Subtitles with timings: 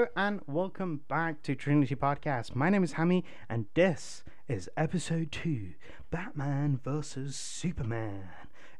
[0.00, 2.54] And welcome back to Trinity Podcast.
[2.54, 5.74] My name is Hammy and this is episode 2
[6.10, 7.36] Batman vs.
[7.36, 8.30] Superman.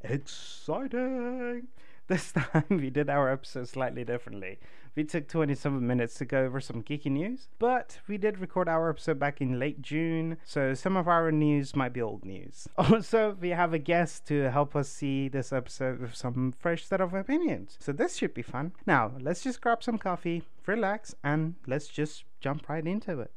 [0.03, 1.69] Exciting!
[2.11, 4.59] This time we did our episode slightly differently.
[4.97, 8.91] We took 27 minutes to go over some geeky news, but we did record our
[8.91, 12.67] episode back in late June, so some of our news might be old news.
[12.77, 17.01] Also, we have a guest to help us see this episode with some fresh set
[17.01, 18.73] of opinions, so this should be fun.
[18.87, 23.31] Now, let's just grab some coffee, relax, and let's just jump right into it.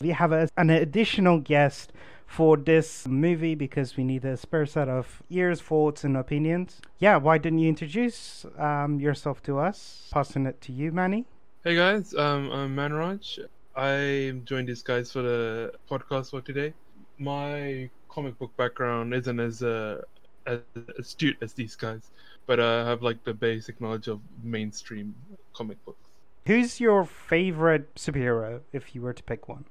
[0.00, 1.92] We have a, an additional guest
[2.26, 6.80] for this movie because we need a spare set of ears, thoughts, and opinions.
[6.98, 10.08] Yeah, why didn't you introduce um, yourself to us?
[10.12, 11.26] Passing it to you, Manny.
[11.62, 13.38] Hey guys, um, I'm Manraj.
[13.76, 16.74] I joined these guys for the podcast for today.
[17.18, 20.02] My comic book background isn't as uh,
[20.46, 20.60] as
[20.98, 22.10] astute as these guys,
[22.46, 25.14] but uh, I have like the basic knowledge of mainstream
[25.54, 26.08] comic books.
[26.46, 29.64] Who's your favorite superhero if you were to pick one?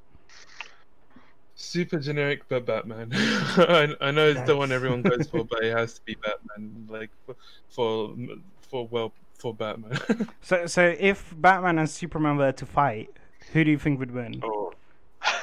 [1.55, 3.09] Super generic, but Batman.
[3.13, 6.87] I, I know it's the one everyone goes for, but it has to be Batman.
[6.89, 7.35] Like for
[7.69, 8.15] for,
[8.61, 9.99] for well for Batman.
[10.41, 13.09] So, so if Batman and Superman were to fight,
[13.51, 14.41] who do you think would win?
[14.43, 14.73] Oh.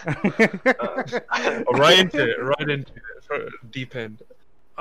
[0.07, 1.05] Oh,
[1.73, 2.93] right into it, right into
[3.31, 4.23] it, deep end.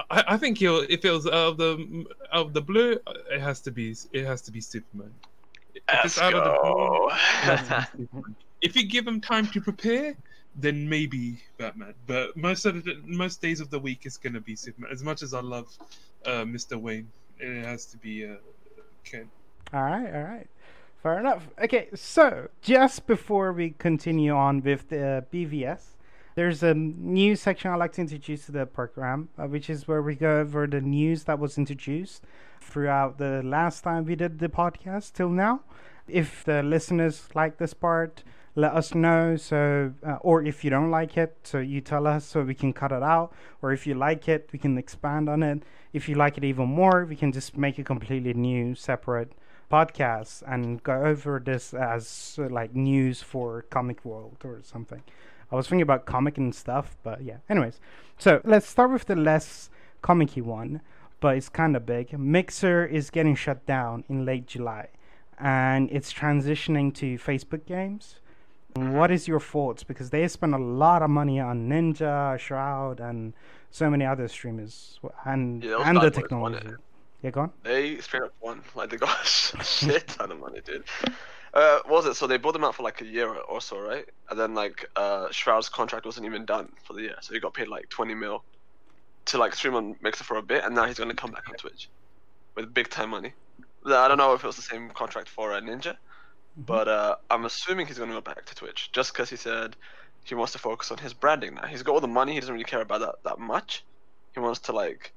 [0.09, 2.99] I, I think he'll if it was out of the out of the blue,
[3.31, 5.13] it has to be it has to be Superman.
[5.87, 7.09] Let's go.
[7.09, 8.35] it has to be Superman.
[8.61, 10.15] If you give him time to prepare,
[10.61, 11.93] then maybe Batman.
[12.07, 14.91] But most of the most days of the week is gonna be Superman.
[14.91, 15.67] As much as I love
[16.25, 16.79] uh, Mr.
[16.79, 18.35] Wayne, it has to be uh,
[19.03, 19.29] Kent.
[19.73, 20.47] All right, all right.
[21.01, 21.47] Fair enough.
[21.63, 25.81] Okay, so just before we continue on with the BVS,
[26.35, 30.01] there's a new section I'd like to introduce to the program, uh, which is where
[30.01, 32.23] we go over the news that was introduced
[32.61, 35.61] throughout the last time we did the podcast till now.
[36.07, 38.23] If the listeners like this part,
[38.59, 39.35] let us know.
[39.37, 42.73] So, uh, or if you don't like it, so you tell us so we can
[42.73, 43.33] cut it out.
[43.61, 45.63] Or if you like it, we can expand on it.
[45.93, 49.31] If you like it even more, we can just make a completely new, separate
[49.71, 55.03] podcast and go over this as uh, like news for comic world or something.
[55.51, 57.37] I was thinking about comic and stuff, but yeah.
[57.49, 57.79] Anyways,
[58.17, 59.69] so let's start with the less
[60.01, 60.81] comic-y one,
[61.19, 62.17] but it's kind of big.
[62.17, 64.89] Mixer is getting shut down in late July,
[65.39, 68.19] and it's transitioning to Facebook games.
[68.75, 69.83] What is your thoughts?
[69.83, 73.33] Because they spend a lot of money on Ninja, Shroud, and
[73.71, 76.69] so many other streamers, and Yeah, and the technology.
[77.21, 77.51] Yeah, go on.
[77.63, 78.61] They up won.
[78.75, 80.83] Like they got a shit ton of money, dude.
[81.53, 82.13] Uh, what was it?
[82.15, 84.07] So they bought them out for like a year or so, right?
[84.29, 87.53] And then like uh, Shroud's contract wasn't even done for the year, so he got
[87.53, 88.43] paid like 20 mil
[89.25, 91.55] to like stream on Mixer for a bit, and now he's gonna come back on
[91.55, 91.89] Twitch
[92.55, 93.33] with big time money.
[93.85, 95.95] I don't know if it was the same contract for uh, Ninja,
[96.55, 99.75] but uh, I'm assuming he's gonna go back to Twitch just because he said
[100.25, 101.65] he wants to focus on his branding now.
[101.67, 102.33] He's got all the money.
[102.33, 103.85] He doesn't really care about that that much.
[104.33, 105.13] He wants to like,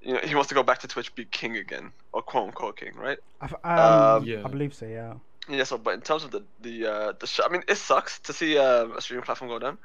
[0.00, 2.76] you know, he wants to go back to Twitch, be king again, or quote unquote
[2.78, 3.18] king, right?
[3.40, 3.80] I f- Um,
[4.18, 4.42] Um, Yeah.
[4.44, 4.86] I believe so.
[4.86, 5.14] Yeah.
[5.48, 5.64] Yeah.
[5.64, 8.32] So, but in terms of the the uh, the sh- I mean, it sucks to
[8.32, 9.78] see uh, a streaming platform go down.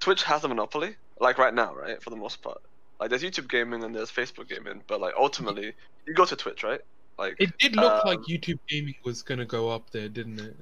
[0.00, 2.02] Twitch has a monopoly, like right now, right?
[2.02, 2.58] For the most part,
[3.00, 5.74] like there's YouTube gaming and there's Facebook gaming, but like ultimately,
[6.06, 6.80] you go to Twitch, right?
[7.18, 10.56] Like, It did look like Um, YouTube gaming was gonna go up there, didn't it?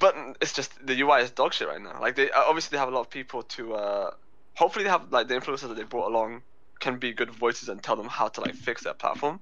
[0.00, 2.00] but it's just the UI is dog shit right now.
[2.00, 3.74] Like they uh, obviously they have a lot of people to.
[3.74, 4.10] uh
[4.54, 6.42] Hopefully they have like the influencers that they brought along
[6.80, 9.38] can be good voices and tell them how to like fix their platform.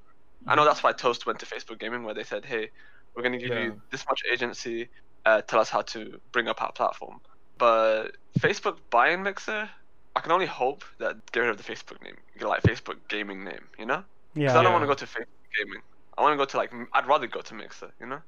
[0.46, 2.70] I know that's why Toast went to Facebook Gaming where they said, "Hey,
[3.14, 3.62] we're gonna give Yeah.
[3.64, 4.88] you this much agency.
[5.24, 7.20] Uh, tell us how to bring up our platform."
[7.56, 9.70] But Facebook buying Mixer,
[10.16, 13.44] I can only hope that get rid of the Facebook name, get, like Facebook Gaming
[13.44, 14.04] name, you know?
[14.34, 14.48] Yeah.
[14.48, 15.80] Because I don't want to go to Facebook Gaming.
[16.16, 18.20] I want to go to like I'd rather go to Mixer, you know?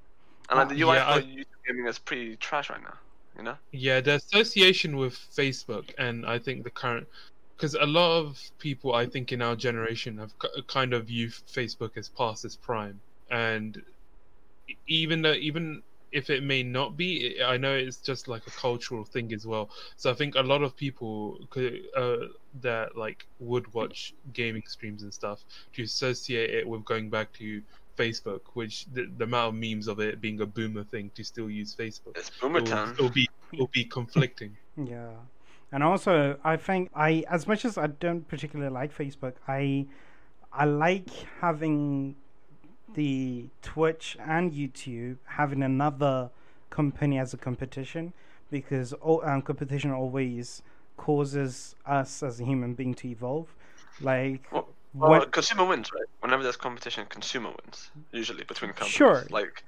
[0.50, 2.94] And like the UI Yeah, for I- YouTube Gaming is pretty trash right now,
[3.36, 3.56] you know?
[3.72, 7.06] Yeah, the association with Facebook and I think the current,
[7.56, 10.32] because a lot of people I think in our generation have
[10.68, 13.00] kind of viewed Facebook as past its prime,
[13.30, 13.80] and
[14.88, 15.82] even though even
[16.16, 19.68] if it may not be, I know it's just like a cultural thing as well.
[19.96, 22.28] So I think a lot of people could, uh,
[22.62, 27.60] that like would watch gaming streams and stuff to associate it with going back to
[27.98, 31.50] Facebook, which the, the amount of memes of it being a boomer thing to still
[31.50, 32.92] use Facebook It's Boomer it'll, Town.
[32.92, 34.56] it'll be it'll be conflicting.
[34.82, 35.10] Yeah.
[35.72, 39.86] And also, I think I, as much as I don't particularly like Facebook, I,
[40.52, 41.08] I like
[41.40, 42.14] having
[42.94, 46.30] the Twitch and YouTube having another
[46.70, 48.12] company as a competition
[48.50, 50.62] because all, um, competition always
[50.96, 53.54] causes us as a human being to evolve.
[54.00, 55.32] Like, Well, what?
[55.32, 56.04] consumer wins, right?
[56.20, 58.92] Whenever there's competition, consumer wins usually between companies.
[58.92, 59.26] Sure.
[59.30, 59.62] Like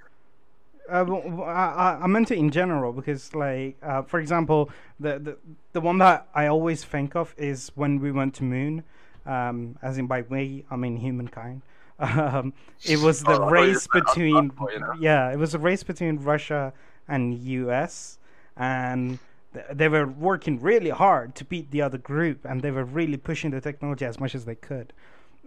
[0.88, 4.70] Uh, w- w- I, I- I meant it in general because, like, uh, for example,
[4.98, 5.36] the, the
[5.74, 8.84] the one that I always think of is when we went to moon,
[9.26, 11.60] um, as in by we I mean humankind.
[11.98, 12.52] Um,
[12.84, 14.94] it was the Oh, I thought you race between us, you know?
[14.98, 16.72] yeah, it was a race between Russia
[17.08, 18.18] and U.S.
[18.56, 19.18] and
[19.52, 23.16] th- they were working really hard to beat the other group, and they were really
[23.16, 24.92] pushing the technology as much as they could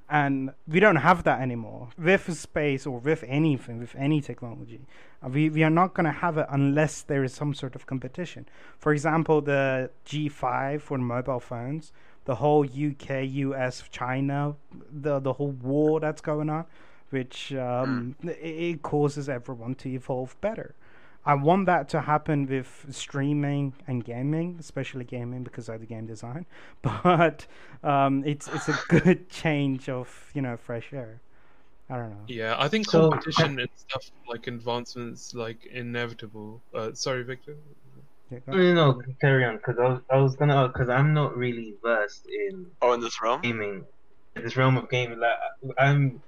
[0.10, 4.82] and we don't have that anymore with space or with anything with any technology
[5.24, 7.86] uh, we, we are not going to have it unless there is some sort of
[7.86, 8.46] competition
[8.78, 11.94] for example the g5 for mobile phones
[12.26, 14.56] the whole uk us china
[14.92, 16.66] the the whole war that's going on
[17.10, 20.76] which um, it, it causes everyone to evolve better
[21.24, 26.08] I want that to happen with streaming and gaming, especially gaming because of the game
[26.08, 26.48] design.
[26.82, 27.46] But
[27.84, 31.22] um, it's it's a good change of you know fresh air.
[31.92, 32.24] I don't know.
[32.28, 36.60] Yeah, I think So- competition and stuff like advancements like inevitable.
[36.74, 37.56] Uh, sorry, Victor.
[38.32, 38.54] Yeah, go.
[38.54, 39.58] No, no, no, carry on.
[39.58, 43.22] Because I was, I was gonna, because I'm not really versed in Oh, in this
[43.22, 43.42] realm.
[43.44, 43.86] gaming,
[44.36, 45.20] this realm of gaming.
[45.20, 45.36] Like,
[45.78, 46.22] I'm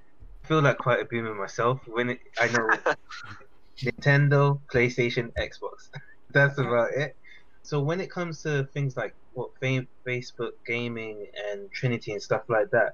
[0.44, 1.80] I feel like quite a boomer myself.
[1.86, 2.68] When it, I know
[3.84, 5.90] Nintendo, PlayStation, Xbox.
[6.34, 7.14] That's about it.
[7.62, 12.42] So when it comes to things like what fa- Facebook gaming and Trinity and stuff
[12.48, 12.92] like that,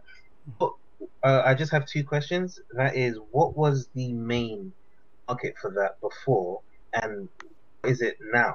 [0.59, 0.75] what,
[1.25, 2.59] uh, I just have two questions.
[2.77, 4.73] That is, what was the main
[5.29, 6.61] market for that before,
[6.95, 7.29] and
[7.85, 8.55] is it now?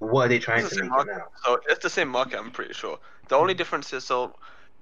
[0.00, 1.16] What are they trying to make market.
[1.16, 1.26] now?
[1.44, 2.98] So it's the same market, I'm pretty sure.
[3.28, 4.34] The only difference is so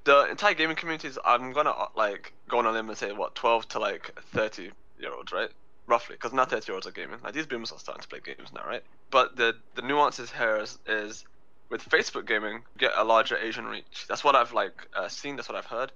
[0.05, 3.13] the entire gaming community is I'm gonna uh, like go on a limb and say
[3.13, 4.71] what 12 to like 30
[5.01, 5.51] year olds, right?
[5.89, 7.19] Roughly, because not 30 year olds are gaming.
[7.23, 8.83] Like these boomers are starting to play games now, right?
[9.11, 11.25] But the the nuances here is, is
[11.69, 14.07] with Facebook gaming, get a larger Asian reach.
[14.09, 15.35] That's what I've like uh, seen.
[15.35, 15.91] That's what I've heard,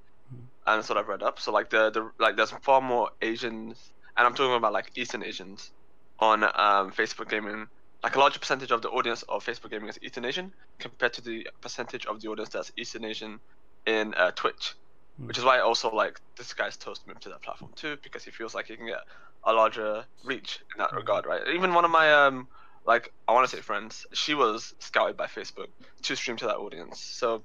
[0.66, 1.38] and that's what I've read up.
[1.38, 5.22] So like the the like there's far more Asians, and I'm talking about like Eastern
[5.22, 5.70] Asians
[6.18, 7.68] on um, Facebook gaming
[8.02, 11.22] like a larger percentage of the audience of Facebook gaming is Eastern Asian compared to
[11.22, 13.40] the percentage of the audience that's Eastern Asian
[13.86, 14.74] in uh, Twitch,
[15.18, 15.26] Hmm.
[15.26, 18.30] which is why I also like Disguised Toast moved to that platform too because he
[18.30, 19.00] feels like he can get
[19.44, 21.42] a larger reach in that regard, right?
[21.54, 22.48] Even one of my um
[22.86, 25.68] like I want to say friends, she was scouted by Facebook
[26.02, 27.00] to stream to that audience.
[27.00, 27.44] So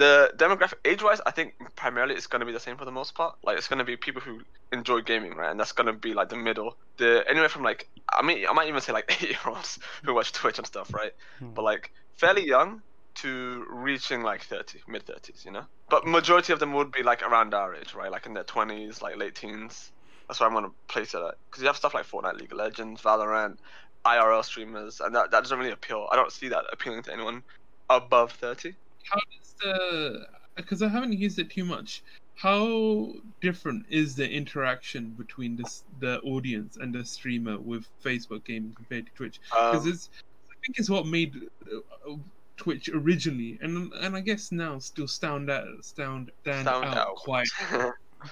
[0.00, 3.14] the demographic age-wise, I think primarily it's going to be the same for the most
[3.14, 3.36] part.
[3.44, 4.40] Like it's going to be people who
[4.72, 5.50] enjoy gaming, right?
[5.50, 8.54] And that's going to be like the middle, the anywhere from like I mean I
[8.54, 11.12] might even say like eight-year-olds who watch Twitch and stuff, right?
[11.38, 11.50] Hmm.
[11.50, 12.80] But like fairly young
[13.16, 15.66] to reaching like 30, mid 30s, you know.
[15.90, 18.10] But majority of them would be like around our age, right?
[18.10, 19.92] Like in their 20s, like late teens.
[20.28, 21.34] That's where I'm gonna place it at.
[21.50, 23.58] Because you have stuff like Fortnite, League of Legends, Valorant,
[24.06, 26.08] IRL streamers, and that, that doesn't really appeal.
[26.10, 27.42] I don't see that appealing to anyone
[27.90, 28.74] above 30.
[29.04, 30.26] How does the?
[30.56, 32.02] Because I haven't used it too much.
[32.34, 38.72] How different is the interaction between this the audience and the streamer with Facebook gaming
[38.74, 39.40] compared to Twitch?
[39.50, 40.10] Because Um, it's
[40.48, 41.36] I think it's what made
[41.66, 42.14] uh,
[42.56, 47.16] Twitch originally, and and I guess now still stand out stand stand, sound out, out.
[47.16, 47.48] quite.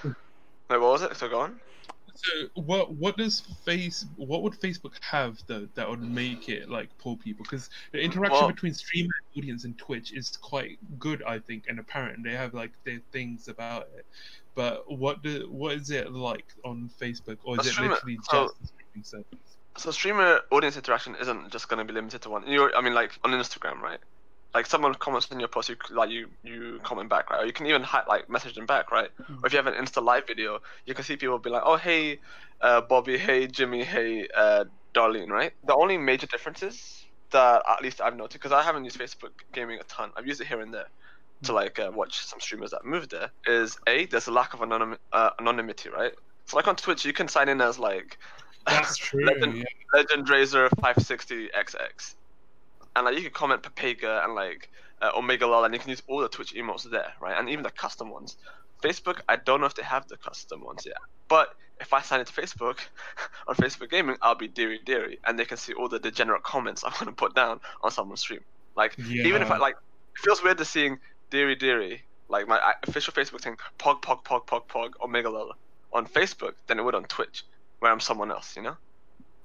[0.04, 0.14] Wait,
[0.68, 1.16] what was it?
[1.16, 1.60] So go on.
[2.20, 6.88] So what what does face what would Facebook have though that would make it like
[6.98, 7.44] pull people?
[7.44, 11.78] Because the interaction Well- between streamer audience and Twitch is quite good, I think, and
[11.78, 12.25] apparent.
[12.25, 14.04] They have like their things about it.
[14.56, 18.18] But what do what is it like on Facebook, or is A it streamer- literally
[18.28, 19.38] so- just a streaming service?
[19.76, 22.44] So streamer audience interaction isn't just gonna be limited to one.
[22.48, 24.00] You're, I mean, like on Instagram, right?
[24.55, 27.43] Like someone comments on your post, you like you you comment back, right?
[27.43, 29.11] Or you can even hi- like message them back, right?
[29.43, 31.76] Or if you have an Insta live video, you can see people be like, "Oh
[31.76, 32.19] hey,
[32.62, 34.64] uh, Bobby, hey Jimmy, hey uh,
[34.95, 35.52] Darlene," right?
[35.67, 39.78] The only major differences that at least I've noticed, because I haven't used Facebook gaming
[39.81, 40.88] a ton, I've used it here and there
[41.43, 43.31] to like uh, watch some streamers that moved there.
[43.47, 46.12] Is a there's a lack of anonym uh, anonymity, right?
[46.47, 48.17] So like on Twitch, you can sign in as like
[48.67, 49.25] That's true.
[49.25, 49.64] Legend- yeah.
[49.95, 52.14] Legend Razor 560XX.
[52.97, 56.02] And like you can comment Pepega and like uh, Omega Lol, and you can use
[56.07, 57.38] all the Twitch emotes there, right?
[57.38, 58.37] And even the custom ones.
[58.83, 60.99] Facebook, I don't know if they have the custom ones yet.
[61.28, 62.78] But if I sign into Facebook
[63.49, 66.83] on Facebook Gaming, I'll be Deary Deary, and they can see all the degenerate comments
[66.87, 68.40] I'm gonna put down on someone's stream.
[68.76, 70.99] Like even if I like, it feels weird to seeing
[71.30, 75.52] Deary Deary, like my official Facebook thing, Pog Pog Pog Pog Pog Omega Lol
[75.92, 77.45] on Facebook than it would on Twitch,
[77.80, 78.76] where I'm someone else, you know.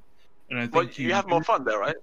[0.49, 1.95] And I think Well, you have more fun there, right?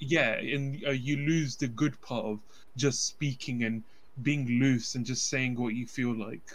[0.00, 2.40] yeah, and uh, you lose the good part of
[2.76, 3.84] just speaking and
[4.22, 6.48] being loose and just saying what you feel like.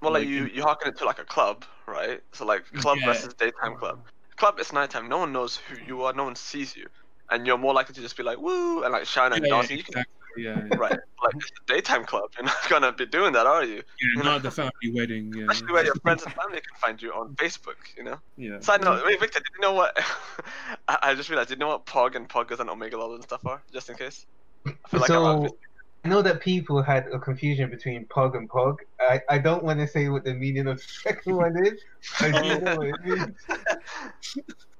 [0.00, 2.20] Well, like Like you, you harken it to like a club, right?
[2.32, 3.04] So like club Yeah.
[3.04, 4.06] versus daytime club.
[4.36, 5.08] Club is nighttime.
[5.08, 6.12] No one knows who you are.
[6.12, 6.88] No one sees you,
[7.30, 9.62] and you're more likely to just be like woo and like shine and Yeah.
[9.72, 10.21] You can, exactly.
[10.36, 10.76] Yeah, yeah.
[10.76, 10.98] right?
[11.22, 12.30] Like it's a daytime club.
[12.36, 13.82] You're not gonna be doing that, are you?
[14.16, 15.32] yeah not the family wedding.
[15.34, 17.76] Yeah, Especially where your friends and family can find you on Facebook.
[17.96, 18.18] You know.
[18.36, 18.60] yeah.
[18.60, 19.96] Side note, wait, Victor, did you know what?
[20.88, 21.50] I, I just realized.
[21.50, 23.62] Did you know what Pog and Poggers and Omega Lol and stuff are?
[23.72, 24.26] Just in case.
[24.66, 25.56] I feel like I'm so
[26.04, 28.76] I know that people had a confusion between Pog and Pog.
[29.00, 31.80] I, I don't want to say what the meaning of the second one is.
[32.18, 33.36] I do know what it means.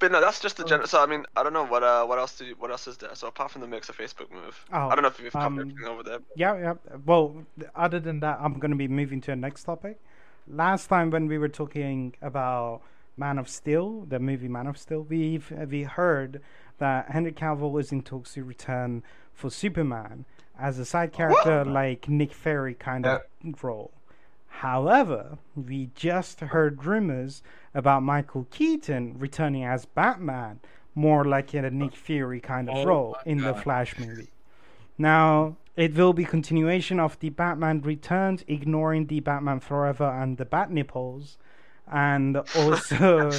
[0.00, 0.88] But no, that's just the general.
[0.88, 2.96] So I mean, I don't know what uh what else do you, what else is
[2.96, 3.14] there?
[3.14, 5.46] So apart from the mix of Facebook move, Oh, I don't know if you've covered
[5.46, 6.18] um, everything over there.
[6.34, 6.74] Yeah, yeah.
[7.06, 7.44] Well,
[7.76, 10.00] other than that, I'm going to be moving to the next topic.
[10.48, 12.80] Last time when we were talking about
[13.16, 16.40] Man of Steel, the movie Man of Steel, we've we heard
[16.78, 19.02] that Henry Cavill is in talks to return
[19.34, 20.24] for Superman
[20.58, 23.20] as a side character like Nick Fury kind of
[23.62, 23.92] role.
[24.50, 27.42] However, we just heard rumors
[27.72, 30.60] about Michael Keaton returning as Batman,
[30.94, 34.28] more like in a Nick Fury kind of Oh role in the Flash movie.
[34.98, 40.44] Now, it will be continuation of the Batman Returns, ignoring the Batman Forever and the
[40.44, 41.38] Bat Nipples,
[41.90, 43.30] and also,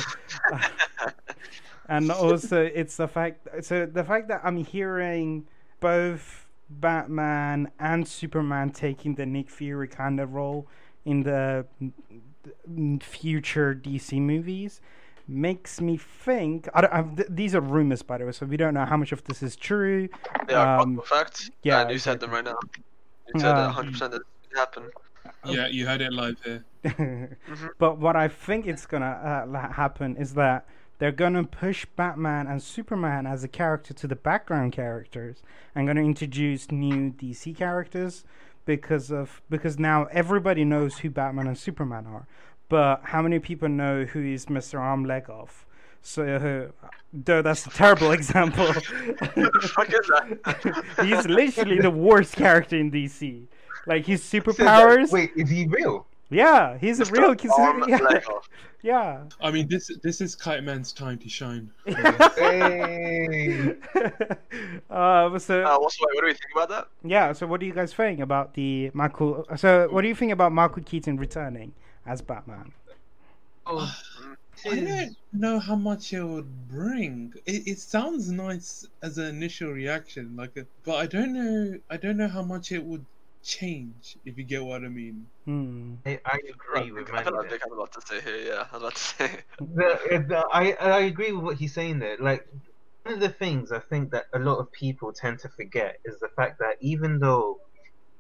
[1.88, 3.48] and also it's the fact.
[3.64, 5.46] So the fact that I'm hearing
[5.80, 10.68] both Batman and Superman taking the Nick Fury kind of role
[11.06, 11.66] in the
[13.02, 14.82] future DC movies
[15.28, 16.68] makes me think.
[16.74, 18.98] I don't, I've, th- these are rumors, by the way, so we don't know how
[18.98, 20.10] much of this is true.
[20.48, 21.50] They are um, facts.
[21.64, 22.58] yeah, and you said them right now.
[23.34, 24.92] You said Uh, that 100 percent that it happened.
[25.46, 26.66] Yeah, you heard it live here.
[27.78, 30.66] But what I think it's gonna uh, happen is that
[31.00, 35.42] they're gonna push Batman and Superman as a character to the background characters
[35.76, 38.24] and gonna introduce new DC characters
[38.66, 42.28] because of because now everybody knows who Batman and Superman are,
[42.70, 44.80] but how many people know who is Mr.
[44.80, 45.66] Arm Leg Off?
[46.04, 48.66] So, uh, though that's a terrible example.
[48.66, 50.84] What the fuck is that?
[51.06, 53.44] He's literally the worst character in DC.
[53.88, 55.12] Like his Said that- superpowers.
[55.12, 56.08] Wait, is he real?
[56.32, 57.34] Yeah, he's a real.
[57.34, 57.52] He's,
[57.88, 58.20] yeah,
[58.82, 59.24] yeah.
[59.42, 61.70] I mean, this this is Kite Man's time to shine.
[62.38, 63.76] Hey.
[64.90, 66.88] uh, so Uh, what's what do we think about that?
[67.04, 69.46] yeah, so what do you guys think about the Michael?
[69.58, 71.74] So what do you think about Michael Keaton returning
[72.06, 72.74] as Batman?
[73.66, 73.94] Oh,
[74.66, 77.34] I don't know how much it would bring.
[77.46, 81.80] It, it sounds nice as an initial reaction, like, a, but I don't know.
[81.90, 83.06] I don't know how much it would
[83.44, 85.26] change if you get what I mean.
[85.46, 85.96] Hmm.
[86.06, 87.50] I, I agree with I feel like Manny.
[87.50, 88.38] Vic a lot to say here.
[88.38, 89.40] Yeah, I was about to say.
[89.60, 92.18] The, the, I I agree with what he's saying there.
[92.20, 92.48] Like
[93.04, 96.20] one of the things I think that a lot of people tend to forget is
[96.20, 97.60] the fact that even though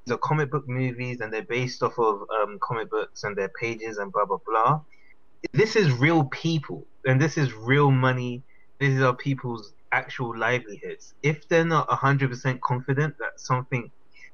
[0.05, 3.97] the comic book movies and they're based off of um, comic books and their pages
[3.97, 4.81] and blah blah blah,
[5.53, 8.43] this is real people and this is real money.
[8.79, 11.13] These are people's actual livelihoods.
[11.21, 13.91] If they're not hundred percent confident that something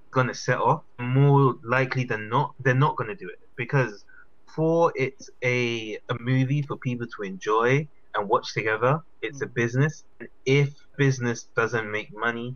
[0.07, 4.05] is gonna set off, more likely than not, they're not gonna do it because
[4.45, 9.01] for it's a a movie for people to enjoy and watch together.
[9.21, 9.53] It's a mm.
[9.53, 10.03] business.
[10.19, 12.55] And if business doesn't make money,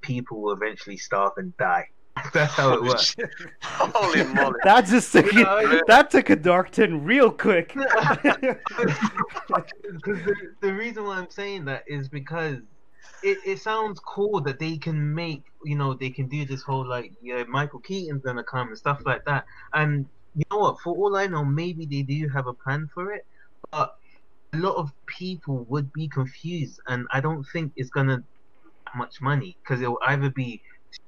[0.00, 1.88] people will eventually starve and die.
[2.34, 3.16] That's how it works.
[3.62, 4.58] Holy moly!
[4.64, 5.74] That just took Yeah, yeah.
[5.76, 7.68] it, that took a dark turn real quick.
[7.68, 8.16] Because
[10.04, 12.58] the, the reason why I'm saying that is because
[13.22, 16.88] it, it sounds cool that they can make, you know, they can do this whole
[16.88, 19.44] like, yeah, Michael Keaton's gonna come and stuff like that.
[19.74, 20.76] And you know what?
[20.82, 23.22] For all I know, maybe they do have a plan for it,
[23.70, 23.90] but
[24.54, 28.18] a lot of people would be confused, and I don't think it's gonna
[28.96, 30.60] much money because it will either be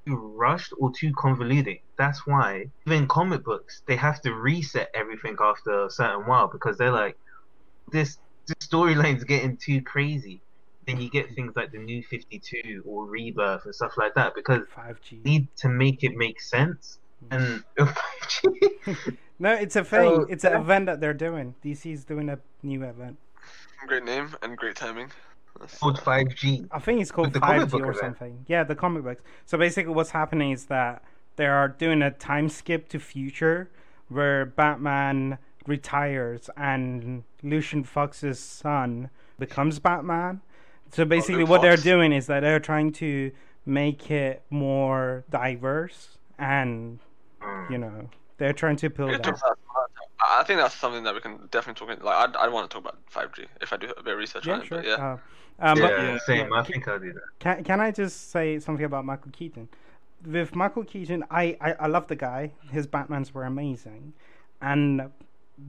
[0.07, 1.77] too rushed or too convoluted.
[1.99, 6.79] That's why even comic books they have to reset everything after a certain while because
[6.79, 7.17] they're like
[7.93, 10.43] this this storyline's getting too crazy.
[10.87, 14.63] Then you get things like the new 52 or Rebirth and stuff like that because
[14.75, 15.17] Five G.
[15.17, 16.99] you need to make it make sense.
[17.31, 17.65] And
[19.39, 20.15] No, it's a thing.
[20.15, 20.61] So, it's an yeah.
[20.61, 21.55] event that they're doing.
[21.65, 23.19] DC's doing a new event.
[23.87, 25.11] Great name and great timing.
[25.59, 26.69] That's- called 5G.
[26.71, 27.99] I think it's called 5G book or event.
[27.99, 28.45] something.
[28.49, 29.23] Yeah, the comic books.
[29.45, 31.03] So basically, what's happening is that
[31.37, 33.71] they are doing a time skip to future
[34.09, 40.41] where Batman retires and Lucius Fox's son becomes Batman.
[40.95, 43.33] So basically, what they're doing is that they're trying to
[43.67, 47.01] make it more diverse and
[47.45, 47.71] Mm.
[47.71, 49.41] You know, they're trying to We build that.
[50.21, 51.99] I I think that's something that we can definitely talk.
[51.99, 54.19] In, like, I I want to talk about 5G if I do a bit of
[54.19, 54.71] research Yeah, on it.
[54.71, 55.19] But yeah, Uh,
[55.61, 56.49] um, yeah, but yeah, same.
[56.51, 56.59] yeah.
[56.59, 57.23] I think I'll do that.
[57.39, 59.69] Can can I just say something about Michael Keaton?
[60.25, 62.53] With Michael Keaton, I, I, I love the guy.
[62.71, 64.15] His Batmans were amazing,
[64.63, 65.11] and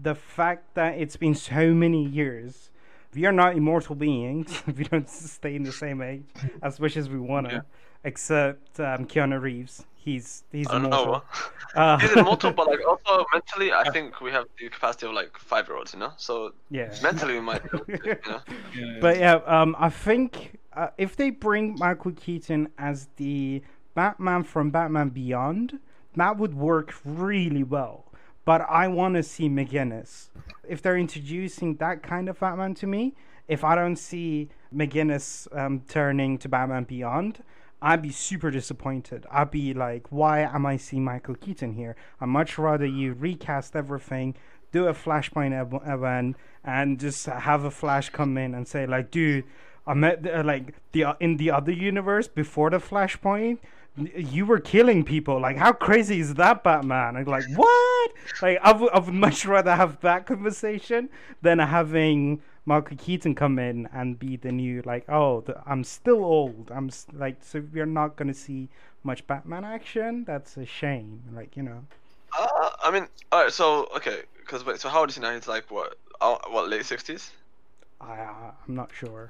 [0.02, 2.70] the fact that it's been so many years,
[3.16, 4.62] we are not immortal beings.
[4.78, 6.26] we don't stay in the same age
[6.62, 7.50] as much as we wanna.
[7.52, 7.62] Yeah.
[8.04, 11.14] Except um, Keanu Reeves, he's he's I don't immortal.
[11.14, 11.24] know.
[11.76, 15.38] Uh, He's immortal, but like also mentally, I think we have the capacity of like
[15.38, 16.14] five year olds, you know.
[16.16, 16.96] So yeah.
[17.04, 18.40] mentally, we might, to, you know.
[18.74, 18.98] Yeah.
[19.02, 23.62] But yeah, um, I think uh, if they bring Michael Keaton as the
[23.94, 25.80] Batman from Batman Beyond,
[26.16, 28.06] that would work really well.
[28.46, 30.30] But I want to see McGinnis.
[30.68, 33.16] If they're introducing that kind of Batman to me,
[33.48, 37.44] if I don't see McGinnis um, turning to Batman Beyond,
[37.82, 39.26] I'd be super disappointed.
[39.32, 41.96] I'd be like, why am I seeing Michael Keaton here?
[42.22, 44.36] I'd much rather you recast everything,
[44.72, 45.54] do a Flashpoint
[45.88, 49.44] event, and just have a Flash come in and say, like, dude,
[49.88, 53.60] I met the, like the in the other universe before the Flashpoint.
[53.98, 55.40] You were killing people.
[55.40, 57.16] Like, how crazy is that, Batman?
[57.16, 58.12] And like, what?
[58.42, 61.10] Like, I would, I much rather have that conversation
[61.42, 66.26] than having Michael Keaton come in and be the new like, oh, the, I'm still
[66.26, 66.72] old.
[66.74, 68.70] I'm like, so we're not gonna see
[69.04, 70.24] much Batman action.
[70.26, 71.22] That's a shame.
[71.34, 71.86] Like, you know.
[72.38, 73.54] Uh, I mean, all right.
[73.54, 75.34] So okay, because wait, so how old is he now?
[75.34, 75.98] He's like what?
[76.20, 77.32] Uh, what late sixties?
[78.02, 79.30] I, I I'm not sure.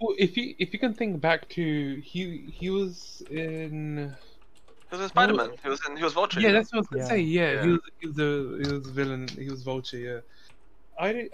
[0.00, 4.14] Well, if you if you can think back to he he was in
[4.90, 5.50] He was in Spider Man.
[5.62, 5.96] He was in.
[5.96, 6.40] He was Vulture.
[6.40, 7.08] yeah that's what I was gonna Yeah.
[7.08, 7.62] say yeah, Yeah.
[7.64, 8.30] he was he was a
[8.68, 10.20] he was a villain he was Vulture yeah
[10.98, 11.32] I don't-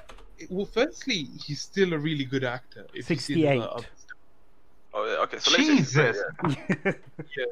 [0.51, 3.63] well firstly he's still a really good actor if you see 68.
[4.97, 5.23] Oh yeah.
[5.25, 5.39] Okay.
[5.39, 6.17] So late 60s, Jesus.
[6.85, 6.93] yeah.
[7.37, 7.45] yeah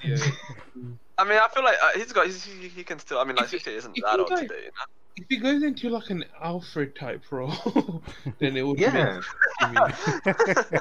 [0.00, 0.32] 68
[1.18, 2.26] I mean, I feel like uh, he's got.
[2.26, 3.18] He's, he, he can still.
[3.18, 4.86] I mean, like If he- isn't that old today, you know.
[5.16, 8.02] If he goes into like an Alfred type role
[8.38, 8.90] then it would Yeah.
[8.90, 9.26] make sense
[9.60, 10.78] to me.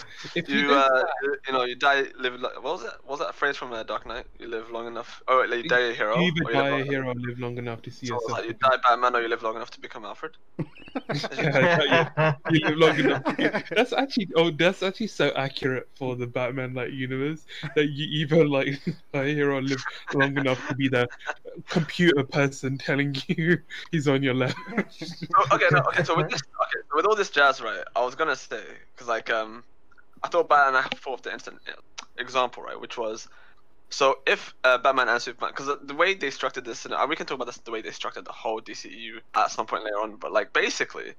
[0.34, 2.34] if he You does uh, that- you- you know, you die, live.
[2.34, 2.94] li- What was that?
[3.04, 4.26] What was that phrase from uh, Dark Knight?
[4.38, 5.22] You live long enough.
[5.28, 6.16] Oh, wait, like, you die a hero.
[6.18, 8.14] you or either you die a long- hero or live long enough to see So
[8.14, 10.36] yourself like you die Batman, or you live long enough to become Alfred.
[11.12, 13.22] Yeah, you live long enough.
[13.74, 18.46] That's actually oh, that's actually so accurate for the Batman like universe that you either
[18.46, 18.82] like
[19.14, 19.82] a hero live
[20.14, 21.08] long enough to be the
[21.68, 23.58] computer person telling you
[23.90, 24.56] he's on your left.
[24.68, 26.04] Oh, okay, no, okay.
[26.04, 27.82] So with this, okay, so with all this jazz, right?
[27.96, 28.62] I was gonna say
[28.94, 29.64] because like um,
[30.24, 30.82] I thought Batman.
[30.84, 31.58] I thought of the instant
[32.18, 32.80] example, right?
[32.80, 33.28] Which was
[33.92, 37.26] so if uh, Batman and Superman, because the, way they structured this, and we can
[37.26, 40.16] talk about this, the way they structured the whole DCU at some point later on.
[40.16, 41.12] But like basically,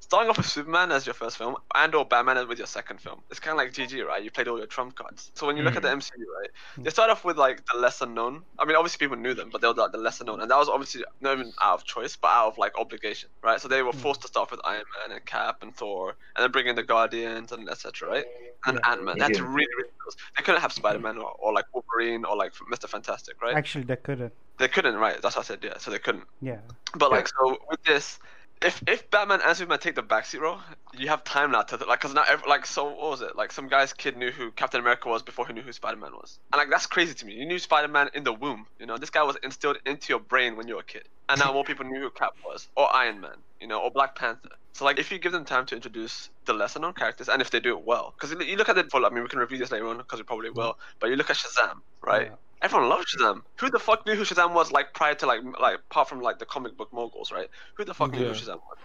[0.00, 3.00] starting off with Superman as your first film and or Batman as with your second
[3.00, 4.22] film, it's kind of like GG, right?
[4.22, 5.30] You played all your trump cards.
[5.34, 5.96] So when you look at the mm.
[5.96, 6.84] MCU, right, mm.
[6.84, 8.42] they start off with like the lesser known.
[8.58, 10.56] I mean, obviously people knew them, but they were like the lesser known, and that
[10.56, 13.60] was obviously not even out of choice, but out of like obligation, right?
[13.60, 13.96] So they were mm.
[13.96, 16.82] forced to start with Iron Man and Cap and Thor, and then bring in the
[16.82, 18.08] Guardians and etc.
[18.08, 18.24] Right?
[18.66, 18.92] And Yeah.
[18.92, 19.16] Ant Man.
[19.18, 19.26] Yeah.
[19.26, 20.16] really, really close.
[20.36, 23.54] They couldn't have Spider Man or, or like Wolverine or like Mister Fantastic, right?
[23.54, 24.32] Actually, they couldn't.
[24.58, 25.20] They couldn't, right?
[25.22, 25.60] That's what I said.
[25.62, 26.24] Yeah, so they couldn't.
[26.40, 26.58] Yeah.
[26.96, 28.18] But like, so with this,
[28.62, 30.58] if if Batman and Superman take the backseat role,
[30.92, 33.36] you have time now to like, cause now every, like, so what was it?
[33.36, 36.12] Like some guy's kid knew who Captain America was before he knew who Spider Man
[36.12, 37.34] was, and like that's crazy to me.
[37.34, 38.66] You knew Spider Man in the womb.
[38.78, 41.38] You know, this guy was instilled into your brain when you were a kid, and
[41.40, 44.50] now more people knew who Cap was, or Iron Man, you know, or Black Panther.
[44.72, 47.50] So like, if you give them time to introduce the lesser known characters, and if
[47.50, 49.04] they do it well, because you look at it full.
[49.04, 50.78] I mean, we can review this later on because we probably will.
[51.00, 52.26] But you look at Shazam, right?
[52.26, 52.36] Yeah.
[52.60, 53.42] Everyone loves Shazam.
[53.56, 56.38] Who the fuck knew who Shazam was like prior to like like apart from like
[56.38, 57.48] the comic book moguls, right?
[57.74, 58.78] Who the fuck knew who Shazam was?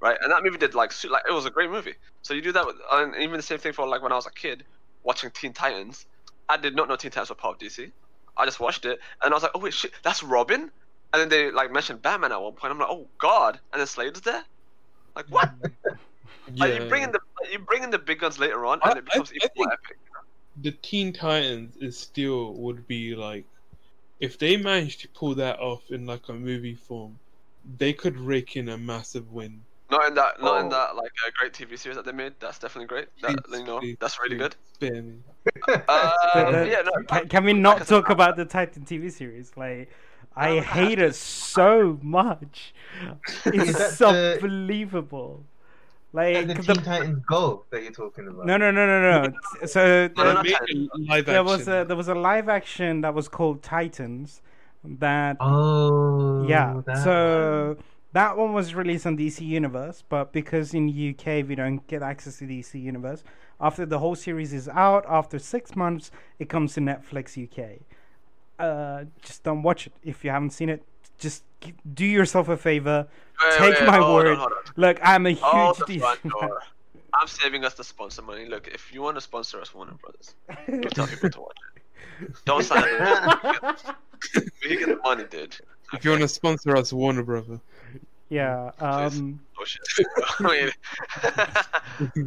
[0.00, 0.16] Right?
[0.20, 1.94] And that movie did like su- like it was a great movie.
[2.22, 4.26] So you do that with and even the same thing for like when I was
[4.26, 4.64] a kid
[5.04, 6.06] watching Teen Titans.
[6.48, 7.90] I did not know Teen Titans were part of DC.
[8.36, 10.70] I just watched it and I was like, oh wait, shit, that's Robin.
[11.12, 12.72] And then they like mentioned Batman at one point.
[12.72, 13.58] I'm like, oh god.
[13.72, 14.44] And then Slade's there.
[15.16, 15.50] Like what?
[16.56, 17.20] Like, you bring in the
[17.52, 19.58] you bring in the big guns later on, I- and it becomes I- even I
[19.58, 19.98] more think- epic.
[20.62, 23.44] The Teen Titans is still would be like
[24.20, 27.18] if they managed to pull that off in like a movie form,
[27.78, 29.62] they could rake in a massive win.
[29.90, 30.70] Not in that, not in Oh.
[30.70, 32.34] that like a great TV series that they made.
[32.40, 33.08] That's definitely great.
[33.22, 34.54] That, you know, that's really good.
[34.74, 35.14] Spare me.
[35.68, 38.84] Uh, The- the- yeah, no, can, can we not I said, talk about the Titan
[38.84, 39.52] TV series?
[39.56, 39.90] Like,
[40.36, 42.74] I No, we hate it so much.
[43.46, 45.36] It's that the- unbelievable.
[45.36, 45.44] And
[46.12, 48.46] Like the the, Teen Titans Go that you're talking about.
[48.46, 49.32] no, no, no, no, no.
[49.66, 50.88] So No, no, the- no, Make Titan.
[50.94, 54.40] a live there was a there was a live action that was called Titans.
[54.84, 56.46] That Oh.
[56.48, 56.80] yeah.
[56.86, 57.84] that So one.
[58.12, 62.38] that one was released on DC Universe, but because in UK we don't get access
[62.38, 63.22] to DC Universe,
[63.60, 67.80] after the whole series is out, after six months, it comes to Netflix UK.
[68.58, 70.82] Uh, just don't watch it if you haven't seen it.
[71.18, 71.42] Just
[71.94, 73.06] do yourself a favor.
[73.42, 74.38] Wait, Take wait, my hold on, word.
[74.38, 74.58] hold on.
[74.76, 76.30] Look, I'm a huge Hold the DC front fan.
[76.40, 76.62] door.
[77.14, 78.46] I'm saving us the sponsor money.
[78.46, 80.34] Look, if you want to sponsor us, Warner Brothers,
[80.68, 81.56] don't tell people to watch
[82.20, 82.34] it.
[82.44, 83.96] Don't sign up.
[84.64, 85.56] We get the money, dude.
[85.92, 87.60] If you want to sponsor us, Warner Brother.
[88.28, 88.72] yeah.
[88.80, 89.86] Um, Oh shit.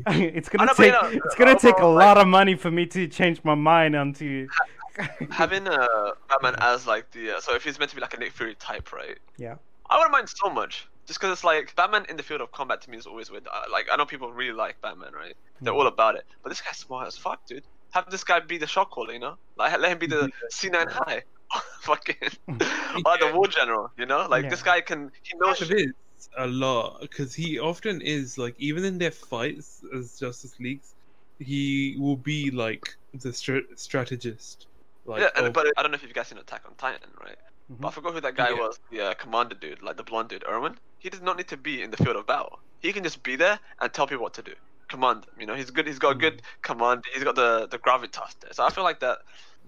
[0.08, 2.56] It's gonna know, but take you know, it's gonna take a overall, lot of money
[2.56, 4.48] for me to change my mind onto.
[5.32, 5.88] having uh,
[6.30, 8.56] Batman as like the uh, so if he's meant to be like a Nick Fury
[8.56, 9.18] type, right?
[9.38, 9.56] Yeah.
[9.90, 10.88] I wouldn't mind so much.
[11.08, 13.48] Just because it's like Batman in the field of combat to me is always weird.
[13.52, 15.36] Uh, like I know people really like Batman, right?
[15.62, 15.80] They're Yeah.
[15.80, 16.24] all about it.
[16.44, 17.64] But this guy's smart as fuck, dude.
[17.92, 19.36] Have this guy be the shot caller, you know?
[19.58, 21.24] Like let him be the C9 high,
[21.82, 22.16] fucking,
[22.48, 24.28] or the war general, you know?
[24.30, 25.60] Like this guy can he knows.
[25.60, 25.94] Kind of
[26.38, 30.94] a lot because he often is like even in their fights as Justice Leagues,
[31.40, 34.68] he will be like the str- strategist.
[35.06, 37.10] Like, yeah, and, of- but I don't know if you've guys seen Attack on Titan,
[37.20, 37.36] right?
[37.70, 38.56] But I forgot who that guy Yeah.
[38.56, 38.80] was.
[38.92, 40.78] The uh, commander dude, like the blonde dude, Erwin.
[41.00, 42.60] He does not need to be in the field of battle.
[42.80, 44.54] He can just be there and tell people what to do.
[44.90, 45.26] Command.
[45.40, 45.88] You know, he's good.
[45.88, 47.04] He's got a good command.
[47.14, 48.52] He's got the the gravitas there.
[48.52, 49.20] So I feel like that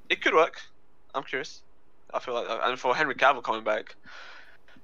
[0.10, 0.60] it could work.
[1.16, 1.62] I'm curious.
[2.14, 3.96] I feel like, and for Henry Cavill coming back,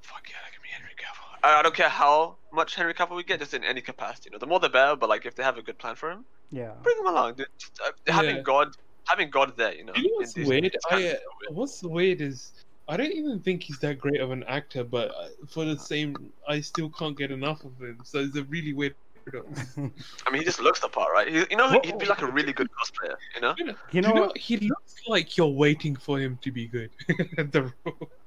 [0.02, 1.38] fuck yeah, give me Henry Cavill.
[1.44, 4.30] I, I don't care how much Henry Cavill we get, just in any capacity.
[4.30, 4.96] You know, the more the better.
[4.96, 6.72] But like, if they have a good plan for him, Yeah.
[6.82, 7.48] bring him along, dude.
[7.58, 8.42] Just, uh, having Yeah.
[8.44, 8.76] God,
[9.10, 9.94] having God there, you know.
[9.96, 10.76] You know what's these- weird?
[10.92, 11.18] I, uh, weird.
[11.52, 12.52] what's weird is
[12.88, 16.16] I don't even think he's that great of an actor, but uh, for the same,
[16.48, 18.00] I still can't get enough of him.
[18.04, 18.96] So it's a really weird.
[19.36, 21.28] I mean, he just looks the part, right?
[21.28, 23.54] He, you know, What- he'd be like a really good cosplayer, you know?
[23.60, 26.66] You know, You know you know, he looks like you're waiting for him to be
[26.68, 26.90] good.
[27.08, 27.72] the.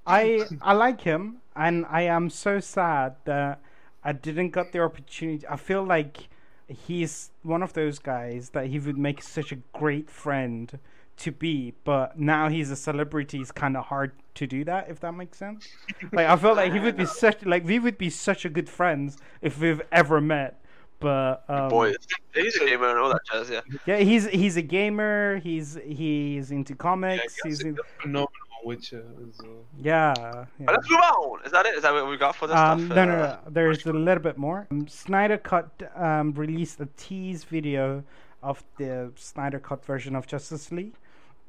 [0.06, 3.60] I I like him, and I am so sad that
[4.04, 5.44] I didn't get the opportunity.
[5.48, 6.28] I feel like
[6.72, 10.78] he's one of those guys that he would make such a great friend
[11.18, 13.40] to be, but now he's a celebrity.
[13.40, 15.68] It's kind of hard to do that, if that makes sense.
[16.12, 18.68] Like I felt like he would be such like we would be such a good
[18.68, 20.60] friends if we've ever met.
[21.00, 21.94] But um, Boy,
[22.34, 23.60] he's a gamer and all that jazz, yeah.
[23.86, 25.38] yeah, he's he's a gamer.
[25.38, 27.36] He's he's into comics.
[27.44, 28.30] Yeah, he's in, phenomenal
[28.64, 29.64] Witcher as well.
[29.80, 30.14] yeah.
[30.58, 30.66] Yeah.
[30.70, 31.44] let's move on.
[31.44, 31.74] Is that it?
[31.74, 32.96] Is that what we got for this Um, stuff?
[32.96, 33.50] no, no, Uh, no.
[33.50, 34.66] There's a little bit more.
[34.70, 38.04] Um, Snyder Cut um, released a tease video
[38.42, 40.94] of the Snyder Cut version of Justice League.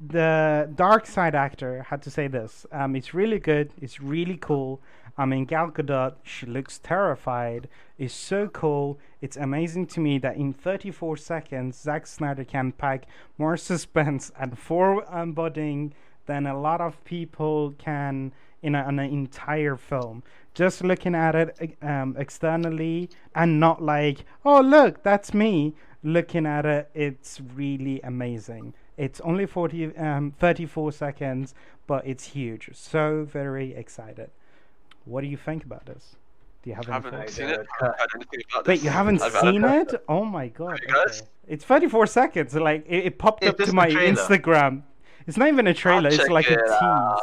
[0.00, 2.66] The Darkseid actor had to say this.
[2.72, 3.70] Um, it's really good.
[3.80, 4.80] It's really cool.
[5.16, 7.68] I mean, Gal Gadot, she looks terrified.
[7.98, 8.98] It's so cool.
[9.20, 13.06] It's amazing to me that in 34 seconds, Zack Snyder can pack
[13.38, 15.94] more suspense and foreboding
[16.26, 18.32] than a lot of people can
[18.62, 20.22] in a, an entire film.
[20.54, 25.74] Just looking at it um, externally and not like, oh, look, that's me.
[26.02, 28.74] Looking at it, it's really amazing.
[28.96, 31.54] It's only 40, um, 34 seconds,
[31.86, 32.70] but it's huge.
[32.72, 34.30] So very excited.
[35.04, 36.16] What do you think about this?
[36.62, 37.34] Do you have I any haven't thoughts?
[37.34, 37.66] seen it.
[37.80, 39.94] I heard anything about Wait, you haven't I've- seen it?
[40.08, 40.80] Oh my god!
[40.88, 41.18] okay.
[41.46, 42.54] It's 34 seconds.
[42.54, 44.14] Like it, it popped up to my trailer.
[44.14, 44.82] Instagram.
[45.26, 46.08] It's not even a trailer.
[46.08, 46.70] It's check like a tease.
[46.70, 47.20] out.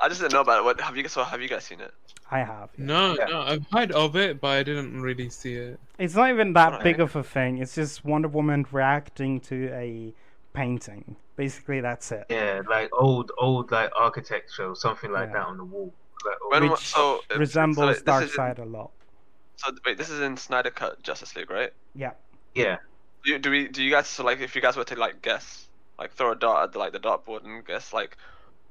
[0.00, 0.64] I just didn't know about it.
[0.64, 1.12] What have you guys?
[1.12, 1.92] So have you guys seen it?
[2.30, 2.70] I have.
[2.76, 2.84] yeah.
[2.84, 3.24] No, Yeah.
[3.26, 5.78] no, I've heard of it, but I didn't really see it.
[5.98, 6.82] It's not even that Alright.
[6.84, 7.58] big of a thing.
[7.58, 10.12] It's just Wonder Woman reacting to a
[10.52, 11.16] painting.
[11.36, 12.26] Basically, that's it.
[12.30, 15.34] Yeah, like old, old like architecture or something like Yeah.
[15.34, 15.92] that on the wall.
[16.24, 18.90] Like, When- Which so, resembles so this is in- a lot.
[19.56, 21.72] So wait, this is in Snyder Cut Justice League, right?
[21.94, 22.12] Yeah.
[22.54, 22.78] yeah,
[23.24, 23.68] Do, you, do we?
[23.68, 24.08] Do you guys?
[24.08, 25.63] So like, if you guys were to like guess,
[25.98, 28.16] like throw a dart at the, like the dartboard and guess like,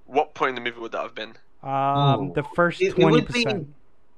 [0.06, 1.34] what point in the movie would that have been?
[1.64, 2.34] Um, Ooh.
[2.34, 3.74] the first It- it twenty would be- percent.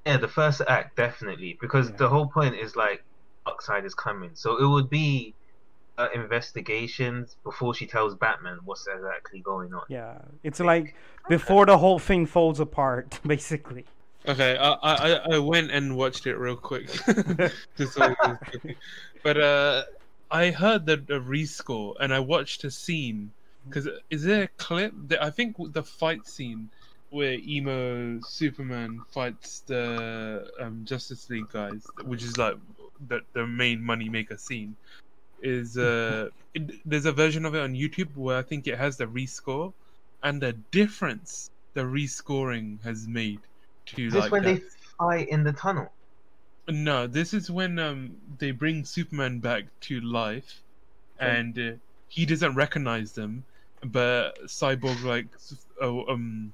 [0.05, 0.17] yeah.
[0.17, 1.97] The first act definitely because Yeah.
[1.97, 3.03] the whole point is like
[3.45, 5.33] Darkseid is coming, so it would be
[5.97, 9.83] uh, investigations before she tells Batman what's exactly going on.
[9.87, 10.93] Yeah, it's like
[11.29, 13.85] before the whole thing falls apart, basically.
[14.27, 16.87] Okay, I I, I went and watched it real quick,
[17.77, 18.77] just so it was quick.
[19.23, 19.83] but uh,
[20.35, 23.31] I heard the, the rescore and I watched a scene.
[23.65, 24.93] Because is there a clip?
[25.07, 26.69] That I think the fight scene
[27.09, 32.57] where emo Superman fights the um, Justice League guys, which is like
[33.07, 34.75] the the main moneymaker scene,
[35.41, 38.97] is uh it, there's a version of it on YouTube where I think it has
[38.97, 39.73] the rescore
[40.21, 43.39] and the difference the rescoring has made
[43.87, 44.61] to Is this like when they
[44.99, 45.91] fight in the tunnel?
[46.67, 50.61] No, this is when um they bring Superman back to life,
[51.21, 51.39] Okay.
[51.39, 51.71] and uh,
[52.07, 53.43] he doesn't recognize them,
[53.83, 56.53] but Cyborg like s- oh, um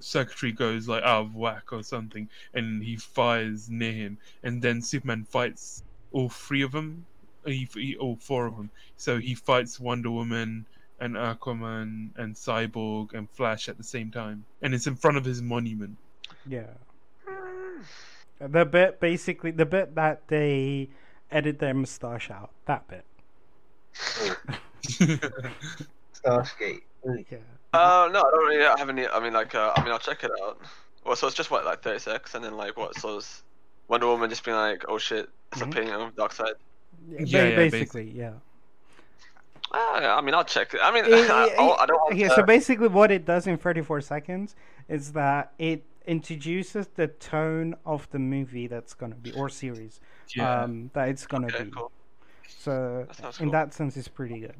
[0.00, 4.82] secretary goes like out of whack or something, and he fires near him, and then
[4.82, 5.82] Superman fights
[6.12, 7.04] all three of them,
[7.44, 8.70] he, he all four of them.
[8.96, 10.66] So he fights Wonder Woman,
[11.00, 15.24] and Aquaman and Cyborg and Flash at the same time, and it's in front of
[15.24, 15.96] his monument.
[16.46, 16.66] Yeah.
[18.40, 20.88] The bit basically the bit that they
[21.30, 22.50] edit their moustache out.
[22.66, 23.04] That bit.
[26.14, 26.82] Stargate.
[27.08, 27.24] Ooh.
[27.30, 27.38] Yeah.
[27.72, 29.06] Uh, no, I don't really have any.
[29.06, 30.58] I mean, like, uh, I mean, I'll check it out.
[31.04, 32.96] Well, so it's just what, like 36, and then like what?
[32.98, 33.42] So it's
[33.88, 35.66] Wonder Woman just being like, "Oh shit, it's Mhm.
[35.68, 36.54] a painting of Darkseid."
[37.08, 38.32] Yeah, Yeah, ba- yeah, basically, yeah.
[39.70, 40.80] Ah, I mean, I'll check it.
[40.82, 41.44] I mean, Eh, eh, I,
[41.82, 44.56] I don't want okay, to, so basically, what it does in 34 seconds
[44.88, 50.00] is that it introduces the tone of the movie that's gonna be or series
[50.36, 50.64] yeah.
[50.64, 51.74] um, that it's gonna Okay, be.
[51.74, 51.92] cool.
[52.46, 53.52] So That in cool.
[53.52, 54.56] that sense, it's pretty good.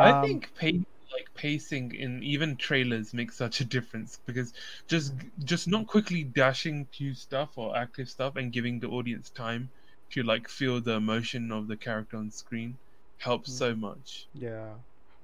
[0.00, 0.66] I Um, think pa-
[1.12, 4.52] like pacing in even trailers makes such a difference because
[4.88, 5.14] just
[5.44, 9.70] just not quickly dashing to stuff or active stuff and giving the audience time
[10.10, 12.78] to like feel the emotion of the character on screen
[13.18, 13.52] helps Mm.
[13.52, 14.28] so much.
[14.34, 14.76] Yeah,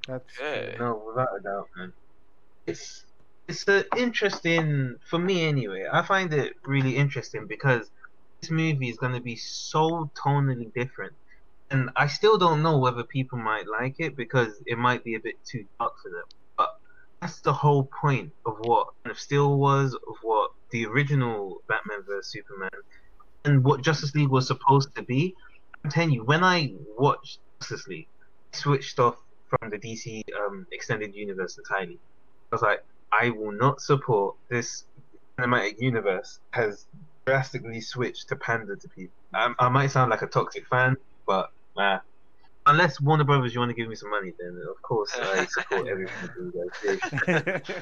[0.07, 0.77] that's Okay.
[0.79, 1.93] No, without a doubt, man.
[2.67, 3.06] It's
[3.49, 5.87] it's a interesting for me anyway.
[5.91, 7.91] I find it really interesting because
[8.41, 11.15] this movie is gonna be so tonally different,
[11.71, 15.21] and I still don't know whether people might like it because it might be a
[15.21, 16.25] bit too dark for them.
[16.57, 16.79] But
[17.21, 22.03] that's the whole point of what Man of Steel was, of what the original Batman
[22.05, 22.71] vs Superman,
[23.45, 25.35] and what Justice League was supposed to be.
[25.85, 28.09] I'm telling you, when I watched Justice League,
[28.53, 29.17] I switched off
[29.49, 32.01] from the DC um, extended universe entirely.
[32.51, 32.85] I was like,
[33.21, 34.85] I will not support this
[35.39, 36.87] cinematic universe has
[37.27, 39.15] drastically switched to pander to people.
[39.35, 41.99] I, I might sound like a toxic fan, but uh,
[42.67, 45.89] unless Warner Brothers, you want to give me some money, then of course I support
[45.89, 46.53] everything you
[46.85, 47.75] guys do.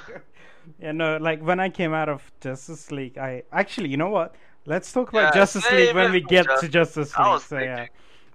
[0.79, 4.35] yeah, no, like when I came out of Justice League, I actually, you know what?
[4.67, 7.27] Let's talk about Yeah, Justice save League when we get Justice to Justice League.
[7.27, 7.87] was So yeah.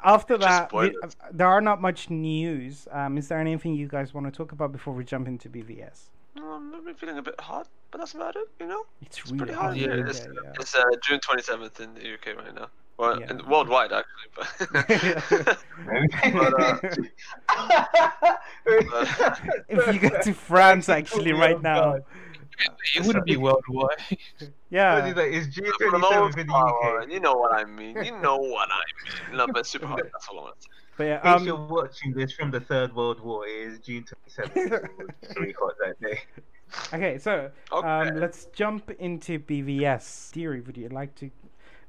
[0.01, 0.95] After Just that, we,
[1.31, 2.87] there are not much news.
[2.91, 6.09] Um, is there anything you guys want to talk about before we jump into BVS?
[6.37, 8.47] Um, I'm feeling a bit hot, but that's about it.
[8.59, 9.63] You know, It's it's really pretty hot.
[9.69, 9.77] hot.
[9.77, 10.51] Yeah, Yeah, it's, yeah, yeah.
[10.59, 12.67] it's uh, June 27th in the UK right now.
[12.97, 13.29] Well, Yeah.
[13.31, 14.47] in, worldwide actually, but.
[16.33, 18.35] but uh,
[19.69, 21.95] if you go to France, actually, right now,
[22.95, 23.97] It wouldn't be worldwide.
[24.69, 27.09] yeah, It's June for the 27th in the UK.
[27.09, 27.95] you know what I mean.
[28.03, 28.81] You know what I
[29.29, 29.37] mean.
[29.37, 30.01] No, but super hot.
[30.03, 30.69] That's all I want to say.
[30.99, 33.79] But In yeah, case you're um, watching this from the Third World War, it is
[33.79, 34.51] June 27th.
[34.57, 36.19] It was hot that day.
[36.93, 37.87] okay, so Okay.
[37.87, 40.29] um, let's jump into BVS.
[40.31, 41.31] Theory, would you like to?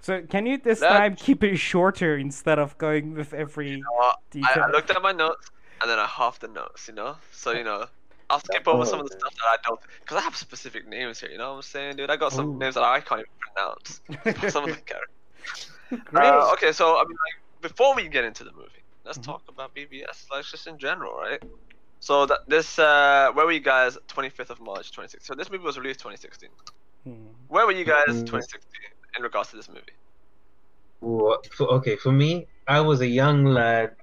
[0.00, 4.02] So can you this That- time keep it shorter instead of going with every Uh,
[4.04, 4.62] I, detail?
[4.62, 7.16] I looked at my notes and then I halved the notes, you know?
[7.32, 7.86] So, you know,
[8.30, 9.80] I'll skip over some of the stuff that I don't.
[10.02, 12.10] Because I have specific names here, you know what I'm saying, dude?
[12.10, 12.58] I got some Ooh.
[12.58, 14.00] names that I can't even pronounce.
[14.54, 15.70] some of the characters.
[16.04, 16.26] Great.
[16.28, 19.22] Uh, okay, so, I mean, like, before we get into the movie, let's Mhm.
[19.24, 21.40] talk about BVS, like, just in general, right?
[22.00, 25.26] So, that this, uh, where were you guys 25th of March 2016?
[25.26, 26.50] So, this movie was released 2016.
[27.04, 27.26] Hmm.
[27.48, 28.26] Where were you guys Mm.
[28.26, 29.96] 2016 in regards to this movie?
[31.00, 33.96] What, for, okay, for me, I was a young lad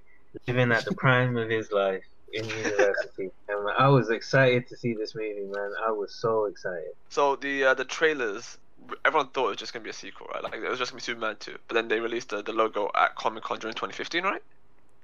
[0.48, 4.94] living at the prime of his life in university, and I was excited to see
[4.94, 5.72] this movie, man.
[5.88, 6.94] I was so excited.
[7.10, 8.58] So the uh, the trailers,
[9.06, 10.44] everyone thought it was just gonna be a sequel, right?
[10.44, 11.58] Like it was just gonna be Superman 2.
[11.68, 14.42] But then they released the, the logo at Comic Con during 2015, right?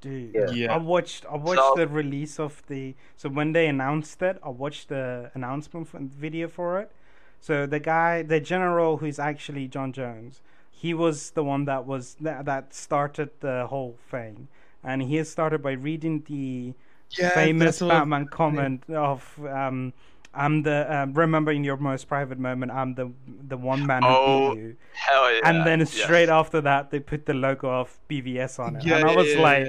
[0.04, 0.50] Dude, Yeah.
[0.52, 0.74] Yeah.
[0.74, 4.50] I watched I watched So- the release of the so when they announced it, I
[4.50, 6.92] watched the announcement for, video for it.
[7.40, 12.16] So the guy, the general who's actually John Jones, he was the one that was
[12.22, 14.48] that, that started the whole thing,
[14.84, 16.74] and he started by reading the
[17.18, 19.22] Yeah, famous that's what- Batman comment of
[19.62, 19.94] um,
[20.34, 23.08] "I'm the um, remember in your most private moment, I'm the
[23.52, 25.40] the one man who Oh, beat you." Hell yeah.
[25.50, 25.92] and then yes.
[25.94, 29.34] straight after that, they put the logo of BVS on it, Yeah, and I was
[29.36, 29.68] yeah, like.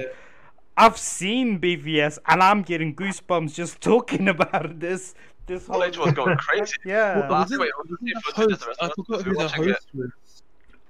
[0.77, 0.85] Yeah.
[0.85, 5.15] I've seen BVS and I'm getting goosebumps just talking about this.
[5.47, 6.73] This whole College was going crazy.
[6.85, 7.19] yeah.
[7.21, 7.69] Well, Last it- week,
[8.01, 9.67] we it were the watching the I of us, forgot who the watching it.
[9.71, 10.11] host was.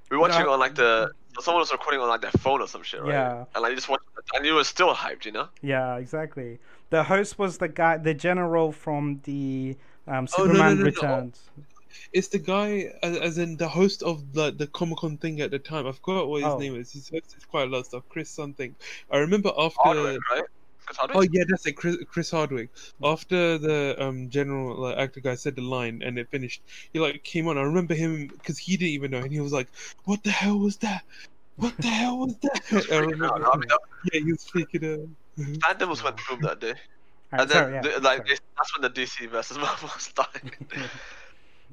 [0.10, 2.84] We were watching on like the someone was recording on like their phone or some
[2.84, 3.10] shit, right?
[3.12, 3.46] Yeah.
[3.54, 5.50] And like you just watched and you were still hyped, you know?
[5.62, 6.60] yeah, exactly.
[6.90, 9.76] The host was the guy, the general from the
[10.08, 10.84] um, Oh, no, no, Superman no, no.
[10.86, 11.50] Returns.
[12.14, 15.52] It's the guy, as, as in the host of the the Comic Con thing at
[15.52, 15.88] the time.
[15.88, 16.58] I forgot what his Oh.
[16.58, 16.92] name is.
[16.92, 18.04] He's hosted quite a lot of stuff.
[18.10, 18.76] Chris something.
[19.12, 19.80] I remember after.
[19.82, 20.44] Hardwick, right?
[20.86, 21.18] Chris Hardwick?
[21.18, 22.70] Oh yeah, that's it, Chris, Chris Hardwick.
[23.04, 26.62] After the um general like, actor guy said the line and it finished,
[26.94, 27.58] he like came on.
[27.58, 29.68] I remember him because he didn't even know, and he was like,
[30.04, 31.04] "What the hell was that?
[31.56, 33.26] What the hell was that?" I remember.
[33.26, 33.56] out.
[33.56, 33.80] I mean, that-
[34.14, 35.10] Yeah, he was freaking out.
[35.80, 36.76] Fandoms went boom that day.
[37.34, 38.40] Alright, and then, sorry, yeah, the- like, sorry.
[38.56, 40.52] that's when the DC versus Marvel started.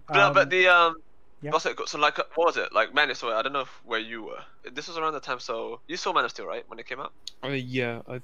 [0.09, 0.97] But, Um, but the um,
[1.41, 1.51] yeah.
[1.53, 3.31] also so like uh, what was it like Man of Steel?
[3.31, 4.43] I don't know if, where you were.
[4.73, 5.41] This was around the time.
[5.41, 7.13] So you saw Man of Steel, right, when it came out?
[7.45, 8.21] Uh, yeah, I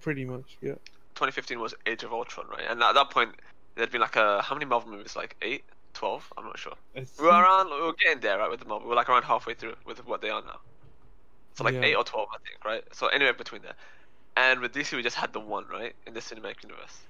[0.00, 0.56] pretty much.
[0.60, 0.72] Yeah.
[1.14, 2.64] 2015 was Age of Ultron, right?
[2.68, 3.32] And at that point,
[3.74, 5.14] there'd been like a how many Marvel movies?
[5.14, 6.32] Like eight, 12?
[6.38, 6.72] I'm not sure.
[6.96, 7.70] I We were around.
[7.70, 8.88] We were getting there, right, with the Marvel.
[8.88, 10.60] We are like around halfway through with what they are now.
[11.54, 11.82] So like Yeah.
[11.82, 12.82] eight or 12, I think, right?
[12.92, 13.74] So anywhere between there.
[14.36, 17.00] And with DC, we just had the one, right, in the cinematic universe.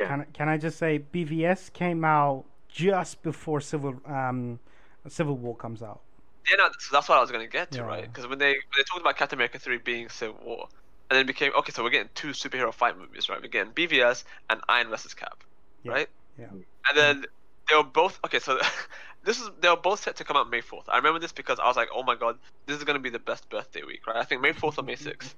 [0.00, 0.08] Yeah.
[0.08, 4.58] Can, can I just say BVS came out just before Civil um
[5.08, 6.00] Civil War comes out.
[6.50, 7.84] Yeah, no, so that's what I was gonna get to, Yeah.
[7.84, 8.02] right?
[8.04, 10.68] Because when they when they talked about Captain America three being Civil War,
[11.10, 13.40] and then it became okay, so we're getting two superhero fight movies, right?
[13.40, 15.44] We're getting BVS and Iron vs Cap,
[15.82, 16.08] Yeah, right?
[16.38, 16.46] yeah.
[16.88, 17.24] And then
[17.68, 18.38] they were both okay.
[18.40, 18.58] So
[19.24, 20.88] this is they were both set to come out May fourth.
[20.88, 23.18] I remember this because I was like, oh my god, this is gonna be the
[23.20, 24.16] best birthday week, right?
[24.16, 25.36] I think May fourth or May sixth.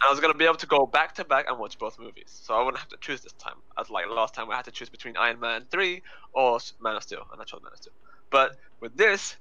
[0.00, 2.28] And I was gonna be able to go back to back and watch both movies,
[2.28, 3.56] so I wouldn't have to choose this time.
[3.78, 7.02] As like last time, I had to choose between Iron Man three or Man of
[7.02, 7.94] Steel, and I chose Man of Steel.
[8.30, 9.36] But with this,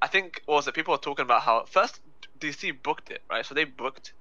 [0.00, 2.00] I think it people were talking about how first
[2.40, 4.12] DC booked it right, so they booked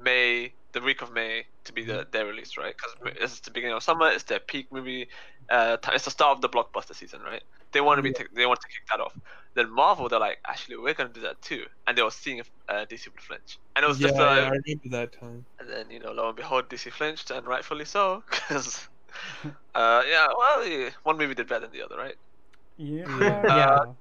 [0.00, 2.10] May the week of May to be the mm-hmm.
[2.10, 2.74] their release right?
[2.76, 5.08] Because it's the beginning of summer, it's their peak movie,
[5.50, 7.42] uh, it's the start of the blockbuster season right.
[7.72, 8.12] They want to be Yeah.
[8.12, 9.14] ta- they want to kick that off.
[9.54, 12.50] Then Marvel they're like actually we're gonna do that too, and they were seeing if
[12.68, 15.46] uh, DC would flinch, and it was yeah, just yeah, uh, I remember that time.
[15.58, 18.88] and then you know, lo and behold, DC flinched, and rightfully so, because
[19.74, 22.16] uh, yeah, well, yeah, one movie did better than the other, right?
[22.76, 23.06] Yeah.
[23.06, 23.44] Yeah.
[23.48, 23.66] yeah.
[23.68, 23.94] Uh,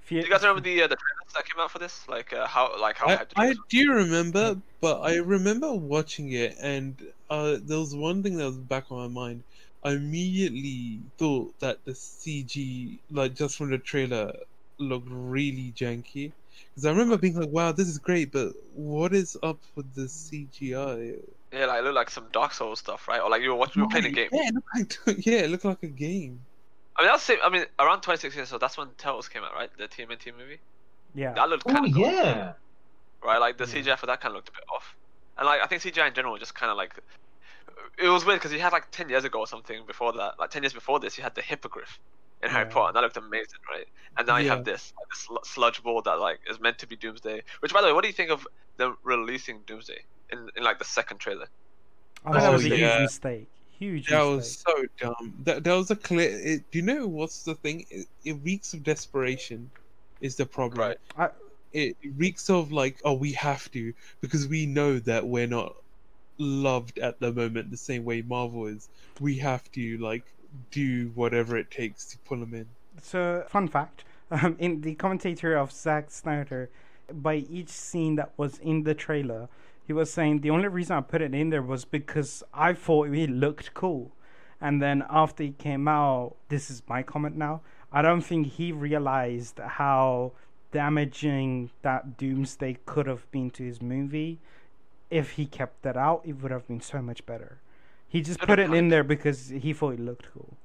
[0.00, 2.08] Fe- Do you guys remember the uh, the trailers that came out for this?
[2.08, 3.58] Like uh, how like how I, I was?
[3.68, 7.00] do remember, but I remember watching it, and
[7.30, 9.44] uh, there was one thing that was back on my mind.
[9.84, 14.32] I immediately thought that the CG, like just from the trailer,
[14.78, 16.32] looked really janky.
[16.74, 20.08] Because I remember being like, "Wow, this is great," but what is up with the
[20.08, 21.18] CGI?
[21.52, 23.20] Yeah, like it looked like some Dark Souls stuff, right?
[23.20, 24.30] Or like you were watching, you were playing a game.
[24.32, 26.46] Yeah, it looked like yeah, it looked like a game.
[26.96, 27.38] I mean, that's the same.
[27.42, 29.70] I mean, around 2016, so that's when Turtles came out, right?
[29.78, 30.60] The TMNT movie.
[31.14, 31.32] yeah.
[31.34, 32.04] That looked Oh kind of cool.
[32.12, 32.54] yeah.
[33.24, 33.38] right?
[33.38, 33.66] Like the Yeah.
[33.66, 34.96] CGI for that kind of looked a bit off,
[35.38, 36.92] and like I think CGI in general just kind of like
[37.98, 40.50] it was weird because you had like ten years ago or something before that, like
[40.50, 41.98] ten years before this, you had the hippogriff
[42.42, 43.86] in Harry Potter, and that looked amazing, right?
[44.16, 45.08] And now you have this like,
[45.42, 47.42] this sludge ball that like is meant to be Doomsday.
[47.60, 48.46] Which, by the way, what do you think of
[48.78, 51.46] them releasing Doomsday in, in like the second trailer?
[52.24, 53.00] I think that Oh, was a huge yeah.
[53.00, 53.48] mistake.
[53.78, 54.36] Huge That mistake.
[54.36, 55.34] was so dumb.
[55.44, 56.30] That that was a clear.
[56.30, 57.84] It, do you know what's the thing?
[57.90, 59.70] It, it reeks of desperation,
[60.20, 60.80] is the problem.
[60.80, 60.98] Right.
[61.18, 61.30] I-
[61.72, 65.76] It reeks of like, oh, we have to because we know that we're not
[66.40, 68.88] loved at the moment the same way Marvel is.
[69.20, 70.24] We have to like
[70.70, 72.66] do whatever it takes to pull them in.
[73.02, 76.70] So, fun fact: um, in the commentator of Zack Snyder,
[77.12, 79.48] by each scene that was in the trailer,
[79.86, 83.08] he was saying the only reason I put it in there was because I thought
[83.08, 84.12] it looked cool,
[84.60, 87.60] and then after it came out, this is my comment now.
[87.92, 90.32] I don't think he realized how
[90.70, 94.38] damaging that Doomsday could have been to his movie.
[95.10, 97.58] If he kept that out, it would have been so much better.
[98.08, 100.56] He just Good put it in there because he thought it looked cool.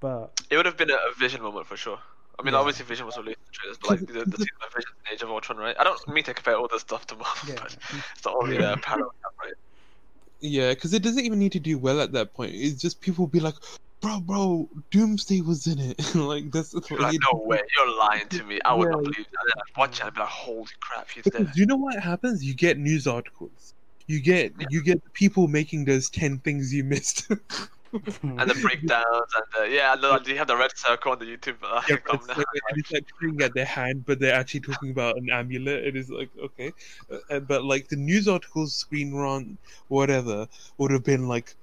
[0.00, 1.98] But It would have been a, a Vision moment for sure.
[2.38, 2.60] I mean, Yeah.
[2.60, 5.14] obviously Vision was released in the trailers, but like the, the scene of Vision in
[5.14, 5.76] Age of Ultron, right?
[5.78, 7.54] I don't mean to compare all this stuff to Marvel, yeah.
[7.62, 7.76] but
[8.12, 9.52] it's the only parallel, right?
[10.40, 12.52] Yeah, because it doesn't even need to do well at that point.
[12.54, 13.54] It's just people will be like,
[14.02, 16.14] bro, bro, Doomsday was in it.
[16.14, 18.58] like that's You're like, no way, you're lying to me.
[18.64, 19.54] I would not believe that.
[19.56, 21.50] I'd watch it and be like, holy crap, he's there.
[21.54, 22.44] you know what happens?
[22.44, 23.74] You get news articles.
[24.08, 24.66] You get Yeah.
[24.68, 27.30] you get people making those ten things you missed.
[28.22, 29.04] And the breakdowns
[29.36, 32.26] and the, yeah, the, you have the red circle on the YouTube uh, Yeah, it's,
[32.26, 35.84] like, it's like at their hand, but they're actually talking about an amulet.
[35.84, 36.72] It is like okay,
[37.10, 41.54] Uh, uh, but like the news articles, screen run, whatever, would have been like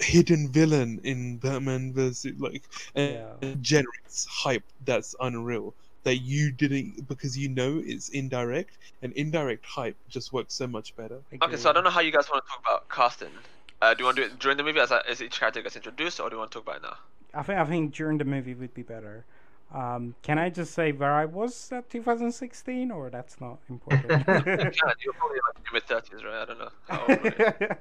[0.00, 3.34] hidden villain in Batman versus like and Yeah.
[3.40, 9.64] it generates hype that's unreal that you didn't because you know it's indirect and indirect
[9.66, 11.22] hype just works so much better.
[11.42, 13.32] Okay, so I don't know how you guys want to talk about casting.
[13.80, 15.76] Uh, do you want to do it during the movie as, as each character gets
[15.76, 16.96] introduced, or do you want to talk about it now?
[17.34, 19.26] I think I think during the movie would be better.
[19.72, 24.26] Um, can I just say where I was at 2016, or that's not important?
[24.46, 26.42] You're probably like in mid 30s, right?
[26.42, 27.76] I don't know.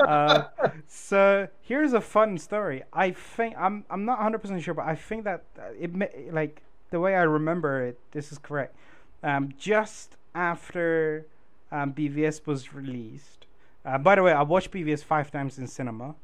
[0.08, 0.44] Uh,
[0.86, 2.82] so here's a fun story.
[2.92, 6.62] I think I'm I'm not 100 percent sure, but I think that uh, it like
[6.90, 7.98] the way I remember it.
[8.12, 8.74] This is correct.
[9.22, 11.26] Um, just after
[11.70, 13.46] um, BVS was released.
[13.84, 16.14] Uh, by the way, I watched BVS five times in cinema.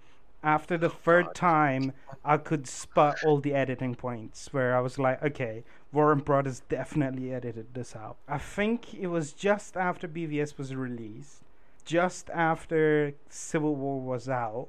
[0.44, 1.92] After the third time,
[2.22, 7.32] I could spot all the editing points where I was like, okay, Warner Brothers definitely
[7.32, 8.18] edited this out.
[8.28, 11.44] I think it was just after BVS was released,
[11.86, 14.68] just after Civil War was out,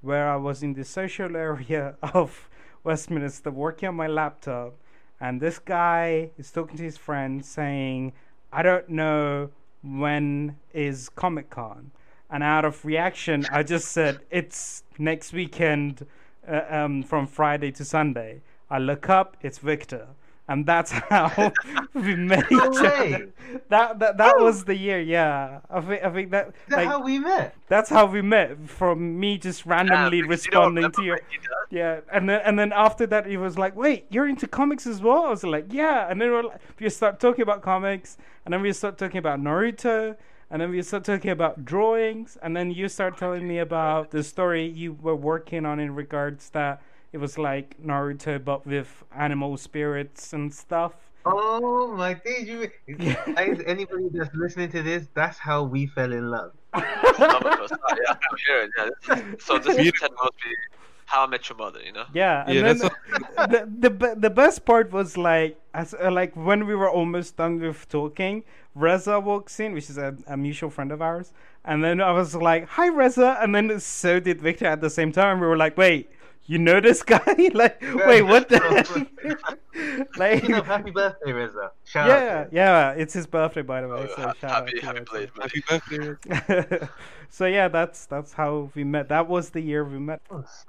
[0.00, 2.50] where I was in the social area of
[2.82, 4.74] Westminster working on my laptop,
[5.20, 8.12] and this guy is talking to his friend saying,
[8.52, 9.50] I don't know
[9.84, 11.92] when is Comic Con.
[12.32, 16.06] And out of reaction, I just said it's next weekend,
[16.48, 18.42] uh, um, from Friday to Sunday.
[18.70, 20.08] I look up, it's Victor,
[20.48, 21.52] and that's how
[21.94, 23.10] we met each No other.
[23.10, 23.26] way.
[23.68, 25.60] That that that was the year, yeah.
[25.70, 27.54] I think I think that Is that like how we met?
[27.68, 28.68] that's how we met.
[28.68, 31.22] From me just randomly Yeah, because you responding to remember your what
[31.70, 35.00] yeah, and then and then after that, he was like, "Wait, you're into comics as
[35.02, 38.52] well?" I was like, "Yeah." And then we're like, we start talking about comics, and
[38.52, 40.16] then we start talking about Naruto,
[40.52, 44.10] and then we start talking about drawings, and then you start oh, telling me about
[44.10, 49.02] the story you were working on in regards that it was like Naruto but with
[49.16, 50.92] animal spirits and stuff.
[51.24, 52.96] Oh my dude, you
[53.34, 56.52] guys, anybody that's listening to this, that's how we fell in love.
[56.74, 56.84] Love
[57.46, 57.74] at first
[58.04, 59.34] yeah, I'm hearing, yeah.
[59.38, 60.54] So this is Ted Mosby,
[61.12, 62.06] How I Met Your Mother, you know?
[62.14, 62.96] Yeah, and Yeah, then that's
[63.54, 67.60] the, the the best part was like as uh, like when we were almost done
[67.60, 68.44] with talking,
[68.74, 71.32] Reza walks in, which is a, a mutual friend of ours,
[71.64, 75.12] and then I was like, "Hi, Reza," and then so did Victor at the same
[75.12, 75.40] time.
[75.40, 76.10] We were like, "Wait."
[76.46, 77.20] You know this guy?
[77.54, 78.58] like, wait, what the?
[80.16, 81.70] like, Speaking of happy birthday, Reza.
[81.84, 82.50] Shout yeah, out.
[82.50, 84.06] to yeah, it's his birthday, by the way.
[84.10, 85.62] Oh, So ha- shout happy, out happy to birthday.
[85.68, 86.88] Happy birthday.
[87.30, 89.08] so yeah, that's that's how we met.
[89.08, 90.20] That was the year we met.
[90.30, 90.64] Nice.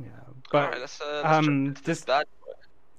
[0.00, 0.06] Yeah,
[0.52, 2.26] but right, let's, uh, let's um, just- that.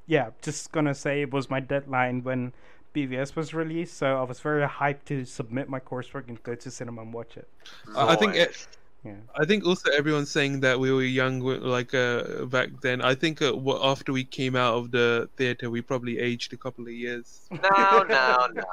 [0.07, 2.53] yeah, just gonna say it was my deadline when
[2.95, 6.71] BVS was released, so I was very hyped to submit my coursework and go to
[6.71, 7.47] cinema and watch it.
[7.95, 8.67] I think it- Nice.
[9.05, 13.01] Yeah, I think also everyone's saying that we were young, like uh, back then.
[13.01, 16.85] I think uh, after we came out of the theater, we probably aged a couple
[16.85, 17.47] of years.
[17.61, 18.63] No, no, no.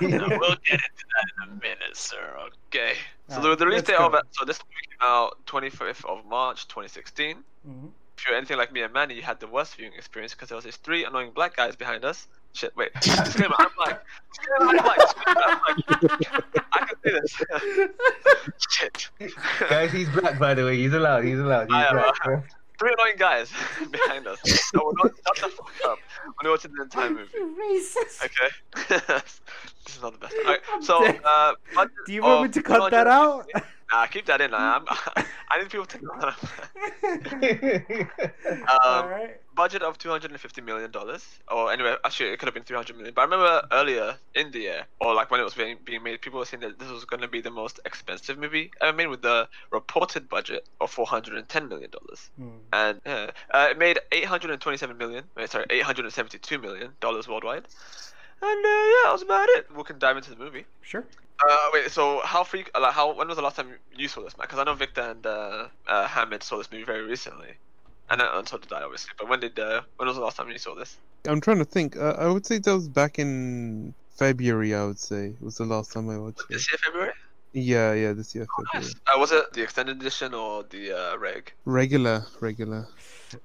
[0.00, 0.28] no.
[0.28, 2.36] We'll get into that in a minute, sir.
[2.68, 2.94] Okay.
[3.28, 6.04] So Alright, the, the release let's date of it, so this movie came out 25th
[6.06, 7.44] of March 2016.
[7.68, 7.90] Mhm.
[8.16, 10.56] If you're anything like me and Manny, you had the worst viewing experience because there
[10.56, 12.28] was these three annoying black guys behind us.
[12.54, 12.92] Shit, wait.
[13.00, 14.04] Disclaimer, I'm black.
[14.32, 14.98] Disclaimer, I'm black.
[15.16, 15.82] Disclaimer, I'm
[16.52, 16.66] black.
[16.72, 17.42] I can say this.
[18.70, 19.10] Shit.
[19.68, 20.76] Guys, he's black, by the way.
[20.76, 21.24] He's allowed.
[21.24, 21.66] He's allowed.
[21.66, 22.14] He's I am, black.
[22.26, 22.40] uh.
[22.78, 23.50] Three annoying guys
[23.90, 24.38] behind us.
[24.44, 27.30] So we're not shut the fuck up when we're watching the entire movie.
[27.38, 28.24] Racist.
[28.24, 29.00] Okay.
[29.84, 30.34] this is not the best.
[30.44, 33.48] Alright, so uh, budget Do you want me to cut that out?
[33.90, 34.54] 250 Nah, keep that in.
[34.54, 34.84] I'm,
[35.50, 36.32] I need people to know.
[38.68, 39.40] um, Alright.
[39.54, 43.14] budget of 250 million dollars, or anyway, actually it could have been 300 million.
[43.14, 46.20] But I remember earlier in the year, or like when it was being being made,
[46.20, 49.08] people were saying that this was going to be the most expensive movie ever made,
[49.08, 52.30] with the reported budget of 410 million dollars.
[52.36, 52.48] Hmm.
[52.72, 55.24] And uh, uh, it made 827 million.
[55.46, 57.66] Sorry, 872 million dollars worldwide.
[58.46, 59.66] And uh, yeah, that was about it.
[59.74, 60.66] We can dive into the movie.
[60.82, 61.04] Sure.
[61.42, 61.90] Uh, wait.
[61.90, 62.70] So how freak?
[62.74, 63.14] uh, Like, how?
[63.14, 64.44] When was the last time you saw this, man?
[64.46, 67.54] Because I know Victor and uh, uh, Hamid saw this movie very recently,
[68.10, 69.12] and, uh, and so did I, obviously.
[69.18, 69.58] But when did?
[69.58, 70.98] Uh, when was the last time you saw this?
[71.26, 71.96] I'm trying to think.
[71.96, 74.74] Uh, I would say that was back in February.
[74.74, 76.46] I would say it was the last time I watched it.
[76.50, 77.12] This year, February.
[77.54, 78.86] Yeah, yeah, this year February.
[78.86, 78.94] Nice.
[79.06, 81.52] Uh, was it the extended edition or the uh, reg?
[81.64, 82.86] Regular, regular.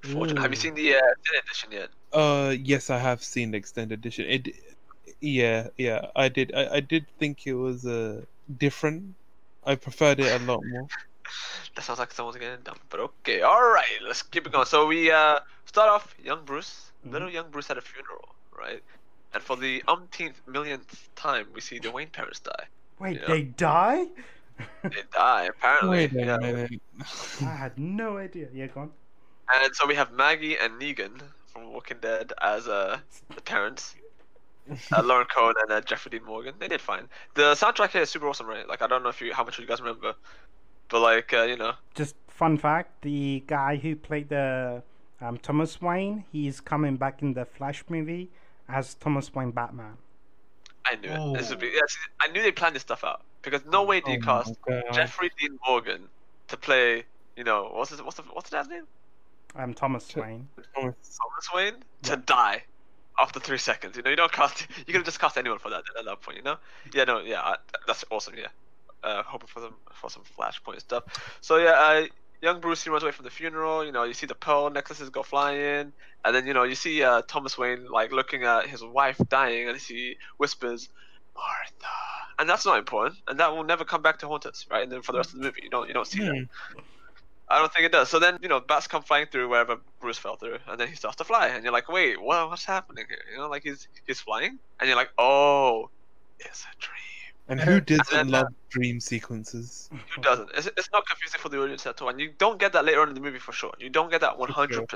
[0.02, 0.40] Fortunate.
[0.40, 1.88] Have you seen the uh, extended edition yet?
[2.12, 4.26] Uh, yes, I have seen the extended edition.
[4.26, 4.48] It,
[5.20, 6.52] yeah, yeah, I did.
[6.54, 8.22] I, I did think it was uh
[8.58, 9.14] different.
[9.64, 10.86] I preferred it a lot more.
[11.76, 12.78] That sounds like someone's getting dumb.
[12.88, 13.84] But okay, all right.
[14.04, 14.66] Let's keep it going.
[14.66, 18.82] So we uh, start off young Bruce, little young Bruce at a funeral, right?
[19.32, 22.64] And for the umpteenth millionth time, we see the Wayne parents die.
[22.98, 23.28] Wait, Yeah.
[23.28, 24.06] they die?
[24.82, 25.88] They die apparently.
[25.90, 26.36] Wait a yeah.
[26.38, 26.80] minute.
[27.42, 28.48] I had no idea.
[28.52, 28.90] Yeah, go on.
[29.54, 32.98] And so we have Maggie and Negan from Walking Dead as uh,
[33.34, 33.94] the parents.
[34.92, 36.54] Uh, Lauren Cohan and uh, Jeffrey Dean Morgan.
[36.58, 37.08] They did fine.
[37.34, 38.68] The soundtrack here is super awesome, right?
[38.68, 40.14] Like I don't know if you how much you guys remember,
[40.88, 44.82] but like uh, you know, Just fun fact: the guy who played the
[45.20, 48.30] um, Thomas Wayne, he's coming back in the Flash movie
[48.68, 49.96] as Thomas Wayne Batman.
[50.86, 51.38] I knew it.
[51.38, 51.68] This would be.
[51.68, 54.24] Yeah, see, I knew they planned this stuff out because no way do you Oh
[54.24, 54.54] cast.
[54.92, 56.08] Jeffrey Dean Morgan
[56.48, 57.04] to play.
[57.36, 58.86] You know what's his, what's the what's the dad's name?
[59.56, 60.48] Um, Thomas Wayne.
[60.74, 60.94] Thomas.
[61.18, 62.64] Thomas Wayne to die
[63.20, 63.96] after three seconds.
[63.96, 64.66] You know you don't cast.
[64.86, 66.38] You can just cast anyone for that at that point.
[66.38, 66.56] You know.
[66.94, 67.04] Yeah.
[67.04, 67.20] No.
[67.20, 67.56] Yeah.
[67.86, 68.34] That's awesome.
[68.36, 68.48] Yeah.
[69.02, 71.04] Uh, hoping for some for some flashpoint stuff.
[71.40, 71.70] So yeah.
[71.70, 72.06] Uh,
[72.42, 73.84] young Bruce he runs away from the funeral.
[73.84, 75.92] You know you see the pearl necklaces go flying,
[76.24, 79.68] and then you know you see uh, Thomas Wayne like looking at his wife dying,
[79.68, 80.88] and he whispers,
[81.34, 81.94] Martha.
[82.38, 84.82] And that's not important, and that will never come back to haunt us, right?
[84.82, 86.46] And then for the rest of the movie, you don't you don't see that.
[87.50, 88.08] I don't think it does.
[88.08, 90.94] So then, you know, bats come flying through wherever Bruce fell through, and then he
[90.94, 93.18] starts to fly, and you're like, wait, what, what's happening here?
[93.32, 95.90] You know, like he's he's flying, and you're like, oh,
[96.38, 97.10] it's a dream.
[97.48, 99.90] And who doesn't then, uh, love dream sequences?
[100.14, 100.50] Who doesn't?
[100.54, 103.02] It's, it's not confusing for the audience at all, and you don't get that later
[103.02, 103.72] on in the movie for sure.
[103.80, 104.86] You don't get that 100%.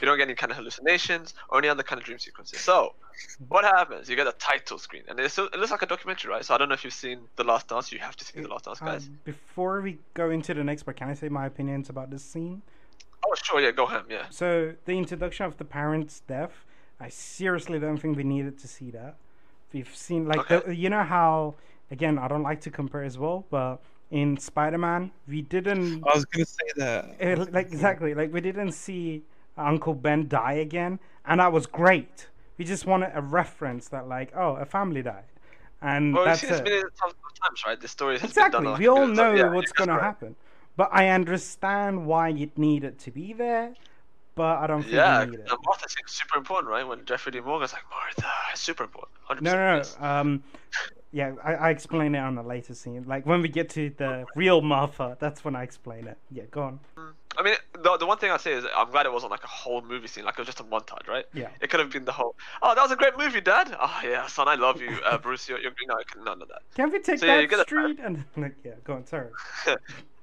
[0.00, 2.60] You don't get any kind of hallucinations or any other kind of dream sequences.
[2.60, 2.94] So,
[3.48, 4.08] what happens?
[4.08, 6.44] You get a title screen, and it's, it looks like a documentary, right?
[6.44, 7.92] So I don't know if you've seen The Last Dance.
[7.92, 9.10] You have to see The Last Dance, Uh, guys.
[9.24, 12.62] before we go into the next part, can I say my opinions about this scene?
[13.26, 14.04] oh, sure, yeah, go ahead.
[14.08, 14.24] yeah.
[14.30, 16.64] So the introduction of the parents' death,
[16.98, 19.16] I seriously don't think we needed to see that.
[19.72, 20.62] We've seen like Okay.
[20.66, 21.54] the, you know how
[21.90, 23.76] again I don't like to compare as well, but
[24.10, 27.16] in Spider-Man we didn't I was gonna say that.
[27.20, 29.22] eh, like exactly like we didn't see
[29.56, 32.28] Uncle Ben die again, and that was great.
[32.58, 35.24] We just wanted a reference that like oh a family died,
[35.82, 36.64] and Well, that's it's, it's it.
[36.64, 37.80] been of times, right?
[37.80, 38.58] The story has Exactly.
[38.58, 38.72] been done.
[38.72, 39.34] like we all know.
[39.34, 40.36] Yeah, what's gonna happen,
[40.76, 43.74] but I understand why it needed to be there,
[44.34, 45.46] but I don't think Yeah, we need it.
[45.48, 46.86] the Martha seems super important, right?
[46.86, 47.40] When Jeffrey D.
[47.40, 49.16] Morgan's like Martha, super important.
[49.28, 49.42] 100%.
[49.42, 50.06] No, no, no.
[50.06, 50.42] Um,
[51.12, 53.04] yeah, I, I explain it on a later scene.
[53.06, 56.18] Like when we get to the real Martha, that's when I explain it.
[56.30, 56.80] Yeah, go on.
[57.38, 59.48] I mean, the, the one thing I'd say is I'm glad it wasn't like a
[59.48, 61.24] whole movie scene, like it was just a montage, right?
[61.32, 61.48] Yeah.
[61.60, 63.74] It could have been the whole, oh, that was a great movie, Dad.
[63.80, 65.48] Oh, yeah, son, I love you, uh, Bruce.
[65.48, 66.62] You're, you're, no, none of that.
[66.74, 67.98] Can we take So, yeah, you that get a- street?
[68.02, 69.06] And like, yeah, go on.
[69.06, 69.28] Sorry.
[69.66, 69.76] I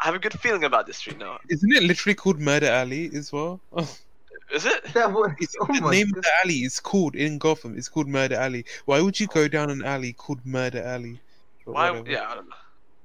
[0.06, 1.40] have a good feeling about this street now.
[1.50, 3.62] Isn't it literally called Murder Alley as well?
[3.74, 3.90] Oh,
[4.52, 4.86] Is it?
[4.94, 7.78] That was it's oh the my name of the alley is called in Gotham.
[7.78, 8.64] It's called Murder Alley.
[8.86, 11.20] Why would you go down an alley called Murder Alley?
[11.66, 11.92] Why?
[11.92, 12.10] whatever.
[12.10, 12.56] Yeah, I don't know.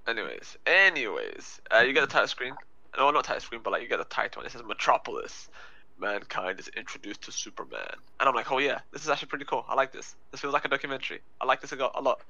[0.07, 2.55] Anyways, anyways, uh, you get the title screen.
[2.97, 5.49] No, not title screen, but like you get the title, it says Metropolis.
[6.03, 9.64] Mankind is introduced to Superman, and I'm like, oh yeah, this is actually pretty cool.
[9.68, 10.14] I like this.
[10.30, 11.20] This feels like a documentary.
[11.40, 12.20] I like this a lot.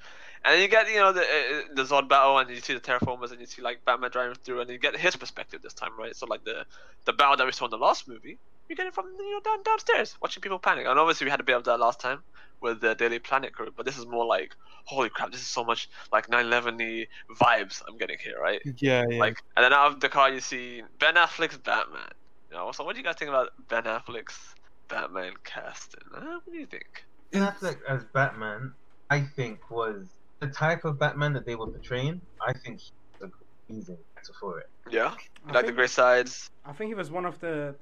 [0.44, 2.80] And then you get, you know, the uh, the Zod battle, and you see the
[2.80, 5.92] Terraformers, and you see like Batman driving through, and you get his perspective this time,
[5.98, 6.14] right?
[6.14, 6.66] So like the
[7.06, 9.40] the battle that we saw in the last movie, you get it from you know
[9.40, 10.86] down downstairs, watching people panic.
[10.86, 12.22] And obviously we had a bit of that last time
[12.60, 14.54] with the Daily Planet crew, but this is more like,
[14.84, 17.06] holy crap, this is so much like 9/11
[17.40, 18.60] vibes I'm getting here, right?
[18.78, 19.18] Yeah, yeah.
[19.18, 22.12] Like, and then out of the car you see Ben Affleck's Batman.
[22.53, 24.55] You know, so what do you guys think about Ben Affleck's
[24.88, 26.03] Batman casting?
[26.12, 26.40] Huh?
[26.44, 27.07] What do you think?
[27.30, 28.74] Ben Affleck as Batman,
[29.09, 30.07] I think was
[30.40, 32.20] the type of Batman that they were portraying.
[32.46, 32.92] I think he
[33.22, 33.96] was a amazing
[34.38, 34.68] for it.
[34.90, 36.50] Yeah, I you like the think, great sides.
[36.66, 37.74] I think he was one of the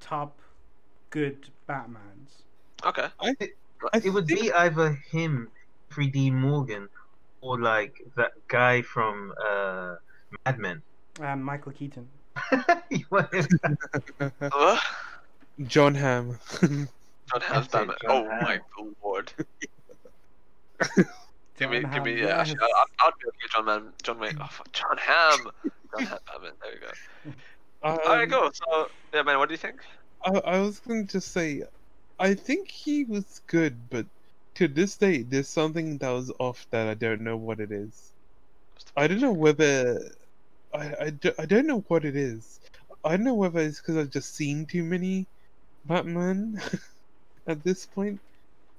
[0.00, 0.40] top
[1.10, 2.42] good Batmans.
[2.84, 3.06] Okay.
[3.20, 3.36] I
[3.94, 5.52] It would be either him,
[5.92, 6.88] 3D Morgan,
[7.40, 9.94] or like that guy from uh,
[10.44, 10.82] Mad Men.
[11.20, 12.08] Um, Michael Keaton.
[14.52, 14.78] Uh,
[15.66, 16.38] Jon Hamm.
[16.60, 18.42] John it, Oh Hamm.
[18.42, 18.60] my
[19.02, 19.32] lord.
[21.58, 22.24] Give me, John give me, Hamm, yeah.
[22.24, 22.40] yes.
[22.40, 23.46] Actually, I'll, I'll be okay.
[23.54, 24.38] John Man, John Wayne.
[24.40, 25.48] Oh, fuck, Jon Hamm.
[25.64, 26.52] John Batman.
[26.62, 27.32] There we go.
[27.82, 28.50] Um, All right, go.
[28.52, 29.38] So, yeah, man.
[29.38, 29.82] What do you think?
[30.24, 31.62] I, I was going to say,
[32.18, 34.06] I think he was good, but
[34.54, 38.12] to this day, there's something that was off that I don't know what it is.
[38.96, 40.00] I don't know whether
[40.76, 42.60] I, I, do, I don't know what it is.
[43.04, 45.28] I don't know whether it's because I've just seen too many
[45.84, 46.60] Batman
[47.48, 48.20] at this point,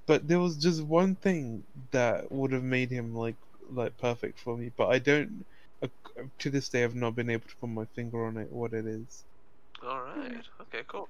[0.06, 3.36] but there was just one thing that would have made him like
[3.70, 4.70] like perfect for me.
[4.76, 5.44] But I don't.
[5.82, 5.88] Uh,
[6.40, 8.50] to this day, I've not been able to put my finger on it.
[8.52, 9.24] What it is.
[9.82, 10.44] All right.
[10.62, 10.82] Okay.
[10.88, 11.08] Cool.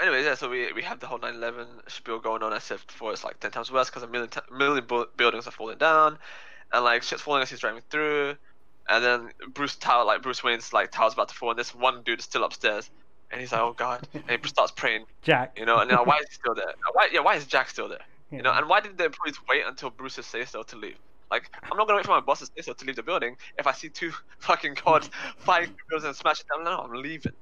[0.00, 0.34] Anyways, yeah.
[0.34, 3.50] So we we have the whole 9/11 spiel going on, except before, it's like ten
[3.50, 6.18] times worse because a million t- million bu- buildings are falling down,
[6.72, 8.36] and like shit's falling as he's driving through,
[8.88, 12.02] and then Bruce Tower like Bruce Wayne's like tower's about to fall, and this one
[12.02, 12.90] dude is still upstairs,
[13.30, 15.58] and he's like, oh god, and he starts praying, Jack.
[15.58, 16.72] you know, and now why is he still there?
[16.92, 18.02] Why yeah, why is Jack still there?
[18.30, 18.36] Yeah.
[18.38, 20.96] You know, and why did the employees wait until Bruce's say so to leave?
[21.30, 23.36] Like, I'm not gonna wait for my boss to say so to leave the building
[23.58, 26.64] if I see two fucking gods fighting through buildings and smash it down.
[26.64, 27.32] No, I'm leaving.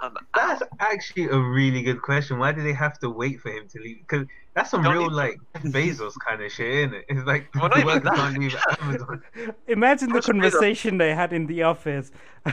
[0.00, 0.68] I'm That's out.
[0.78, 2.38] actually a really good question.
[2.38, 3.98] Why do they have to wait for him to leave?
[3.98, 4.26] Because
[4.60, 7.04] that's some Don't real even- like Bezos kind of shit, isn't it?
[7.08, 8.14] It's like Well, not the even that.
[8.16, 9.22] can't leave Amazon.
[9.68, 12.10] Imagine the Bruce Wayne- conversation they had in the office.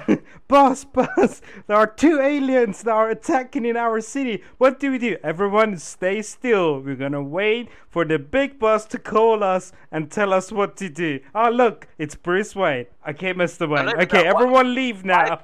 [0.50, 4.44] boss, boss, there are two aliens that are attacking in our city.
[4.58, 5.16] What do we do?
[5.24, 6.80] Everyone stay still.
[6.82, 10.90] We're gonna wait for the big boss to call us and tell us what to
[10.90, 11.20] do.
[11.34, 12.86] Oh, look, it's Bruce Wayne.
[13.08, 13.68] Okay, Mr.
[13.70, 13.86] Wayne.
[13.86, 15.40] don't even Okay, know why- everyone leave now.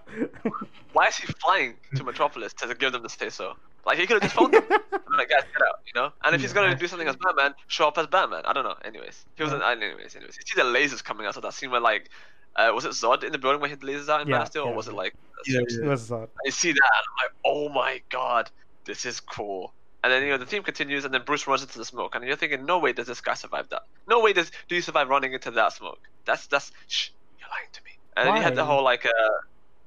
[0.91, 3.55] Why is he flying to Metropolis to give them the say so?
[3.85, 4.63] Like, he could have just phoned them.
[5.15, 6.11] Like, guys, get out, you know?
[6.23, 8.41] And if he's gonna do something as Batman, show up as Batman.
[8.45, 8.73] I don't know.
[8.83, 9.61] Anyways, he wasn't.
[9.61, 12.09] Anyways, anyways, you see the lasers coming out of that scene where like.
[12.55, 14.37] Uh, was it Zod in the building where he had the lasers out in Yeah,
[14.37, 15.15] Man Steel, yeah, or was it like?
[15.47, 16.29] Yeah, it was Zod.
[16.45, 18.51] I see that, and I'm like, oh my god,
[18.85, 19.73] this is cool.
[20.03, 22.25] And then you know the theme continues, and then Bruce runs into the smoke, and
[22.25, 23.83] you're thinking, no way does this guy survive that.
[24.07, 25.99] No way does do you survive running into that smoke.
[26.25, 27.09] That's that's shh,
[27.39, 27.91] you're lying to me.
[28.17, 29.09] And then you had the whole like, uh,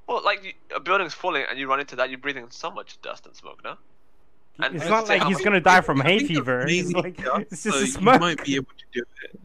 [0.07, 3.01] well, like you, a building's falling, and you run into that, you're breathing so much
[3.01, 3.75] dust and smoke, no?
[4.61, 6.67] And It's not like he's gonna die from I hay think it's fever.
[6.67, 8.19] He's like, tough, it's So just a you smoke.
[8.19, 9.39] might be able to do it.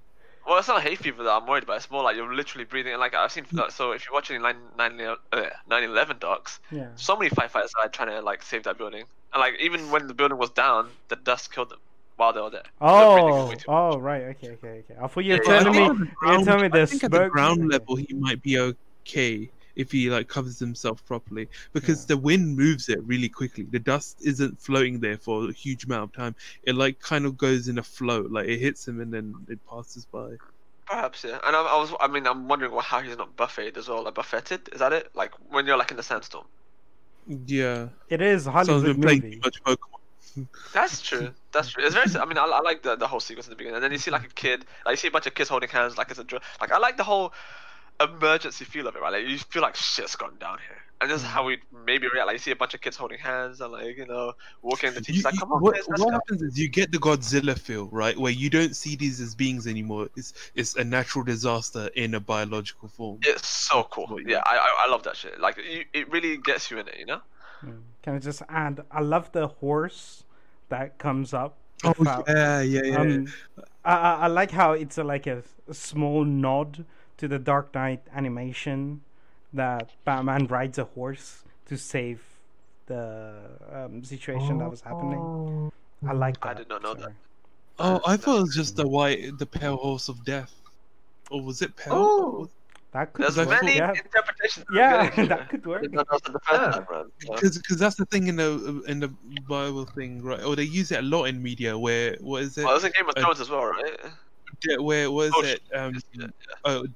[0.46, 1.76] Well, it's not hay fever that I'm worried about.
[1.76, 2.96] It's more like you're literally breathing.
[2.98, 3.46] Like I've seen.
[3.56, 5.16] uh, So if you're watching 9 9 uh,
[5.66, 6.88] 9/11 docs, Yeah.
[6.96, 10.14] so many firefighters are trying to like save that building, And like even when the
[10.14, 11.80] building was down, the dust killed them
[12.16, 12.64] while they were there.
[12.96, 14.22] They were Oh, way oh, right.
[14.36, 14.94] Okay, okay, okay.
[15.00, 15.84] I thought you were Yeah, telling me.
[15.84, 19.50] on You're telling me I the think at the ground level he might be okay
[19.76, 22.14] if he like covers himself properly because Yeah.
[22.14, 23.64] the wind moves it really quickly.
[23.64, 26.34] The dust isn't floating there for a huge amount of time.
[26.64, 29.58] It like kind of goes in a flow, like it hits him and then it
[29.68, 30.32] passes by.
[30.86, 31.38] Perhaps, yeah.
[31.44, 34.04] And I, I was, I mean, I'm wondering how he's not buffeted as well.
[34.04, 35.10] Like buffeted, is that it?
[35.14, 36.44] Like when you're like in the sandstorm.
[37.46, 40.46] Yeah, It is a someone's Hollywood been playing too much Pokemon.
[40.72, 41.30] That's true.
[41.52, 41.84] That's true.
[41.84, 42.10] It's very.
[42.20, 43.98] I mean, I, I like the, the whole sequence in the beginning, and then you
[43.98, 46.18] see like a kid, like you see a bunch of kids holding hands, like it's
[46.18, 47.32] a dr- like I like the whole
[48.00, 49.12] emergency feel of it, right?
[49.12, 52.26] Like you feel like shit's gone down here, and this is how we maybe react.
[52.26, 54.32] Like you see a bunch of kids holding hands and like you know
[54.62, 54.92] walking.
[54.94, 56.98] The teacher's You- like, you- "Come on, what, kids, what happens is you get the
[56.98, 58.16] Godzilla feel, right?
[58.18, 60.08] Where you don't see these as beings anymore.
[60.16, 63.18] It's it's a natural disaster in a biological form.
[63.22, 64.18] It's so cool.
[64.26, 65.40] Yeah, I, I I love that shit.
[65.40, 67.20] Like you, it really gets you in it, you know.
[67.64, 67.82] Mm.
[68.02, 68.84] Can I just add?
[68.90, 70.24] I love the horse
[70.70, 71.56] that comes up.
[71.84, 72.96] Oh without- yeah, yeah, yeah.
[73.00, 73.26] Um,
[73.84, 76.84] I, I I like how it's a, like a, a small nod
[77.22, 79.00] to the Dark Knight animation
[79.52, 82.20] that Batman rides a horse to save
[82.86, 83.32] the
[83.72, 85.70] um, situation that was happening.
[86.04, 86.48] I like that.
[86.48, 87.12] I did not know that.
[87.78, 90.52] oh, I thought it was just the white, the pale horse of death,
[91.30, 91.94] or was it pale?
[91.94, 92.48] Oh.
[92.90, 93.62] That could There's work.
[93.62, 94.66] many Yeah, interpretations.
[94.74, 95.28] yeah it.
[95.28, 95.78] that could work.
[95.78, 96.70] I did not know the defense Yeah.
[96.72, 97.04] that, man.
[97.24, 99.08] So- Because because that's the thing in the in the
[99.48, 100.42] Bible thing, right?
[100.44, 101.78] Or they use it a lot in media.
[101.78, 102.64] Where what is it?
[102.66, 103.96] Oh, there's a Game of Uh, Thrones as well, right?
[104.64, 105.60] Yeah, where was Oh, it?
[105.74, 106.26] Um, Yeah.
[106.64, 106.86] oh,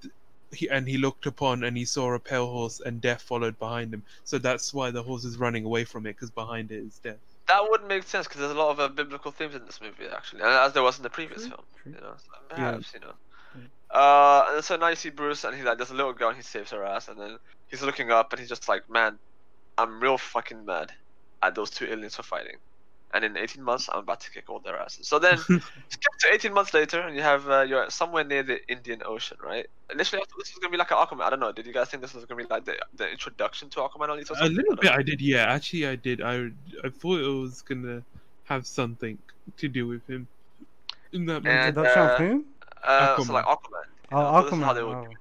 [0.53, 3.93] he, and he looked upon and he saw a pale horse and death followed behind
[3.93, 4.05] him.
[4.25, 7.21] So that's why the horse is running away from it because behind it is death.
[7.49, 10.07] That wouldn't make sense because there's a lot of uh, biblical themes in this movie,
[10.09, 11.65] actually, and as there was in the previous True, film.
[11.87, 13.13] You know, so perhaps you know.
[13.91, 16.37] Uh, and so now you see Bruce, and he's like, there's a little girl, and
[16.37, 17.39] he saves her ass, and then
[17.69, 19.19] he's looking up, and he's just like, man,
[19.79, 20.93] I'm real fucking mad
[21.43, 22.57] at those two aliens for fighting.
[23.15, 25.07] And in 18 months, I'm about to kick all their asses.
[25.07, 25.39] So then,
[25.89, 29.39] skip to 18 months later, and you have uh, you're somewhere near the Indian Ocean,
[29.43, 29.67] right?
[29.93, 31.23] Initially, I thought this was gonna be like an Aquaman.
[31.23, 31.53] I don't know.
[31.53, 34.17] Did you guys think this was gonna be like the, the introduction to Aquaman at
[34.17, 34.31] least?
[34.33, 34.91] Or A little I bit.
[34.91, 35.21] I did.
[35.21, 36.21] Yeah, actually, I did.
[36.21, 36.51] I
[36.85, 38.03] I thought it was gonna
[38.45, 39.19] have something
[39.57, 40.27] to do with him
[41.13, 41.57] in that movie.
[41.57, 42.45] And, Introduction uh, of whom?
[42.83, 43.33] Uh, so Aquaman.
[43.33, 43.85] like Aquaman.
[44.13, 44.75] Oh, know, so this is how Aquaman.
[44.75, 45.17] they would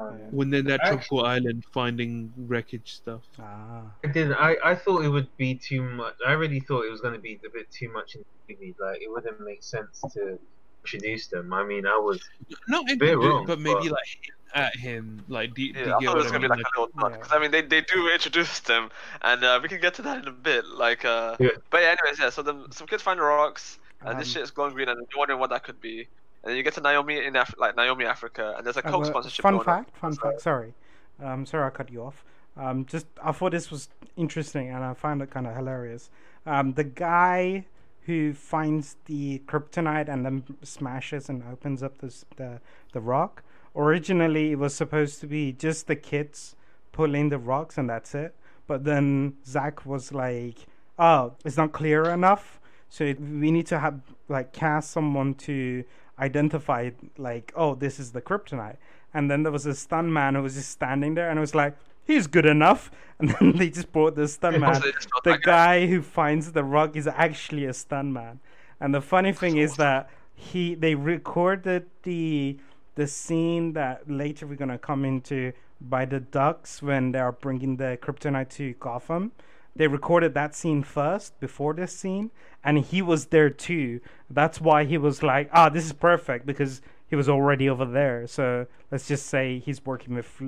[0.00, 0.10] oh.
[0.18, 0.24] Yeah.
[0.30, 3.22] when they're in that Actually- tropical island finding wreckage stuff.
[3.38, 3.82] Ah.
[4.04, 4.34] I didn't.
[4.34, 6.14] I, I thought it would be too much.
[6.26, 8.74] I really thought it was going to be a bit too much in the movie.
[8.80, 10.38] Like it wouldn't make sense to
[10.84, 11.52] introduce them.
[11.52, 12.20] I mean, I was.
[12.68, 15.22] Not Bit maybe, wrong, but maybe but- like at him.
[15.28, 16.48] Like, do, do Yeah, you I thought it was gonna be mean?
[16.50, 17.16] like Like, a little nod Yeah.
[17.18, 18.90] because I mean they, they do introduce them
[19.22, 20.64] and uh, we can get to that in a bit.
[20.66, 21.50] Like, uh, Yeah.
[21.70, 22.30] but yeah, anyways, yeah.
[22.30, 24.98] So then some kids find the rocks and this Um, shit is glowing green and
[25.12, 26.08] you're wondering what that could be.
[26.42, 28.90] And then you get to Naomi in Af- like Naomi Africa and there's a Uh,
[28.90, 29.42] Coke but sponsorship.
[29.42, 30.40] Fun fact, fun So- fact.
[30.40, 30.74] Sorry,
[31.22, 32.24] um, sorry I cut you off.
[32.56, 36.10] Um, just I thought this was interesting and I found it kind of hilarious.
[36.46, 37.66] Um, the guy
[38.02, 42.60] who finds the kryptonite and then smashes and opens up this the
[42.92, 43.42] the rock.
[43.76, 46.56] Originally, it was supposed to be just the kids
[46.92, 48.34] pulling the rocks and that's it.
[48.66, 50.66] But then Zack was like,
[50.98, 55.84] "Oh, it's not clear enough." So we need to have like cast someone to
[56.20, 58.76] identify like, oh, this is the kryptonite.
[59.12, 61.54] And then there was a stun man who was just standing there, and I was
[61.54, 62.90] like, he's good enough.
[63.20, 64.76] And then they just brought the stun man.
[64.76, 65.86] So they just brought The guy.
[65.86, 68.40] who finds the rock is actually a stun man.
[68.80, 72.56] And the funny thing is that he they recorded the
[72.94, 75.52] the scene that later we're gonna come into
[75.82, 79.32] by the ducks when they are bringing the kryptonite to Gotham.
[79.76, 82.30] They recorded that scene first before this scene,
[82.64, 84.00] and he was there too.
[84.28, 88.26] That's why he was like, "Ah, this is perfect," because he was already over there.
[88.26, 90.42] So let's just say he's working with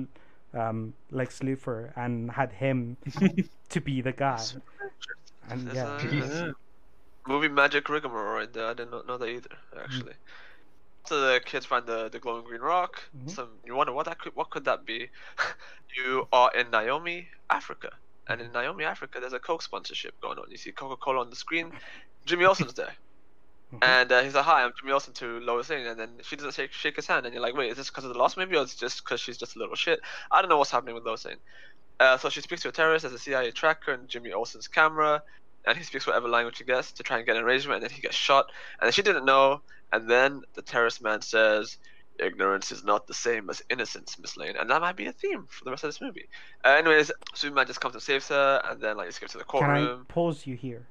[0.53, 2.97] um, Lex Luthor and had him
[3.69, 4.41] to be the guy.
[5.49, 5.97] And There's yeah,
[6.41, 6.51] a- yeah.
[7.27, 8.67] movie magic rigmarole right there.
[8.67, 9.49] I did not know that either,
[9.81, 10.13] actually.
[11.05, 13.01] So the kids find the, the glowing green rock.
[13.17, 13.29] Mhm.
[13.31, 15.09] Some you wonder what that could what could that be?
[15.97, 17.91] you are in Naomi, Africa,
[18.27, 20.45] and in Naomi, Africa, there's a Coke sponsorship going on.
[20.49, 21.71] You see Coca Cola on the screen.
[22.25, 22.95] Jimmy Olsen's there,
[23.73, 23.79] Mhm.
[23.81, 26.53] and uh, he's like, "Hi, I'm Jimmy Olsen." To Lois Lane, and then she doesn't
[26.53, 28.55] shake shake his hand, and you're like, "Wait, is this because of the loss, maybe,
[28.55, 29.99] or it's just because she's just a little shit?"
[30.31, 31.39] I don't know what's happening with Lois Lane.
[31.99, 35.21] Uh, so she speaks to a terrorist as a CIA tracker and Jimmy Olsen's camera,
[35.65, 37.95] and he speaks whatever language he gets to try and get an arrangement, and then
[37.95, 38.45] he gets shot,
[38.79, 39.61] and then she didn't know,
[39.91, 41.77] and then the terrorist man says,
[42.19, 45.45] "Ignorance is not the same as innocence, Miss Lane," and that might be a theme
[45.49, 46.27] for the rest of this movie.
[46.63, 49.43] Uh, anyways, Superman just comes and saves her, and then like you skip to the
[49.43, 50.05] can I courtroom.
[50.05, 50.85] pause you here?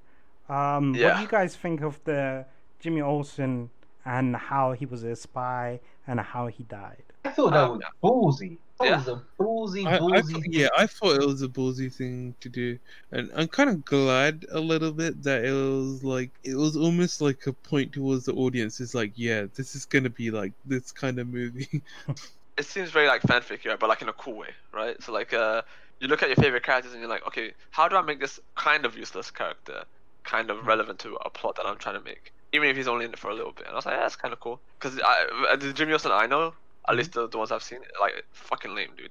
[0.49, 2.45] Um, What do you guys think of the
[2.81, 3.71] Jimmy Olsen
[4.05, 7.05] and how he was a spy and how he died?
[7.25, 8.59] I thought that Um, was ballsy.
[8.81, 8.97] That yeah.
[8.97, 10.33] was a ballsy, I, I ballsy.
[10.33, 12.79] thought- yeah, I thought it was a ballsy thing to do,
[13.13, 17.21] and I'm kind of glad a little bit that it was like it was almost
[17.21, 18.81] like a point towards the audience.
[18.81, 21.83] It's like, yeah, this is gonna be like this kind of movie.
[22.59, 23.79] it seems very like fanfic, right?
[23.79, 25.01] But like in a cool way, right?
[25.03, 25.63] So like uh,
[26.01, 28.41] you look at your favorite characters and you're like, okay, how do I make this
[28.57, 29.85] kind of useless character
[30.25, 33.05] kind of relevant to a plot that I'm trying to make, even if he's only
[33.05, 33.67] in it for a little bit?
[33.67, 34.61] And I was like, yeah, that's kind of cool.
[34.79, 36.55] Because I, the Jimmy Olsen I know,
[36.89, 39.11] at least the, the ones I've seen, like fucking lame, dude.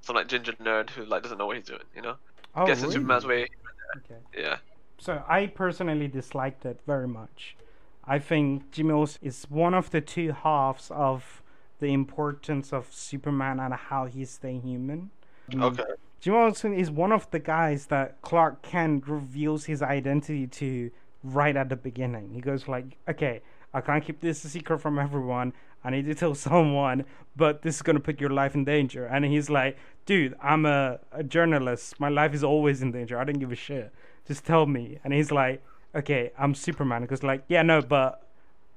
[0.00, 2.16] Some like ginger nerd who like doesn't know what he's doing, you know?
[2.54, 2.94] Oh, Gets in really?
[2.94, 3.48] Superman's way.
[3.96, 4.20] Okay.
[4.36, 4.56] Yeah.
[4.98, 7.56] So I personally disliked it very much.
[8.04, 11.42] I think Jimmy Olsen is one of the two halves of
[11.78, 15.10] the importance of Superman and how he's staying human.
[15.50, 15.62] Mm.
[15.62, 15.84] Okay.
[16.20, 20.90] Jimmy Olsen is one of the guys that Clark Kent reveals his identity to
[21.22, 22.30] right at the beginning.
[22.32, 23.40] He goes like, "Okay,
[23.72, 25.52] I can't keep this a secret from everyone.
[25.88, 29.24] I need to tell someone, but this is gonna put your life in danger." And
[29.24, 31.98] he's like, "Dude, I'm a, a journalist.
[31.98, 33.18] My life is always in danger.
[33.18, 33.92] I don't give a shit.
[34.26, 35.62] Just tell me." And he's like,
[35.94, 38.22] "Okay, I'm Superman." Because like, yeah, no, but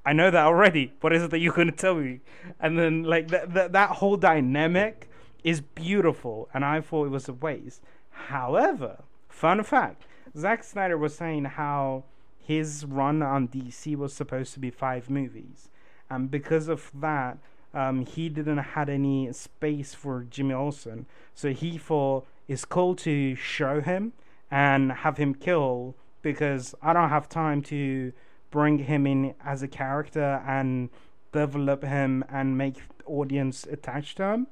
[0.06, 0.94] I know that already.
[1.02, 2.22] What is it that you're gonna tell me?
[2.60, 5.10] And then like that that that whole dynamic
[5.44, 7.82] is beautiful, and I thought it was a waste.
[8.10, 10.04] However, fun fact:
[10.38, 12.06] Zack Snyder was saying how
[12.40, 15.70] his run on DC was supposed to be five movies,
[16.12, 17.38] and because of that,
[17.74, 21.06] um, he didn't had any space for Jimmy Olsen.
[21.34, 24.12] So he thought it's cool to show him
[24.52, 28.12] and have him kill because I don't have time to
[28.52, 30.90] bring him in as a character and
[31.32, 34.48] develop him and make audience attached to him.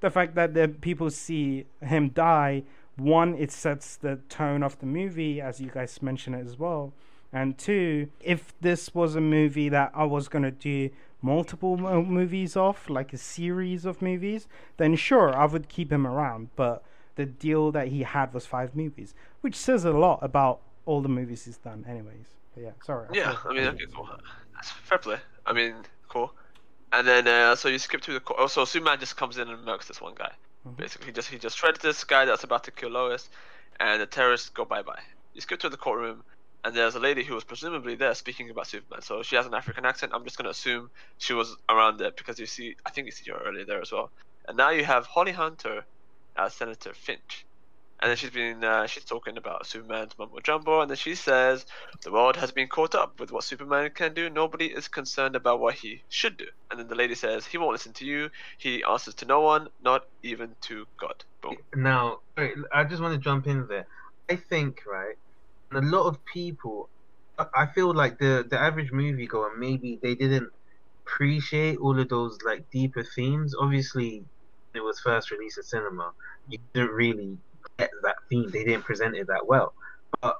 [0.00, 2.62] The fact that the people see him die,
[2.96, 6.92] one, it sets the tone of the movie, as you guys mentioned as well.
[7.32, 10.90] And two, if this was a movie that I was gonna do
[11.22, 16.50] multiple movies of, like a series of movies, then sure, I would keep him around.
[16.56, 16.82] But
[17.16, 21.08] the deal that he had was five movies, which says a lot about all the
[21.08, 22.34] movies he's done, anyways.
[22.54, 23.08] But yeah, sorry.
[23.12, 24.08] Yeah, I mean, okay, cool.
[24.54, 25.18] That's fair play.
[25.46, 25.74] I mean,
[26.08, 26.32] cool.
[26.92, 28.20] And then, uh, so you skip through the.
[28.20, 30.32] Co- oh, so Superman just comes in and murks this one guy.
[30.66, 30.76] Mhm.
[30.76, 33.28] Basically, he just he just shredded this guy that's about to kill Lois,
[33.78, 35.00] and the terrorists go bye bye.
[35.32, 36.24] You skip to the courtroom,
[36.64, 39.02] and there's a lady who was presumably there speaking about Superman.
[39.02, 40.12] So she has an African accent.
[40.14, 43.30] I'm just gonna assume she was around there because you see, I think you see
[43.30, 44.10] her earlier there as well.
[44.48, 45.84] And now you have Holly Hunter
[46.36, 47.46] as Senator Finch.
[48.02, 51.66] And then she's been uh, she's talking about Superman's mumbo jumbo, and then she says
[52.02, 54.30] the world has been caught up with what Superman can do.
[54.30, 56.46] Nobody is concerned about what he should do.
[56.70, 58.30] And then the lady says he won't listen to you.
[58.58, 61.14] He answers to no one, not even to God.
[61.42, 61.56] Boom.
[61.74, 62.18] Now,
[62.72, 63.86] I just want to jump in there.
[64.30, 65.16] I think, right,
[65.72, 66.90] a lot of people,
[67.38, 70.50] I- feel like the the average moviegoer maybe they didn't
[71.06, 73.54] appreciate all of those like deeper themes.
[73.58, 74.26] Obviously,
[74.74, 76.12] it was first released in cinema.
[76.48, 77.38] You didn't really
[77.78, 78.50] get that theme.
[78.52, 79.74] They didn't present it that well.
[80.22, 80.36] But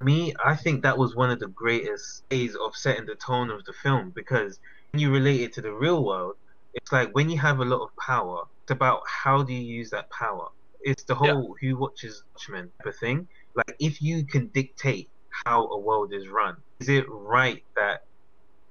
[0.00, 3.64] me, I think that was one of the greatest ways of setting the tone of
[3.64, 4.58] the film because
[4.92, 6.34] when you relate it to the real world,
[6.74, 9.90] it's like when you have a lot of power, it's about how do you use
[9.90, 10.48] that power.
[10.80, 11.32] It's the Yeah.
[11.34, 13.28] whole who watches Watchmen type of thing.
[13.58, 15.10] Like if you can dictate
[15.44, 18.02] how a world is run, is it right that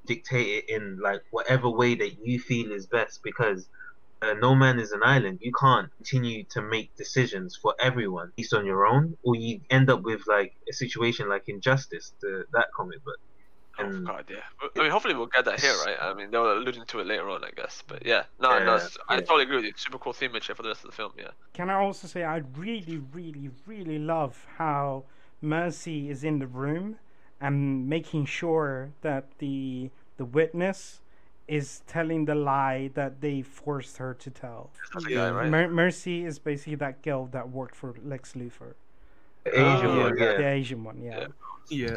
[0.05, 3.19] dictate it in like whatever way that you feel is best?
[3.21, 3.67] Because
[4.21, 5.39] uh, no man is an island.
[5.41, 9.89] You can't continue to make decisions for everyone based on your own, or you end
[9.89, 13.19] up with like a situation like Injustice, the that comic book.
[13.79, 14.37] Oh And- God, yeah.
[14.75, 15.97] I mean, hopefully we'll get that here, right?
[16.01, 17.83] I mean, they were alluding to it later on, I guess.
[17.87, 19.73] But yeah, no, no, Yeah, I totally agree with you.
[19.75, 21.11] Super cool theme here for the rest of the film.
[21.17, 21.29] Yeah.
[21.53, 25.03] Can I also say I really, really, really love how
[25.41, 26.97] Mercy is in the room
[27.39, 31.01] and making sure that the the witness
[31.47, 34.71] is telling the lie that they forced her to tell.
[34.93, 35.49] That's the guy, right?
[35.49, 38.73] Mer- Mercy is basically that girl that worked for Lex Luthor,
[39.45, 40.37] The Asian Oh, one, yeah.
[40.37, 40.47] the.
[40.47, 41.01] Asian one.
[41.01, 41.27] Yeah.
[41.69, 41.95] Yeah.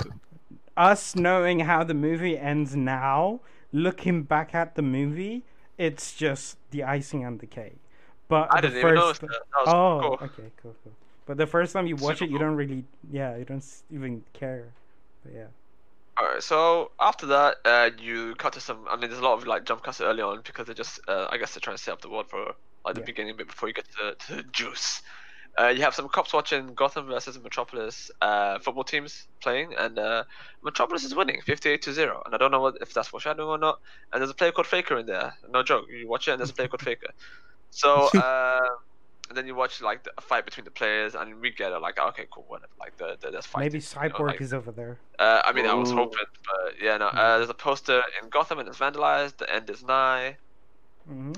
[0.80, 3.40] Us knowing how the movie ends now,
[3.72, 5.44] looking back at the movie,
[5.78, 7.80] it's just the icing on the cake.
[8.28, 9.42] But I the didn't even notice first, that.
[9.52, 10.18] That was oh, cool.
[10.22, 10.96] okay, cool, cool.
[11.26, 12.38] But the first time you watch Super it, you cool.
[12.38, 14.74] don't really, yeah, you don't even care.
[15.22, 15.48] But yeah.
[16.20, 18.86] Alright, so after that, uh, you cut to some.
[18.88, 21.28] I mean, there's a lot of like jump cuts early on because they're just, uh,
[21.30, 22.54] I guess, they're trying to set up the world for
[22.84, 23.06] like the Yeah.
[23.06, 25.02] beginning bit before you get to, to the juice.
[25.60, 30.24] Uh, you have some cops watching Gotham versus Metropolis uh, football teams playing, and uh,
[30.62, 32.22] Metropolis is winning 58 to zero.
[32.24, 33.80] And I don't know what, if that's foreshadowing or not.
[34.12, 35.34] And there's a player called Faker in there.
[35.50, 35.86] No joke.
[35.90, 37.10] You watch it, and there's a player called Faker.
[37.70, 38.60] So, uh,
[39.28, 41.78] and then you watch like the, a fight between the players, and we get it.
[41.80, 42.72] Like, okay, cool, whatever.
[42.78, 43.66] Like, the, the, there's fighting.
[43.72, 44.98] Maybe you know, Cyborg like- is over there.
[45.18, 47.08] uh, I mean, I was hoping, but yeah, no.
[47.08, 49.36] Uh, there's a poster in Gotham and it's vandalized.
[49.36, 50.36] The end is nigh.
[51.06, 51.32] hmm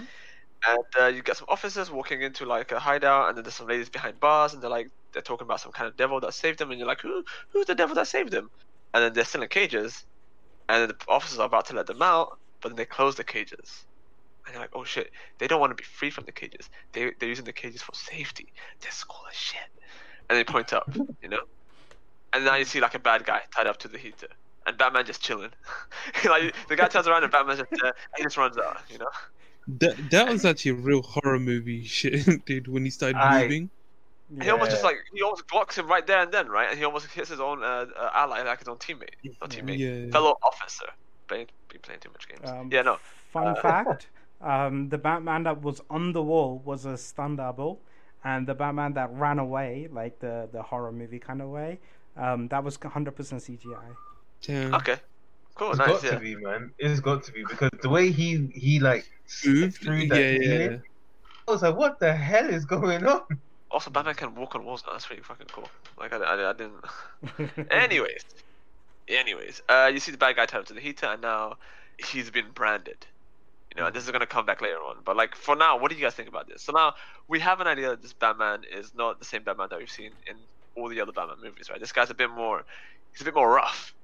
[0.66, 3.66] and uh, you get some officers walking into like a hideout, and then there's some
[3.66, 6.58] ladies behind bars, and they're like they're talking about some kind of devil that saved
[6.58, 8.50] them, and you're like, who who's the devil that saved them?
[8.94, 10.04] And then they're still in cages,
[10.68, 13.84] and the officers are about to let them out, but then they close the cages.
[14.44, 16.68] And you're like, oh shit, they don't want to be free from the cages.
[16.92, 18.52] They they're using the cages for safety.
[18.80, 19.60] This cool as shit.
[20.28, 20.90] And they point up,
[21.22, 21.42] you know.
[22.32, 24.28] And now you see like a bad guy tied up to the heater,
[24.66, 25.50] and Batman just chilling.
[26.24, 29.10] like the guy turns around and Batman's just he just runs out, you know.
[29.68, 32.68] That that was actually a real horror movie shit, dude.
[32.68, 33.70] When he started I- moving.
[34.34, 36.70] And he almost just like he almost blocks him right there and then, right?
[36.70, 39.10] And he almost hits his own uh, uh, ally, like his own teammate,
[39.42, 39.60] not Yeah.
[39.60, 40.10] teammate, Yeah.
[40.10, 40.86] fellow officer.
[41.28, 42.48] Playing, been playing too much games.
[42.48, 42.96] Um, yeah, no.
[43.30, 44.08] Fun Uh, fact:
[44.40, 47.80] um, the Batman that was on the wall was a stunt double,
[48.24, 51.78] and the Batman that ran away, like the the horror movie kind of way,
[52.16, 53.96] um, that was 100% CGI.
[54.40, 54.74] Damn.
[54.74, 54.96] Okay.
[55.54, 55.88] Cool, It's nice.
[55.88, 56.10] got Yeah.
[56.10, 56.72] to be, man.
[56.78, 59.82] It's got to be because the way he he like slipped Moved?
[59.84, 60.38] through that Yeah, yeah.
[60.42, 60.82] ceiling,
[61.48, 63.22] I was like, what the hell is going on?
[63.70, 64.92] Also, Batman can walk on walls now.
[64.92, 65.68] That's pretty fucking cool.
[65.98, 66.84] Like I, I, I didn't.
[67.70, 68.24] Anyways,
[69.08, 71.56] anyways, uh, you see the bad guy tied up to the heater, and now
[71.98, 73.06] he's been branded.
[73.74, 74.96] You know, and this is gonna come back later on.
[75.04, 76.62] But like for now, what do you guys think about this?
[76.62, 76.94] So now
[77.28, 80.12] we have an idea that this Batman is not the same Batman that we've seen
[80.26, 80.36] in
[80.76, 81.80] all the other Batman movies, right?
[81.80, 82.64] This guy's a bit more,
[83.12, 83.94] he's a bit more rough.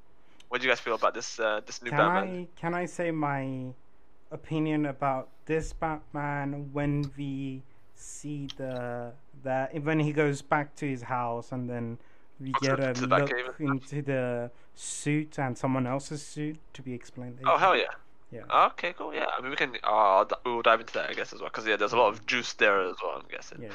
[0.49, 2.49] What do you guys feel about this uh, this new can Batman?
[2.57, 3.73] I can I say my
[4.31, 7.63] opinion about this Batman when we
[7.95, 11.99] see the that when he goes back to his house and then
[12.41, 17.37] we to get a look into the suit and someone else's suit to be explained
[17.37, 17.51] later.
[17.51, 17.85] Oh hell yeah!
[18.31, 18.67] Yeah.
[18.73, 19.15] Okay, cool.
[19.15, 19.75] Yeah, I mean we can.
[19.83, 22.09] Uh, we will dive into that, I guess, as well, because yeah, there's a lot
[22.09, 23.17] of juice there as well.
[23.17, 23.63] I'm guessing.
[23.63, 23.75] yeah, yeah.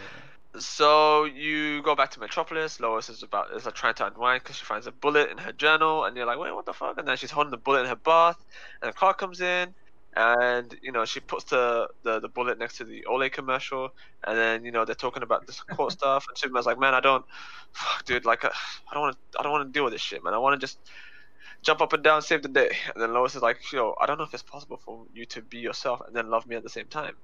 [0.60, 2.80] So you go back to Metropolis.
[2.80, 5.52] Lois is about is like trying to unwind because she finds a bullet in her
[5.52, 6.98] journal, and you're like, wait, what the fuck?
[7.00, 8.38] And then she's holding the bullet in her bath,
[8.82, 9.74] and a car comes in,
[10.16, 13.90] and you know she puts the, the, the bullet next to the Olay commercial,
[14.26, 17.00] and then you know they're talking about this court stuff, and Superman's like, man, I
[17.00, 17.26] don't,
[17.74, 18.52] fuck, dude, like uh,
[18.92, 20.36] I don't want to, I don't want to deal with this shit, man.
[20.36, 20.78] I want to just
[21.64, 22.72] jump up and down, save the day.
[22.94, 25.42] And then Lois is like, yo, I don't know if it's possible for you to
[25.42, 27.16] be yourself and then love me at the same time.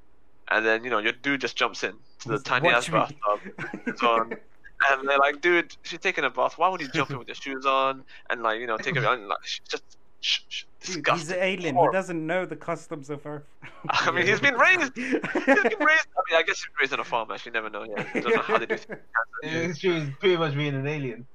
[0.49, 3.17] And then you know your dude just jumps in to the tiny ass "Watch me."
[3.57, 3.81] bathtub.
[3.87, 4.33] It's on.
[4.89, 6.57] And they're like, dude, she's taking a bath.
[6.57, 9.03] Why would you jump in with your shoes on and like, you know, take it
[9.11, 9.27] on?
[9.27, 9.83] Like, she's just
[10.21, 11.75] shh, shh, Dude, he's an alien.
[11.75, 13.43] He doesn't know the customs of Earth.
[13.89, 14.95] I mean, he's been raised.
[14.95, 16.07] He's been raised.
[16.15, 17.29] I mean, I guess he's raised on a farm.
[17.29, 17.83] Actually, never know.
[17.83, 18.99] Yeah, he doesn't know how they do things.
[19.43, 19.95] It's true.
[19.97, 21.27] It's pretty much being an alien.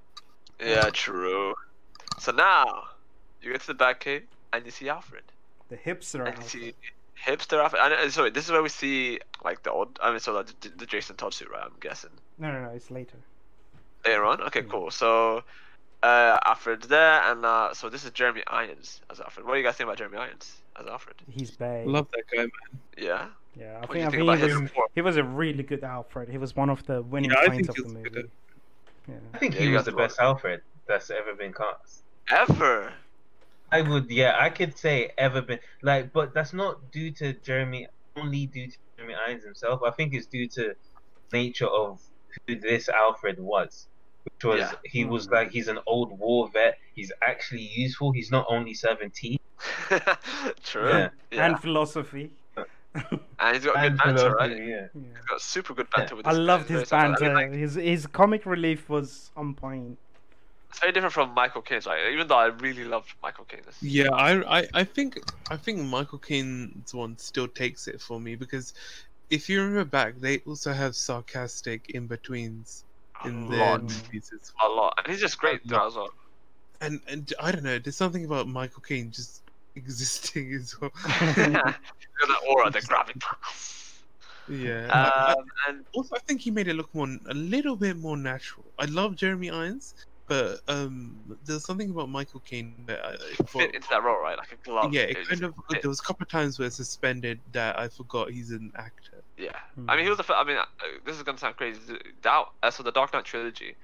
[0.58, 1.54] Yeah, true.
[2.18, 2.84] So now
[3.42, 4.22] you get to the back Batcave
[4.54, 5.24] and you see Alfred.
[5.68, 6.26] the hipster.
[6.26, 6.74] and you see
[7.26, 7.80] hipster Alfred.
[7.82, 9.98] And, sorry, this is where we see like the old.
[10.02, 11.62] I mean, so like, the, the Jason Todd suit, right?
[11.64, 12.10] I'm guessing.
[12.38, 12.70] No, no, no.
[12.70, 13.16] It's later.
[14.06, 14.40] Later on.
[14.42, 14.90] Okay, cool.
[14.90, 15.42] So
[16.02, 19.46] uh, Alfred's there, and uh, so this is Jeremy Irons as Alfred.
[19.46, 21.16] What do you guys think about Jeremy Irons as Alfred?
[21.30, 21.84] He's bae.
[21.86, 22.50] Love that guy, man.
[22.98, 23.26] Yeah.
[23.56, 25.84] Yeah, I What do think, I think think he was, he was a really good
[25.84, 26.28] Alfred.
[26.28, 28.10] He was one of the winning Yeah, I points think of he the was movie.
[28.10, 28.30] good.
[29.08, 29.14] Yeah.
[29.32, 32.02] I think Yeah, he you was the the best Alfred that's ever been cast.
[32.30, 32.92] Ever.
[33.76, 34.96] I would, yeah, I could say
[35.26, 37.82] ever been like, but that's not due to Jeremy,
[38.16, 39.76] only due to Jeremy Irons himself.
[39.82, 40.74] I think it's due to
[41.32, 42.00] nature of
[42.46, 43.86] who this Alfred was,
[44.24, 44.72] which was Yeah.
[44.94, 46.78] he was like he's an old war vet.
[46.94, 48.12] He's actually useful.
[48.18, 49.38] He's not only seventeen.
[50.62, 50.88] True.
[50.88, 51.08] Yeah.
[51.30, 51.46] Yeah.
[51.46, 52.30] And philosophy.
[53.40, 54.50] And he's got and good banter, right?
[54.56, 54.66] Yeah.
[54.66, 54.86] Yeah.
[55.16, 56.74] He's got super good banter with I loved guy.
[56.78, 57.24] his Very I banter.
[57.24, 59.98] mean, like, his his comic relief was on point.
[60.74, 62.12] It's very different from Michael Caine's, right?
[62.12, 63.76] Even though I really loved Michael Caine's.
[63.80, 65.20] Yeah, I, I, I think
[65.50, 68.74] I think Michael Caine's one still takes it for me because
[69.30, 72.84] if you remember back, they also have sarcastic in betweens
[73.24, 73.82] in their lot.
[73.82, 74.72] movies as well.
[74.72, 74.94] A lot.
[74.98, 76.10] And he's just great throughout as well.
[76.80, 79.42] and and I don't know, there's something about Michael Caine just
[79.76, 80.90] existing as well.
[81.06, 84.00] He's that aura, the gravitas.
[84.48, 84.88] yeah.
[84.92, 87.96] I- I- Um, and also, I think he made it look more a little bit
[87.96, 88.64] more natural.
[88.78, 89.94] I love Jeremy Irons,
[90.26, 94.20] but um, there's something about Michael Caine that I, I thought- fit into that role,
[94.22, 94.38] right?
[94.38, 94.92] Like a glove.
[94.92, 95.82] yeah, it just kind of fit.
[95.82, 99.22] there was a couple of times where suspended that I forgot he's an actor.
[99.36, 99.50] Yeah.
[99.74, 99.90] Hmm.
[99.90, 100.38] I mean, he was the first.
[100.38, 100.64] I mean, uh,
[101.04, 101.80] this is gonna sound crazy.
[102.22, 103.74] That uh, so the Dark Knight trilogy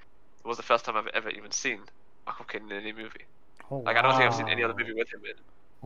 [0.43, 1.81] was the first time I've ever even seen
[2.25, 3.25] Michael Caine in any movie.
[3.69, 5.35] Oh, Like I don't think I've seen any other movie with him in.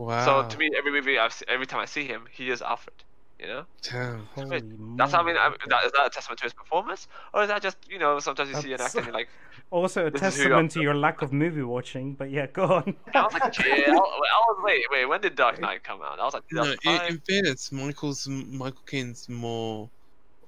[0.02, 0.24] Wow.
[0.24, 2.94] So to me, every movie I've se- every time I see him, he is Alfred.
[3.38, 3.64] You know.
[3.82, 4.24] Damn.
[4.34, 4.62] Holy
[4.96, 5.36] That's how I mean.
[5.36, 5.58] I, moly.
[5.68, 8.48] that, is that a testament to his performance, or is that just you know sometimes
[8.48, 9.28] you see an actor and you're like,
[9.70, 10.50] Also a This is who you are.
[10.62, 12.96] testament to your lack of movie watching, but yeah, go on.
[13.14, 16.18] I was like, yeah, I was, I wait, wait, when did Dark Knight come out?
[16.18, 19.90] I was like, No, in, in fairness, Michael's Michael Caine's more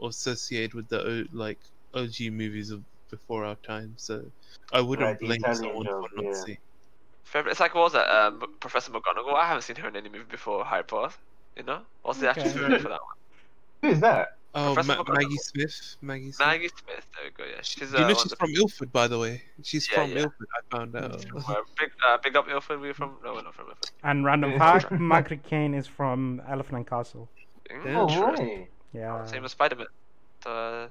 [0.03, 1.59] associated with the like
[1.95, 4.22] OG movies of before our time, so
[4.72, 6.32] I wouldn't Right, blame someone for not yeah.
[6.45, 6.59] seeing.
[7.24, 8.09] Favorite- It's like what was that?
[8.09, 9.34] Um, Professor McGonagall.
[9.34, 11.14] I haven't seen her in any movie before Harry Potter.
[11.59, 12.61] You know, what's the actress Okay.
[12.61, 13.16] movie for that one?
[13.82, 14.36] Who is that?
[14.54, 15.96] Oh, Ma- Maggie Smith.
[16.00, 16.46] Maggie Smith.
[16.46, 17.06] Maggie Smith.
[17.14, 17.44] There we go.
[17.44, 17.90] Yeah, she's.
[17.90, 19.42] Do you uh, know she's of from Ilford, by the way?
[19.62, 20.18] She's Yeah, from yeah.
[20.20, 20.48] Ilford.
[20.56, 21.20] I found out.
[21.20, 22.80] the, uh, big, uh, big up Ilford.
[22.80, 23.16] We're from.
[23.24, 23.90] No, we're not from Ilford.
[24.02, 27.28] And random fact, Michael Caine is from Elephant and Castle.
[27.70, 28.00] Yeah.
[28.00, 28.68] Oh, right.
[28.94, 29.24] Yeah.
[29.26, 29.86] Same as Spider Man.
[30.46, 30.86] Uh,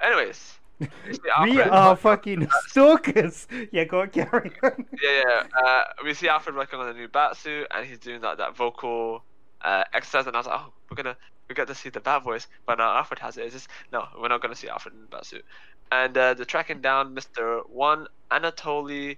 [0.00, 0.56] anyways.
[0.80, 3.46] you see we are fucking stalkers.
[3.72, 4.86] Yeah, go on, carry on.
[5.02, 5.42] Yeah, yeah.
[5.62, 8.56] Uh, we see Alfred working on a new bat suit, and he's doing that that
[8.56, 9.22] vocal
[9.62, 10.26] uh, exercise.
[10.26, 11.16] And I was like, oh, we're gonna
[11.48, 13.44] we get to see the bad voice, but now Alfred has it.
[13.44, 15.44] It's just no, we're not gonna see Alfred in the bat suit.
[15.92, 17.68] And uh, they're tracking down Mr.
[17.68, 19.16] One Anatoly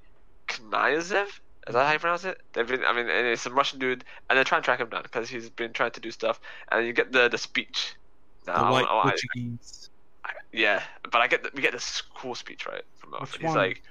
[0.49, 1.27] Knyazev.
[1.69, 2.41] Is that how you pronounce it?
[2.55, 4.89] They've been, I mean, and it's some Russian dude, and they're trying to track him
[4.89, 6.41] down because he's been trying to do stuff.
[6.73, 7.95] And you get the the speech.
[8.47, 9.91] Now, the I white I- Portuguese.
[10.25, 13.43] I- yeah, but I get the, we get this cool speech right from Alfred.
[13.43, 13.83] He's like,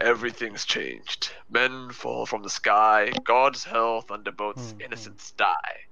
[0.00, 1.32] everything's changed.
[1.50, 3.12] Men fall from the sky.
[3.24, 4.72] God's hell thunderbolts.
[4.74, 4.82] Mhm.
[4.82, 5.85] Innocents die.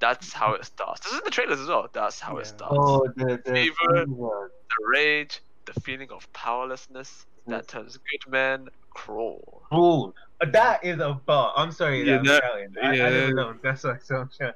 [0.00, 1.00] That's how it starts.
[1.00, 1.88] This is in the trailers as well.
[1.92, 2.40] That's how Yeah.
[2.42, 2.74] it starts.
[2.78, 3.74] Oh, the the Fever.
[4.06, 4.52] fever.
[4.68, 9.62] The rage, the feeling of powerlessness that turns good men cruel.
[9.72, 10.14] Rule.
[10.52, 11.52] That is a bar.
[11.56, 12.74] I'm sorry Yeah, that I'm that- shouting.
[12.82, 13.54] I, I don't know.
[13.62, 14.52] That's why I'm shouting.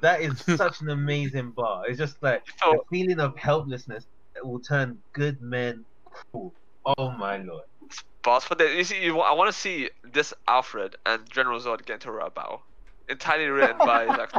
[0.00, 1.84] That is such an amazing bar.
[1.88, 6.52] It's just like the feeling of helplessness that will turn good men cruel.
[6.98, 7.64] Oh my lord.
[8.22, 11.86] boss, for the, you see, you, I want to see this Alfred and General Zod
[11.86, 12.62] get into a row.
[13.08, 14.30] Entirely written by Zack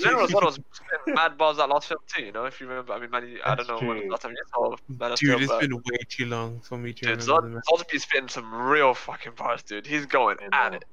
[0.00, 2.92] General Zod was spitting mad balls that last film too, you know, if you remember.
[2.92, 4.10] I mean, man, I don't know That's when the true.
[4.10, 6.76] last time you saw Man of Dude, Steel, it's but been way too long for
[6.78, 9.86] me to dude, remember Zod, the Zod's been spitting some real fucking bars, dude.
[9.86, 10.84] He's going at it.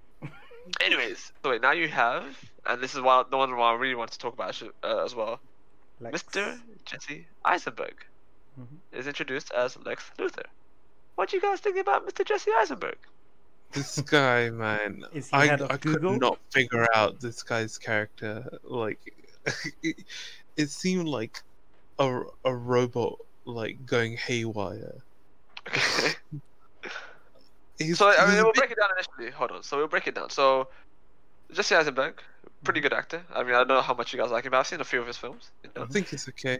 [0.81, 2.23] Anyways, so wait, now you have,
[2.65, 5.15] and this is why the one why I really want to talk about uh, as
[5.15, 5.39] well.
[5.99, 6.21] Lex.
[6.23, 6.59] Mr.
[6.85, 8.05] Jesse Eisenberg
[8.59, 8.77] Mhm.
[8.91, 10.45] is introduced as Lex Luthor.
[11.15, 12.23] What do you guys think about Mr.
[12.25, 12.97] Jesse Eisenberg?
[13.73, 17.77] This guy, man, Is he I, head of I could not figure out this guy's
[17.77, 18.59] character.
[18.63, 19.13] Like,
[19.83, 20.03] it,
[20.55, 21.41] it seemed like
[21.99, 24.95] a, a robot, like going haywire.
[25.67, 26.13] Okay.
[27.93, 29.29] So I mean, we'll bit- break it down initially.
[29.37, 29.61] Hold on.
[29.61, 30.31] So we'll break it down.
[30.31, 30.67] So
[31.51, 32.21] Jesse Eisenberg,
[32.63, 33.21] pretty good actor.
[33.31, 34.83] I mean, I don't know how much you guys like him, but I've seen a
[34.83, 35.51] few of his films.
[35.63, 36.57] You I think it's okay.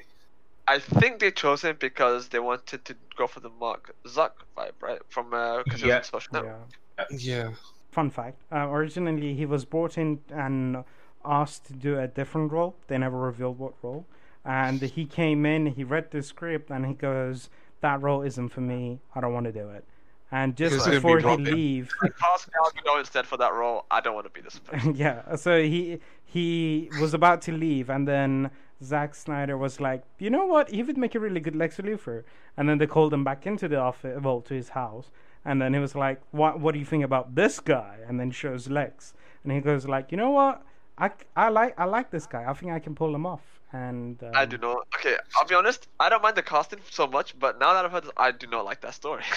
[0.68, 4.74] I think they chose him because they wanted to go for the Mark Zuck vibe,
[4.80, 5.00] right?
[5.10, 6.02] From uh, cause he was Yeah.
[6.02, 6.68] Social Network.
[6.70, 6.78] Yeah.
[7.12, 7.52] Yeah.
[7.92, 10.84] Fun fact: uh, originally he was brought in and
[11.26, 12.76] asked to do a different role.
[12.88, 14.06] They never revealed what role.
[14.46, 17.50] And he came in, he read the script, and he goes,
[17.82, 19.00] "That role isn't for me.
[19.16, 19.84] I don't want to do it."
[20.32, 21.46] And just It's gonna be before he Robin.
[21.46, 23.86] leave, Like, cast Gal Gadot instead for that role.
[23.90, 24.96] I don't want to be this person.
[24.96, 25.36] yeah.
[25.36, 28.52] So he he was about to leave, and then
[28.84, 30.70] Zack Snyder was like, "You know what?
[30.70, 32.24] He would make a really good Lex Luthor."
[32.58, 35.12] And then they called him back into the office, well, to his house,
[35.48, 38.30] and then he was like, "What What do you think about this guy?" And then
[38.32, 40.62] shows Lex, and he goes like, "You know what?
[41.06, 42.44] I, I like I like this guy.
[42.48, 44.88] I think I can pull him off." And um, I do not.
[44.96, 45.88] Okay, I'll be honest.
[46.00, 48.48] I don't mind the casting so much, but now that I've heard this, I do
[48.56, 49.24] not like that story.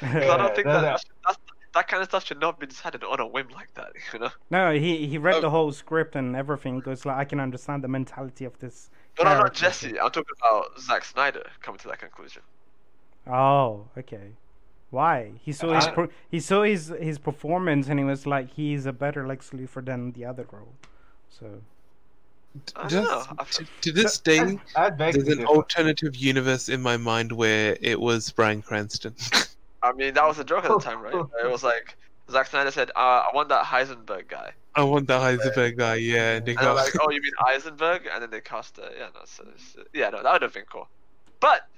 [0.00, 1.32] 'Cause I don't think no, that no.
[1.74, 3.90] that kind of stuff should not be decided on a whim like that.
[4.12, 4.30] You know.
[4.50, 5.40] no, he he read Oh.
[5.46, 6.80] the whole script and everything.
[6.80, 8.90] Goes like, I can understand the mentality of this.
[9.18, 9.54] No, no, not.
[9.54, 9.98] Jesse.
[10.00, 12.42] I'm talking about Zack Snyder coming to that conclusion.
[13.26, 14.32] Oh, okay.
[14.94, 15.32] Why?
[15.44, 18.86] He saw his I- pro- he saw his his performance and he was like he's
[18.86, 20.74] a better Lex Luthor than the other role.
[21.28, 21.46] So
[22.76, 23.44] I don't Just, know.
[23.50, 25.48] To, to this day, I beg there's an differ.
[25.48, 29.14] alternative universe in my mind where it was Bryan Cranston.
[29.82, 31.14] I mean, that was a joke at the time, right?
[31.44, 31.96] It was like
[32.30, 36.36] Zack Snyder said, uh, "I want that Heisenberg guy," I want the Heisenberg guy, yeah.
[36.36, 39.08] And they and got like, "Oh, you mean Heisenberg?" And then they cast, uh, yeah,
[39.14, 40.88] no, so it's, yeah, no, that would have been cool.
[41.40, 41.68] But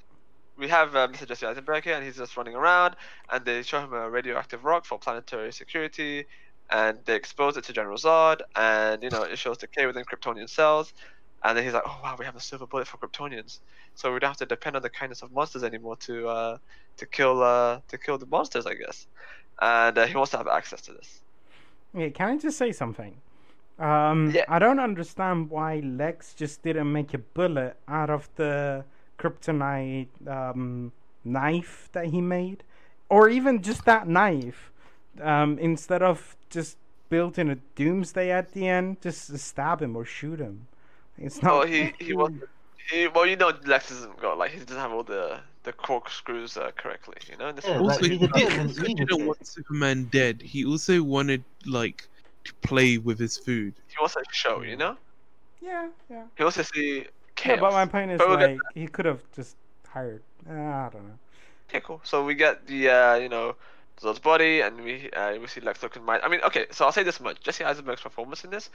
[0.57, 1.26] we have uh, Mr.
[1.26, 2.96] Jesse Eisenberg here, and he's just running around,
[3.30, 6.26] and they show him a radioactive rock for planetary security,
[6.70, 10.48] and they expose it to General Zod, and you know it shows decay within Kryptonian
[10.48, 10.92] cells,
[11.44, 13.61] and then he's like, "Oh wow, we have a silver bullet for Kryptonians,
[13.94, 16.59] so we don't have to depend on the kindness of monsters anymore to uh,
[16.96, 19.07] to kill uh, to kill the monsters, I guess."
[19.61, 21.20] And uh, he wants to have access to this.
[21.94, 23.16] yeah, can I just say something?
[23.78, 24.44] Um, Yeah.
[24.48, 28.84] I don't understand why Lex just didn't make a bullet out of the
[29.18, 30.92] kryptonite um,
[31.24, 32.62] knife that he made,
[33.08, 34.70] or even just that knife,
[35.20, 36.76] um, instead of just
[37.08, 40.66] building a doomsday at the end, just stab him or shoot him.
[41.18, 41.52] It's not.
[41.52, 42.32] Oh, he he was.
[42.90, 46.56] He, well, you know, Lex isn't got like he doesn't have all the the corkscrews
[46.56, 47.16] uh, correctly.
[47.28, 50.04] You know, this Yeah, also, he he's a bit didn't, of an didn't want Superman
[50.04, 50.40] dead.
[50.40, 52.08] He also wanted like
[52.44, 53.74] to play with his food.
[53.88, 54.62] he wants a show.
[54.62, 54.96] You know,
[55.60, 56.24] yeah, yeah.
[56.36, 57.04] he wants to
[57.37, 59.57] see Yeah, but my point is But like he could have just
[59.89, 60.22] hired.
[60.49, 61.18] Uh, I don't know.
[61.68, 62.01] Okay, cool.
[62.05, 63.57] So we get the uh, you know
[64.01, 66.20] Zod's body, and we uh, we see Lex looking mad.
[66.22, 68.70] I mean, okay, so I'll say this much: Jesse Eisenberg's performance in this,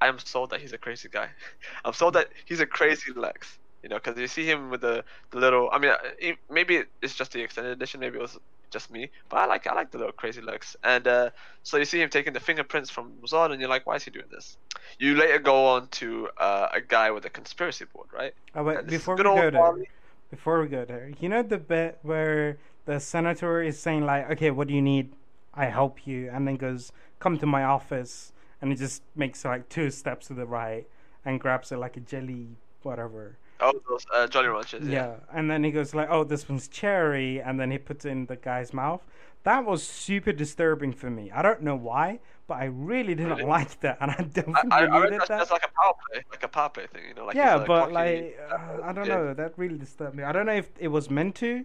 [0.00, 1.28] I am sold that he's a crazy guy.
[1.84, 3.58] I'm sold that he's a crazy Lex.
[3.82, 5.68] You know, because you see him with the, the little.
[5.72, 8.00] I mean, uh, he- maybe it's just the extended edition.
[8.00, 8.38] Maybe it was
[8.74, 10.76] just me, but I like I like the little crazy looks.
[10.82, 11.30] And uh,
[11.62, 14.10] so you see him taking the fingerprints from Zod, and you're like, why is he
[14.10, 14.58] doing this?
[14.98, 18.34] You later go on to uh, a guy with a conspiracy board, right?
[18.54, 19.88] Oh wait, And this is before we go there, Wally.
[20.30, 24.50] before we go there, you know the bit where the senator is saying like, "Okay,
[24.50, 25.12] what do you need?
[25.54, 29.68] I help you," and then goes, "Come to my office," and he just makes like
[29.68, 30.86] two steps to the right
[31.24, 32.48] and grabs it like a jelly,
[32.82, 33.38] whatever.
[33.60, 34.86] Oh, those uh, Jolly Ranchers.
[34.86, 35.06] Yeah.
[35.06, 35.14] Yeah.
[35.32, 38.26] and then he goes like, "Oh, this one's cherry," and then he puts it in
[38.26, 39.02] the guy's mouth.
[39.44, 41.30] That was super disturbing for me.
[41.30, 43.44] I don't know why, but I really didn't Really?
[43.44, 45.38] like that, and I don't I, think I, I needed that's, that.
[45.38, 47.62] that's like a power play, like a power play thing, you know, like yeah, he's,
[47.62, 49.16] uh, but cocky, like, uh, uh, I don't yeah.
[49.16, 49.34] know.
[49.34, 50.24] That really disturbed me.
[50.24, 51.64] I don't know if it was meant to,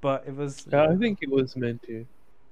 [0.00, 0.66] but it was.
[0.70, 2.06] Yeah, I think it was meant to.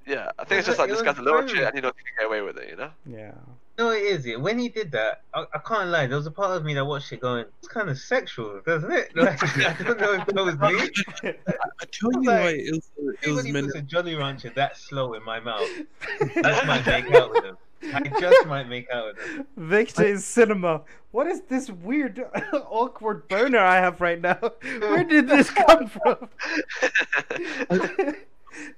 [0.06, 1.92] Yeah, I think it's just like this guy's a little very- shit and he knows
[1.96, 2.90] he can get away with it, you know?
[3.06, 3.32] Yeah.
[3.78, 4.26] No, it is.
[4.26, 4.36] Yeah.
[4.36, 6.06] When he did that, I, I can't lie.
[6.06, 8.92] There was a part of me that watched it going, "It's kind of sexual, doesn't
[8.92, 10.90] it?" Like, I don't know if that was me.
[11.80, 12.90] I tell you Like, why it was,
[13.22, 13.66] it was meant.
[13.68, 15.66] puts a Jolly Rancher that slow in my mouth,
[16.20, 17.56] I just might make out with him.
[17.94, 19.46] I just might make out with him.
[19.56, 20.82] Victor is cinema.
[21.12, 24.38] What is this weird, awkward boner I have right now?
[24.62, 26.28] Where did this come from?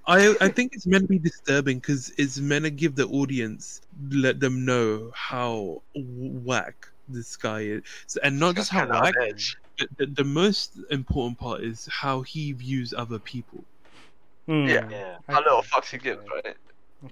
[0.07, 3.81] I I think it's meant to be disturbing because it's meant to give the audience
[4.11, 9.15] let them know how whack this guy is, So- and not just how whack.
[9.21, 9.57] edge.
[9.79, 13.65] The, the, the most important part is how he views other people.
[14.47, 14.89] Hmm, Yeah.
[14.91, 15.17] Yeah.
[15.29, 16.57] How little okay, fucks he gives, right?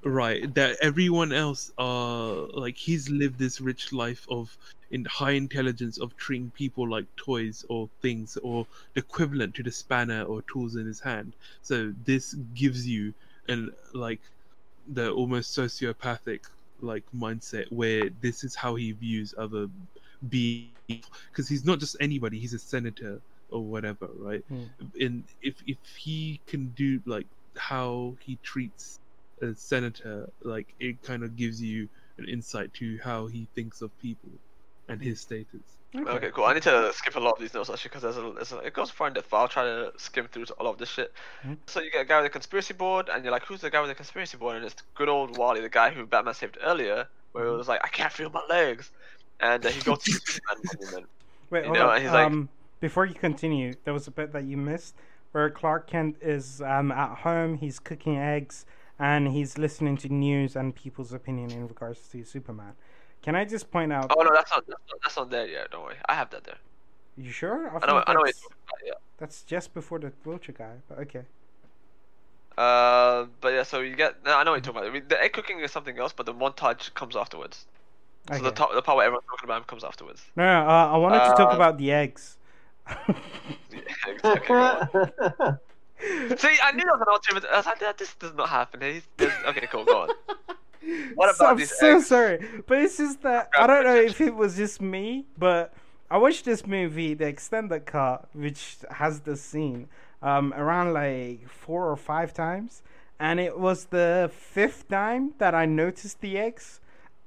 [0.04, 4.56] Right, that everyone else uh like he's lived this rich life of
[4.90, 9.70] in high intelligence of treating people like toys or things or the equivalent to the
[9.72, 11.36] spanner or tools in his hand.
[11.62, 13.14] So this gives you
[13.48, 14.22] an like
[14.86, 16.40] the almost sociopathic
[16.80, 19.68] like mindset where this is how he views other
[20.28, 20.72] beings
[21.30, 24.66] because he's not just anybody he's a senator or whatever right Hmm.
[25.00, 27.26] and if if he can do like
[27.56, 28.99] how he treats
[29.42, 31.88] a senator like it kind of gives you
[32.18, 34.30] an insight to how he thinks of people
[34.88, 35.62] and his status
[35.96, 36.44] Okay, cool.
[36.44, 38.58] I need to skip a lot of these notes actually because there's a, there's a,
[38.58, 39.28] it goes far in depth.
[39.28, 41.12] But I'll try to skim through all of this shit.
[41.44, 41.56] Mhm.
[41.66, 43.80] So you get a guy with a conspiracy board, and you're like, "Who's the guy
[43.80, 47.08] with the conspiracy board?" And it's good old Wally, the guy who Batman saved earlier,
[47.32, 48.92] where it was like, "I can't feel my legs,"
[49.40, 51.06] and uh, he goes to the Superman monument.
[51.50, 51.94] Wait, You hold know, on.
[51.96, 54.94] and he's like- um, before you continue, there was a bit that you missed
[55.32, 58.64] where Clark Kent is um, at home, he's cooking eggs,
[59.00, 62.74] and he's listening to news and people's opinion in regards to Superman.
[63.22, 64.10] Can I just point out?
[64.16, 65.70] Oh no, that's not that's not, that's not there yet.
[65.70, 66.58] Don't worry, I have that there.
[67.16, 67.68] You sure?
[67.68, 68.86] I know thought I know what you're that's.
[68.86, 68.92] Yeah.
[69.18, 70.76] that's just before the vulture guy.
[70.88, 71.24] But okay.
[72.58, 74.22] Uh, but yeah, so you get.
[74.24, 74.90] No, I know what you're talking about.
[74.90, 77.66] I mean, the egg cooking is something else, but the montage comes afterwards.
[78.32, 78.56] So the Okay.
[78.56, 80.22] top, the part where everyone's talking about him comes afterwards.
[80.36, 82.36] No, no, uh, I wanted to talk Uh, about the eggs.
[83.72, 85.58] Yeah, okay, go on.
[86.38, 87.44] See, I knew there was an ultimate.
[87.52, 88.80] I was like, "That- this does not happen.
[88.80, 90.08] He's, this, okay, cool, go on.
[91.14, 92.06] What so, about I'm these so eggs?
[92.06, 95.74] sorry, but it's just that I don't know if it was just me, but
[96.10, 99.88] I watched this movie, the extended cut, which has the scene,
[100.22, 102.82] um, around like four or five times,
[103.18, 106.80] and it was the fifth time that I noticed the eggs.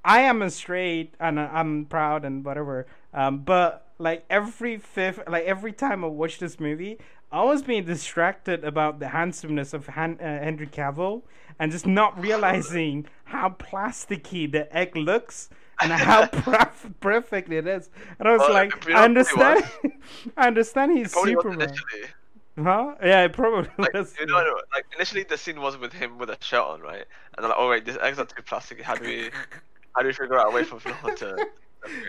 [0.04, 5.46] I am a straight and I'm proud and whatever, um, but like every fifth, like
[5.46, 6.98] every time I watch this movie,
[7.34, 11.24] I was being distracted about the handsomeness of Han- uh, Henry Cavill
[11.60, 15.50] and just not realizing how plasticky the egg looks
[15.82, 17.90] and how perf- perfect it is.
[18.20, 19.66] And I was Well, like, I understand,
[20.38, 21.74] I understand he's Superman,
[22.58, 22.96] huh?
[23.04, 24.16] Yeah, it probably Like, was.
[24.20, 24.36] you know,
[24.74, 27.06] like initially the scene was with him with a shirt on, right?
[27.36, 28.82] And they're like, oh wait, these eggs are too plasticky.
[28.82, 29.32] How do we,
[29.96, 31.48] how do we figure out a way for Flo to?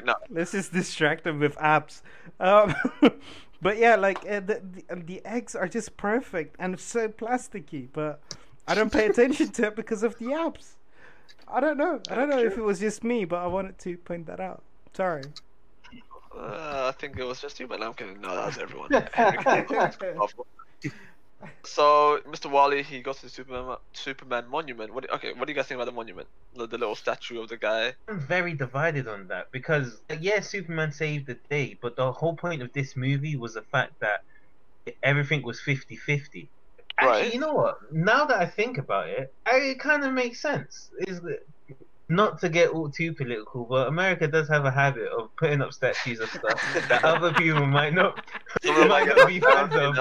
[0.05, 2.03] No, Let's just distract them with apps.
[2.39, 2.77] Um,
[3.65, 8.21] but yeah, like uh, the, the the eggs are just perfect and so plasticky, but
[8.69, 10.75] I don't pay attention to it because of the apps.
[11.49, 11.99] I don't know.
[12.11, 14.63] I don't know if it was just me, but I wanted to point that out.
[14.93, 15.23] Sorry.
[16.37, 18.21] uh, I think it was just you, but I'm kidding.
[18.21, 18.91] No, that was everyone.
[21.45, 22.23] Henry Cavill was awful.
[22.25, 22.51] So, Mr.
[22.51, 24.95] Wally, he goes to the Superman Superman monument.
[24.95, 25.11] What?
[25.13, 26.29] Okay, what do you guys think about the monument?
[26.57, 27.95] The, the little statue of the guy.
[28.09, 32.63] I'm very divided on that because yeah, Superman saved the day, but the whole point
[32.63, 34.23] of this movie was the fact that
[35.03, 36.49] everything was 50-50.
[36.97, 37.35] Actually, Right.
[37.35, 37.93] you know what?
[37.93, 40.91] Now that I think about it, I, it kind of makes sense.
[41.09, 41.21] Is
[42.09, 45.73] not to get all too political, but America does have a habit of putting up
[45.73, 48.15] statues of stuff that other people might not,
[48.65, 49.97] might not be fans of.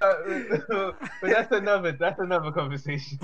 [1.20, 3.18] But that's another that's another conversation.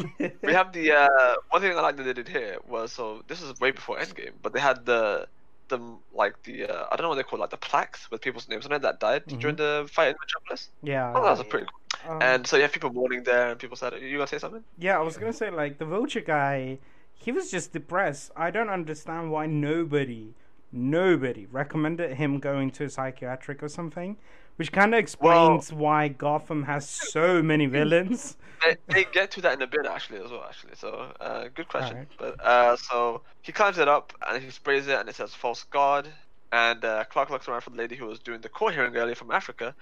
[0.44, 3.40] We have the uh, one thing I like that they did here was so this
[3.40, 5.28] is way before Endgame, but they had the
[5.69, 5.78] the
[6.12, 8.66] like the uh, I don't know what they call like the plaques with people's names
[8.66, 9.40] on it that died Mhm.
[9.40, 10.70] during the fight in Metropolis.
[10.82, 11.12] yeah.
[11.15, 12.11] Oh, that was pretty cool.
[12.11, 14.65] um, And so you have people mourning there, and people said, "You gonna say something?"
[14.78, 16.78] Yeah, I was gonna say like the vulture guy,
[17.15, 18.31] he was just depressed.
[18.36, 20.35] I don't understand why nobody,
[20.73, 24.16] nobody recommended him going to a psychiatric or something,
[24.57, 28.36] which kind of explains why Gotham has so many villains.
[28.62, 30.45] They, they get to that in a bit actually as well.
[30.49, 32.07] Actually, so uh, good question.
[32.20, 32.36] Alright.
[32.39, 35.65] But uh, so he climbs it up and he sprays it, and it says "false
[35.65, 36.09] god."
[36.53, 39.16] And uh, Clark looks around for the lady who was doing the court hearing earlier
[39.16, 39.74] from Africa,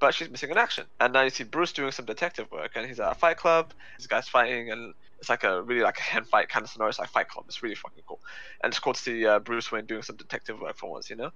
[0.00, 0.86] but she's missing in action.
[0.98, 3.72] And now you see Bruce doing some detective work, and he's at a fight club.
[3.96, 4.92] These guys fighting, and
[5.26, 6.88] it's like a really like a hand fight kind of scenario.
[6.88, 7.46] It's like Fight Club.
[7.48, 8.20] It's really fucking cool.
[8.62, 11.16] And it's cool to see uh, Bruce Wayne doing some detective work for once, you
[11.16, 11.32] know.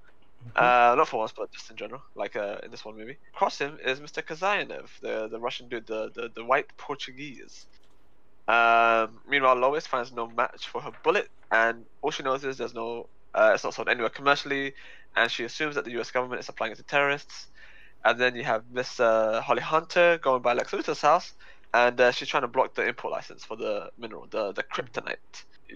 [0.55, 3.17] Uh, not for once, but just in general, like uh, in this one movie.
[3.35, 4.23] Across him is Mr.
[4.23, 7.67] Kazayev, the the Russian dude, the the, the white Portuguese.
[8.47, 12.75] Um, meanwhile, Lois finds no match for her bullet, and all she knows is there's
[12.75, 14.75] no, uh, it's not sold anywhere commercially,
[15.17, 16.13] and she assumes that the U.S.
[16.13, 17.49] government is supplying it to terrorists.
[18.05, 21.35] And then you have Miss uh, Holly Hunter going by Lex Luthor's house,
[21.73, 25.17] and uh, she's trying to block the import license for the mineral, the the kryptonite.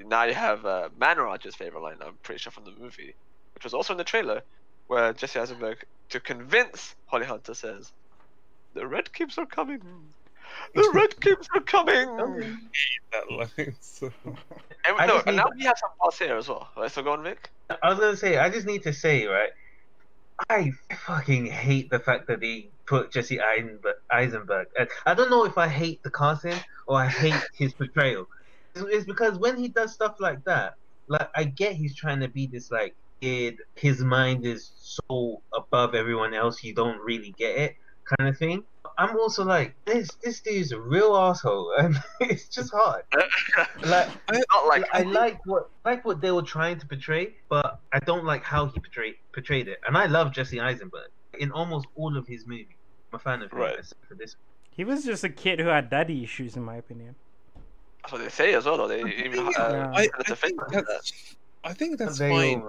[0.06, 1.16] Now you have uh, Man
[1.56, 3.14] favorite line, I'm pretty sure from the movie,
[3.54, 4.42] which was also in the trailer,
[4.88, 7.92] where Jesse Eisenberg, to convince Holly Hunter, says,
[8.74, 9.80] "The red keeps are coming.
[10.74, 12.16] The red keeps are coming."
[13.12, 13.76] That line.
[13.80, 14.12] So.
[14.86, 16.68] And, no, and now we have some parts here as well.
[16.76, 17.50] Right, so go on, Vic.
[17.82, 19.50] I was gonna say, I just need to say, right?
[20.50, 20.72] I
[21.06, 23.96] fucking hate the fact that they put Jesse Eisenberg.
[24.10, 24.68] Eisenberg.
[25.06, 26.56] I don't know if I hate the casting
[26.86, 28.26] or I hate his portrayal.
[28.74, 30.74] It's- It's because when he does stuff like that,
[31.08, 33.58] like I get he's trying to be this like kid.
[33.74, 37.76] His mind is so above everyone else, you don't really get it,
[38.16, 38.64] kind of thing.
[38.96, 43.02] I'm also like, this this dude's a real asshole, and it's just hard.
[43.84, 44.08] Like
[44.50, 48.24] Not like I like what like what they were trying to portray, but I don't
[48.24, 49.78] like how he portrayed portrayed it.
[49.86, 52.66] And I love Jesse Eisenberg in almost all of his movies.
[53.12, 53.78] I'm a fan of him Right.
[53.78, 54.36] except for this.
[54.70, 57.14] He was just a kid who had daddy issues, in my opinion.
[58.02, 58.76] that's what they say as well.
[58.76, 59.90] Though they even uh, Yeah.
[59.94, 62.62] I, it's think Facebook that's, I think that's They fine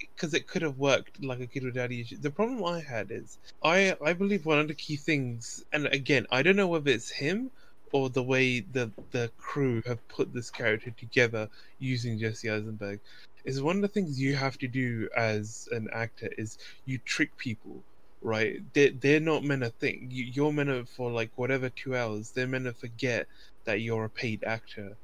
[0.00, 2.20] because it could have worked like a kid with daddy issues.
[2.20, 6.26] The problem I had is I I believe one of the key things, and again
[6.30, 7.50] I don't know whether it's him
[7.92, 13.00] or the way the the crew have put this character together using Jesse Eisenberg,
[13.44, 17.36] is one of the things you have to do as an actor is you trick
[17.36, 17.84] people.
[18.24, 20.12] Right, they're, they're not meant to think.
[20.12, 23.28] You, you're meant to, for like whatever two hours, they're meant to forget
[23.66, 24.98] that you're a paid actor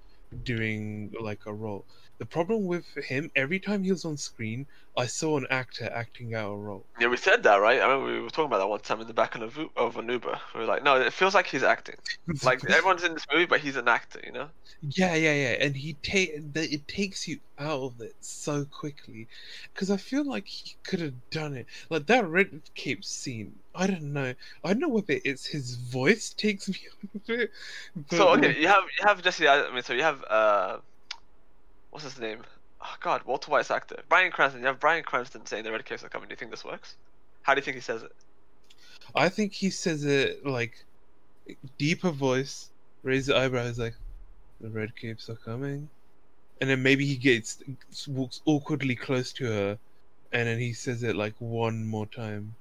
[0.44, 1.86] doing like a role.
[2.20, 6.34] The problem with him, every time he was on screen, I saw an actor acting
[6.36, 6.86] out a role.
[7.00, 7.80] Yeah, we said that, right?
[7.80, 9.96] I remember we were talking about that one time in the back of, an, of
[9.96, 10.38] an Uber.
[10.54, 11.96] We were like, no, it feels like he's acting.
[12.42, 14.50] Like everyone's in this movie, but he's an actor, you know?
[14.82, 19.28] yeah, yeah, yeah, and he take it takes you out of it so quickly,
[19.72, 21.66] because I feel like he could have done it.
[21.90, 24.34] Like that red cape scene, I don't know.
[24.64, 27.50] I don't know whether it's his voice takes me out of it.
[28.08, 29.48] But So okay, you have you have Jesse.
[29.48, 30.78] I mean, so you have uh,
[31.90, 32.40] what's his name?
[32.82, 34.60] Oh God, Walter White's actor, Bryan Cranston.
[34.60, 36.28] You have Bryan Cranston saying the red caps are coming.
[36.28, 36.96] Do you think this works?
[37.42, 38.12] How do you think he says it?
[39.14, 40.84] I think he says it like
[41.78, 42.70] deeper voice,
[43.02, 43.94] raise the eyebrows like
[44.60, 45.88] the red capes are coming,
[46.60, 47.62] and then maybe he gets
[48.08, 49.78] walks awkwardly close to her,
[50.32, 52.54] and then he says it like one more time,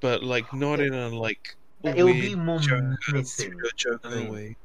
[0.00, 3.52] but like oh, not in a like It would be weird more Joker, menacing.
[3.52, 4.32] pseudo Joker hmm.
[4.32, 4.56] way.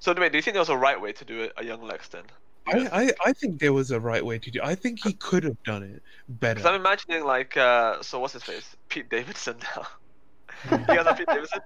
[0.00, 1.82] So, wait, do you think there was a right way to do it, a young
[1.82, 2.24] Lex then?
[2.66, 4.60] I, I I think there was a right way to do.
[4.62, 6.54] I think he could have done it better.
[6.54, 8.74] Because I'm imagining like, uh, so what's his face?
[8.88, 9.86] Pete Davidson now.
[10.78, 11.60] you guys know Pete Davidson?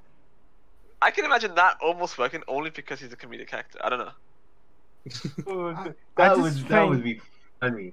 [1.00, 3.78] I can imagine that almost working only because he's a comedic actor.
[3.82, 4.10] I don't know.
[5.76, 7.20] I that just would that think- would be
[7.60, 7.92] funny.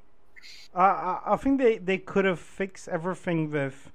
[0.76, 3.92] Uh, I, I think they, they could have fixed everything with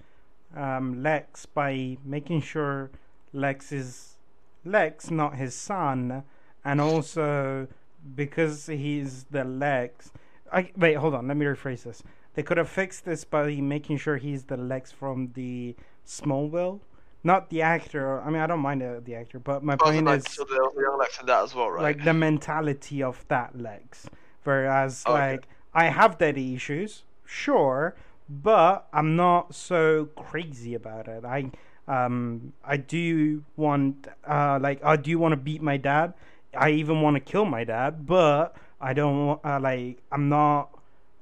[0.57, 2.91] um, Lex by making sure
[3.33, 4.17] Lex is
[4.65, 6.25] Lex, not his son,
[6.65, 7.69] and also
[8.15, 10.11] because he's the Lex.
[10.53, 11.29] I wait, hold on.
[11.29, 12.03] Let me rephrase this.
[12.35, 15.75] They could have fixed this by making sure he's the Lex from the
[16.07, 16.81] Smallville,
[17.25, 18.21] not the actor.
[18.21, 20.63] I mean, I don't mind the, the actor, but my point like, is so there
[20.63, 21.83] was Lex in that as well, right?
[21.83, 24.09] like the mentality of that Lex.
[24.45, 25.13] Whereas Okay.
[25.13, 27.95] like I have daddy issues, sure,
[28.29, 31.25] but I'm not so crazy about it.
[31.25, 31.51] I
[31.89, 36.15] um I do want uh like I do want to beat my dad.
[36.57, 40.03] I even want to kill my dad, but I don't uh, like.
[40.11, 40.71] I'm not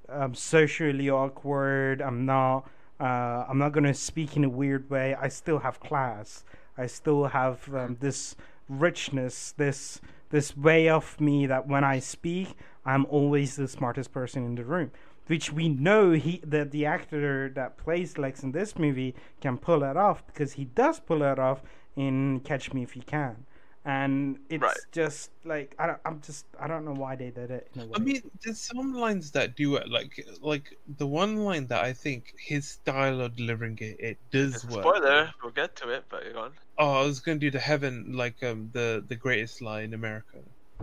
[0.09, 2.01] um, socially awkward.
[2.01, 2.69] I'm not.
[3.01, 5.15] Uh, I'm not gonna speak in a weird way.
[5.15, 6.45] I still have class.
[6.77, 8.37] I still have um, this
[8.69, 9.53] richness.
[9.57, 10.01] This
[10.31, 14.65] this way of me that when I speak, I'm always the smartest person in the
[14.65, 14.91] room.
[15.27, 19.83] Which we know he that the actor that plays Lex in this movie can pull
[19.83, 21.61] it off because he does pull it off
[21.97, 23.45] in Catch Me If You Can.
[23.89, 24.77] And it's Right.
[24.93, 27.85] just like I don't, I'm just I don't know why they did it in a
[27.87, 27.93] way.
[27.97, 30.13] I mean, there's some lines that do it, like
[30.43, 30.67] like
[30.99, 34.85] the one line that I think his style of delivering it, it does work.
[34.85, 36.53] Spoiler, we'll get to it, but you're gone.
[36.79, 40.39] Oh, I was gonna do the heaven, like um the the greatest lie in America,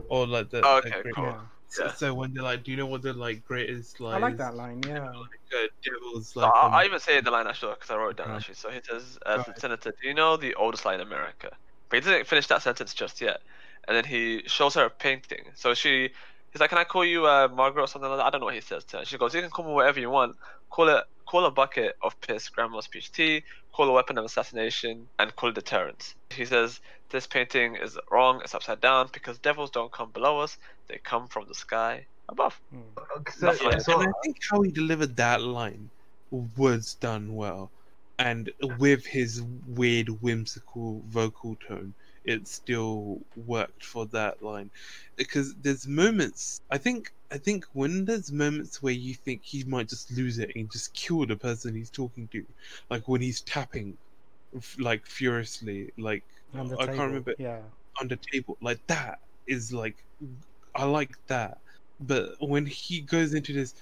[0.09, 0.61] or like the.
[0.65, 1.25] Oh, the okay, great- cool.
[1.25, 1.39] yeah.
[1.69, 1.93] So, Yeah.
[1.93, 4.15] so when they're like, do you know what the like greatest lie?
[4.15, 4.39] I like is?
[4.39, 4.81] that line.
[4.87, 5.09] Yeah.
[5.09, 6.51] Like uh, devil's like.
[6.55, 8.37] I, um, I even say the line actually because I wrote it down Right.
[8.37, 8.55] actually.
[8.55, 9.59] So he says, uh, Right.
[9.59, 11.51] "Senator, do you know the oldest line in America?"
[11.95, 13.39] But he didn't finish that sentence just yet,
[13.87, 15.45] and then he shows her a painting.
[15.55, 16.09] So she,
[16.51, 18.47] he's like, "Can I call you uh, Margaret or something like that?" I don't know
[18.47, 19.05] what he says to her.
[19.05, 20.35] She goes, "You can call me whatever you want.
[20.69, 23.43] Call it, call a bucket of piss, grandma's peach tea.
[23.71, 26.81] Call a weapon of assassination, and call it deterrence." He says,
[27.11, 28.41] "This painting is wrong.
[28.43, 30.57] It's upside down because devils don't come below us;
[30.89, 32.83] they come from the sky above." Mm.
[33.29, 35.89] So, Yeah, so and I think how he delivered that line
[36.29, 37.71] was done well,
[38.19, 44.71] and with his weird, whimsical vocal tone, it still worked for that line.
[45.15, 49.89] Because there's moments, I think, I think when there's moments where you think he might
[49.89, 52.45] just lose it and just kill the person he's talking to,
[52.89, 53.97] like when he's tapping,
[54.79, 56.95] like furiously, like On the I table.
[56.95, 57.69] can't remember Yeah.
[58.01, 58.57] on the table.
[58.61, 60.05] Like that is like
[60.75, 61.59] I like that.
[61.99, 63.73] But when he goes into this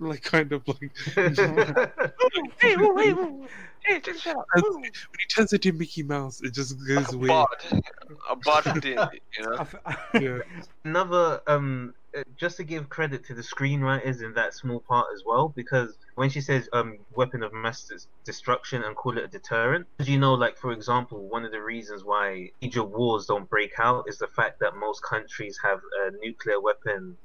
[0.00, 0.92] like kind of like
[2.60, 3.46] Hey, woo, hey, woo,
[3.84, 4.44] hey, just shut up.
[4.54, 7.28] when he turns into Mickey Mouse, it just goes a weird.
[7.28, 7.84] bard,
[8.30, 9.66] a bard from you know.
[10.14, 10.38] Yeah.
[10.84, 15.22] another um uh, just to give credit to the screenwriters in that small part as
[15.24, 17.86] well because when she says um weapon of mass
[18.24, 21.62] destruction and call it a deterrent as you know like for example one of the
[21.62, 26.10] reasons why major wars don't break out is the fact that most countries have a
[26.24, 27.18] nuclear weapon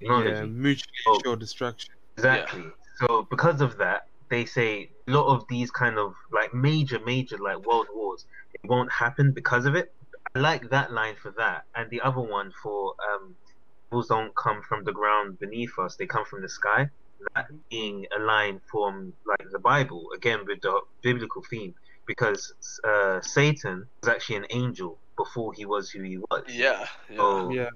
[0.00, 1.20] technology Yeah, mutually Oh.
[1.20, 1.94] assured destruction.
[2.16, 2.64] Exactly.
[3.00, 7.38] So because of that, they say a lot of these kind of like major, major
[7.38, 8.24] like world wars
[8.54, 9.88] it won't happen because of it.
[10.34, 13.36] I like that line for that, and the other one for um,
[13.90, 16.88] bulls don't come from the ground beneath us; they come from the sky.
[17.34, 21.74] That being a line from like the Bible again with the biblical theme,
[22.06, 22.42] because
[22.86, 27.16] uh, Satan was actually an angel before he was who he was Yeah, yeah.
[27.20, 27.50] Oh.
[27.50, 27.70] Yeah.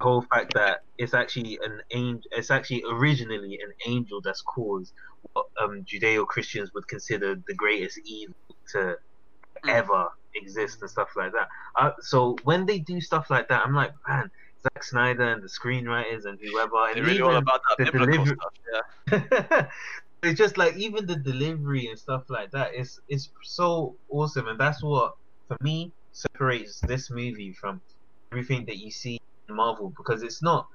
[0.00, 4.92] the whole fact that it's actually an angel it's actually originally an angel that's caused
[5.32, 8.34] what um, judeo-christians would consider the greatest evil
[8.74, 8.96] to
[9.64, 9.70] Mm.
[9.70, 11.46] ever exist and stuff like that
[11.78, 14.30] uh, so when they do stuff like that i'm like man
[14.62, 18.24] Zack Snyder and the screenwriters and whoever They're and really all about that the biblical
[18.24, 18.54] delivery- stuff.
[19.10, 19.66] Yeah.
[20.22, 24.58] it's just like even the delivery and stuff like that is it's so awesome and
[24.58, 25.16] that's what
[25.48, 27.80] for me separates this movie from
[28.30, 30.68] everything that you see in Marvel because it's not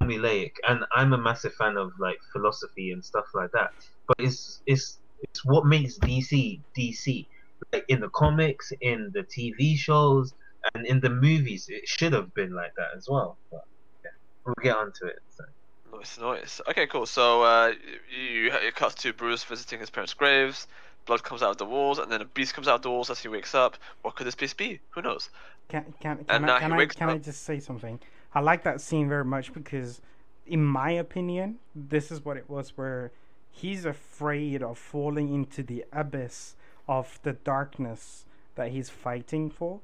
[0.00, 3.72] formulaic and I'm a massive fan of like philosophy and stuff like that
[4.08, 7.26] but it's it's it's what makes DC DC
[7.72, 10.32] like in the comics in the TV shows
[10.74, 13.64] and in the movies it should have been like that as well but
[14.04, 14.10] yeah
[14.44, 15.44] we'll get onto it so.
[15.92, 16.60] Nice, nice.
[16.68, 17.06] Okay, cool.
[17.06, 17.72] So uh,
[18.10, 20.66] you it cuts to Bruce visiting his parents' graves.
[21.06, 23.10] Blood comes out of the walls, and then a beast comes out of the walls
[23.10, 23.76] as he wakes up.
[24.02, 24.80] What could this beast be?
[24.90, 25.30] Who knows?
[25.68, 28.00] Can can can And I can I can I just say something?
[28.34, 30.00] I like that scene very much because,
[30.46, 32.76] in my opinion, this is what it was.
[32.76, 33.12] Where
[33.50, 36.56] he's afraid of falling into the abyss
[36.88, 38.26] of the darkness
[38.56, 39.80] that he's fighting for.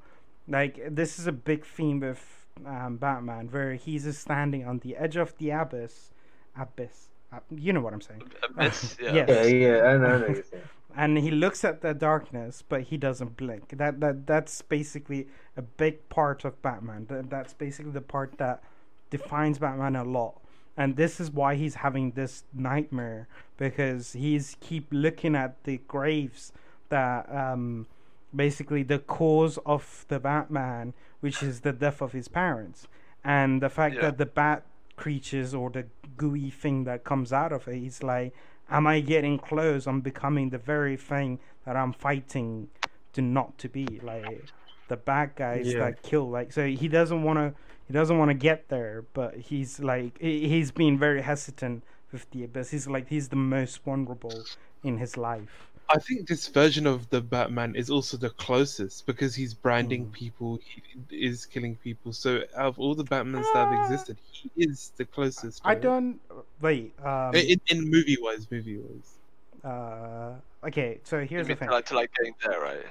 [0.47, 4.95] Like this is a big theme with um, Batman, where he's just standing on the
[4.97, 6.11] edge of the abyss,
[6.59, 7.09] abyss.
[7.31, 8.23] Uh, you know what I'm saying?
[8.43, 8.97] Abyss?
[9.01, 9.13] Yeah.
[9.13, 9.27] Yes.
[9.29, 10.61] yeah yeah I know, I know what you're
[10.95, 13.77] and he looks at the darkness, but he doesn't blink.
[13.77, 17.05] That that that's basically a big part of Batman.
[17.09, 18.63] That, that's basically the part that
[19.09, 20.39] defines Batman a lot.
[20.75, 26.51] And this is why he's having this nightmare because he's keep looking at the graves
[26.89, 27.87] that um
[28.35, 32.87] basically the cause of the Batman, which is the death of his parents,
[33.23, 34.01] and the fact Yeah.
[34.01, 34.63] that the bat
[34.95, 35.85] creatures or the
[36.17, 38.33] gooey thing that comes out of it, he's like,
[38.69, 39.87] am I getting close?
[39.87, 42.69] I'm becoming the very thing that I'm fighting
[43.13, 44.51] to not to be like
[44.87, 45.79] the bad guys Yeah.
[45.79, 46.29] that kill.
[46.29, 47.53] Like, so he doesn't want to.
[47.87, 52.29] He doesn't want to get there, but he's like he- he's been very hesitant with
[52.31, 52.71] the abyss.
[52.71, 54.43] He's like he's the most vulnerable
[54.83, 55.69] in his life.
[55.93, 60.11] I think this version of the Batman is also the closest because he's branding Hmm.
[60.11, 62.11] people, he is killing people.
[62.13, 63.73] So out of all the Batmans that have Ah.
[63.73, 65.63] existed, he is the closest.
[65.63, 65.81] I right?
[65.81, 66.19] don't
[66.59, 66.93] wait.
[66.99, 69.19] Um, In, in movie wise, movie wise,
[69.63, 71.67] uh, okay, so You here's the thing.
[71.67, 72.85] to like, to like getting there, right?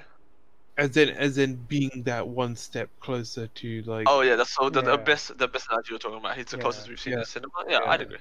[0.75, 4.07] As in as in being that one step closer to like.
[4.09, 4.95] Oh yeah, that's so the, the Yeah.
[4.95, 6.35] abyss, the best analogy you're talking about.
[6.35, 6.63] He's the Yeah.
[6.63, 7.19] closest we've seen Yeah.
[7.19, 7.51] in cinema.
[7.69, 7.89] Yeah, Yeah.
[7.91, 8.17] I'd agree.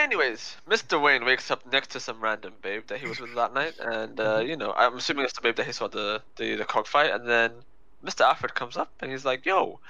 [0.00, 1.00] Anyways, Mr.
[1.00, 4.20] Wayne wakes up next to some random babe that he was with that night, and
[4.20, 4.48] uh, Mm-hmm.
[4.50, 7.26] you know, I'm assuming it's the babe that he saw the the the cockfight, and
[7.26, 7.64] then
[8.04, 8.24] Mr.
[8.24, 9.80] Alfred comes up and he's like, "Yo,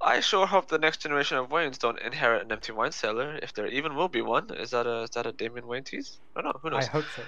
[0.00, 3.52] I sure hope the next generation of Waynes don't inherit an empty wine cellar, if
[3.54, 6.20] there even will be one." Is that a is that a Damian Wayne tease?
[6.36, 6.60] I don't know.
[6.62, 6.78] Who knows?
[6.78, 6.88] I knows?
[6.88, 7.24] hope so.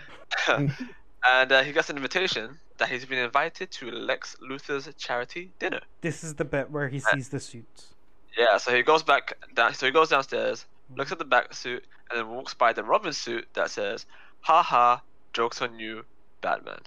[1.29, 5.81] and uh, he gets an invitation that he's been invited to Lex Luthor's charity dinner.
[6.01, 7.95] This is the bit where he sees the suits.
[8.37, 9.73] Yeah, so he goes back down.
[9.75, 13.13] So he goes downstairs, looks at the back suit, and then walks by the Robin
[13.13, 14.05] suit that says,
[14.41, 16.05] "Ha ha, jokes on you,
[16.43, 16.81] Batman."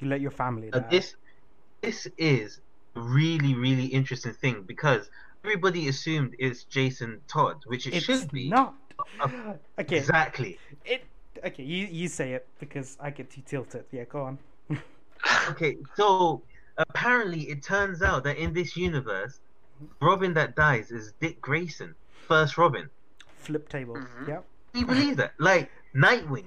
[0.00, 1.14] You let your family Uh, this
[1.82, 2.60] this is
[2.96, 5.10] a really really interesting thing because
[5.44, 8.48] everybody assumed it's Jason Todd, which it it's should be.
[8.48, 8.74] not.
[9.20, 9.28] Uh,
[9.78, 10.58] Okay, Exactly.
[10.84, 11.04] it.
[11.44, 13.84] Okay, you you say it because I get too tilted.
[13.92, 14.38] Yeah, go on.
[15.50, 16.42] Okay, so
[16.78, 19.38] apparently it turns out that in this universe,
[20.00, 21.94] Robin that dies is Dick Grayson,
[22.26, 22.88] first Robin.
[23.36, 23.98] Flip tables.
[23.98, 24.28] Mhm.
[24.28, 24.44] Yep.
[24.72, 25.32] Can you believe that?
[25.38, 26.46] Like Nightwing.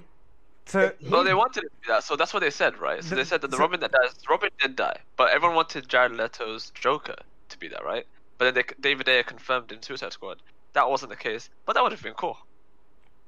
[0.66, 3.02] So Well, they wanted to be that, so that's what they said, right?
[3.02, 5.56] So The- they said that the so- Robin that dies, Robin did die, but everyone
[5.56, 7.16] wanted Jared Leto's Joker
[7.48, 8.06] to be that, right?
[8.36, 10.42] But then they, David Ayer confirmed in Suicide Squad
[10.74, 12.36] that wasn't the case, but that would have been cool.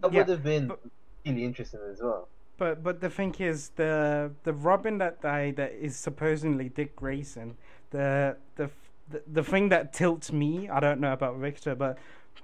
[0.01, 0.81] That Yeah, would have been but-
[1.29, 2.29] really interesting as well.
[2.57, 7.57] But but the thing is the the Robin that died that is supposedly Dick Grayson.
[7.91, 8.71] The the
[9.11, 11.99] the, the thing that tilts me, I don't know about Victor, but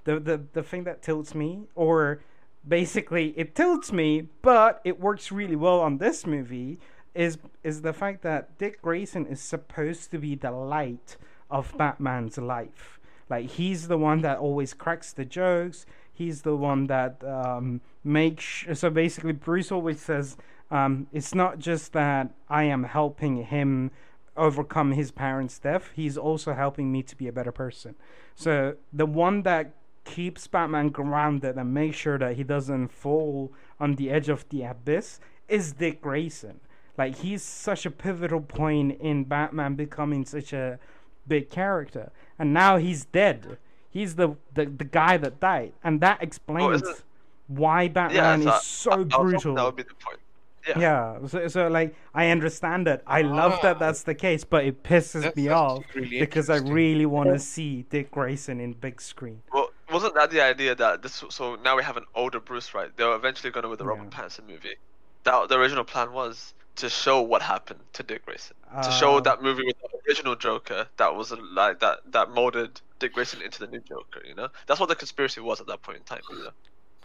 [0.05, 2.21] the, the the thing that tilts me, or
[2.67, 6.79] basically it tilts me, but it works really well on this movie,
[7.13, 11.17] is is the fact that Dick Grayson is supposed to be the light
[11.51, 12.99] of Batman's life.
[13.29, 15.85] Like he's the one that always cracks the jokes.
[16.13, 18.65] He's the one that um, makes.
[18.73, 20.37] So basically, Bruce always says,
[20.71, 23.91] um, "It's not just that I am helping him
[24.37, 25.91] overcome his parents' death.
[25.95, 27.95] He's also helping me to be a better person."
[28.35, 29.73] So the one that
[30.03, 34.63] keeps Batman grounded and makes sure that he doesn't fall on the edge of the
[34.63, 36.59] abyss is Dick Grayson.
[36.97, 40.79] Like he's such a pivotal point in Batman becoming such a
[41.27, 43.57] big character, and now he's dead.
[43.89, 47.03] He's the the, the guy that died, and that explains isn't-
[47.47, 49.55] why Batman so is so I was hoping brutal.
[49.55, 50.19] That would be the point.
[50.67, 50.79] Yeah.
[50.79, 53.03] Yeah, so, so like I understand it.
[53.05, 53.79] I love that Ah.
[53.79, 57.37] that's the case, but it pisses That's me off really because I really want to
[57.37, 59.43] see Dick Grayson in big screen.
[59.53, 61.23] Well, wasn't that the idea that this?
[61.29, 62.89] So now we have an older Bruce, right?
[62.97, 64.19] They were eventually going to with the Robert Yeah.
[64.23, 64.77] Pattinson movie.
[65.23, 69.19] That the original plan was to show what happened to Dick Grayson, to show Uh,
[69.21, 73.41] that movie with the original Joker that was uh, like that that molded Dick Grayson
[73.43, 74.21] into the new Joker.
[74.27, 76.21] You know, that's what the conspiracy was at that point in time.
[76.31, 76.49] You know?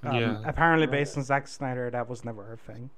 [0.02, 0.42] Um, Yeah.
[0.44, 2.90] Apparently, based on Zack Snyder, that was never a thing.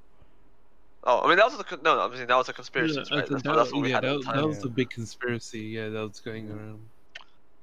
[1.05, 2.03] Oh, I mean that was the con- no, no.
[2.03, 3.07] I mean that was a conspiracy, Yeah, right?
[3.09, 4.63] That's, think what- that's that, what we yeah, had at that, the that was Yeah.
[4.63, 5.61] the big conspiracy.
[5.61, 6.81] Yeah, that was going around.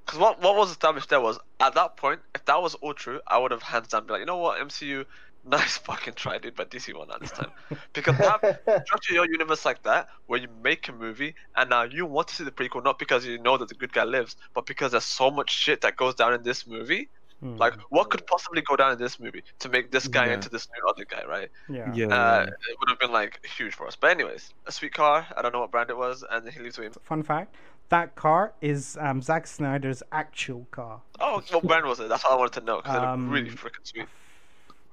[0.05, 3.21] Because what what was established there was at that point, if that was all true,
[3.27, 5.05] I would have hands down be like, you know what, MCU,
[5.45, 7.51] nice fucking try, dude, but DC won that this time.
[7.93, 8.41] Because have
[8.85, 12.35] structure your universe like that, where you make a movie and now you want to
[12.35, 15.05] see the prequel not because you know that the good guy lives, but because there's
[15.05, 17.07] so much shit that goes down in this movie.
[17.41, 20.33] Hmm, Like, what could possibly go down in this movie to make this guy Yeah.
[20.33, 21.49] into this new other guy, right?
[21.69, 21.93] yeah.
[21.93, 23.95] Yeah, Uh, it would have been like huge for us.
[23.95, 25.25] But anyways, a sweet car.
[25.37, 26.97] I don't know what brand it was, and he leaves with.
[27.03, 27.55] Fun fact:
[27.89, 31.01] that car is um, Zack Snyder's actual car.
[31.21, 32.09] Oh, what brand was it?
[32.09, 34.07] That's all I wanted to know because it Um, looked really freaking sweet.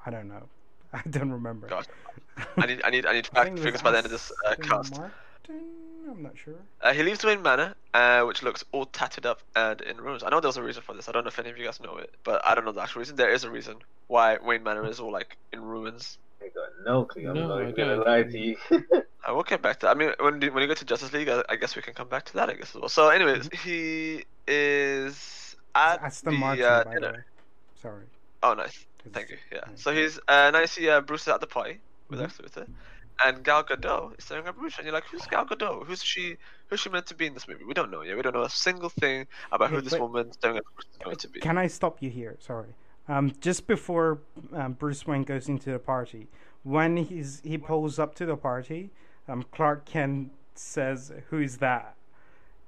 [0.04, 0.48] I don't know.
[0.92, 1.66] I don't remember.
[1.68, 1.84] Gosh,
[2.58, 4.30] I need, I need, I need I fact think figures by the end of this
[4.46, 5.00] uh, Aston cast.
[5.48, 5.66] Martin?
[6.10, 6.54] I'm not sure.
[6.80, 10.22] Uh, he leaves Wayne Manor, uh, which looks all tatted up and in ruins.
[10.22, 11.08] I know there's a reason for this.
[11.08, 12.80] I don't know if any of you guys know it, but I don't know the
[12.82, 13.16] actual reason.
[13.16, 16.18] There is a reason why Wayne Manor is all like in ruins.
[16.40, 17.28] I got no clue.
[17.28, 18.06] I'm No, not I gonna don't.
[18.06, 18.56] lie to you.
[19.26, 19.88] I will get back to.
[19.88, 21.94] I mean, when you- when you go to Justice League, I, I guess we can
[21.94, 22.48] come back to that.
[22.48, 22.88] I guess as well.
[22.88, 27.06] So, anyways, he is at Aston the Martin, uh, by the way.
[27.06, 27.26] dinner.
[27.82, 28.04] Sorry.
[28.42, 28.86] Oh, nice.
[29.02, 29.38] 'cause- Thank you.
[29.50, 29.58] Yeah.
[29.66, 29.72] yeah.
[29.74, 32.22] So he's uh, now you see uh, Bruce is at the party with Mhm.
[32.22, 32.66] Lex Luthor,
[33.24, 35.86] and Gal Gadot is staring at Bruce, and you're like, "Who's Gal Gadot?
[35.86, 36.36] Who's she?
[36.68, 37.64] Who's she meant to be in this movie?
[37.64, 38.16] We don't know yet.
[38.16, 41.28] We don't know a single thing about who this woman staring at is going to
[41.28, 42.36] be." Can I stop you here?
[42.40, 42.74] Sorry.
[43.08, 44.18] Um, just before
[44.52, 46.28] um, Bruce Wayne goes into the party,
[46.64, 48.90] when he's he pulls up to the party,
[49.28, 51.94] um, Clark Kent says, "Who's that?"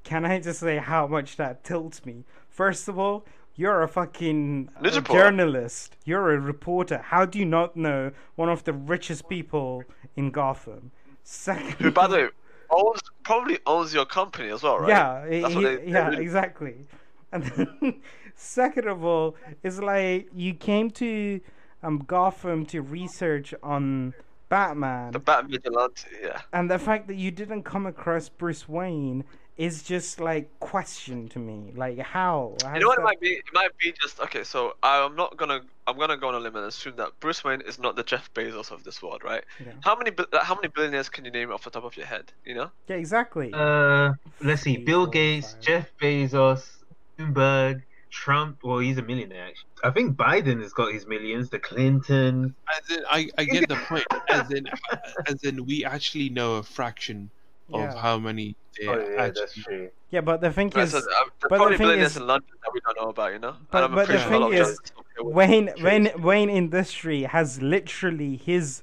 [0.04, 2.24] Can I just say how much that tilts me?
[2.48, 3.24] First of all,
[3.58, 5.22] you're a fucking uh, News reporter.
[5.24, 5.96] journalist.
[6.06, 6.98] You're a reporter.
[6.98, 9.82] How do you not know one of the richest people
[10.16, 10.92] in Gotham?
[11.24, 12.28] Second, Who, by the way,
[12.70, 14.88] owns probably owns your company as well, right?
[14.88, 16.86] Yeah, he- they- yeah, they- exactly.
[17.32, 18.00] And then,
[18.34, 21.40] second of all, it's like you came to
[21.82, 24.14] um Gotham to research on
[24.48, 26.40] Batman, The Bat Vigilante, yeah.
[26.54, 29.24] and the fact that you didn't come across Bruce Wayne
[29.58, 31.72] is just like question to me.
[31.74, 32.56] Like how?
[32.74, 33.30] You know what that- it might be?
[33.30, 34.44] It might be just okay.
[34.44, 35.60] So I'm not gonna.
[35.86, 38.32] I'm gonna go on a limb and assume that Bruce Wayne is not the Jeff
[38.34, 39.42] Bezos of this world, right?
[39.58, 39.72] Yeah.
[39.82, 40.10] How many?
[40.12, 42.32] bi- uh, How many billionaires can you name off the top of your head?
[42.44, 42.70] You know?
[42.86, 43.50] Yeah, exactly.
[43.52, 44.76] Uh, let's see.
[44.76, 45.56] Bill Gates.
[45.60, 46.64] Jeff Bezos,
[47.18, 48.58] Bloomberg, Trump.
[48.62, 49.46] Well, he's a millionaire.
[49.48, 49.68] Actually.
[49.82, 51.50] I think Biden has got his millions.
[51.50, 52.52] The Clintons.
[52.76, 54.04] As in, I, I get the point.
[54.28, 54.66] As in,
[55.26, 57.30] as in, we actually know a fraction
[57.72, 57.96] of Yeah.
[57.96, 59.90] how many they Oh yeah, that's true.
[60.10, 61.02] yeah, but the thing is, so, uh,
[61.48, 63.56] but the thing billionaires is- in London that we don't know about, you know?
[63.70, 66.50] But- but the sure a lot thing is, journalists don't care what- Wayne Wayne Wayne
[66.50, 68.82] Industry has literally his.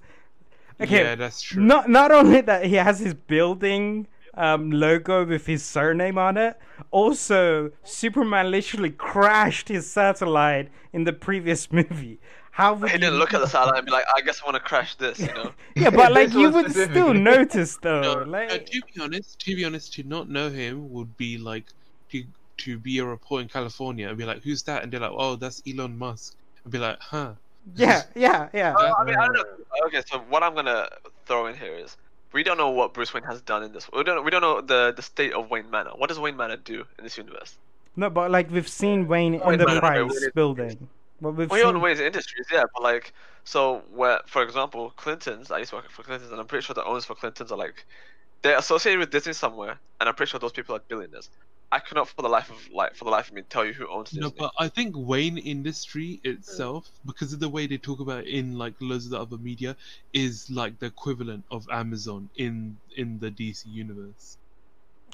[0.82, 1.64] Okay, Yeah, that's true.
[1.64, 4.08] Not not only that he has his building
[4.38, 6.58] um, logo with his surname on it,
[6.92, 12.20] also Superman literally crashed his satellite in the previous movie.
[12.56, 14.56] How would He didn't look at the satellite and be like, I guess I want
[14.56, 15.52] to crash this, you know?
[15.76, 18.02] Yeah, but like you one would still notice though.
[18.02, 21.38] No, like, uh, to be honest, to be honest, to not know him would be
[21.38, 21.66] like
[22.12, 22.24] to
[22.60, 25.36] to be a reporter in California and be like, "Who's that?" And they're like, "Oh,
[25.36, 27.34] that's Elon Musk." And be like, "Huh."
[27.76, 28.74] yeah, yeah, yeah.
[28.74, 29.44] Uh, I mean, I don't know.
[29.88, 30.88] Okay, so what I'm gonna
[31.26, 31.98] throw in here is
[32.32, 33.90] we don't know what Bruce Wayne has done in this.
[33.92, 34.24] We don't.
[34.24, 35.92] We don't know the the state of Wayne Manor.
[35.98, 37.58] What does Wayne Manor do in this universe?
[37.98, 40.88] No, but like we've seen Wayne Wayne Manor, Price Wayne- building.
[41.22, 41.76] But we've Well, he seen...
[41.76, 43.14] owns Wayne's Industries, yeah, but like,
[43.44, 45.52] so where, for example, Clintons.
[45.52, 47.58] I used to work for Clintons, and I'm pretty sure the owners for Clintons are
[47.58, 47.86] like,
[48.42, 51.30] they're associated with Disney somewhere, and I'm pretty sure those people are billionaires.
[51.72, 53.88] I cannot, for the life of like, for the life of me, tell you who
[53.90, 54.22] owns Disney.
[54.22, 58.28] No, but I think Wayne Industry itself, because of the way they talk about it
[58.28, 59.76] in like loads of the other media,
[60.14, 64.38] is like the equivalent of Amazon in in the DC universe.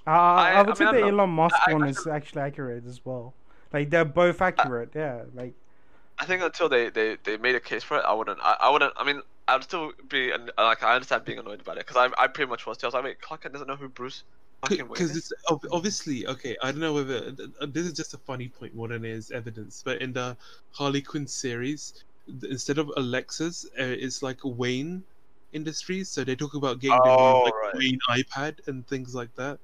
[0.05, 1.07] Uh, I, I would mean, say I the.
[1.07, 3.33] Elon Musk I- I one is actually accurate as well.
[3.71, 4.89] Like they're both accurate.
[4.93, 5.53] yeah, like
[6.21, 8.39] I think until they, they, they made a case for it, I wouldn't.
[8.41, 8.93] I, I wouldn't.
[8.97, 12.27] I mean, I'd still be like I understand being annoyed about it because I I
[12.27, 12.85] pretty much was too.
[12.85, 14.23] I was like, wait, Clark Kent doesn't know who Bruce
[14.93, 15.31] Because it's
[15.71, 16.55] obviously okay.
[16.61, 19.31] I don't know whether uh, this is just a funny point more than it is
[19.31, 19.81] evidence.
[19.83, 20.37] But in the
[20.71, 25.03] Harley Quinn series, instead of Alexis, uh, it's like Wayne
[25.51, 26.11] Industries.
[26.11, 27.73] So they talk about getting the Oh, new like, right.
[27.73, 29.59] Wayne iPad and things like that.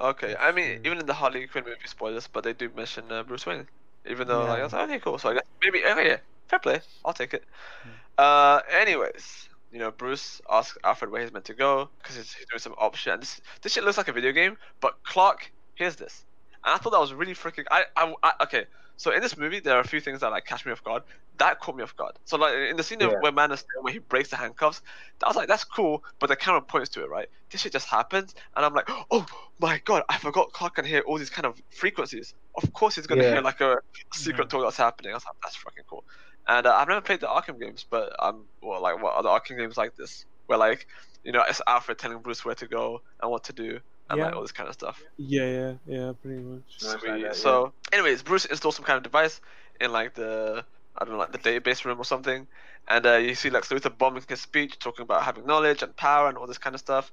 [0.00, 3.22] Okay, I mean, even in the Harley Quinn movie spoilers, but they do mention uh,
[3.22, 3.68] Bruce Wayne,
[4.06, 5.18] even though like I was like, okay, cool.
[5.18, 6.16] So I guess maybe okay, yeah,
[6.48, 6.80] fair play.
[7.04, 7.44] I'll take it.
[7.82, 7.90] Hmm.
[8.18, 12.46] Uh, anyways, you know, Bruce asks Alfred where he's meant to go because he's, he's
[12.46, 13.14] doing some op shit.
[13.14, 16.24] And this this shit looks like a video game, but Clark hears this,
[16.64, 17.64] and I thought that was really freaking.
[17.70, 18.66] I, I, I okay.
[18.96, 21.02] So in this movie, there are a few things that like catch me off guard.
[21.38, 22.12] That caught me off guard.
[22.24, 23.08] So like in the scene Yeah.
[23.18, 24.82] where Man is where he breaks the handcuffs,
[25.20, 27.28] that was like that's cool, but the camera points to it, right?
[27.50, 29.26] This shit just happens, and I'm like, oh
[29.58, 32.34] my god, I forgot Clark can hear all these kind of frequencies.
[32.62, 33.24] Of course, he's gonna Yeah.
[33.24, 33.76] hear like a
[34.12, 35.12] secret talk that's happening.
[35.12, 36.04] I was like, that's fucking cool.
[36.48, 39.58] And uh, I've never played the Arkham games, but um, well, like what other Arkham
[39.58, 40.86] games like this, where like,
[41.24, 43.80] you know, it's Alfred telling Bruce where to go and what to do,
[44.10, 45.02] and like all this kind of stuff.
[45.16, 46.62] Yeah, yeah, yeah, pretty much.
[46.82, 47.22] Nice like Sweet.
[47.22, 49.40] that, so, anyways, Bruce installs some kind of device
[49.80, 50.64] in like the
[50.96, 52.46] I don't know, like the database room or something,
[52.88, 56.28] and uh, you see Lex Luthor bombing his speech, talking about having knowledge and power
[56.28, 57.12] and all this kind of stuff.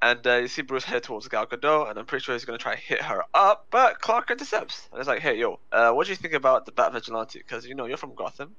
[0.00, 2.58] And uh, you see Bruce head towards Gal Gadot, and I'm pretty sure he's gonna
[2.58, 6.06] try to hit her up, but Clark intercepts, and it's like, "Hey, yo, uh, what
[6.06, 7.38] do you think about the Bat Vigilante?
[7.38, 8.56] Because you know you're from Gotham,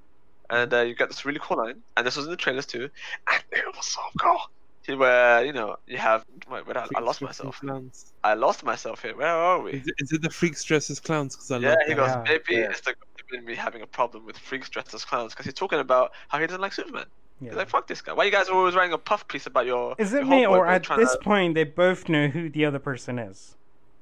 [0.50, 2.90] and uh, you got this really cool line, and this was in the trailers too,
[3.32, 4.40] and it was so cool.
[4.88, 7.60] Where you know you have wait, wait I, I lost myself.
[7.62, 8.14] Clowns.
[8.24, 9.16] I lost myself here.
[9.16, 9.72] Where are we?
[9.74, 11.36] Is it, is it the freaks dressed as clowns?
[11.36, 12.24] Because I Yeah, love he goes, Yeah.
[12.28, 12.70] maybe Yeah.
[12.72, 12.94] it's the
[13.32, 16.38] in me having a problem with freaks dressed as clowns because he's talking about how
[16.40, 17.06] he doesn't like Superman.
[17.42, 18.14] He's like, fuck this guy.
[18.14, 19.96] Why you guys are always writing a puff piece about your?
[19.98, 22.50] Is it your me homeboy, or but at this to- point they both know who
[22.50, 23.56] the other person is?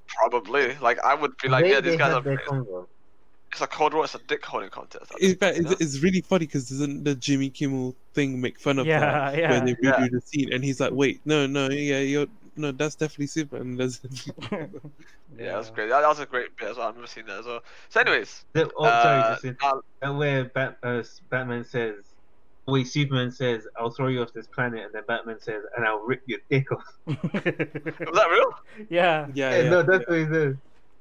[0.07, 0.75] Probably.
[0.81, 2.87] Like I would be like, They- yeah, these guys had are.
[3.59, 3.69] Their convo.
[3.69, 4.03] It's a cold war.
[4.05, 5.11] It's a dick holding contest.
[5.11, 5.77] I In think, fact, you it's, know?
[5.79, 8.99] it's really funny because doesn't the Jimmy Kimmel thing make fun of Yeah,
[9.31, 9.49] that yeah.
[9.51, 10.07] where they redo Yeah.
[10.11, 14.01] the scene and he's like, "Wait, no, no, yeah, you're no, that's definitely Superman." That's
[15.37, 15.89] yeah, that was great.
[15.89, 16.89] That, that was a great bit as well.
[16.89, 17.61] I've never seen that as well.
[17.89, 19.03] So, anyways, The- oh, uh,
[19.39, 19.57] sorry, Justin.
[20.05, 21.95] uh, where Bat, uh, Batman says,
[22.67, 25.99] wait, Superman says, "I'll throw you off this planet," and then Batman says, "And I'll
[26.05, 28.87] rip your dick off." was that real?
[28.89, 30.13] yeah, yeah, Yeah, yeah, no, that's yeah.
[30.13, 30.55] what he says.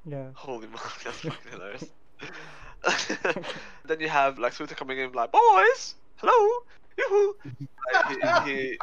[0.06, 0.26] yeah.
[0.34, 1.84] Holy moly, that's fucking hilarious.
[3.84, 6.62] then you have like Luthor coming in like, boys, hello,
[6.96, 7.36] yoo
[7.92, 8.78] like, he, he,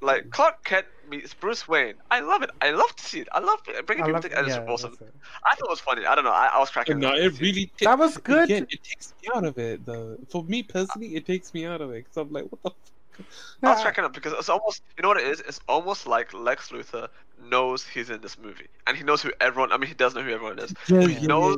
[0.00, 1.94] like Clark Kent meets Bruce Wayne.
[2.10, 2.50] I love it.
[2.60, 3.28] I love to see it.
[3.32, 3.86] I love it.
[3.86, 4.46] Bringing I people love, together.
[4.46, 4.96] It's yeah, awesome.
[5.00, 5.14] it.
[5.44, 6.06] I thought it was funny.
[6.06, 6.30] I don't know.
[6.30, 6.98] I, I was cracking.
[6.98, 8.44] No, it really ta- That was good.
[8.44, 10.16] Again, it takes me out of it though.
[10.30, 12.70] For me personally, it takes me out of it because I'm like, what the.
[13.64, 15.40] I was cracking up because it's almost, you know what it is?
[15.40, 17.08] It's almost like Lex Luthor
[17.50, 19.72] knows he's in this movie, and he knows who everyone.
[19.72, 20.72] I mean, he does know who everyone is.
[20.88, 21.56] Yeah, He knows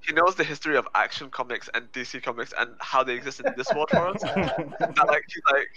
[0.00, 3.52] he knows the history of Action Comics and DC Comics and how they exist in
[3.56, 4.22] this world for us.
[4.22, 5.68] That, like he's like,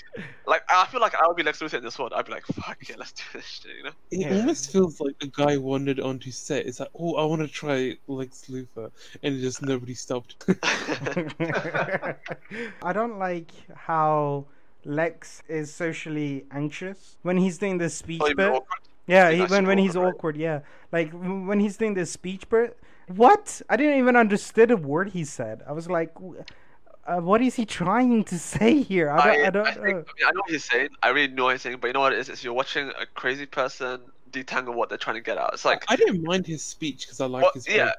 [0.48, 2.14] like I feel like I would be Lex Luthor in this world.
[2.16, 3.92] I'd be like, fuck yeah, let's do this shit, you know?
[4.12, 4.36] It Yeah.
[4.40, 6.66] almost feels like the guy wandered onto set.
[6.66, 8.92] It's like, oh, I want to try Lex Luthor,
[9.24, 10.44] and just nobody stopped.
[12.82, 14.46] I don't like how
[14.84, 18.50] Lex is socially anxious when he's doing the oh, speech Oh, bit.
[18.50, 18.80] awkward?
[19.08, 20.62] Yeah, he, when when he's awkward, yeah.
[20.92, 22.78] Like when he's doing the speech bit.
[23.08, 23.62] What?
[23.70, 25.62] I didn't even understand a word he said.
[25.68, 26.12] I was like,
[27.06, 29.12] uh, what is he trying to say here?
[29.12, 29.46] I don't.
[29.46, 29.68] I, don't.
[29.68, 30.90] I, think, I, uh, mean, I know what he's saying.
[31.04, 32.30] I really know what he's saying, but you know what it is?
[32.30, 34.02] Is you're watching a crazy person
[34.32, 35.54] detangle what they're trying to get out.
[35.54, 37.68] It's like, I didn't mind his speech because I like what, his.
[37.68, 37.92] yeah.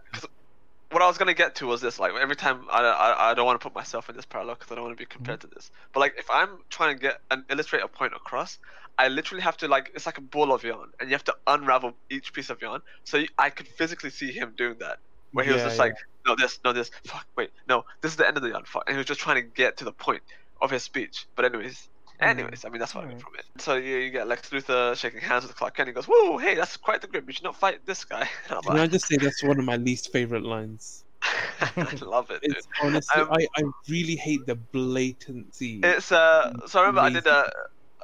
[0.91, 3.47] What I was gonna get to was this: like every time I, I, I don't
[3.47, 5.17] want to put myself in this parallel because I don't want to be mm-hmm.
[5.17, 5.71] compared to this.
[5.93, 8.59] But like if I'm trying to get and illustrate a point across,
[8.99, 11.37] I literally have to like it's like a ball of yarn, and you have to
[11.47, 12.83] unravel each piece of yarn.
[13.05, 14.99] So you, I could physically see him doing that,
[15.33, 15.83] where he was just yeah.
[15.83, 15.97] like,
[16.27, 18.85] no this, no this, fuck, wait, no, this is the end of the yarn, fuck,
[18.87, 20.23] and he was just trying to get to the point
[20.61, 21.27] of his speech.
[21.35, 21.89] But anyways.
[22.21, 23.45] Anyways, I mean that's what I mean from it.
[23.61, 25.89] So you, you get Lex Luthor shaking hands with Clark Kent.
[25.89, 27.25] He goes, "Whoa, hey, that's quite the grip.
[27.27, 30.13] You should not fight this guy." Can I just say that's one of my least
[30.13, 31.05] favorite lines?
[31.23, 32.57] I love it, dude.
[32.57, 35.81] It's honestly, Um, I, I really hate the blatancy.
[35.83, 36.53] It's uh.
[36.67, 37.51] So I remember I did a.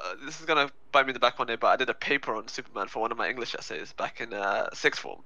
[0.03, 1.93] Uh, this is gonna bite me in the back one day, but I did a
[1.93, 5.21] paper on Superman for one of my English essays back in uh, sixth form,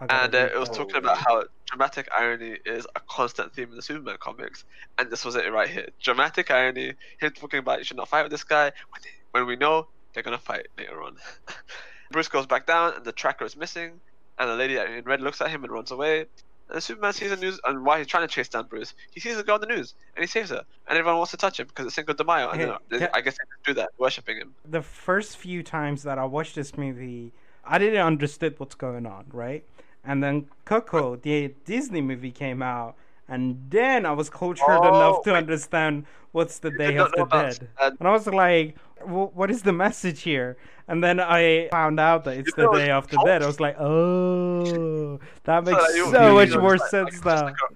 [0.00, 3.82] and uh, it was talking about how dramatic irony is a constant theme in the
[3.82, 4.64] Superman comics,
[4.98, 5.88] and this was it right here.
[6.02, 6.94] Dramatic irony.
[7.20, 9.88] Him talking about you should not fight with this guy when, they, when we know
[10.14, 11.16] they're gonna fight later on.
[12.10, 14.00] Bruce goes back down, and the tracker is missing,
[14.38, 16.26] and the lady in red looks at him and runs away.
[16.70, 19.38] And Superman sees the news, and why he's trying to chase down Bruce, he sees
[19.38, 20.62] a girl on the news, and he saves her.
[20.86, 23.20] And everyone wants to touch him because it's Cinco de Mayo, and Hey, they- I
[23.22, 24.54] guess they do that, worshipping him.
[24.64, 27.32] the first few times that I watched this movie,
[27.64, 29.64] I didn't understand what's going on, right?
[30.08, 32.96] And then Coco, the Disney movie, came out,
[33.28, 35.38] and then I was cultured Oh, enough to wait.
[35.44, 37.68] understand what's the You Day did of the Dead.
[37.78, 40.56] uh, And I was like, "Wh- what is the message here?
[40.88, 43.20] And then I found out that it's You the know, Day of the.
[43.26, 43.42] Dead.
[43.42, 47.24] I was like, oh, that makes that you- so you- much you more like- sense
[47.24, 47.44] like, now.
[47.44, 47.74] like a-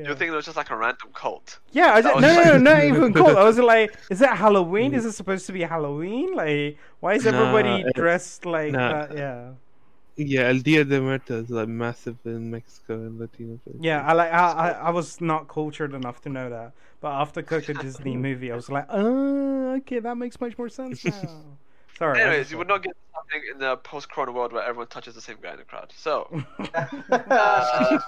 [0.00, 0.08] Yeah.
[0.08, 1.58] You think it was just like a random cult?
[1.72, 3.36] Yeah, I just, no, was no, no, not even cult.
[3.36, 4.92] I was like, is that Halloween?
[4.94, 6.34] Is it supposed to be Halloween?
[6.34, 9.06] Like, why is everybody it- dressed like nah.
[9.06, 9.16] that?
[9.16, 9.50] Yeah,
[10.16, 13.82] Yeah, El Dia de Muertos is like massive in Mexico and Latino places.
[13.82, 14.02] yeah.
[14.06, 16.72] I like, I, I, I was not cultured enough to know that.
[17.00, 21.04] But after Coco Disney movie, I was like, oh, okay, that makes much more sense
[21.04, 21.44] now.
[21.98, 22.20] Sorry.
[22.20, 25.20] Anyways, just you would not get something in the post-corona world where everyone touches the
[25.20, 25.92] same guy in the crowd.
[25.96, 26.28] So
[27.10, 27.98] thought- uh,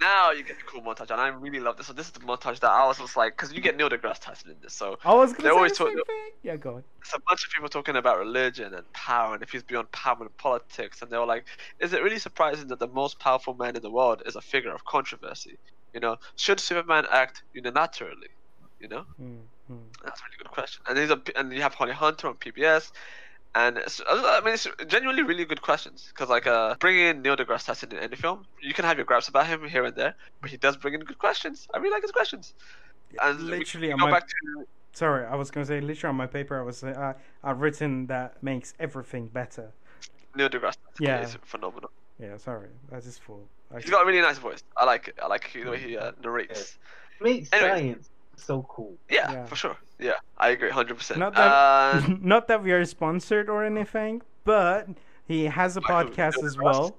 [0.00, 1.86] now you get the cool montage, and I really love this.
[1.86, 4.20] So this is the montage that I was just like, because you get Neil deGrasse
[4.20, 5.94] Tyson in this, so I was They gonna say always the talk-.
[6.42, 6.84] Yeah, go on.
[7.00, 10.16] it's a bunch of people talking about religion and power and if he's beyond power
[10.20, 11.44] and politics and they were like
[11.80, 14.72] is it really surprising that the most powerful man in the world is a figure
[14.74, 15.58] of controversy
[15.92, 18.30] you know should superman act unilaterally
[18.80, 19.78] you know Mm, mm.
[20.02, 22.90] that's a really good question and there's a and you have holly hunter on pbs
[23.54, 27.36] and it's, I mean, it's genuinely really good questions because, like, uh, bringing in Neil
[27.36, 30.14] deGrasse Tyson in any film, you can have your gripes about him here and there,
[30.40, 31.66] but he does bring in good questions.
[31.74, 32.54] I really like his questions.
[33.22, 36.16] And Literally, can on go my back to sorry, I was gonna say literally on
[36.16, 39.72] my paper, I was uh, I've written that makes everything better.
[40.36, 41.00] Neil deGrasse Tyson.
[41.00, 41.20] Yeah.
[41.20, 41.90] He's phenomenal.
[42.20, 43.48] Yeah, sorry, that's just full.
[43.74, 44.62] I He's got a really nice voice.
[44.76, 45.18] I like it.
[45.20, 46.78] I like the way he uh, narrates.
[47.20, 47.68] Makes Anyway.
[47.68, 48.09] science
[48.44, 48.96] so cool.
[49.08, 49.44] Yeah, Yeah.
[49.46, 49.76] for sure.
[49.98, 51.20] Yeah, I agree, hundred percent.
[51.20, 54.88] Not that- Uh, Not that we are sponsored or anything, but
[55.26, 56.96] he has a podcast as well,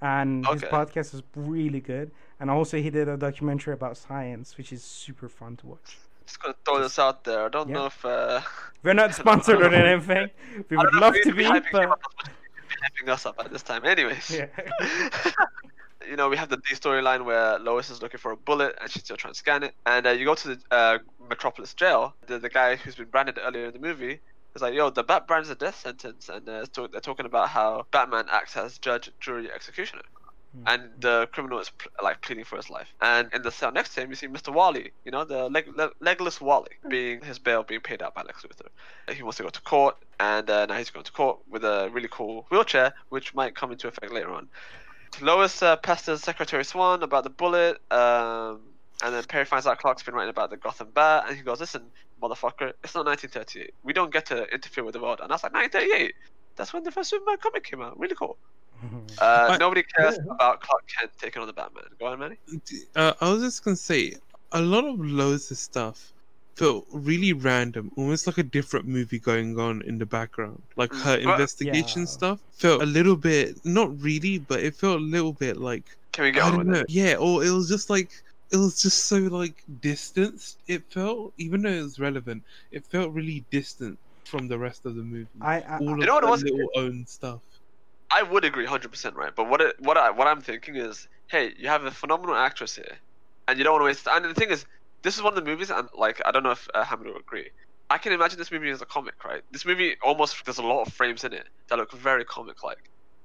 [0.00, 2.10] and his podcast is really good.
[2.38, 5.98] And also, he did a documentary about science, which is super fun to watch.
[6.26, 7.44] just gonna throw this out there.
[7.46, 7.74] I don't Yeah.
[7.74, 8.40] know if uh,
[8.82, 10.28] We're not sponsored or anything.
[10.68, 13.12] We would love to we'd be, hyping but up as much as we'd be hyping
[13.12, 13.84] us up at this time.
[13.84, 14.46] Anyways, yeah.
[16.08, 18.90] You know, we have the D storyline where Lois is looking for a bullet and
[18.90, 19.74] she's still trying to scan it.
[19.86, 22.14] And uh, you go to the uh, Metropolis jail.
[22.26, 24.20] The, the guy who's been branded earlier in the movie
[24.54, 26.28] is like, yo, the Bat brand's a death sentence.
[26.28, 30.02] And uh, talk- they're talking about how Batman acts as judge, jury, executioner.
[30.66, 32.94] And the criminal is pl- like pleading for his life.
[33.02, 34.50] And in the cell next to him, you see Mr.
[34.52, 38.22] Wally, you know, the leg- le- legless Wally, being his bail being paid out by
[38.22, 39.14] Lex Luthor.
[39.14, 41.90] He wants to go to court, and uh, now he's going to court with a
[41.92, 44.48] really cool wheelchair, which might come into effect later on.
[45.20, 48.60] Lois uh, pesters Secretary Swan about the bullet, um,
[49.02, 51.60] and then Perry finds out Clark's been writing about the Gotham Bat, and he goes,
[51.60, 51.82] "Listen,
[52.22, 53.72] motherfucker, it's not 1938.
[53.82, 56.14] We don't get to interfere with the world." And I was like, "1938?
[56.56, 57.98] That's when the first Superman comic came out.
[57.98, 58.36] Really cool."
[59.18, 60.32] Uh, I- nobody cares Yeah.
[60.34, 61.84] about Clark Kent taking on the Batman.
[61.98, 62.36] Go on, Manny.
[62.94, 64.14] Uh, I was just gonna say,
[64.52, 66.12] a lot of Lois' stuff
[66.56, 70.62] felt really random, almost like a different movie going on in the background.
[70.76, 72.06] Like mm, her Well, investigation Yeah.
[72.06, 76.24] stuff felt a little bit, not really, but it felt a little bit like Can
[76.24, 76.82] we go I on don't with know.
[76.82, 76.86] it?
[76.88, 78.10] Yeah, or it was just like
[78.52, 80.62] it was just so like distanced.
[80.66, 84.94] It felt, even though it was relevant, it felt really distant from the rest of
[84.96, 85.46] the movie.
[85.46, 86.44] I, I, All of You know what it was?
[86.44, 87.42] little own stuff.
[88.10, 89.34] I would agree 100% right.
[89.34, 92.76] But what it, what I what I'm thinking is, hey, you have a phenomenal actress
[92.76, 92.98] here,
[93.48, 94.06] and you don't want to waste.
[94.08, 94.64] And the thing is,
[95.06, 97.16] this is one of the movies, and like I don't know if uh, Hamid will
[97.18, 97.50] agree.
[97.90, 99.42] I can imagine this movie as a comic, right?
[99.52, 102.78] This movie almost there's a lot of frames in it that look very comic-like,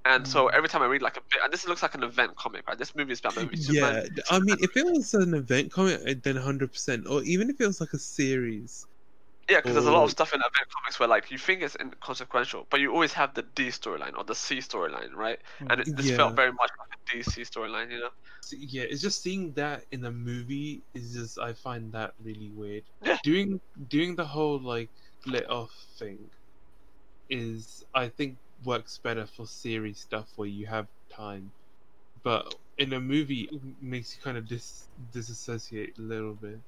[0.05, 0.55] and so Mm.
[0.55, 2.79] every time I read like a bit, and this looks like an event comic, right?
[2.79, 6.23] This movie is about Batman v Yeah, I mean, if it was an event comic,
[6.23, 8.85] then hundred percent, or even if it was like a series.
[9.51, 11.75] Yeah, because there's a lot of stuff in event comics where like you think it's
[11.75, 15.39] inconsequential, but you always have the D storyline or the C storyline, right?
[15.69, 16.11] And it, this Yeah.
[16.11, 18.09] felt very much like a DC storyline, you know?
[18.51, 22.83] Yeah, it's just seeing that in a movie is just I find that really weird.
[23.03, 23.17] Yeah.
[23.23, 24.91] Doing doing the whole like
[25.21, 26.31] split off thing
[27.29, 31.53] is I think works better for series stuff where you have time,
[32.23, 32.47] but
[32.77, 36.61] in a movie it makes you kind of dis disassociate a little bit.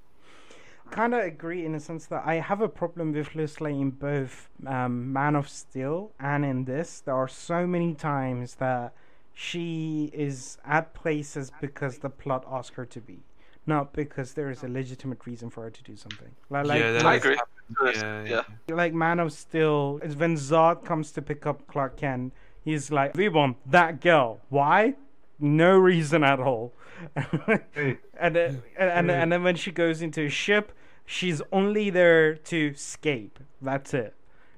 [0.94, 3.90] Kind of agree in the sense that I have a problem with Lois Lane in
[3.91, 7.02] both um, Man of Steel and in this.
[7.02, 8.94] There are so many times that
[9.34, 13.20] she is at places because the plot asks her to be,
[13.65, 16.30] not because there is a legitimate reason for her to do something.
[16.49, 17.38] Like, like, yeah, that I agree.
[17.84, 18.44] Yeah, Yeah.
[18.68, 18.76] yeah.
[18.76, 22.34] like Man of Steel, is when Zod comes to pick up Clark Kent,
[22.64, 24.41] he's like, "We want that girl.
[24.49, 24.95] Why?
[25.40, 26.74] No reason at all."
[27.74, 27.98] Hey.
[28.20, 30.72] and then, and, and, and then when she goes into a ship,
[31.06, 33.40] she's only there to escape.
[33.62, 34.16] That's it.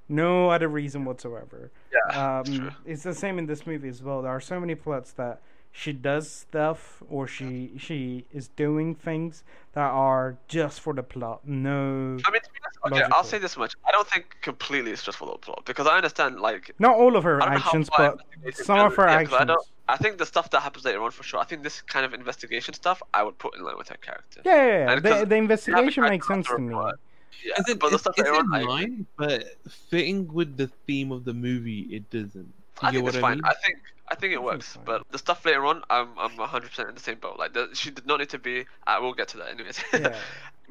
[0.08, 1.72] No other reason whatsoever.
[1.92, 2.42] Yeah.
[2.42, 2.50] it's.
[2.50, 4.22] Um, it's the same in this movie as well.
[4.22, 5.42] There are so many plots that
[5.72, 9.44] she does stuff or she she is doing things
[9.74, 11.46] that are just for the plot.
[11.46, 12.18] No.
[12.26, 13.76] I mean, to be honest, okay, I'll say this much.
[13.86, 17.18] I don't think completely it's just for the plot because I understand, like, Not all
[17.18, 18.20] of her I don't know how actions, but
[18.56, 19.52] some of her Yeah, actions.
[19.88, 21.40] Don't- I think the stuff that happens later on for sure.
[21.40, 24.42] I think this kind of investigation stuff I would put in line with her character.
[24.46, 24.92] Yeah, yeah, yeah.
[24.92, 26.68] And The, 'cause the investigation haven't makes sense to to me.
[26.70, 27.00] report.
[27.44, 29.44] Yeah, As in, but the it's, stuff it's later in on, I, line, but
[29.90, 32.34] fitting with the theme of the movie, it doesn't.
[32.36, 33.38] You I think what it's I fine.
[33.38, 33.46] mean?
[33.46, 34.76] I think I think it I works.
[34.76, 34.86] it's.
[34.86, 37.38] But the stuff later on, I'm I'm 100 percent in the same boat.
[37.38, 38.62] Like the, she did not need to be.
[38.62, 39.80] Uh, I will get to that anyways.
[39.94, 40.16] Yeah.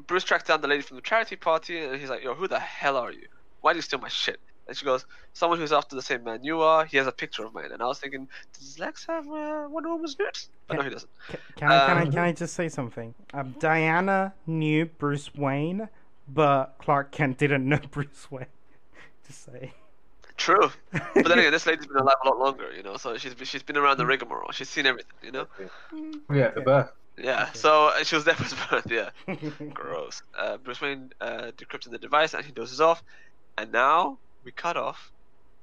[0.07, 2.59] Bruce tracks down the lady from the charity party, and he's like, "Yo, who the
[2.59, 3.27] hell are you?
[3.61, 6.43] Why do you steal my shit?" And she goes, "Someone who's after the same man
[6.43, 6.85] you are.
[6.85, 8.27] He has a picture of mine." And I was thinking,
[8.57, 10.49] does Lex have uh, Wonder Woman's nudes?
[10.67, 11.09] But no, he doesn't.
[11.29, 13.13] Ca- Can, I, can, I, Um, can I just say something?
[13.33, 15.87] Um, Diana knew Bruce Wayne,
[16.27, 18.47] but Clark Kent didn't know Bruce Wayne.
[19.27, 19.73] Just say.
[20.37, 20.69] True.
[20.91, 22.97] But then again, this lady's been alive a lot longer, you know.
[22.97, 24.51] So she's she's been around the rigmarole.
[24.51, 25.47] She's seen everything, you know.
[26.29, 26.91] Yeah, the birth.
[27.17, 27.43] Yeah.
[27.43, 27.51] Okay.
[27.53, 28.87] So uh, she was there for his birth.
[28.91, 29.11] Yeah.
[29.73, 30.21] Gross.
[30.37, 33.01] Uh, Bruce Wayne uh, decrypting the device and he dozes off,
[33.57, 35.11] and now we cut off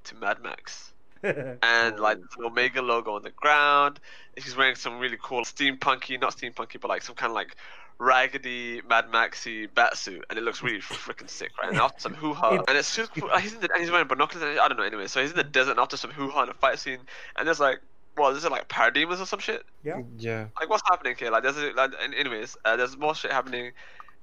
[0.04, 0.92] to Mad Max.
[1.22, 4.00] and like the Omega logo on the ground.
[4.34, 7.56] and She's wearing some really cool steampunky, not steampunky, but like some kind of like
[7.98, 11.70] raggedy Mad Maxy bat suit, and it looks really freaking sick, right?
[11.70, 13.38] And after some hoo ha, and it's super cool.
[13.38, 14.42] He's in the, and he's wearing binoculars.
[14.48, 14.82] And, I don't know.
[14.84, 16.98] Anyway, so he's in the desert after some hoo ha and a fight scene,
[17.36, 17.80] and there's like,
[18.16, 19.64] well, this is like paradigms or some shit.
[19.84, 20.02] yeah.
[20.18, 20.46] Yeah.
[20.59, 21.30] Like what's happening here?
[21.30, 23.72] Like there's a, like, and anyways, uh, there's more shit happening.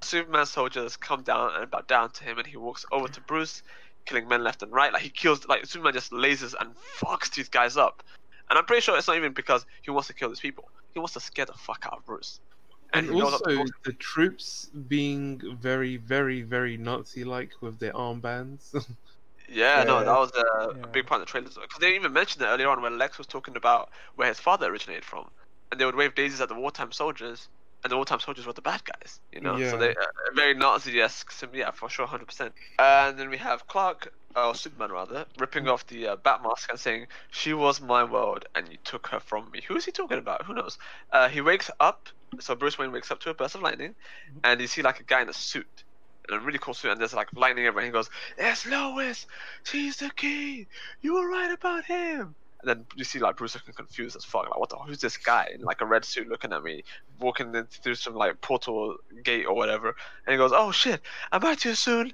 [0.02, 3.62] Superman soldiers come down and bow down to him, and he walks over to Bruce,
[4.10, 4.92] killing men left and right.
[4.92, 8.02] Like he kills, like Superman just lasers and fucks these guys up.
[8.50, 10.68] And I'm pretty sure it's not even because he wants to kill these people.
[10.92, 12.40] He wants to scare the fuck out of Bruce.
[12.92, 17.78] And, he goes up to also Bruce- the troops being very, very, very Nazi-like with
[17.78, 18.74] their armbands.
[19.48, 20.82] yeah, no, that was a, Yeah.
[20.82, 21.46] a big part of the trailer.
[21.48, 24.66] Because they even mentioned it earlier on when Lex was talking about where his father
[24.66, 25.30] originated from,
[25.70, 27.48] and they would wave daisies at the wartime soldiers,
[27.82, 29.20] and the wartime soldiers were the bad guys.
[29.32, 29.70] You know, Yeah.
[29.70, 29.94] so they uh,
[30.34, 31.30] very Nazi-esque.
[31.30, 32.52] sim- Yeah, for sure, hundred percent.
[32.78, 36.78] And then we have Clark, or Superman rather, ripping off the uh, bat mask and
[36.78, 40.18] saying, "She was my world, and you took her from me." Who is he talking
[40.18, 40.44] about?
[40.44, 40.78] Who knows?
[41.12, 42.08] Uh, he wakes up.
[42.38, 43.94] So Bruce Wayne wakes up to a burst of lightning,
[44.44, 45.84] and you see like a guy in a suit,
[46.28, 47.84] in a really cool suit, and there's like lightning everywhere.
[47.86, 48.08] And he goes,
[48.38, 49.26] "It's Lois.
[49.64, 50.68] She's the key.
[51.00, 54.44] You were right about him." And then you see like Bruce looking confused as fuck,
[54.44, 56.84] like what the who's this guy in like a red suit looking at me,
[57.18, 59.94] walking in through some like portal gate or whatever.
[60.26, 61.00] And he goes, "Oh shit,
[61.32, 62.12] I'm back to you soon.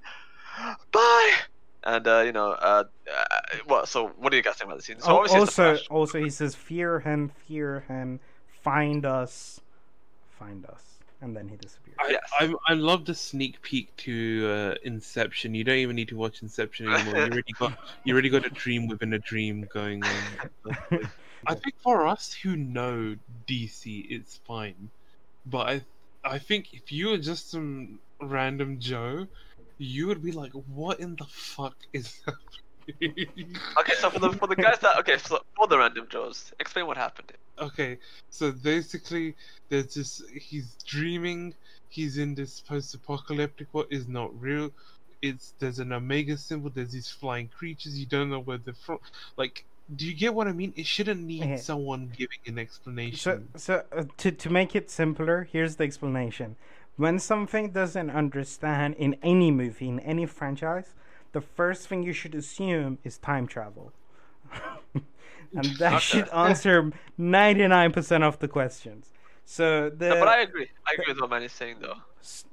[0.92, 1.32] Bye."
[1.84, 3.24] And uh, you know, uh, uh,
[3.66, 3.88] what?
[3.88, 5.00] So what do you guys think about the scene?
[5.00, 8.20] So obviously also, also he says, "Fear him, fear him,
[8.62, 9.60] find us,
[10.38, 11.96] find us," and then he disappears.
[11.98, 12.30] I, Yes.
[12.38, 15.54] I I love the sneak peek to uh, Inception.
[15.54, 17.16] You don't even need to watch Inception anymore.
[17.16, 20.70] You already got you already got a dream within a dream going on.
[21.46, 23.16] I think for us who know
[23.46, 24.90] DC, it's fine.
[25.46, 25.82] But I
[26.24, 29.26] I think if you are just some random Joe,
[29.78, 32.65] you would be like, "What in the fuck is happening?"
[33.78, 36.86] Okay, so for the for the guys that okay, so for the random Joes, explain
[36.86, 37.32] what happened.
[37.58, 37.98] okay,
[38.30, 39.34] so basically,
[39.68, 40.22] there's this.
[40.34, 41.54] He's dreaming.
[41.88, 44.70] He's in this post-apocalyptic what is not real.
[45.22, 46.70] It's there's an omega symbol.
[46.70, 47.98] There's these flying creatures.
[47.98, 48.98] You don't know where they're from.
[49.36, 49.64] Like,
[49.94, 50.72] do you get what I mean?
[50.76, 51.56] It shouldn't need Okay.
[51.56, 53.48] someone giving an So, explanation.
[53.56, 56.56] so uh, to to make it simpler, here's the explanation.
[56.96, 60.94] When something doesn't understand in any movie, in any franchise,
[61.36, 63.92] the first thing you should assume is time travel,
[64.94, 69.12] and that should answer ninety nine percent of the questions.
[69.44, 70.68] So the No, but I agree.
[70.88, 71.98] I agree with what Manny's saying though.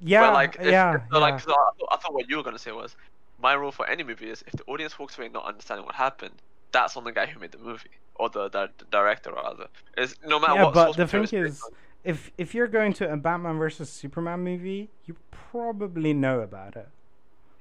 [0.01, 1.37] yeah but like, if, yeah, so like, yeah.
[1.37, 2.97] so I, thought, I thought what you were gonna say was,
[3.41, 6.35] my rule for any movie is if the audience walks away not understanding what happened,
[6.73, 9.67] that's on the guy who made the movie or the, the, the director rather.
[9.97, 10.73] Is no matter yeah, what.
[10.73, 11.63] but the thing is,
[12.03, 16.89] if if you're going to a Batman versus Superman movie, you probably know about it.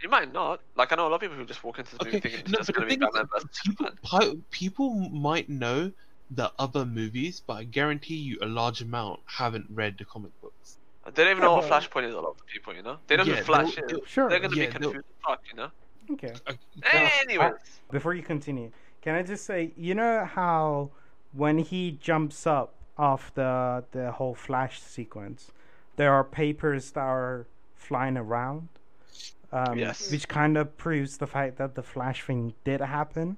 [0.02, 0.60] You might not.
[0.76, 2.40] Like I know a lot of people who just walk into the movie Okay, thinking
[2.40, 4.42] it's no, just gonna be thing is, Batman versus people, Superman.
[4.50, 5.92] people might know
[6.30, 10.78] the other movies, but I guarantee you a large amount haven't read the comic books.
[11.14, 12.14] They don't even know what Flashpoint is.
[12.14, 13.90] A lot of the people, you know, they know Yeah, who Flash they'll- is.
[13.90, 14.28] they'll- Sure.
[14.30, 15.70] They're gonna Yeah, be confused fuck, you know.
[16.10, 16.32] Okay.
[16.46, 16.52] Uh,
[17.22, 17.54] Anyways,
[17.90, 18.70] Before you continue,
[19.02, 20.90] can I just say, you know how
[21.32, 25.50] when he jumps up off the the whole flash sequence,
[25.96, 28.68] there are papers that are flying around,
[29.52, 30.10] um, Yes.
[30.10, 33.36] which kind of proves the fact that the flash thing did happen.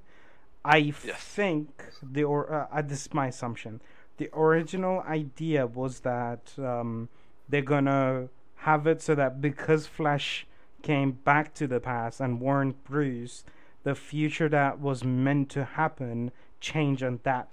[0.64, 1.22] I Yes.
[1.22, 3.80] think the or uh, uh, this is my assumption.
[4.16, 7.08] The original idea was that um,
[7.48, 8.28] they're gonna
[8.58, 10.46] have it so that because Flash
[10.82, 13.44] came back to the past and warned Bruce,
[13.82, 16.30] the future that was meant to happen
[16.60, 17.48] changed on that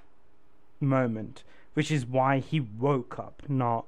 [0.79, 1.43] moment,
[1.73, 3.85] which is why he woke up, not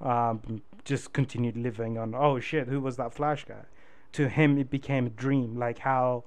[0.00, 2.14] um, just continued living on.
[2.14, 3.64] Oh shit, who was that Flash guy?
[4.12, 6.24] To him, it became a dream, like how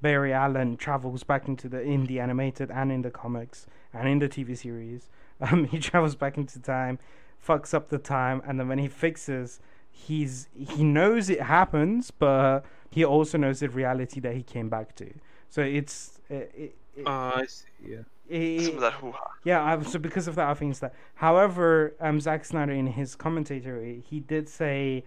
[0.00, 4.18] Barry Allen travels back into the in the animated and in the comics and in
[4.18, 5.08] the TV series.
[5.40, 7.00] Um, he travels back into time,
[7.44, 9.58] fucks up the time, and then when he fixes,
[9.90, 12.60] he's he knows it happens, but
[12.90, 15.12] he also knows the reality that he came back to.
[15.48, 17.64] So it's it, it, it, Ah, I see.
[17.84, 18.02] Yeah.
[18.28, 19.32] it- some of that hoo-ha.
[19.42, 20.94] yeah, I, so because of that, I think it's that.
[21.16, 25.02] However, um, Zack Snyder in his commentary, he did say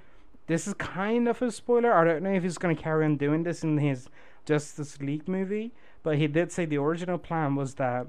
[0.48, 1.94] this is kind of a spoiler.
[1.94, 4.10] I don't know if he's going to carry on doing this in his
[4.46, 5.72] Justice League movie,
[6.04, 8.08] but he did say the original plan was that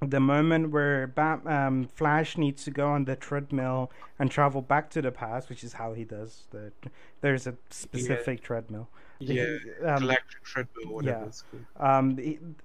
[0.00, 4.90] the moment where Bat, um, Flash needs to go on the treadmill and travel back
[4.90, 6.72] to the past, which is how he does the.
[7.20, 8.88] There's a specific treadmill.
[9.18, 9.56] Yeah.
[9.84, 11.98] um, Electric treadmill, whatever yeah.
[11.98, 12.16] um,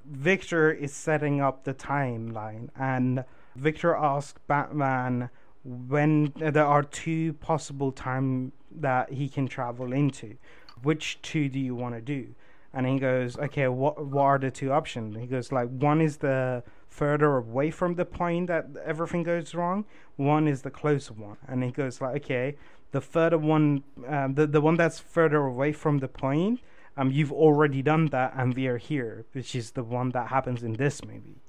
[0.05, 3.25] Victor is setting up the timeline, and
[3.55, 5.31] Victor asks Batman
[5.63, 8.51] when there are two possible time
[8.81, 10.35] that he can travel into.
[10.81, 12.35] Which two do you want to do?
[12.73, 15.15] And he goes, okay, what what are the two options?
[15.15, 19.85] He goes like one is the further away from the point that everything goes wrong.
[20.15, 22.55] One is the closer one, and he goes like, okay,
[22.91, 26.61] the further one, um, the the one that's further away from the point
[26.95, 30.63] um, you've already done that and we are here, which is the one that happens
[30.63, 31.41] in this movie.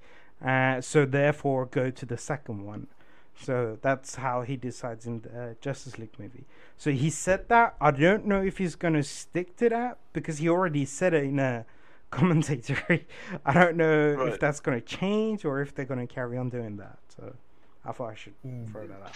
[0.45, 2.87] Uh, so therefore, go to the second one.
[3.41, 6.45] So that's how he decides in the uh, Justice League movie.
[6.77, 7.75] So he said that.
[7.81, 11.39] I don't know if he's gonna stick to that because he already said it in
[11.39, 11.67] a
[12.11, 13.07] commentary.
[13.45, 16.99] I don't know if that's gonna change or if they're gonna carry on doing that.
[17.17, 17.35] So
[17.85, 18.71] I thought I should Mm.
[18.71, 19.13] throw that out.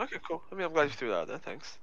[0.00, 0.42] Okay, cool.
[0.50, 1.38] I mean, I'm glad you threw that out there.
[1.38, 1.78] Thanks.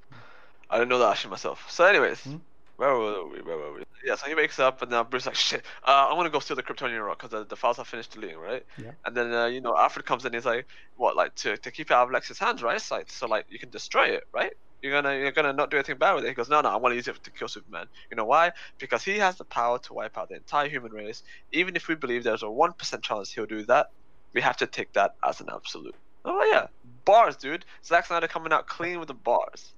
[0.70, 1.70] I didn't know that actually myself.
[1.72, 2.38] So, anyways, Hmm?
[2.80, 3.42] Where were we?
[3.42, 3.84] Where were we?
[4.06, 4.16] Yeah.
[4.16, 5.66] So he wakes up, and now Bruce like, shit.
[5.86, 8.12] Uh, I want to go steal the Kryptonian rock because the, the files are finished
[8.12, 8.66] deleting, right?
[8.78, 8.92] Yeah.
[9.06, 10.28] And then uh, you know Alfred comes in.
[10.28, 10.66] And he's like,
[10.96, 11.18] what?
[11.18, 12.78] Like to, to keep it out of Lex's hands, right?
[12.78, 14.54] It's like so like you can destroy it, right?
[14.82, 16.30] You're gonna you're gonna not do anything bad with it.
[16.30, 17.88] He goes, no, no, I want to use it to kill Superman.
[18.10, 18.54] You know why?
[18.78, 21.22] Because he has the power to wipe out the entire human race.
[21.52, 23.90] Even if we believe there's a one percent chance he'll do that,
[24.32, 25.96] we have to take that as an absolute.
[26.24, 26.68] Oh yeah,
[27.04, 27.66] bars, dude.
[27.84, 29.74] Zack Snyder coming out clean with the bars.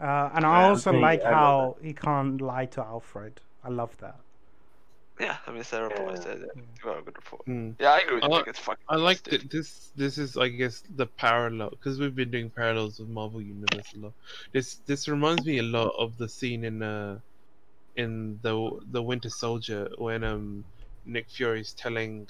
[0.00, 3.40] Uh, and I Yeah, also okay, like I how he can't lie to Alfred.
[3.62, 4.20] I love that.
[5.20, 6.18] Yeah, I mean, Sarah report.
[6.26, 6.34] Yeah.
[6.34, 6.46] Yeah.
[6.56, 7.46] You got a good report.
[7.46, 7.76] Mm.
[7.80, 8.32] Yeah, I agree with I you.
[8.32, 8.84] like- think it's fucking.
[8.88, 9.92] I like that this.
[9.94, 13.98] This is, I guess, the parallel because we've been doing parallels with Marvel Universe a
[13.98, 14.14] lot.
[14.52, 17.20] This this reminds me a lot of the scene in uh
[17.96, 20.64] in the the Winter Soldier when um
[21.04, 22.28] Nick Fury's telling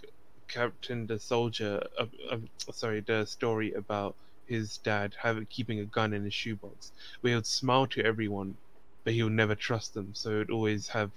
[0.49, 2.39] Captain the Soldier, uh, uh,
[2.73, 4.17] sorry, the story about
[4.53, 6.93] his dad having keeping a gun in his shoebox.
[7.21, 8.57] Where he would smile to everyone,
[9.05, 10.09] but he would never trust them.
[10.15, 11.11] So he'd always have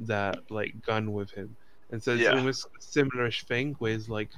[0.00, 1.56] that like gun with him.
[1.90, 2.36] And so it's Yeah.
[2.36, 4.30] almost a similar-ish thing, where it's like,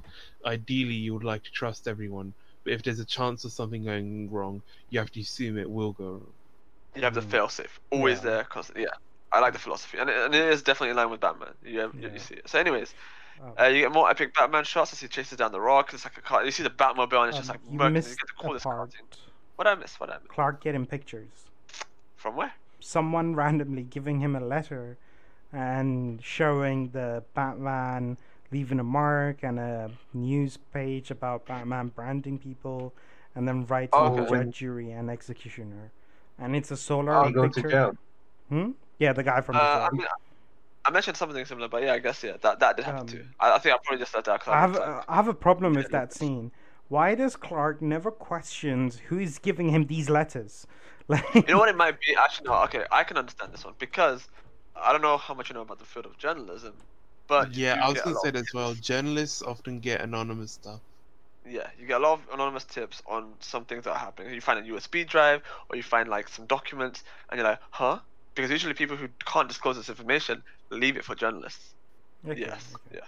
[0.45, 2.35] ideally you would like to trust everyone,
[2.65, 4.61] but if there's a chance of something going wrong,
[4.91, 6.35] you have to assume it will go wrong.
[6.97, 7.31] You have the mm.
[7.31, 8.25] fail safe always Yeah.
[8.31, 8.95] there, cause yeah,
[9.33, 11.55] I like the philosophy, and it, and it is definitely in line with Batman.
[11.63, 12.13] You have, Yeah.
[12.13, 12.49] you see it.
[12.49, 12.95] So, anyways,
[13.43, 13.63] Oh.
[13.63, 15.93] uh, you get more epic Batman shots as he chases down the rock.
[15.93, 16.45] It's like a car.
[16.45, 17.85] You see the Batmobile, and it's just Um, like you murking.
[17.87, 18.95] You missed get the coolest car part.
[19.57, 19.99] What I miss?
[20.01, 20.27] What I miss?
[20.29, 21.47] Clark getting pictures.
[22.17, 22.53] From where?
[22.81, 24.97] Someone randomly giving him a letter
[25.53, 28.17] and showing the Batman
[28.51, 32.93] leaving a mark and a news page about Batman branding people
[33.35, 34.31] and then writing Oh, okay.
[34.45, 35.91] judge, jury, and executioner.
[36.39, 37.69] And it's a solar Oh, He go to picture.
[37.71, 37.97] jail.
[38.49, 38.71] Hmm?
[38.99, 40.07] Yeah, the guy from Uh, the I mean,
[40.85, 43.25] I mentioned something similar, but yeah, I guess yeah, that that did happen Um, too.
[43.41, 45.29] I, I think I probably just left that because I I have like, I have
[45.29, 46.53] a problem with that scene.
[46.89, 50.67] Why does Clark never questions who is giving him these letters?
[51.07, 52.17] Like, You know what it might be?
[52.17, 52.63] Actually, no.
[52.65, 54.29] Okay, I can understand this one because
[54.75, 56.75] I don't know how much you know about the field of journalism,
[57.29, 58.75] but yeah, do I was gonna say as well.
[58.75, 60.81] Journalists often get anonymous stuff.
[61.47, 64.33] Yeah, you get a lot of anonymous tips on some things that are happening.
[64.33, 68.01] You find a USB drive, or you find like some documents, and you're like, huh?
[68.35, 71.75] Because usually people who can't disclose this information leave it for journalists.
[72.27, 72.99] okay, yes, okay.
[72.99, 73.01] yeah.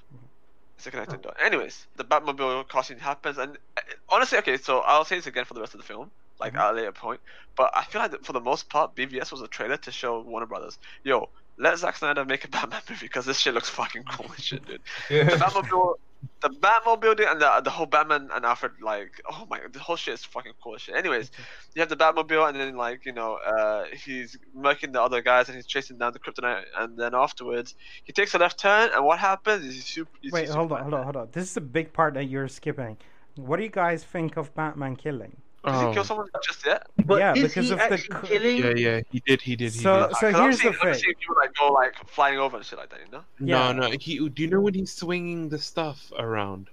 [0.79, 1.37] It's a connecting dot.
[1.43, 3.81] Anyways, the Batmobile car scene happens, and uh,
[4.11, 6.59] honestly, okay, so I'll say this again for the rest of the film, like Mhm.
[6.59, 7.21] at a later point.
[7.57, 10.21] But I feel like that for the most part, BVS was a trailer to show
[10.21, 14.05] Warner Brothers, yo, let Zack Snyder make a Batman movie because this shit looks fucking
[14.05, 14.81] cool as shit, dude.
[15.09, 15.95] The Batmobile,
[16.43, 19.97] the Batmobile dude, and the the whole Batman and Alfred, like, oh my, the whole
[19.97, 20.97] shit is fucking cool as shit.
[20.97, 21.31] Anyways,
[21.75, 25.49] you have the Batmobile, and then like you know, uh, he's murking the other guys,
[25.49, 27.75] and he's chasing down the Kryptonite, and then afterwards
[28.05, 29.65] he takes a left turn, and what happens?
[29.65, 31.29] Is he super, you see Wait, hold on, Superman hold on, hold on.
[31.33, 32.97] This is a big part that you're skipping.
[33.37, 35.37] What do you guys think of Batman killing?
[35.67, 36.87] Did he Oh, kill someone just yet?
[37.05, 38.57] But Yeah, is because he of the actually co- killing?
[38.59, 40.17] yeah, yeah, he did, he did, he So- did.
[40.17, 40.95] so Because I'm here's the seeing, I'm thing.
[40.95, 43.25] seeing people like go like flying over and shit like that, you know?
[43.41, 43.73] Yeah.
[43.73, 43.97] No, no.
[43.99, 44.29] He.
[44.29, 46.69] Do you know when he's swinging the stuff around?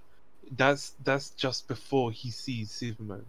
[0.56, 3.24] That's that's just before he sees Superman.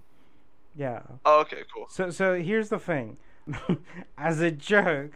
[0.75, 1.01] Yeah.
[1.25, 1.87] Oh, okay, cool.
[1.89, 3.17] So so here's the thing.
[4.17, 5.13] As a joke,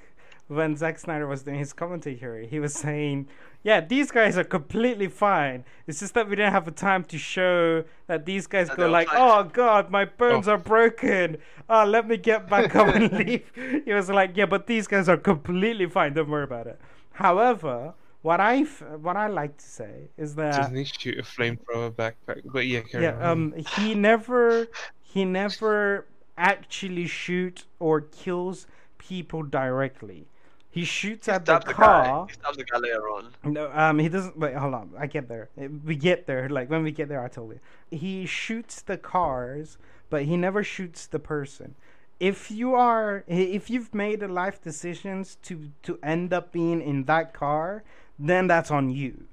[0.50, 3.28] when Zack Snyder was doing his commentary, he was saying,
[3.64, 5.64] "Yeah, these guys are completely fine.
[5.86, 8.84] It's just that we didn't have the time to show that these guys That go
[8.84, 11.38] they like, oh god, my bones are broken.
[11.70, 13.46] Oh, let me get back up and leave."
[13.86, 16.14] He was like, "Yeah, but these guys are completely fine.
[16.14, 16.80] Don't worry about it."
[17.12, 17.94] However,
[18.24, 21.92] what I f- what I like to say is that Doesn't he shoot a flamethrower
[21.92, 22.42] backpack?
[22.46, 23.24] But yeah, carry yeah, on.
[23.24, 24.68] um, he never,
[25.04, 26.08] he never
[26.38, 28.66] actually shoot or kills
[28.98, 30.26] people directly.
[30.72, 32.28] He shoots He at the stabbed the car.
[32.28, 33.30] He stabs the guy later on.
[33.44, 34.38] No, um, he doesn't.
[34.38, 34.92] Wait, hold on.
[34.98, 35.50] I get there.
[35.84, 36.48] We get there.
[36.50, 37.60] Like when we get there, I told you.
[37.90, 39.78] He shoots the cars,
[40.10, 41.76] but he never shoots the person.
[42.20, 47.06] If you are, if you've made a life decisions to to end up being in
[47.06, 47.84] that car,
[48.20, 49.29] then that's on you.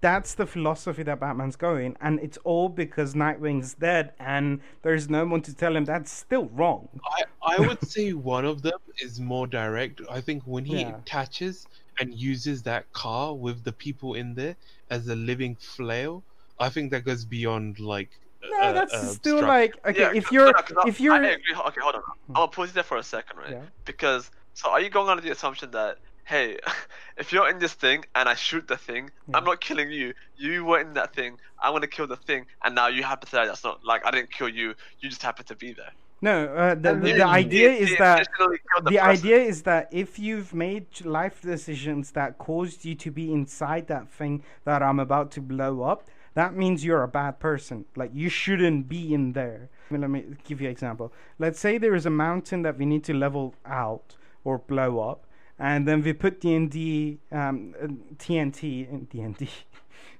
[0.00, 5.26] That's the philosophy that Batman's going, and it's all because Nightwing's dead, and there's no
[5.26, 6.88] one to tell him that's still wrong.
[7.04, 7.22] I,
[7.56, 10.00] I would say one of them is more direct.
[10.08, 10.96] I think when he Yeah.
[10.98, 11.66] attaches
[11.98, 14.54] and uses that car with the people in there
[14.90, 16.22] as a living flail,
[16.60, 18.10] I think that goes beyond like.
[18.40, 20.00] No, uh, that's uh, still struct- like okay.
[20.00, 21.54] Yeah, if 'cause- you're no, 'cause I- if you're I agree.
[21.66, 22.02] Okay, hold on.
[22.30, 23.50] I'll gonna pause you there for a second, right?
[23.50, 23.62] Yeah.
[23.84, 25.98] Because so are you going under the assumption that
[26.28, 26.58] hey,
[27.16, 29.38] if you're in this thing and I shoot the thing, Yeah.
[29.38, 30.14] I'm not killing you.
[30.36, 31.38] You were in that thing.
[31.60, 34.10] I'm gonna kill the thing, and now you happen to say that's not like I
[34.10, 34.74] didn't kill you.
[35.00, 35.92] You just happen to be there.
[36.20, 40.18] No, uh, the, the, the idea is that intentionally killed the idea is that if
[40.18, 45.30] you've made life decisions that caused you to be inside that thing that I'm about
[45.32, 47.84] to blow up, that means you're a bad person.
[47.96, 49.70] Like you shouldn't be in there.
[49.88, 51.12] I mean, let me give you an example.
[51.38, 55.24] Let's say there is a mountain that we need to level out or blow up,
[55.58, 57.74] and then we put DND, um,
[58.16, 59.48] TNT, in DND.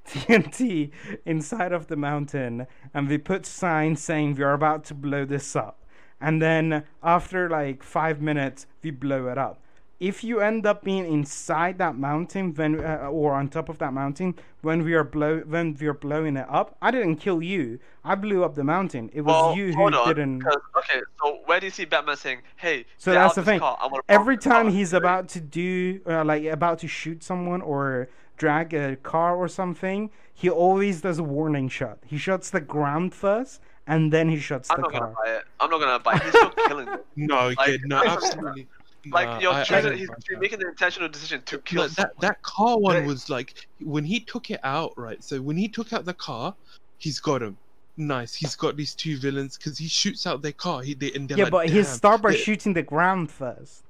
[0.06, 0.90] TNT
[1.26, 5.54] inside of the mountain, and we put signs saying we are about to blow this
[5.54, 5.78] up
[6.20, 9.62] and then after like five minutes we blow it up
[10.00, 13.92] if you end up being inside that mountain when uh, or on top of that
[13.92, 17.78] mountain when we are blow when we are blowing it up i didn't kill you
[18.04, 21.58] i blew up the mountain it was Well, you who on, didn't okay, so where
[21.58, 23.60] do you see Batman saying, "Hey, So get that's out the this thing.
[23.60, 23.76] Car.
[23.80, 26.88] I wanna every blow this car." time he's about to do uh, like about to
[26.88, 32.16] shoot someone or drag a car or something he always does a warning shot he
[32.16, 35.44] shuts the ground first and then he shuts I'm the not gonna buy it.
[35.58, 36.22] I'm not gonna buy it.
[36.22, 37.00] He's still killing them.
[37.16, 38.68] No, Like- yeah, no, absolutely.
[39.12, 41.58] Like uh, Nah, you're I- I choosing, don't he's you're making the intentional decision to
[41.58, 42.14] kill No, someone.
[42.18, 45.22] that that car one was like when he took it out, right?
[45.22, 46.54] So when he took out the car,
[46.98, 47.56] he's got him.
[47.96, 48.34] Nice.
[48.34, 50.82] He's got these two villains because he shoots out their car.
[50.82, 53.82] He they, and yeah like, but he start by shooting the ground first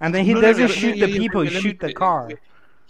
[0.00, 1.48] and then he No, no, no, doesn't no, no, shoot yeah, the yeah, people wait,
[1.48, 1.94] he let me shoot the finish.
[1.94, 2.36] car Yeah,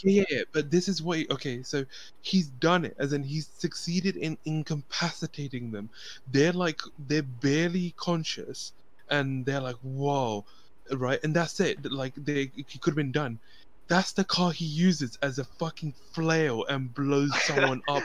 [0.03, 1.19] yeah, yeah, but this is what.
[1.31, 1.85] Okay, so
[2.23, 5.89] he's done it, as in he's succeeded in incapacitating them.
[6.27, 8.73] They're like they're barely conscious,
[9.11, 10.45] and they're like, "Whoa,
[10.93, 11.19] right?
[11.25, 11.91] And that's it.
[11.91, 13.39] Like they, he could have been done.
[13.87, 18.03] That's the car he uses as a fucking flail and blows someone up.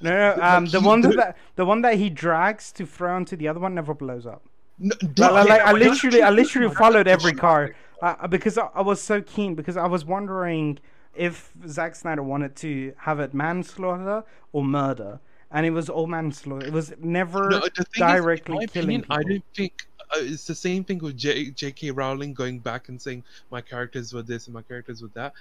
[0.00, 3.14] No, no, Like, um, the one the- that the one that he drags to throw
[3.14, 4.42] onto the other one never blows up.
[4.78, 8.68] No, Like, no, like, like, I literally, I literally followed every car uh, because I,
[8.74, 10.80] I was so keen because I was wondering
[11.14, 15.20] if Zack Snyder wanted to have it manslaughter or murder,
[15.52, 16.66] and it was all manslaughter.
[16.66, 17.60] It was never No,
[17.98, 19.72] directly is, killing opinion, I don't think
[20.14, 21.90] uh, it's the same thing with J- J.K.
[21.90, 25.32] Rowling going back and saying my characters were this and my characters were that.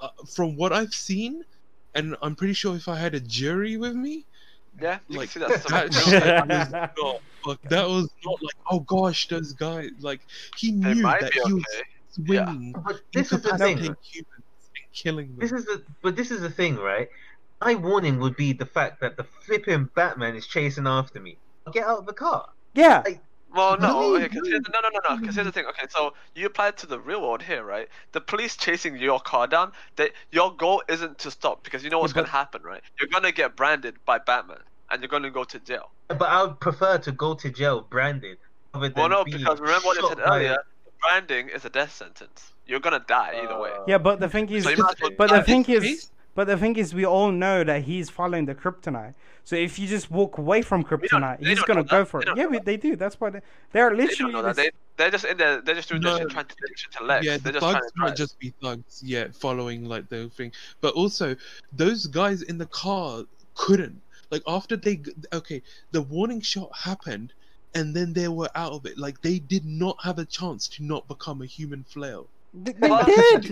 [0.00, 1.44] Uh, from what I've seen,
[1.94, 4.26] and I'm pretty sure if I had a jury with me,
[4.80, 5.68] Yeah, like can see that.
[5.68, 6.04] that, much.
[6.96, 10.20] was not, that was not like, oh gosh, those guys, like
[10.56, 11.82] he knew that be he was okay.
[12.10, 13.78] swinging, But this is the thing.
[13.78, 13.98] humans
[14.76, 15.38] and killing them.
[15.38, 17.08] This is the but this is the thing, right?
[17.60, 21.36] My warning would be the fact that the flipping Batman is chasing after me.
[21.72, 22.48] Get out of the car.
[22.74, 23.02] yeah,
[23.54, 25.16] Well, no, No, here's the, no, no, no, no.
[25.20, 25.64] Because here's the thing.
[25.66, 27.88] Okay, so you apply it to the real world here, right?
[28.12, 29.72] The police chasing your car down.
[29.96, 32.82] That your goal isn't to stop because you know what's but- gonna happen, right?
[33.00, 34.58] You're gonna get branded by Batman,
[34.90, 35.92] and you're gonna go to jail.
[36.08, 38.38] But I would prefer to go to jail branded.
[38.74, 40.58] rather Well, no, because remember what I said by a- earlier.
[41.00, 42.52] Branding is a death sentence.
[42.66, 43.70] You're gonna die either way.
[43.86, 43.98] Yeah.
[43.98, 46.46] But the thing is, So you might as well but the thing is, case- but
[46.46, 49.14] the thing is, we all know that he's following the kryptonite.
[49.44, 52.08] So if you just walk away from kryptonite, he's gonna go that.
[52.08, 52.28] for it.
[52.34, 52.96] Yeah, know we, they do.
[52.96, 53.40] That's why they,
[53.72, 54.32] they are They don't literally.
[54.32, 54.56] know that.
[54.56, 55.60] this- They they're just in there.
[55.60, 57.26] They're just doing No, this trying to take shit to Lex.
[57.26, 60.28] Yeah, they're the just trying thugs to might just be thugs, yeah, following like the
[60.30, 60.52] thing.
[60.80, 61.34] But also,
[61.72, 63.24] those guys in the car
[63.54, 64.00] couldn't.
[64.30, 65.00] Like after they,
[65.32, 67.32] okay, the warning shot happened,
[67.74, 68.96] and then they were out of it.
[68.96, 72.28] Like they did not have a chance to not become a human flail.
[72.54, 73.42] They, they did.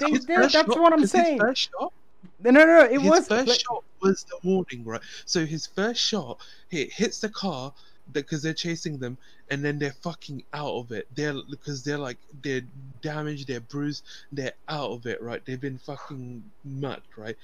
[0.00, 0.26] They did.
[0.26, 1.40] That's what I'm saying.
[1.54, 1.92] Shot,
[2.42, 2.84] No, no, no.
[2.84, 5.00] It his was first like- shot was the warning, right?
[5.26, 6.38] So his first shot,
[6.70, 7.72] it hits the car
[8.12, 9.16] because they're chasing them,
[9.50, 11.06] and then they're fucking out of it.
[11.14, 12.62] They're because they're like they're
[13.02, 15.44] damaged, they're bruised, they're out of it, right?
[15.44, 17.36] They've been fucking mucked, right?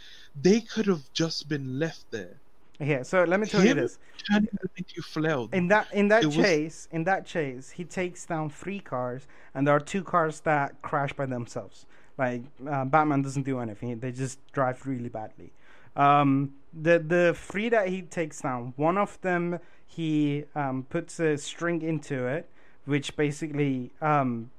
[0.43, 2.35] They could have just been left there,
[2.81, 3.03] Yeah.
[3.03, 3.99] So let me tell you this.
[4.31, 5.49] turning them into flail.
[5.53, 9.27] In that in that It was- chase, in that chase, he takes down three cars,
[9.55, 11.87] and there are two cars that crash by themselves.
[12.19, 15.53] Like uh, Batman doesn't do anything; they just drive really badly.
[15.97, 21.37] Um, the the three that he takes down, one of them he um, puts a
[21.39, 22.49] string into it,
[22.85, 24.51] which basically um,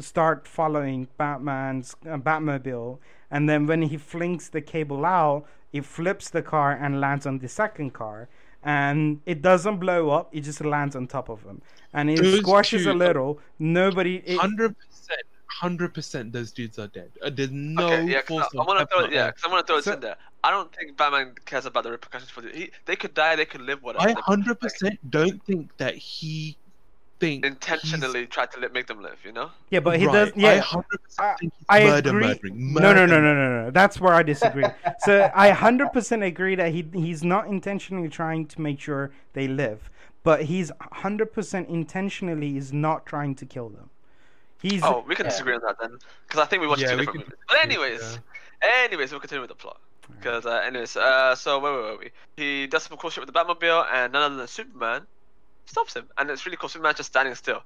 [0.00, 2.98] start following Batman's uh, Batmobile,
[3.30, 7.38] and then when he flings the cable out, it flips the car and lands on
[7.38, 8.28] the second car,
[8.62, 11.60] and it doesn't blow up; it just lands on top of him,
[11.92, 13.38] and it squashes a little.
[13.58, 14.36] Nobody.
[14.36, 15.22] Hundred percent,
[15.60, 16.32] hundred percent.
[16.32, 17.10] Those dudes are dead.
[17.22, 19.62] Uh, there's no okay, yeah, 'cause force I- I'm gonna throw Yeah, because I'm gonna
[19.64, 20.16] throw it So- in there.
[20.42, 22.50] I don't think Batman cares about the repercussions for the.
[22.50, 23.34] He, they could die.
[23.36, 23.82] They could live.
[23.82, 24.08] Whatever.
[24.08, 26.56] I hundred percent don't think that he
[27.20, 29.16] thinks intentionally try to li- make them live.
[29.24, 29.50] You know.
[29.70, 30.12] yeah, but he right.
[30.12, 30.28] does.
[30.30, 32.26] I Yeah, hundred I- percent think he's I murder agree.
[32.26, 32.72] murdering.
[32.74, 33.70] No, no, no, no, no, no.
[33.70, 34.64] That's where I disagree.
[35.00, 39.48] so I hundred percent agree that he he's not intentionally trying to make sure they
[39.48, 39.88] live,
[40.24, 43.88] but he's hundred percent intentionally is not trying to kill them.
[44.64, 45.30] He's Oh, we can Yeah.
[45.30, 47.38] disagree on that then, because I think we watched Yeah, two different can movies.
[47.46, 48.18] But anyways,
[48.62, 48.84] yeah.
[48.86, 49.78] anyways, we'll continue with the plot.
[50.10, 52.10] Because, uh, anyways, uh, so where were we?
[52.38, 55.06] He does some cool shit with the Batmobile, and none other than Superman
[55.66, 56.68] stops him, and it's really cool.
[56.70, 57.62] Superman just standing still.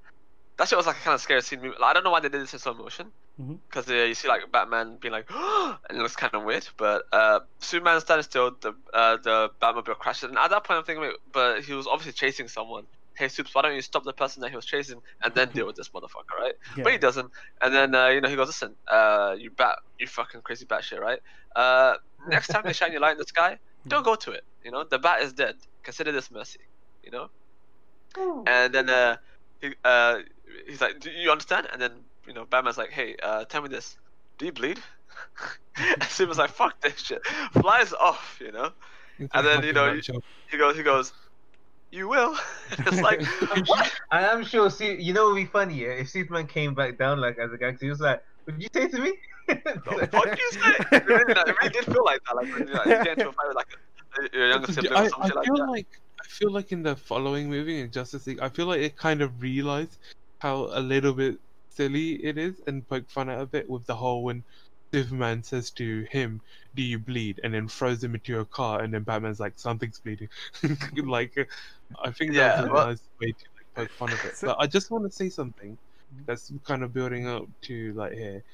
[0.56, 1.62] That shit was like a kind of scary scene.
[1.62, 3.58] Like, I don't know why they did this in slow motion, Mhm.
[3.68, 6.66] because uh, you see like Batman being like, and it looks kind of weird.
[6.76, 10.84] But uh, Superman standing still, the uh, the Batmobile crashes, and at that point I'm
[10.84, 12.86] thinking, wait, but he was obviously chasing someone.
[13.18, 15.66] Hey, Supes, why don't you stop the person that he was chasing and then deal
[15.66, 16.54] with this motherfucker, right?
[16.76, 16.84] yeah.
[16.84, 17.30] But he doesn't.
[17.60, 20.84] And then uh, you know he goes, listen, uh, you bat, you fucking crazy bat
[20.84, 21.18] shit, right?
[21.56, 21.94] Uh,
[22.28, 23.58] next time they shine your light in the sky,
[23.88, 24.44] don't go to it.
[24.64, 25.56] You know the bat is dead.
[25.82, 26.60] Consider this mercy.
[27.02, 27.30] You know.
[28.46, 29.16] And then uh,
[29.60, 30.18] he, uh,
[30.66, 31.68] he's like, do you understand?
[31.72, 31.92] And then
[32.26, 33.96] you know Batman's like, hey, uh, tell me this.
[34.38, 34.78] Do you bleed?
[35.76, 37.26] and Superman's like, fuck this shit.
[37.52, 38.38] Flies off.
[38.40, 38.70] You know.
[39.18, 40.22] And then, you know, fucking nutshell.
[40.50, 41.12] He goes, he goes.
[41.90, 42.36] You will.
[42.78, 43.22] it's like,
[43.66, 43.92] what?
[44.10, 44.70] I am sure.
[44.70, 47.52] See, you know, it would be funny yeah, if Superman came back down like as
[47.52, 47.86] a gangster.
[47.86, 49.14] He was like, "What did you say to me?"
[49.48, 50.96] the fuck you say?
[50.96, 52.36] It really, it really did feel like that.
[52.36, 53.66] Like, when you, like, you get into a fight with like
[54.18, 55.70] a, your younger sibling I, or some I shit like feel that.
[55.70, 55.86] like
[56.20, 59.22] I feel like in the following movie in Justice League, I feel like it kind
[59.22, 59.96] of realized
[60.40, 61.38] how a little bit
[61.70, 64.44] silly it is and poke fun at a bit with the whole when
[64.92, 66.40] Superman says to him,
[66.78, 69.98] "Do you bleed?" and then throws him into a car, and then Batman's like, "Something's
[69.98, 70.28] bleeding."
[71.18, 71.34] like,
[72.04, 74.36] I think Yeah, that a well- nice way to like poke fun of it.
[74.36, 75.76] So- But I just want to say something
[76.26, 78.44] that's kind of building up to like here.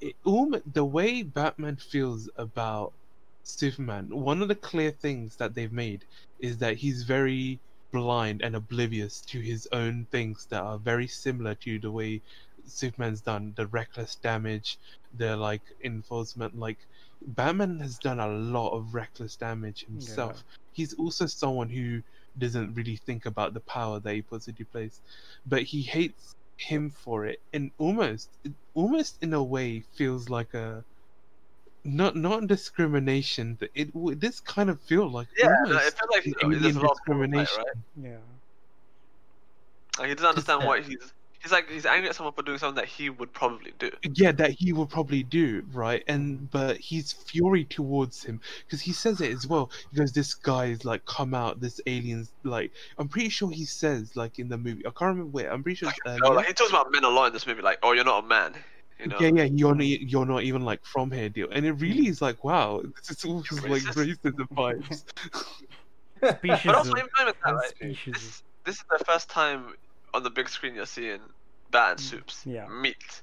[0.00, 2.92] It, almo- the way Batman feels about
[3.42, 6.04] Superman, one of the clear things that they've made
[6.38, 7.58] is that he's very
[7.90, 12.22] blind and oblivious to his own things that are very similar to the way
[12.64, 14.78] Superman's done, the reckless damage,
[15.18, 16.56] the like enforcement.
[16.56, 16.78] Like
[17.26, 20.44] Batman has done a lot of reckless damage himself.
[20.72, 22.02] He's also someone who
[22.38, 25.00] doesn't really think about the power that he puts into place,
[25.46, 28.30] but he hates him for it, and almost,
[28.74, 30.84] almost in a way feels like a.
[31.84, 35.94] Not not discrimination, but it w- this kind of feel like Yeah, no, almost it
[35.98, 37.64] felt like an you know, there's a alien lot of people, right, discrimination.
[37.64, 38.10] right?
[38.12, 39.98] Yeah.
[39.98, 41.12] Like he doesn't understand that- what he's.
[41.42, 43.90] He's like he's angry at someone for doing something that he would probably do.
[44.14, 48.92] yeah that he would probably do right and but he's fury towards him because he
[48.92, 52.70] says it as well he goes this guy is like come out this alien's like
[52.98, 55.74] i'm pretty sure he says like in the movie i can't remember where i'm pretty
[55.76, 57.60] sure it's No, oh, like he talks about men a lot in this movie.
[57.62, 58.54] Like, oh, you're not a man.
[59.00, 59.16] You know.
[59.18, 62.22] yeah yeah you're not, you're not even like from here deal and it really is
[62.22, 64.16] like wow this is all just like Racist.
[64.22, 65.02] racism vibes
[66.38, 66.60] Species.
[66.64, 67.68] But also, of- even with that, right?
[67.70, 68.14] species.
[68.14, 69.74] This, this is the first time
[70.14, 71.20] on the big screen you're seeing
[71.70, 72.68] Bat and Soups Mm, yeah.
[72.68, 73.22] meet,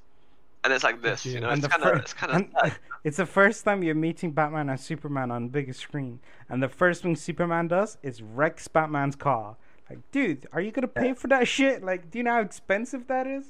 [0.64, 1.24] and it's like this.
[1.24, 3.82] You know, and it's the kind fir- of it's kind of it's the first time
[3.82, 8.22] you're meeting Batman and Superman on big screen, and the first thing Superman does is
[8.22, 9.56] wrecks Batman's car.
[9.88, 11.82] Like, dude, are you gonna pay for that shit?
[11.82, 13.44] Like, do you know how expensive that is?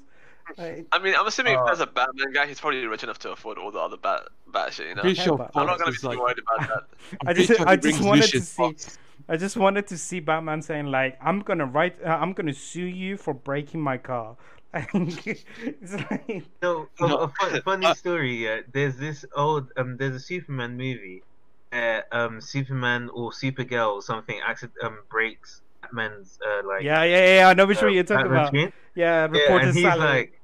[0.59, 3.19] Like, I mean, I'm assuming Uh, if there's a Batman guy, he's probably rich enough
[3.21, 4.89] to afford all the other Bat Bat shit.
[4.89, 5.03] You know.
[5.03, 6.85] pretty sure I'm not gonna be too like worried about that.
[7.23, 8.99] I'm I just- sure I just brings wanted to see- Fox.
[9.31, 12.85] I just wanted to see Batman saying like, "I'm gonna write, uh, I'm gonna sue
[12.87, 14.37] you for breaking my car."
[14.75, 18.45] it's like, No, a, No, a fun, funny uh, story.
[18.45, 21.25] Yeah, there's this old um, there's a Superman movie,
[21.71, 27.37] where um, Superman or Supergirl or something accident um breaks Batman's uh like yeah, yeah,
[27.39, 27.49] yeah.
[27.49, 28.47] I know which uh, one you're talking Batman's about.
[28.49, 28.73] screen.
[28.95, 29.99] Yeah, Yeah, reported and he's salary.
[29.99, 30.43] like,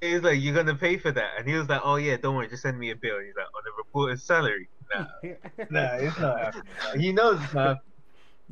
[0.00, 2.48] he's like, you're gonna pay for that, and he was like, oh yeah, don't worry,
[2.48, 3.18] just send me a bill.
[3.20, 4.68] He's like, on a reported salary.
[4.94, 5.06] Nah,
[5.70, 6.64] nah, it's not happening.
[7.00, 7.78] He knows it's not.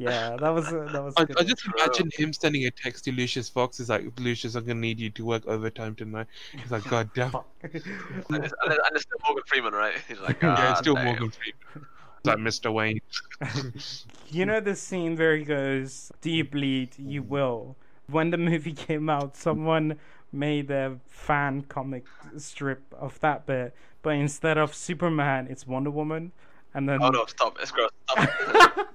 [0.01, 1.14] Yeah, that was uh, that was.
[1.16, 3.78] I, good I just imagine him sending a text to Lucius Fox.
[3.78, 6.27] He's like, Lucius, I'm gonna need you to work overtime tonight.
[6.52, 7.31] He's like, God damn.
[7.31, 7.47] Fuck.
[7.62, 9.94] And it's, and it's and it's still Morgan Freeman, right?
[10.09, 11.05] He's like, yeah, ah, it's still damn.
[11.05, 11.89] Morgan Freeman.
[12.18, 12.72] It's like Mr.
[12.72, 13.01] Wayne.
[14.31, 16.98] you know the scene where he goes, "Do you bleed?
[16.98, 19.98] You will." When the movie came out, someone
[20.32, 22.06] made a fan comic
[22.36, 26.32] strip of that bit, but instead of Superman, it's Wonder Woman,
[26.75, 27.03] and then.
[27.03, 27.57] Oh no, stop!
[27.61, 27.91] It's gross.
[28.11, 28.29] Stop.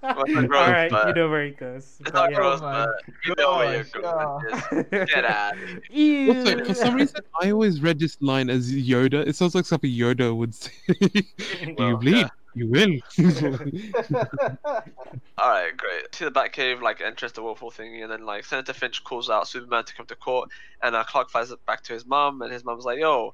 [0.04, 1.98] All not gross, right, you know where it goes.
[2.00, 2.38] it's not yeah.
[2.38, 2.90] gross, my but
[3.26, 4.46] you know where you're going.
[4.82, 4.90] with.
[5.10, 5.54] Get out.
[5.56, 9.26] Also, for some reason, I always read this line as Yoda.
[9.28, 10.72] It sounds like something Yoda would say.
[10.88, 10.96] Do
[11.62, 12.18] you Well, bleed?
[12.18, 12.30] yeah.
[12.58, 13.00] You will.
[15.38, 16.16] All right, great.
[16.16, 19.48] See the Batcave like enters the waterfall thingy, and then like Senator Finch calls out
[19.48, 20.50] Superman to come to court,
[20.82, 23.34] and uh, Clark flies it back to his mom, and his mom's like, "Yo,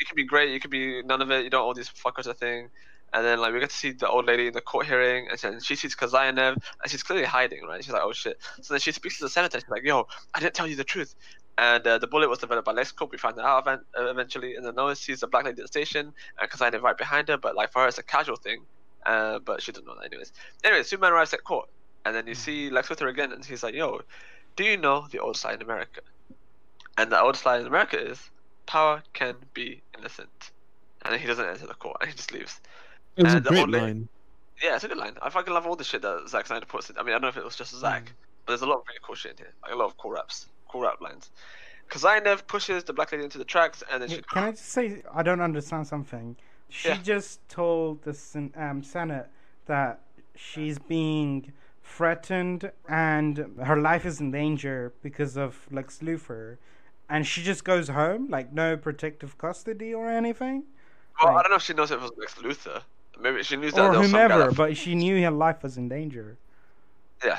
[0.00, 2.26] you can be great, you can be none of it, you don't owe these fuckers
[2.26, 2.70] a thing."
[3.14, 5.38] And then like we get to see the old lady in the court hearing, and
[5.38, 7.84] then she sees Knyazev, and she's clearly hiding, right?
[7.84, 9.60] She's like, "Oh shit!" So then she speaks to the senator.
[9.60, 11.14] She's like, "Yo, I didn't tell you the truth."
[11.58, 13.10] And uh, the bullet was developed by LexCorp.
[13.10, 14.56] We find that out event- uh, eventually.
[14.56, 17.36] And then Noah sees the black lady at the station, and Knyazev right behind her.
[17.36, 18.64] But like for her, it's a casual thing.
[19.04, 20.32] Uh, but she doesn't know that anyways.
[20.64, 21.68] Anyway, Superman arrives at court,
[22.04, 24.00] and then you see Lex Luthor again, and he's like, "Yo,
[24.56, 26.00] do you know the old side in America?"
[26.96, 28.18] And the old side in America is
[28.66, 30.52] power can be innocent,
[31.02, 32.60] and then he doesn't enter the court, and he just leaves.
[33.16, 34.08] It was And the great old line.
[34.62, 35.16] Yeah, it's a good line.
[35.20, 36.96] I fucking love all the shit that Zack Snyder puts in.
[36.96, 38.12] I mean, I don't know if it was just Zack,
[38.46, 39.52] but there's a lot of really cool shit in here.
[39.62, 41.30] Like a lot of cool raps, cool rap lines.
[41.90, 44.22] Knyazev pushes the black lady into the tracks, and then she.
[44.22, 46.36] Can I just say I don't understand something?
[46.68, 46.98] She Yeah.
[47.02, 48.16] just told the
[48.56, 49.28] um, Senate
[49.66, 50.00] that
[50.34, 51.52] she's being
[51.84, 56.56] threatened and her life is in danger because of Lex Luthor,
[57.10, 60.64] and she just goes home like no protective custody or anything,
[61.22, 62.82] Well, I don't know if she knows it was Lex Luthor.
[63.22, 65.30] Maybe she knew that or there was some guy whomever, that- but she knew her
[65.30, 66.36] life was in danger.
[67.24, 67.38] Yeah,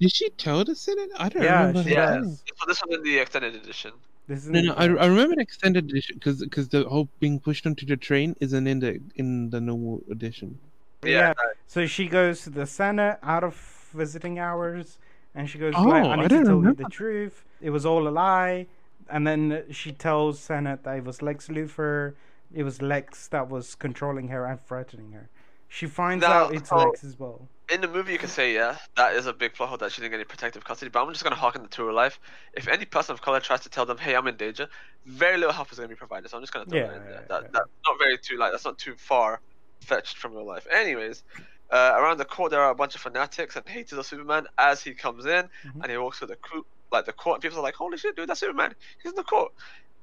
[0.00, 1.10] Did she tell the Senate?
[1.18, 1.82] I don't Yeah, remember.
[1.84, 2.18] she yeah.
[2.18, 2.42] does.
[2.58, 3.92] So this was in the extended edition.
[4.26, 7.38] This is No, no, I, I remember the extended edition because because the whole being
[7.40, 10.58] pushed onto the train isn't in the in the normal edition.
[11.04, 11.32] Yeah,
[11.66, 13.54] So she goes to the Senate out of
[13.92, 14.98] visiting hours,
[15.34, 17.44] and she goes, Oh, like, "I I need to don't tell you the truth.
[17.60, 18.66] It was all a lie."
[19.08, 22.14] And then she tells Senate that it was Lex Luthor.
[22.54, 25.28] It was Lex that was controlling her and threatening her.
[25.68, 27.48] She finds Now, out it's so- Lex as well.
[27.72, 30.00] in the movie you can say yeah that is a big plot hole that she
[30.00, 32.18] didn't get any protective custody but i'm just going to harken to real life
[32.54, 34.66] if any person of color tries to tell them hey i'm in danger
[35.06, 36.86] very little help is going to be provided so i'm just going to throw Yeah,
[36.88, 37.48] that in there yeah, that, yeah.
[37.52, 39.40] that's not very too like that's not too far
[39.82, 41.22] fetched from real life anyways
[41.70, 44.82] uh, around the court there are a bunch of fanatics and haters of superman as
[44.82, 45.82] he comes in Mhm.
[45.82, 48.16] and he walks through the court like the court and people are like holy shit
[48.16, 49.52] dude that's superman he's in the court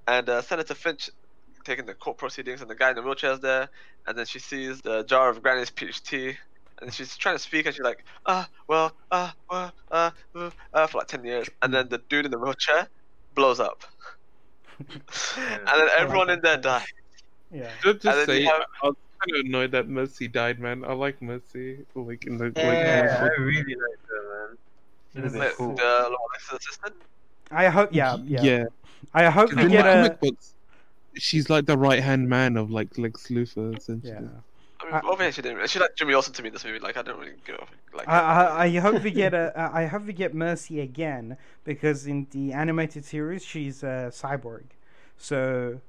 [0.07, 1.09] and uh, senator finch
[1.67, 3.69] taking the court proceedings and the guy in the wheelchair is there
[4.07, 6.37] and then she sees the jar of granny's peach tea
[6.81, 10.87] and she's trying to speak and she's like, ah, well, ah, uh, uh, uh, uh,
[10.87, 11.49] for like 10 years.
[11.61, 12.87] And then the dude in the wheelchair
[13.35, 13.83] blows up.
[14.79, 14.87] and
[15.65, 16.85] then everyone in there died.
[17.51, 17.71] Yeah.
[17.83, 20.59] Just, And just then you say, have- I was kind of annoyed that Mercy died,
[20.59, 20.85] man.
[20.85, 21.79] I like Mercy.
[21.95, 24.57] Like in the Yeah, I really like her, man.
[25.15, 25.75] Would have been Wait, cool.
[25.75, 26.95] the Alexa's assistant.
[27.49, 27.89] I hope.
[27.91, 28.17] Yeah.
[28.23, 28.43] Yeah.
[28.43, 28.65] yeah.
[29.13, 30.15] I hope we get a.
[30.21, 30.53] books,
[31.19, 34.13] she's like the right hand man of like Lex Luthor, essentially.
[34.13, 34.29] Yeah.
[34.79, 35.69] I mean, I- over she didn't.
[35.69, 36.79] She like Jimmy Olsen to me in this movie.
[36.79, 38.07] Like I don't really go like.
[38.07, 39.51] I, I, I hope we get a.
[39.73, 44.63] I hope we get Mercy again because in the animated series she's a cyborg,
[45.17, 45.81] so.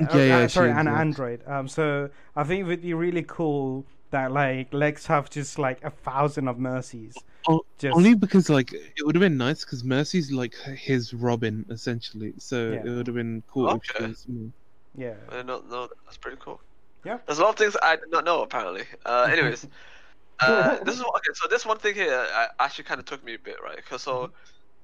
[0.00, 0.98] Yeah, uh, yeah, sorry, an yeah.
[0.98, 1.42] android.
[1.46, 5.82] Um, so I think it would be really cool that like Lex have just like
[5.84, 7.14] a thousand of Mercies.
[7.48, 11.64] Oh, Just Only because like it would have been nice because Mercy's like his Robin
[11.70, 12.80] essentially, so Yeah.
[12.84, 14.06] it would have been cool if she Okay.
[14.08, 14.26] was.
[14.28, 14.50] more-
[14.96, 15.14] yeah.
[15.30, 15.88] I did not know.
[16.04, 16.60] That's pretty cool.
[17.04, 17.18] Yeah.
[17.26, 18.84] There's a lot of things I did not know apparently.
[19.06, 19.66] Uh, anyways,
[20.40, 21.32] uh, this is what, okay.
[21.34, 23.76] So this one thing here uh, actually kind of took me a bit, right?
[23.76, 24.30] Because so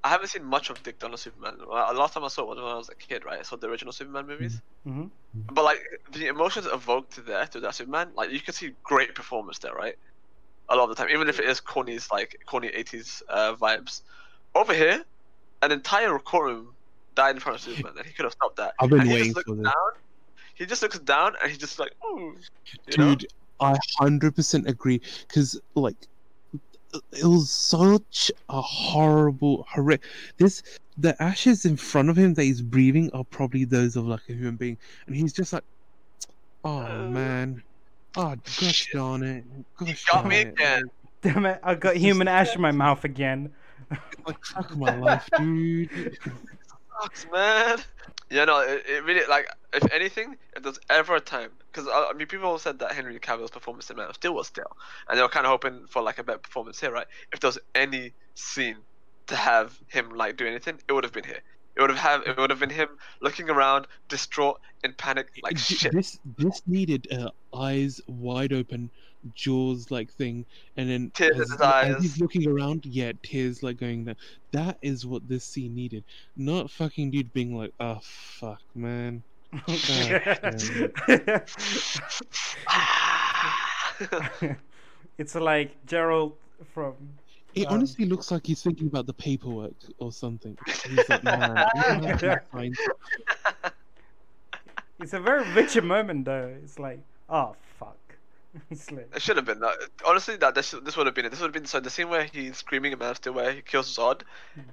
[0.04, 1.56] I haven't seen much of Dick Donner Superman.
[1.66, 3.40] Well, the last time I saw it was when I was a kid, right?
[3.40, 4.60] I saw the original Superman movies.
[4.84, 5.04] hmm
[5.50, 5.78] But like
[6.12, 9.94] the emotions evoked there to that Superman, like you can see great performance there, right?
[10.68, 14.02] A lot of the time, even if it is corny's like corny '80s uh, vibes.
[14.54, 15.02] Over here,
[15.62, 16.74] an entire courtroom
[17.14, 18.74] died in front of Superman, and he could have stopped that.
[18.80, 19.72] I've been and he waiting just for looks this.
[19.72, 19.92] down.
[20.54, 22.34] He just looks down, and he just like, oh,
[22.88, 23.14] you know?
[23.14, 23.26] Dude,
[23.60, 25.96] I hundred percent agree because like
[27.12, 30.02] it was such a horrible, horrific.
[30.36, 30.62] This
[30.98, 34.32] the ashes in front of him that he's breathing are probably those of like a
[34.32, 35.64] human being, and he's just like,
[36.64, 37.62] oh Uh, man,
[38.16, 38.92] oh gosh shit.
[38.94, 39.44] darn it,
[39.76, 40.48] gosh got darn me it.
[40.48, 40.82] again.
[41.22, 41.58] Damn it!
[41.62, 43.50] I got It's just- human ash in my mouth again.
[44.26, 46.16] Like fuck my life, dude.
[47.00, 47.78] sucks, man.
[48.30, 52.12] Yeah, no, it, it really like if anything, if there's ever a time, because I,
[52.14, 54.76] mean, people said that Henry Cavill's performance in Man of Steel was still,
[55.08, 57.06] and they were kind of hoping for like a better performance here, right?
[57.32, 58.78] If there's any scene
[59.26, 61.40] to have him like do anything, it would have been here.
[61.76, 62.88] It would have have it would have been him
[63.20, 65.92] looking around, distraught, in panic, like D- shit.
[65.92, 68.90] This this needed uh, eyes wide open,
[69.34, 70.46] jaws like thing,
[70.76, 74.16] and then Tears in as, his as he's looking around, yeah, tears like going down.
[74.52, 76.04] That is what this scene needed.
[76.36, 79.24] Not fucking dude being like, oh fuck, man.
[85.18, 86.34] it's like Geralt
[86.72, 86.94] from.
[87.54, 90.56] It Um, honestly looks like he's thinking about the paperwork or something.
[90.88, 91.42] He's like, man,
[91.74, 92.76] I'm gonna have to find-
[95.00, 96.56] It's a very Witcher moment though.
[96.62, 97.98] It's like, oh fuck.
[98.70, 99.76] It's like, It should have been that.
[100.06, 101.30] Honestly, that this, this would have been it.
[101.30, 103.52] This would have been so the scene where he's screaming in Man of Steel, where
[103.52, 104.22] he kills Zod,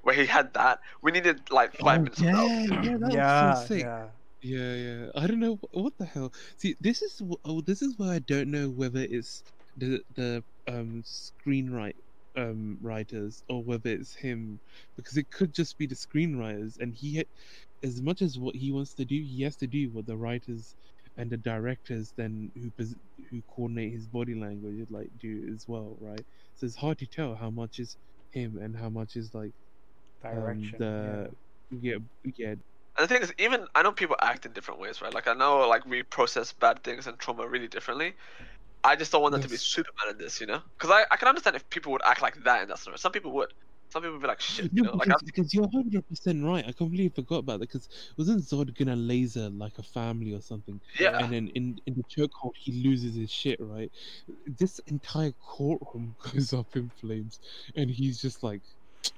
[0.03, 0.79] where he had that.
[1.01, 2.51] We needed like five Oh, minutes of yeah, that.
[2.83, 3.81] yeah, that yeah, was so sick.
[3.81, 4.07] yeah.
[4.41, 5.05] Yeah, yeah.
[5.15, 6.33] I don't know what the hell.
[6.57, 9.43] See, this is oh, this is where I don't know whether it's
[9.77, 11.95] the the um screenwrite
[12.37, 14.59] um writers or whether it's him
[14.95, 17.23] because it could just be the screenwriters and he ha-
[17.83, 20.75] as much as what he wants to do he has to do what the writers
[21.17, 22.95] and the directors then who pos-
[23.29, 26.25] who coordinate his body language like do as well right
[26.55, 27.97] so it's hard to tell how much is
[28.31, 29.53] him and how much is like
[30.31, 30.79] um, Direction.
[30.79, 31.29] the
[31.71, 32.55] yeah yeah
[32.97, 35.13] And the thing is, even I know people act in different ways, right?
[35.13, 38.15] Like I know like we process bad things and trauma really differently.
[38.83, 40.61] I just don't want that to be Superman in this, you know?
[40.77, 42.97] Because I, I can understand if people would act like that in that scenario.
[42.97, 43.53] Some people would.
[43.89, 44.93] Some people would be like, shit, you No, know?
[44.93, 46.65] Because, I, because you're hundred percent right.
[46.67, 47.69] I completely forgot about that.
[47.69, 50.79] Because wasn't Zod gonna laser like a family or something?
[50.99, 51.17] yeah.
[51.19, 53.59] And then in in the chokehold, he loses his shit.
[53.59, 53.91] Right?
[54.47, 57.39] This entire courtroom goes up in flames,
[57.75, 58.61] and he's just like,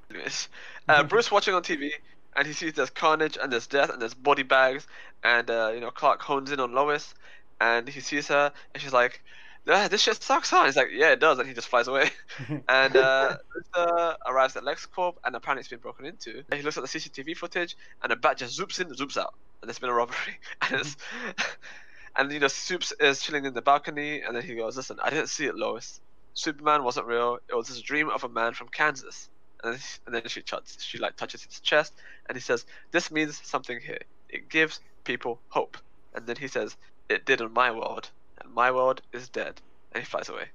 [0.10, 0.50] Anyways,
[0.90, 1.92] uh, Bruce watching on TV,
[2.36, 4.88] and he sees there's carnage and there's death and there's body bags,
[5.24, 7.14] and uh, you know Clark hones in on Lois,
[7.62, 9.22] and he sees her, and she's like,
[9.68, 12.12] ah, "This shit sucks, huh?" He's like, "Yeah, it does," and he just flies away.
[12.68, 13.38] and uh,
[13.76, 16.44] Luthor arrives at LexCorp, and apparently it's been broken into.
[16.50, 19.34] And he looks at the CCTV footage, and a bat just zoops in, zoops out,
[19.62, 20.40] and there's been a robbery.
[20.62, 20.98] and it's,
[22.16, 25.10] and you know, Soups is chilling in the balcony, and then he goes, "Listen, I
[25.10, 26.00] didn't see it, Lois.
[26.34, 27.40] Superman wasn't real.
[27.50, 29.30] It was just a dream of a man from Kansas."
[29.64, 31.94] And then, and then she touches, she like touches his chest,
[32.28, 34.00] and he says, "This means something here.
[34.30, 35.78] It gives people hope."
[36.14, 36.76] And then he says,
[37.10, 38.12] "It did in my world,
[38.54, 39.62] my world is dead."
[39.94, 40.48] And he flies away.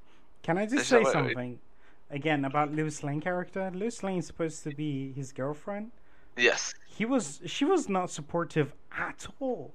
[0.42, 1.58] Can I just say something
[2.10, 3.70] again about Lois Lane character?
[3.74, 5.92] Lois Lane is supposed to be his girlfriend.
[6.36, 6.74] Yes.
[6.86, 9.72] He was she was not supportive at all.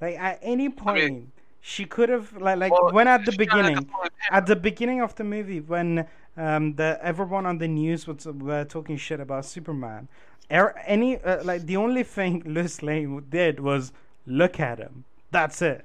[0.00, 3.88] Like at any point she could have like like Well, when at the beginning
[4.30, 6.06] at the beginning of the movie when
[6.36, 10.08] um the everyone on the news was were talking shit about Superman.
[10.50, 13.92] Er, any uh, like the only thing Lois Lane did was
[14.26, 15.04] look at him.
[15.30, 15.84] That's it.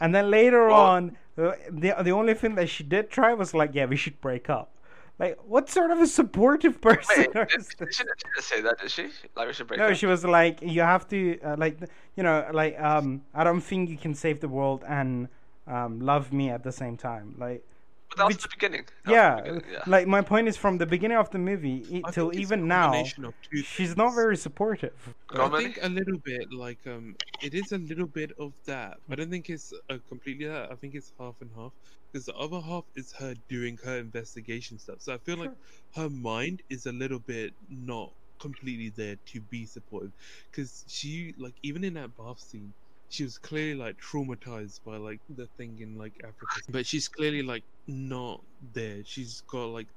[0.00, 3.70] And then later Well- on, the the only thing that she did try was like,
[3.74, 4.70] yeah, we should break up.
[5.18, 7.68] Like, what sort of a supportive person Wait, are did, this?
[7.96, 9.08] she, didn't say that, did she?
[9.36, 9.96] Like we should break up No, up?
[9.96, 11.76] she was like, you have to, uh, like,
[12.16, 15.28] you know, like, um, I don't think you can save the world and
[15.66, 17.34] um, love me at the same time.
[17.38, 17.62] Like,
[18.10, 18.84] But that was which- the beginning.
[19.04, 19.82] That was yeah, the beginning, yeah.
[19.86, 22.50] like my point is from the beginning of the movie i- I till think it's
[22.50, 25.14] a even now, combination of two she's not very supportive.
[25.28, 25.64] Go I Manny.
[25.64, 28.98] think a little bit like um, it is a little bit of that.
[29.10, 30.70] I don't think it's uh, completely that.
[30.72, 31.72] I think it's half and half
[32.12, 35.00] because the other half is her doing her investigation stuff.
[35.00, 35.52] So I feel like
[35.94, 40.12] her mind is a little bit not completely there to be supportive
[40.50, 42.72] because she like even in that bath scene
[43.10, 47.42] she was clearly like traumatized by like the thing in like africa but she's clearly
[47.42, 48.40] like not
[48.72, 49.88] there she's got like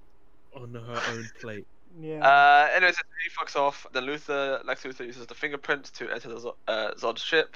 [0.56, 1.66] on her own plate
[2.02, 2.26] Yeah.
[2.26, 3.86] Uh, anyways, he fucks off.
[3.94, 7.56] Then Luthor, Lex Luthor uses the fingerprint to enter the Zod, uh, Zod ship.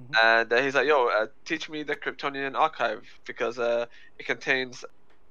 [0.00, 0.14] Mhm.
[0.22, 3.86] And uh, he's like, yo, uh, teach me the Kryptonian archive because uh,
[4.18, 4.84] it contains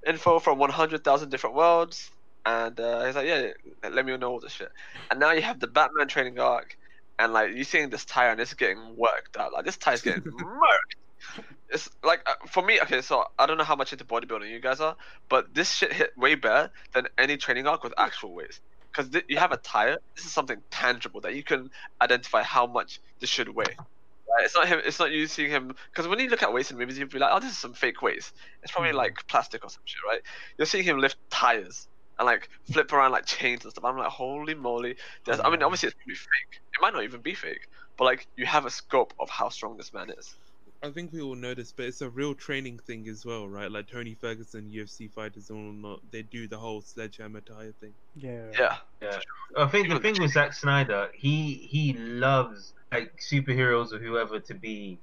[0.06, 2.12] info from 100,000 different worlds.
[2.46, 3.52] And uh, he's like, yeah,
[3.90, 4.72] let me know all this shit.
[5.10, 6.78] And now you have the Batman training arc.
[7.20, 9.54] And like, you're seeing this tire and it's getting worked out.
[9.54, 11.44] Like, this tire's getting murked.
[11.70, 14.60] It's like, uh, for me, okay, so I don't know how much into bodybuilding you
[14.60, 14.96] guys are,
[15.30, 18.60] but this shit hit way better than any training arc with actual weights.
[18.92, 21.70] Because th- you have a tire, this is something tangible that you can
[22.02, 23.64] identify how much this should weigh.
[23.78, 24.44] Right?
[24.46, 24.82] It's not him.
[24.84, 25.74] It's not you seeing him.
[25.92, 27.74] Because when you look at weights in movies, you'd be like, "Oh, this is some
[27.74, 28.34] fake weights.
[28.64, 28.96] It's probably Mhm.
[28.96, 30.22] like plastic or some shit, right?"
[30.58, 31.88] You're seeing him lift tires
[32.22, 33.84] and like flip around like chains and stuff.
[33.84, 34.96] I'm like, "Holy moly!"
[35.26, 36.62] There's, I mean, obviously it's probably fake.
[36.74, 37.68] It might not even be fake,
[37.98, 40.36] but like you have a scope of how strong this man is.
[40.84, 43.72] I think we all know this, but it's a real training thing as well, right?
[43.72, 47.94] Like Tony Ferguson, UFC fighters, and all not they do the whole sledgehammer tire thing.
[48.16, 48.52] yeah.
[48.58, 48.78] Yeah.
[49.02, 49.20] Yeah.
[49.58, 54.54] I think the thing with Zack Snyder, he he loves like superheroes or whoever to
[54.54, 55.00] be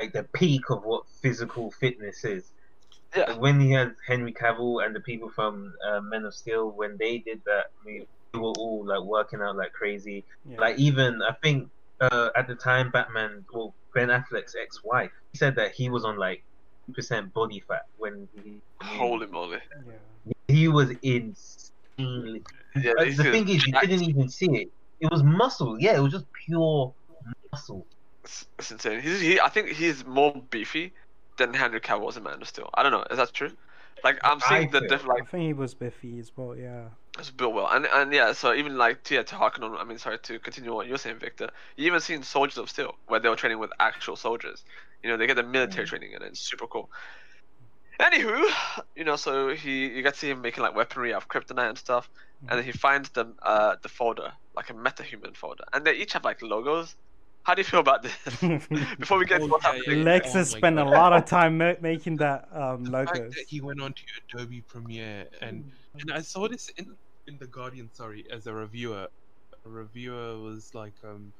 [0.00, 2.53] like the peak of what physical fitness is.
[3.16, 3.34] Yeah.
[3.36, 7.18] When he had Henry Cavill and the people from uh, Men of Steel, when they
[7.18, 10.24] did that movie, they were all like working out like crazy.
[10.48, 10.58] yeah.
[10.60, 11.70] Like even I think
[12.00, 16.16] uh, at the time Batman, well Ben Affleck's ex-wife, he said that he was on
[16.18, 16.42] like
[16.92, 19.58] percent body fat when he Holy moly.
[20.26, 20.32] yeah.
[20.48, 22.42] he was insanely
[22.76, 22.92] Yeah.
[22.98, 23.88] this the thing is, you jacked.
[23.88, 24.70] didn't even see it.
[25.00, 25.78] It was muscle.
[25.80, 26.92] Yeah, it was just pure
[27.52, 27.86] muscle.
[28.24, 29.00] It's, it's insane.
[29.00, 30.92] He's, he, I think he's more beefy
[31.36, 32.70] than Henry Cavill was in Man of Steel.
[32.74, 33.04] I don't know.
[33.10, 33.50] Is that true?
[34.02, 36.56] Like I'm seeing I the feel- diff like I think he was Biffy as well.
[36.56, 36.88] Yeah.
[37.18, 39.84] It's built well, and and yeah, so even like to, yeah, to harken on, I
[39.84, 41.48] mean, sorry to continue what you're saying, Victor.
[41.76, 44.64] You even seen Soldiers of Steel where they were training with actual soldiers.
[45.02, 46.90] You know, they get the military training, and it's super cool.
[48.00, 48.42] Anywho,
[48.96, 51.68] you know, so he you get to see him making like weaponry out of kryptonite
[51.68, 52.10] and stuff,
[52.48, 56.14] and then he finds the uh the folder like a metahuman folder, and they each
[56.14, 56.96] have like logos.
[57.44, 58.16] How do you feel about this?
[58.98, 60.04] Before we get to Oh, what's yeah, happening.
[60.04, 63.30] Lex Oh has my spent a lot of time ma- making that um, The fact
[63.36, 64.02] that he went on to
[64.38, 65.64] Adobe Premiere and
[66.00, 66.96] and I saw this in
[67.26, 69.08] in the Guardian, sorry, as a reviewer.
[69.64, 71.32] A reviewer was like, um,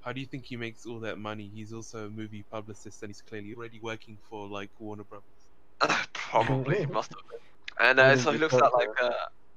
[0.00, 1.48] how do you think he makes all that money?
[1.48, 5.50] He's also a movie publicist and he's clearly already working for like Warner Brothers.
[6.14, 7.40] Probably must have been.
[7.88, 9.10] And uh, so he looks at like uh,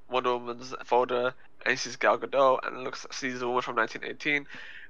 [0.09, 1.33] Wonder Woman's folder,
[1.65, 4.45] and he sees Gal Gadot, and looks sees a woman from 1918,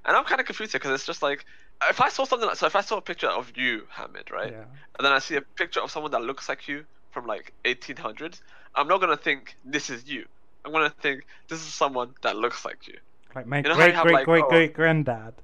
[0.06, 1.44] and I'm kind of confused here because it's just like
[1.88, 4.52] if I saw something like so, if I saw a picture of you, Hamid, right,
[4.52, 4.64] Yeah.
[4.98, 8.40] and then I see a picture of someone that looks like you from like 1800s,
[8.74, 10.24] I'm not gonna think this is you.
[10.64, 12.94] I'm gonna think this is someone that looks like you.
[13.34, 15.34] Like my You know great have, great like, great oh- great granddad.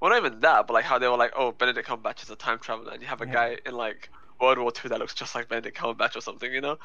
[0.00, 2.36] Well, not even that, but like how they were like, oh, Benedict Cumberbatch is a
[2.36, 3.32] time traveler, and you have a Yeah.
[3.32, 4.08] guy in like
[4.40, 6.78] World War II that looks just like Benedict Cumberbatch or something, you know?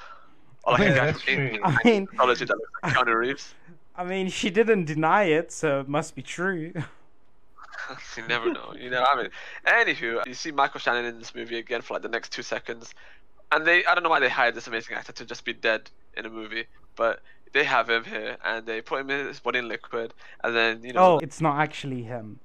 [0.65, 1.21] Or like Yeah, a guy from.
[1.63, 2.49] I mean, that looks like
[2.95, 3.55] Keanu Reeves.
[3.95, 6.73] I mean, she didn't deny it, so it must be true.
[8.17, 8.73] you never know.
[8.77, 9.29] You know, I mean,
[9.65, 12.93] anywho, you see Michael Shannon in this movie again for like the next two seconds,
[13.51, 15.89] and they, I don't know why they hired this amazing actor to just be dead
[16.17, 16.65] in a movie,
[16.95, 17.21] but
[17.53, 20.83] they have him here, and they put him in his body in liquid, and then
[20.83, 21.15] you know.
[21.15, 22.39] oh, it's not actually him.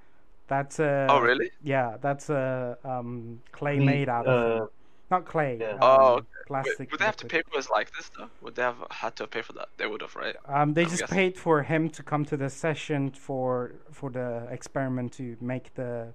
[0.49, 1.07] That's a.
[1.09, 1.51] Oh, really?
[1.63, 4.67] Yeah, that's a um clay The, made out of uh,
[5.11, 5.59] not clay.
[5.61, 5.79] yeah.
[5.81, 6.91] Um, Oh, Wait, plastic.
[6.91, 8.31] would they have to pay for his likeness though?
[8.43, 9.69] Would they have had to pay for that?
[9.77, 10.37] They would have, right?
[10.47, 11.15] Um, they I'm just guessing.
[11.17, 16.13] paid for him to come to the session for for the experiment to make the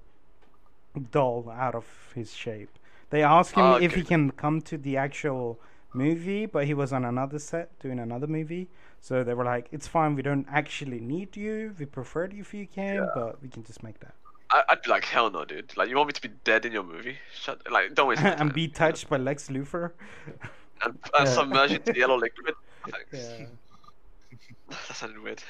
[1.12, 1.86] doll out of
[2.16, 2.70] his shape.
[3.10, 5.60] They asked him Oh, if he can come to the actual
[5.94, 8.68] movie, but he was on another set doing another movie.
[9.02, 10.16] So they were like, "It's fine.
[10.16, 11.76] We don't actually need you.
[11.78, 14.16] We prefer you if you can, but we can just make that
[14.56, 15.76] I, I'd be like, hell no, dude.
[15.76, 17.18] Like, you want me to be dead in your movie?
[17.34, 17.60] Shut.
[17.72, 18.42] Like, don't waste my time.
[18.48, 19.92] and be touched by Lex Luthor."
[20.84, 21.26] and, and Yeah.
[21.26, 22.56] submerge into yellow liquid.
[22.90, 23.30] Thanks.
[23.40, 23.46] Yeah.
[24.88, 25.42] that sounded weird.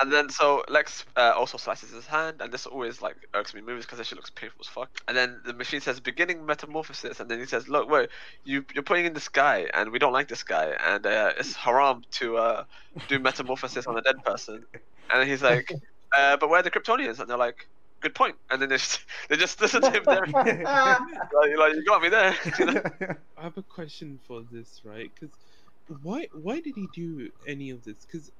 [0.00, 3.60] And then so Lex uh, also slices his hand, and this always like irks me
[3.60, 4.88] in movies because that shit looks painful as fuck.
[5.06, 8.08] And then the machine says beginning metamorphosis, and then he says, "Look, wait,
[8.44, 11.54] you you're putting in this guy, and we don't like this guy, and uh, it's
[11.54, 12.64] haram to uh,
[13.08, 14.64] do metamorphosis on a dead person."
[15.12, 15.70] And he's like,
[16.16, 17.68] uh, "But where are the Kryptonians?" And they're like,
[18.00, 20.26] "Good point." And then they just they just listen to him there.
[20.34, 22.34] like, like, you got me there.
[22.58, 22.82] you know?
[23.36, 25.10] I have a question for this, right?
[25.14, 25.36] Because
[25.86, 28.04] why why did he do any of this?
[28.06, 28.30] Because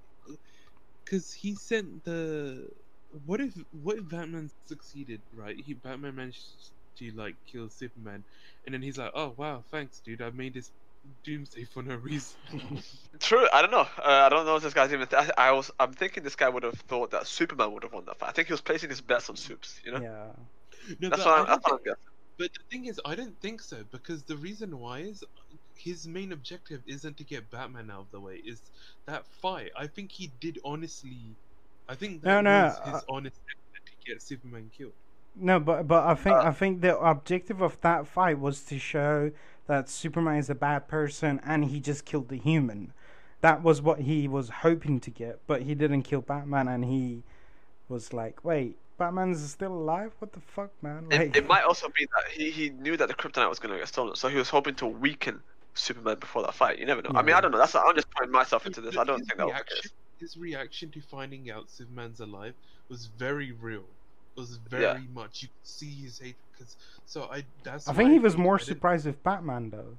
[1.05, 2.69] because he sent the
[3.25, 5.57] what if what if Batman succeeded, right?
[5.59, 8.25] He Batman managed to like kill Superman,
[8.65, 10.23] and then he's like, oh wow, thanks, dude.
[10.23, 10.71] I made this
[11.25, 12.37] doomsday for no reason.
[13.21, 13.47] True.
[13.53, 13.81] I don't know.
[13.99, 15.07] Uh, I don't know if this guy's even.
[15.09, 15.71] Th- I, I was.
[15.79, 18.31] I'm thinking this guy would have thought that Superman would have won that fight.
[18.31, 19.81] I think he was placing his bets on Supes.
[19.85, 20.01] You know.
[20.01, 20.33] yeah.
[21.01, 22.13] no, That's but what I I'm, don't that's what I'm guessing.
[22.39, 25.23] But the thing is, I don't think so because the reason why is
[25.75, 28.37] his main objective isn't to get Batman out of the way.
[28.37, 28.63] Is
[29.07, 29.71] that fight?
[29.77, 31.37] I think he did honestly.
[31.89, 34.95] I think No, that no, was his uh, honest effort to get Superman killed.
[35.35, 38.79] No, but but I think Uh, I think the objective of that fight was to
[38.79, 39.31] show
[39.71, 42.93] that Superman is a bad person and he just killed the human.
[43.41, 47.23] That was what he was hoping to get, but he didn't kill Batman, and he
[47.89, 50.13] was like, "Wait, Batman's still alive?
[50.19, 53.07] What the fuck, man?" It, Like, it might also be that he, he knew that
[53.07, 55.41] the kryptonite was going to get stolen, so he was hoping to weaken
[55.75, 56.81] Superman before that fight.
[56.81, 57.13] You never know.
[57.15, 57.59] I mean, I don't know.
[57.59, 58.97] That's I'm just putting myself into this.
[58.97, 59.93] I don't his think that was the reaction, case.
[60.19, 62.55] His reaction to finding out Superman's alive
[62.89, 63.85] was very real.
[64.41, 64.99] It was very Yeah.
[65.13, 65.43] much.
[65.43, 66.77] You could see his hate because.
[67.07, 67.45] So I.
[67.63, 67.89] That's.
[67.89, 69.97] I think he was more surprised with Batman though.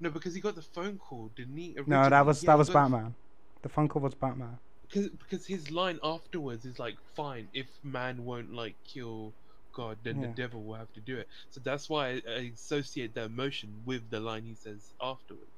[0.00, 1.74] No, because he got the phone call, didn't he?
[1.86, 3.14] No, that was yeah, that was Batman.
[3.62, 4.58] The phone call was Batman.
[4.82, 9.32] Because because his line afterwards is like, fine, if man won't like kill
[9.72, 10.28] God, then Yeah.
[10.28, 11.28] the devil will have to do it.
[11.50, 15.50] So that's why I, I associate the emotion with the line he says afterwards.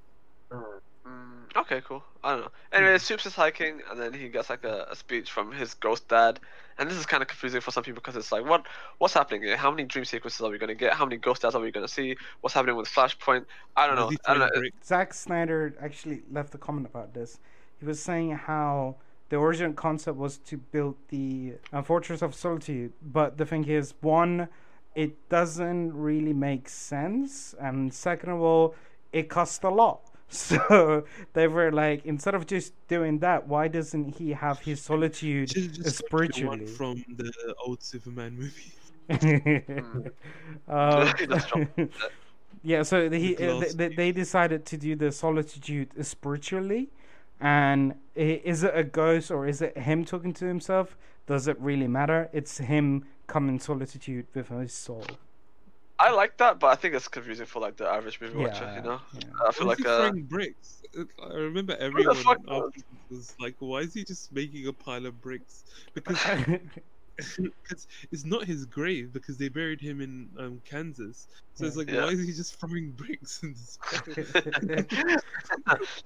[0.51, 0.81] Mm.
[1.09, 2.03] Mm, okay, cool.
[2.23, 2.51] I don't know.
[2.73, 6.09] Anyway, Supes is hiking, and then he gets like a, a speech from his ghost
[6.09, 6.41] dad.
[6.79, 8.67] And this is kind of confusing for some people because it's like, what
[8.99, 9.57] what's happening here?
[9.57, 10.93] How many dream sequences are we gonna get?
[10.93, 12.17] How many ghost dads are we gonna see?
[12.41, 13.47] What's happening with Flashpoint?
[13.77, 14.07] I don't know.
[14.07, 14.63] Was I don't know.
[14.85, 17.41] Zack Snyder actually left a comment about this.
[17.81, 18.97] He was saying how
[19.29, 23.95] the original concept was to build the uh, Fortress of Solitude, but the thing is,
[24.01, 24.49] one,
[24.95, 28.75] it doesn't really make sense, and second of all,
[29.13, 30.01] it costs a lot.
[30.31, 35.55] So they were like, instead of just doing that, why doesn't he have his solitude
[35.55, 36.67] Just, just like one spiritually?
[36.67, 37.33] from the
[37.67, 38.73] old Superman movie.
[40.69, 41.69] Um, He does drop
[42.63, 46.91] yeah, so he, The uh, they, they decided to do the solitude spiritually,
[47.41, 50.97] and is it a ghost or is it him talking to himself?
[51.27, 52.29] Does it really matter?
[52.33, 55.19] It's him coming solitude with his soul.
[56.01, 58.71] I like that, but I think it's confusing for like the average movie watcher.
[58.75, 59.21] You know, yeah.
[59.47, 60.81] I feel like he uh, throwing bricks?
[61.23, 62.71] I remember everyone fuck
[63.11, 65.65] was like, "Why is he just making a pile of bricks?"
[65.95, 66.19] Because
[67.17, 71.27] because it's not his grave because they buried him in um, Kansas.
[71.55, 72.03] So it's like, Yeah.
[72.03, 73.77] why is he just throwing bricks in this?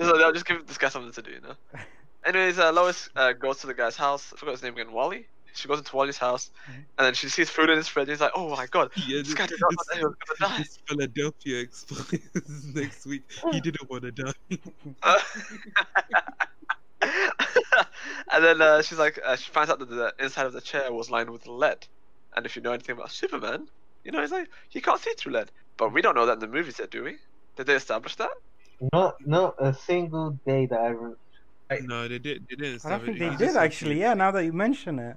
[0.01, 1.55] so they'll just give this guy something to do, you know.
[2.25, 4.33] Anyways, uh, Lois uh, goes to the guy's house.
[4.33, 4.93] I forgot his name again.
[4.93, 5.27] Wally.
[5.55, 6.75] She goes into Wally's house, Mhm.
[6.75, 8.05] and then she sees food in his fridge.
[8.05, 9.99] And He's like, "Oh my god, yeah, this this, guy did not know this- that
[9.99, 12.15] he was gonna die." Philadelphia explodes
[12.75, 13.23] next week.
[13.53, 14.33] He didn't want to die.
[15.03, 15.19] Uh,
[18.33, 20.93] and then uh, she's like, uh, she finds out that the inside of the chair
[20.93, 21.87] was lined with lead.
[22.37, 23.69] And if you know anything about Superman,
[24.05, 25.51] you know he's like he can't see through lead.
[25.77, 27.17] But we don't know that in the movies yet, do we?
[27.57, 28.31] Did they establish that?
[28.93, 31.15] Not not a single day that I re-
[31.83, 32.47] no, they did.
[32.51, 32.85] They didn't.
[32.85, 34.01] I don't think establish- they he did actually.
[34.01, 35.17] Yeah, now that you mention it.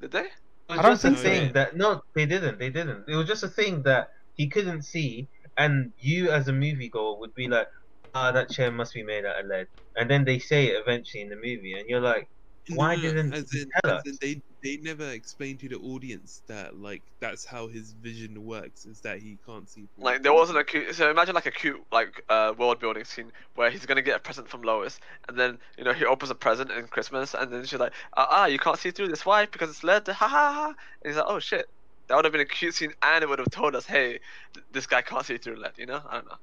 [0.00, 0.24] Did they?
[0.24, 0.32] It
[0.68, 1.28] was I don't just a think so.
[1.28, 2.58] thing that no, they didn't.
[2.58, 3.04] They didn't.
[3.08, 7.34] It was just a thing that he couldn't see, and you as a moviegoer would
[7.34, 7.68] be like,
[8.14, 9.66] "Ah, that chair must be made out of lead."
[9.96, 12.28] And then they say it eventually in the movie, and you're like,
[12.68, 14.20] Why didn't as in, tell as in us?
[14.20, 19.00] they they never explained to the audience that like that's how his vision works is
[19.00, 19.86] that he can't see.
[19.94, 20.94] through Like there wasn't a cute.
[20.94, 24.18] So imagine like a cute like uh, world building scene where he's gonna get a
[24.18, 24.98] present from Lois,
[25.28, 28.28] and then you know he opens a present in Christmas, and then she's like, ah,
[28.30, 29.24] ah you can't see through this.
[29.24, 29.46] Why?
[29.46, 30.06] Because it's lead.
[30.06, 30.66] Ha ha ha.
[30.66, 31.68] And he's like, oh shit.
[32.08, 34.20] That would have been a cute scene, and it would have told us, hey,
[34.54, 35.72] th- this guy can't see through lead.
[35.76, 36.00] You know?
[36.08, 36.38] I don't know.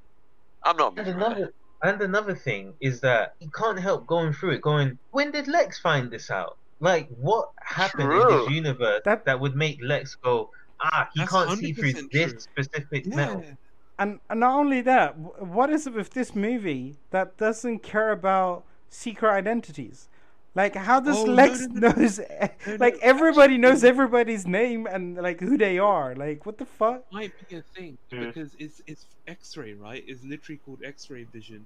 [0.64, 1.00] I'm not.
[1.00, 4.62] and another and another thing is that he can't help going through it.
[4.62, 6.58] Going, when did Lex find this out?
[6.86, 11.50] Like, what happened in this universe That- that, would make Lex go, ah, he can't
[11.60, 13.16] see through 100% this specific yeah.
[13.16, 13.44] metal.
[13.98, 15.18] And, and not only that,
[15.58, 20.10] what is it with this movie that doesn't care about secret identities?
[20.54, 21.96] Like, how does Oh, Lex no, no, no.
[22.02, 22.20] knows?
[22.86, 26.14] Like, everybody knows everybody's name and like who they are.
[26.16, 27.00] Like, what the fuck?
[27.12, 28.28] might be a thing Mm.
[28.28, 30.04] because it's it's X-ray, right?
[30.08, 31.66] It's literally called X-ray vision,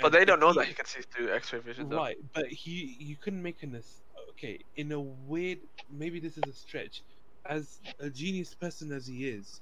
[0.00, 1.88] But And they don't know he- that he can see through X-ray vision.
[1.90, 1.98] Though.
[2.06, 4.00] Right, but he you couldn't make an ass-
[4.38, 5.58] okay in a weird
[5.90, 7.02] maybe this is a stretch,
[7.48, 9.60] as a genius person as he is,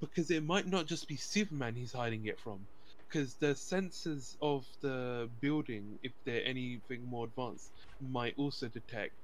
[0.00, 2.66] because it might not just be Superman he's hiding it from,
[3.08, 9.16] because the sensors of the building, if they're anything more advanced, might also detect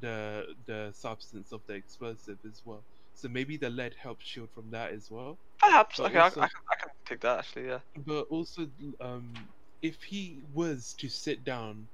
[0.00, 2.84] the the substance of the explosive as well.
[3.14, 5.40] So maybe the lead helps shield from that as well.
[5.58, 6.00] Perhaps.
[6.00, 7.66] But Okay, I, also- I, can, I can take that actually.
[7.68, 7.80] Yeah.
[7.96, 8.66] But also,
[9.00, 9.48] um,
[9.82, 11.88] if he was to sit down,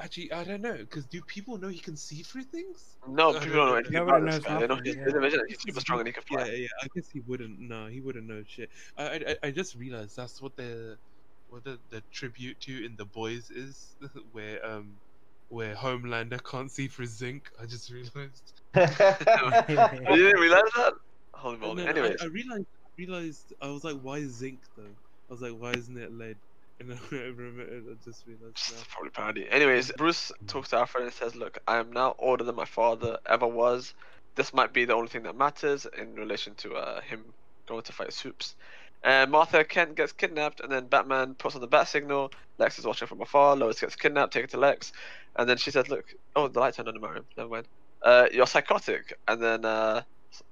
[0.00, 2.98] actually, I don't know, because do people know he can see through things?
[3.06, 3.74] No, I people don't don't know know.
[3.76, 4.58] anything Nobody about this knows guy.
[4.58, 5.02] They know nothing, he's yeah.
[5.04, 5.44] in the.
[5.48, 6.46] He's super strong and he can fly.
[6.46, 6.68] Yeah, yeah.
[6.82, 7.58] I guess he wouldn't.
[7.58, 8.70] No, he wouldn't know shit.
[8.96, 10.98] I, I, I- I just realized that's what the,
[11.48, 13.96] what the, the tribute to in the boys is,
[14.32, 15.00] where um,
[15.48, 17.50] where Homelander can't see through zinc.
[17.60, 18.52] I just realized.
[19.68, 20.94] You didn't realize that?
[21.34, 21.84] Holy moly.
[21.84, 22.66] then Anyways, I, I realized,
[22.98, 24.96] realized I was like, why zinc though?
[25.28, 26.38] I was like, why isn't it lead?
[26.80, 28.88] And then I remember, I just realized.
[28.90, 29.48] Probably parody.
[29.48, 33.18] Anyways, Bruce talks to Alfred and says, "Look, I am now older than my father
[33.26, 33.94] ever was.
[34.34, 37.24] This might be the only thing that matters in relation to uh, him
[37.66, 38.56] going to fight Soups."
[39.04, 42.32] And Martha Kent gets kidnapped, and then Batman puts on the bat signal.
[42.58, 43.56] Lex is watching from afar.
[43.56, 44.92] Lois gets kidnapped, taken to Lex,
[45.36, 47.26] and then she says, "Look, oh, the light turned on the Mariam.
[47.36, 47.68] Never mind.
[48.02, 50.02] Uh, you're psychotic." And then uh,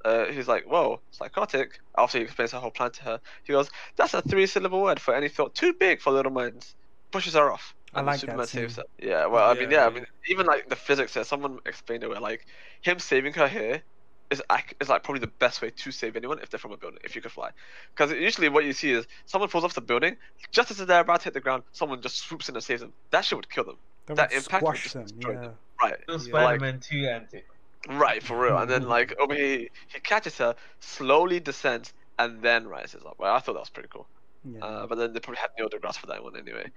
[0.05, 3.71] uh, he's like, "Whoa, psychotic." After he explains her whole plan to her, he goes,
[3.97, 6.75] "That's a three-syllable word for any thought too big for little minds."
[7.11, 7.75] Pushes her off.
[7.95, 8.85] I and then like that Superman saves her.
[9.01, 9.11] scene.
[9.11, 12.05] Yeah, well, I mean, Yeah, yeah, I mean, even like the physics there, someone explained
[12.05, 12.47] it where like
[12.83, 13.83] him saving her here
[14.31, 14.41] is
[14.81, 17.17] is like probably the best way to save anyone if they're from a building, if
[17.17, 17.51] you could fly.
[17.95, 20.17] Because usually what you see is someone falls off the building,
[20.53, 22.93] just as they're about to hit the ground, someone just swoops in and saves them.
[23.11, 23.77] That shit would kill them.
[24.07, 25.07] That that would impact would just them.
[25.07, 25.41] destroy Yeah.
[25.41, 25.55] them.
[25.83, 26.23] Right, Still Yeah.
[26.23, 27.47] Spider-Man 2 antic.
[27.89, 28.59] Right, for real.
[28.59, 33.17] And then like over here, he catches her, slowly descends, and then rises up.
[33.19, 34.07] Well, I thought that was pretty cool.
[34.45, 34.61] yeah.
[34.65, 36.71] Uh, but then they probably had Neil deGrasse for that one anyway.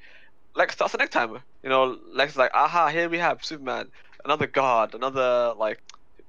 [0.56, 1.42] Lex starts the next timer.
[1.64, 3.88] You know, Lex is like, aha, here we have Superman,
[4.24, 5.82] another god, another like,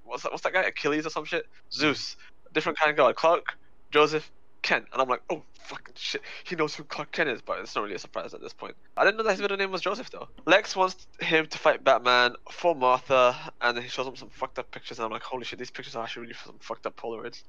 [0.05, 0.33] what's that?
[0.33, 0.63] What's that guy?
[0.63, 1.47] Achilles or some shit?
[1.73, 2.17] Zeus,
[2.53, 3.17] different kind of god.
[3.17, 3.57] Clark,
[3.91, 4.31] Joseph,
[4.65, 7.75] Kent, and I'm like, oh fucking shit, he knows who Clark Kent is, but it's
[7.77, 8.75] not really a surprise at this point.
[8.97, 10.29] I didn't know that his middle name was Joseph though.
[10.47, 14.59] Lex wants him to fight Batman for Martha, and then he shows him some fucked
[14.59, 16.97] up pictures, and I'm like, holy shit, these pictures are actually really some fucked up
[16.97, 17.43] Polaroids.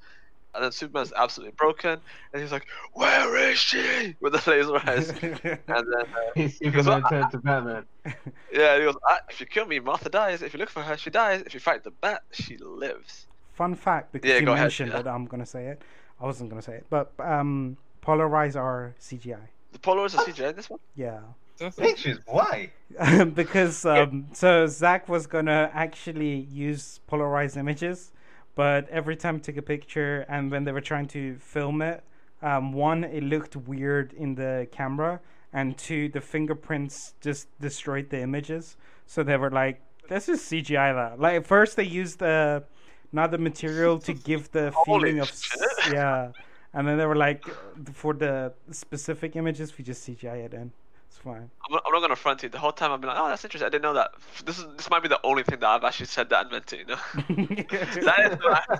[0.54, 2.00] And then Superman's absolutely broken,
[2.32, 5.10] and he's like, "Where is she?" with the laser eyes.
[5.10, 7.84] And then, uh, Superman turned to Batman.
[8.50, 10.40] yeah, he goes, ah, "If you kill me, Martha dies.
[10.40, 11.42] If you look for her, she dies.
[11.42, 14.92] If you fight the bat, she lives." Fun fact, because Yeah, you go ahead, mentioned
[14.92, 15.00] yeah.
[15.00, 15.82] it, I'm gonna say it.
[16.20, 19.48] I wasn't gonna say it, but um, Polarize are CGI.
[19.72, 20.80] The Polaroids are CGI this one.
[20.94, 21.20] Yeah.
[21.58, 22.18] That's Pictures?
[22.26, 22.70] Why?
[23.34, 28.12] because um, so Zack was gonna actually use polarized images,
[28.54, 32.04] but every time he took a picture and when they were trying to film it,
[32.42, 35.20] um, one it looked weird in the camera,
[35.52, 38.76] and two the fingerprints just destroyed the images.
[39.06, 42.64] So they were like, "This is CGI." That like at first they used the
[43.12, 45.32] another material to give the feeling of
[45.92, 46.32] yeah,
[46.74, 47.44] and then they were like,
[47.92, 50.72] for the specific images we just CGI it in.
[51.08, 51.50] It's fine.
[51.66, 52.48] I'm not, I'm not gonna front you.
[52.48, 53.66] The whole time I've been like, "Oh, that's interesting.
[53.66, 54.10] I didn't know that."
[54.44, 56.72] This is this might be the only thing that I've actually said that and meant
[56.72, 56.80] it.
[56.80, 56.96] You know,
[58.04, 58.74] that is what I,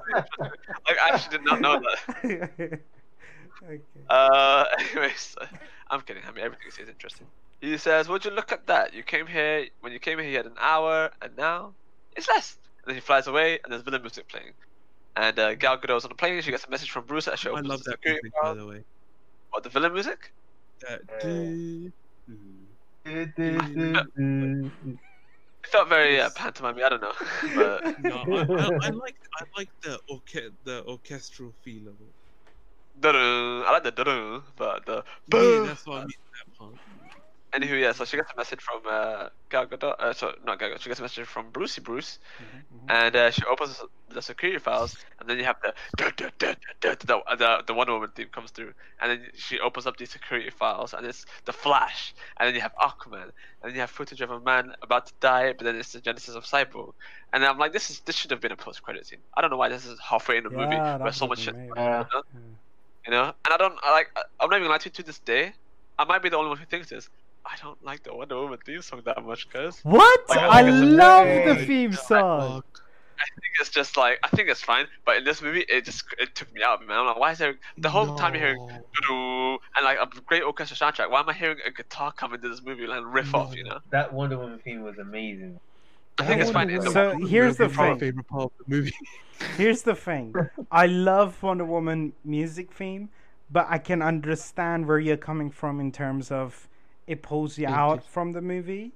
[0.86, 2.80] like I actually did not know that.
[3.64, 3.80] okay.
[4.10, 5.36] Uh, anyways,
[5.88, 6.22] I'm kidding.
[6.28, 7.26] I mean, everything is interesting.
[7.60, 8.92] He says, "Would you look at that?
[8.92, 10.28] You came here when you came here.
[10.28, 11.72] You had an hour, and now
[12.16, 14.54] it's less." And then he flies away, and there's villain music playing.
[15.16, 16.40] And uh, Gal Gadot's on the plane.
[16.42, 17.26] She gets a message from Bruce.
[17.26, 18.84] That she I love that security music, by the way.
[19.50, 20.32] What the villain music?
[20.82, 21.92] That Uh, do-
[25.64, 26.76] It felt very uh, pantomime.
[26.84, 27.12] I don't know,
[27.54, 32.14] but No, I, I, I like I like the orche- the orchestral feel of it.
[33.02, 33.16] dun
[33.66, 35.62] I like the dun but the Yeah, boom.
[35.62, 36.08] that's what I mean.
[36.34, 36.78] That part.
[37.56, 37.92] Anywho, yeah.
[37.92, 39.94] So she gets a message from uh, Gal Gadot.
[39.98, 40.80] Uh, so not Gal Gadot.
[40.80, 44.96] She gets a message from Brucey Bruce, Mhm, and uh, she opens the security files,
[45.20, 48.10] and then you have the dun, dun, dun, dun, dun, the, the the Wonder Woman
[48.14, 52.14] theme comes through, and then she opens up these security files, and it's the Flash,
[52.38, 53.32] and then you have Aquaman, and
[53.64, 56.34] then you have footage of a man about to die, but then it's the genesis
[56.34, 56.92] of Cyborg,
[57.32, 59.20] and I'm like, this is this should have been a post credit scene.
[59.36, 61.56] I don't know why this is halfway in the movie where so much be shit,
[61.76, 61.92] amazing.
[62.12, 62.20] Uh,
[63.06, 65.02] you know, and I don't I like I- I'm not even lying to you to
[65.02, 65.52] this day.
[65.98, 67.08] I might be the only one who thinks this.
[67.46, 69.80] I don't like the Wonder Woman theme song that much, guys.
[69.82, 70.28] What?
[70.28, 71.26] Like, I it's love
[71.58, 72.62] the theme song.
[73.18, 76.04] I think it's just like I think it's fine, but in this movie, it just
[76.18, 76.98] it took me out, man.
[76.98, 80.42] I'm like, why is there the whole time you're hearing doo-doo, and like a great
[80.42, 81.10] orchestra soundtrack?
[81.10, 83.56] Why am I hearing a guitar come into this movie like riff off?
[83.56, 85.58] You know, that Wonder Woman theme was amazing.
[86.18, 86.68] I think it's fine.
[86.68, 87.98] Wonder in the So here's the thing.
[87.98, 88.92] favorite part of the movie.
[89.58, 90.34] Here's the thing.
[90.70, 93.10] I love Wonder Woman music theme,
[93.50, 96.68] but I can understand where you're coming from in terms of
[97.06, 98.92] it pulls you It out just- from the movie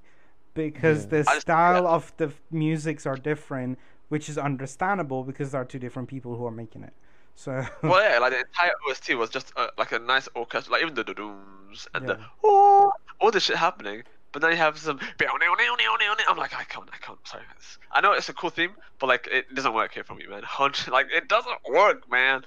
[0.54, 1.10] because Yeah.
[1.10, 5.64] the I just- style of the musics are different, which is understandable because there are
[5.64, 6.92] two different people who are making it.
[7.36, 10.82] So Well, yeah, like the entire OST was just uh, like a nice orchestra, like
[10.82, 14.02] even the dooms and the oh, all this shit happening.
[14.32, 15.00] But then you have some.
[15.00, 17.18] I'm like, I can't, I can't.
[17.26, 17.78] Sorry, guys.
[17.90, 20.42] I know it's a cool theme, but like it doesn't work here for me, man.
[20.44, 22.44] Hundred, like it doesn't work, man.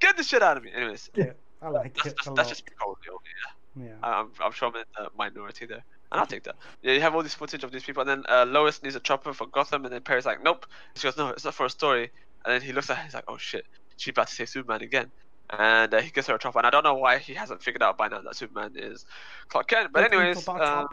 [0.00, 0.72] Get the shit out of me.
[0.74, 1.10] Anyways,
[1.60, 2.48] I like that's it just a that's lot.
[2.48, 2.96] just me calling.
[3.06, 3.12] Yeah,
[3.76, 3.94] yeah.
[4.02, 6.56] I'm I'm sure I'm in the minority there, and I'll take that.
[6.82, 9.00] Yeah, you have all this footage of these people, and then uh, Lois needs a
[9.00, 10.66] chopper for Gotham, and then Perry's like, nope.
[10.96, 12.10] She goes, no, it's not for a story.
[12.44, 13.64] And then he looks at her, he's like, oh shit,
[13.96, 15.10] she's about to say Superman again.
[15.50, 17.82] And uh, he gives her a chopper, and I don't know why he hasn't figured
[17.82, 19.04] out by now that Superman is
[19.48, 19.90] Clark Kent.
[19.92, 20.88] But anyways, um,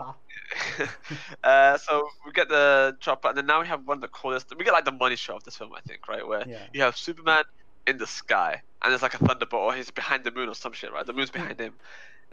[1.44, 4.54] uh, so we get the chopper, and then now we have one of the coolest.
[4.58, 6.26] We get like the money shot of this film, I think, right?
[6.28, 6.60] Where Yeah.
[6.74, 7.44] you have Superman
[7.88, 10.74] in the sky, and there's like a thunderbolt, or he's behind the moon or some
[10.74, 11.06] shit, right?
[11.06, 11.74] The moon's behind him.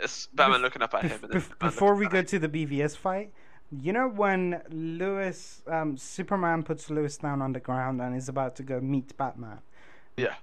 [0.02, 1.18] It's Batman looking up at him.
[1.20, 3.32] Bef- And bef- before we go to the BVS fight,
[3.70, 8.56] you know when Lois, um, Superman puts Lois down on the ground and is about
[8.56, 9.58] to go meet Batman.
[10.16, 10.34] Yeah.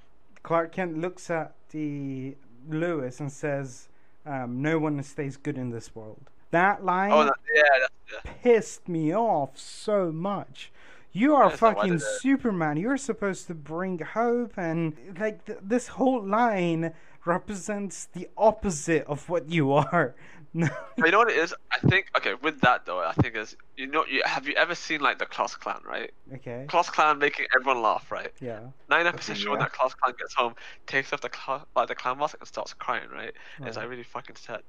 [0.43, 2.35] Clark Kent looks at the
[2.69, 3.89] Lois and says,
[4.25, 8.31] um, "No one stays good in this world." That line Oh, that, yeah, that's, yeah.
[8.41, 10.71] pissed me off so much.
[11.11, 11.99] You are fucking.
[11.99, 12.77] Superman.
[12.77, 16.93] You're supposed to bring hope, and like th- this whole line
[17.27, 20.15] represents the opposite of what you are.
[20.53, 21.53] You know what it is?
[21.71, 22.99] I think okay with that though.
[22.99, 26.09] I think is you know you have you ever seen like the class clown right?
[26.33, 26.65] okay.
[26.67, 28.31] Class clown making everyone laugh right?
[28.41, 28.61] Yeah.
[28.89, 30.55] Nine percent sure when that class clown gets home,
[30.87, 33.33] takes off the cl- like uh, the clown mask and starts crying right?
[33.59, 33.75] It's Right.
[33.75, 34.61] like really fucking sad.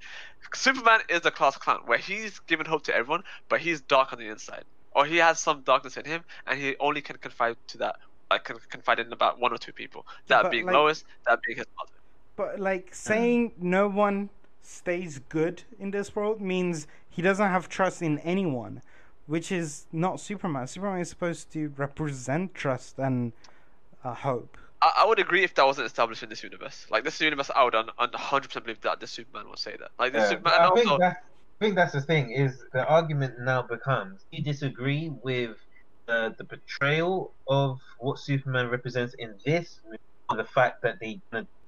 [0.53, 4.19] Superman is the class clown where he's giving hope to everyone, but he's dark on
[4.19, 4.65] the inside,
[4.95, 7.97] or he has some darkness in him, and he only can confide to that.
[8.31, 10.05] Like can confide in about one or two people.
[10.27, 11.93] That but, being like- Lois, that being his mother.
[12.39, 14.31] But like saying no one
[14.63, 18.81] stays good in this world means he doesn't have trust in anyone,
[19.27, 20.69] which is not Superman.
[20.69, 23.33] Superman is supposed to represent trust and
[24.05, 24.57] uh, hope.
[24.81, 26.87] I, I would agree if that wasn't established in this universe.
[26.91, 29.91] Like this universe, I would un- un- 100% believe that the Superman would say that.
[29.99, 31.17] Like this Yeah, Superman, but and I think also, that's
[31.61, 35.57] I think that's the thing is the argument now becomes you disagree with
[36.07, 41.21] uh, the portrayal of what Superman represents in this movie, or the fact that they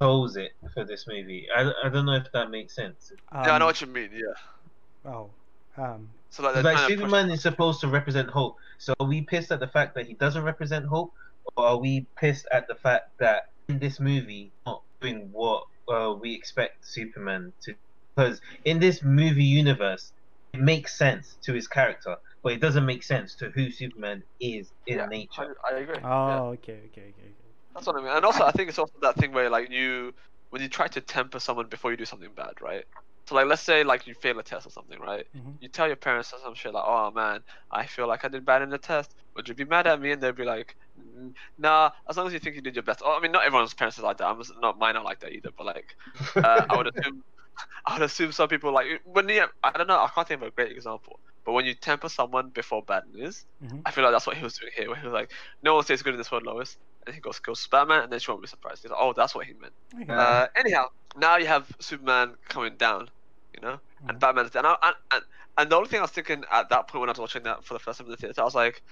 [0.02, 1.46] chose it for this movie.
[1.56, 3.10] I, I don't know if that makes sense.
[3.32, 4.10] Um, yeah, I know what you mean.
[4.12, 5.10] Yeah.
[5.12, 5.30] Oh,
[5.76, 8.54] um, So like, Like trying push- Superman is supposed to represent hope.
[8.78, 11.10] So are we pissed at the fact that he doesn't represent hope,
[11.56, 16.14] or are we pissed at the fact that in this movie not doing what uh,
[16.20, 17.74] we expect Superman to?
[18.16, 20.12] Because in this movie universe,
[20.52, 24.72] it makes sense to his character, but it doesn't make sense to who Superman is
[24.86, 25.56] in Yeah, nature.
[25.70, 25.94] I, I agree.
[26.04, 26.40] oh, yeah.
[26.58, 27.49] okay, okay, okay, okay.
[27.74, 28.08] That's what I mean.
[28.10, 30.12] And also, I think it's also that thing where like you,
[30.50, 32.84] when you try to temper someone before you do something bad, right?
[33.28, 35.24] So like, let's say like you fail a test or something, right?
[35.36, 35.58] Mhm.
[35.60, 38.44] You tell your parents or some shit like, "Oh man, I feel like I did
[38.44, 39.14] bad in the test.
[39.36, 42.32] Would you be mad at me?" And they'd be like, "Mm, "Nah, as long as
[42.32, 44.26] you think you did your best." Oh, I mean, not everyone's parents is like that.
[44.26, 45.50] I'm not mine are like that either.
[45.56, 45.94] But like,
[46.42, 47.22] uh, I would assume,
[47.86, 50.48] I would assume some people like when you, I don't know, I can't think of
[50.48, 51.20] a great example.
[51.50, 53.84] But when you temper someone before bad news, Mhm.
[53.84, 54.86] I feel like that's what he was doing here.
[54.88, 57.40] Where he was like, "No one stays good in this world, Lois," and he goes
[57.40, 58.82] kills Batman, and then she won't be surprised.
[58.82, 60.14] He's like, "Oh, that's what he meant." Okay.
[60.16, 63.08] Uh, anyhow, now you have Superman coming down,
[63.52, 64.20] you know, and Mhm.
[64.20, 64.64] Batman's down.
[64.66, 65.22] And, and,
[65.56, 67.64] and the only thing I was thinking at that point when I was watching that
[67.64, 68.82] for the first time in the theater, I was like,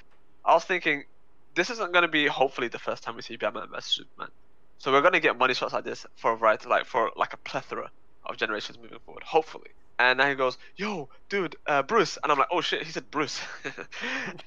[0.44, 1.04] I was thinking,
[1.54, 4.30] this isn't going to be hopefully the first time we see Batman versus Superman.
[4.78, 7.32] So we're going to get money shots like this for a variety, like for like
[7.34, 7.90] a plethora
[8.24, 9.70] of generations moving forward, hopefully.
[10.00, 13.10] And then he goes, "Yo, dude, uh, Bruce," and I'm like, "Oh shit," he said
[13.10, 13.40] Bruce.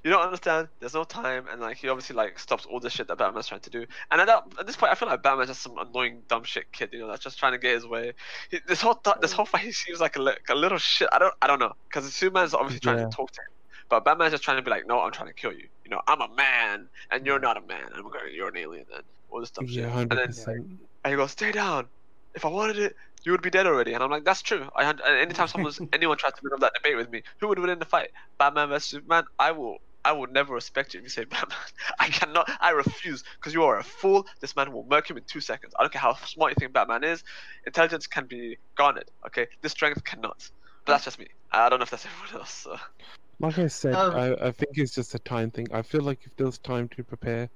[0.03, 0.69] you don't understand.
[0.79, 3.59] There's no time, and like he obviously like stops all the shit that Batman's trying
[3.61, 3.85] to do.
[4.11, 6.71] And at that at this point, I feel like Batman's just some annoying dumb shit
[6.71, 8.13] kid, you know, that's just trying to get his way.
[8.49, 11.09] He, this whole th- this whole fight, he seems like a, li- a little shit.
[11.11, 13.05] I don't I don't know, because Superman's obviously trying Yeah.
[13.05, 13.47] to talk to him,
[13.89, 15.67] but Batman's just trying to be like, "No, I'm trying to kill you.
[15.83, 17.89] You know, I'm a man, and you're not a man.
[17.93, 21.11] I'm going, you're an alien, and all this dumb Yeah, shit." hundred And then and
[21.11, 21.87] he goes, "Stay down.
[22.35, 22.95] If I wanted it,
[23.25, 24.69] you would be dead already." And I'm like, "That's true.
[24.75, 27.59] I and anytime someone's anyone tries to bring up that debate with me, who would
[27.59, 28.09] win in the fight?
[28.39, 29.25] Batman versus Superman?
[29.39, 29.77] I will.
[30.03, 31.57] I will never respect you if you say Batman.
[31.99, 32.49] I cannot.
[32.59, 34.25] I refuse because you are a fool.
[34.41, 35.73] This man will murk him in two seconds.
[35.77, 37.23] I don't care how smart you think Batman is.
[37.67, 39.09] Intelligence can be garnered.
[39.27, 40.37] Okay, this strength cannot.
[40.85, 41.27] But that's just me.
[41.51, 42.53] I don't know if that's everyone else.
[42.53, 42.77] So.
[43.39, 45.67] Like I said, Um, I, I think it's just a time thing.
[45.73, 47.49] I feel like if there's time to prepare,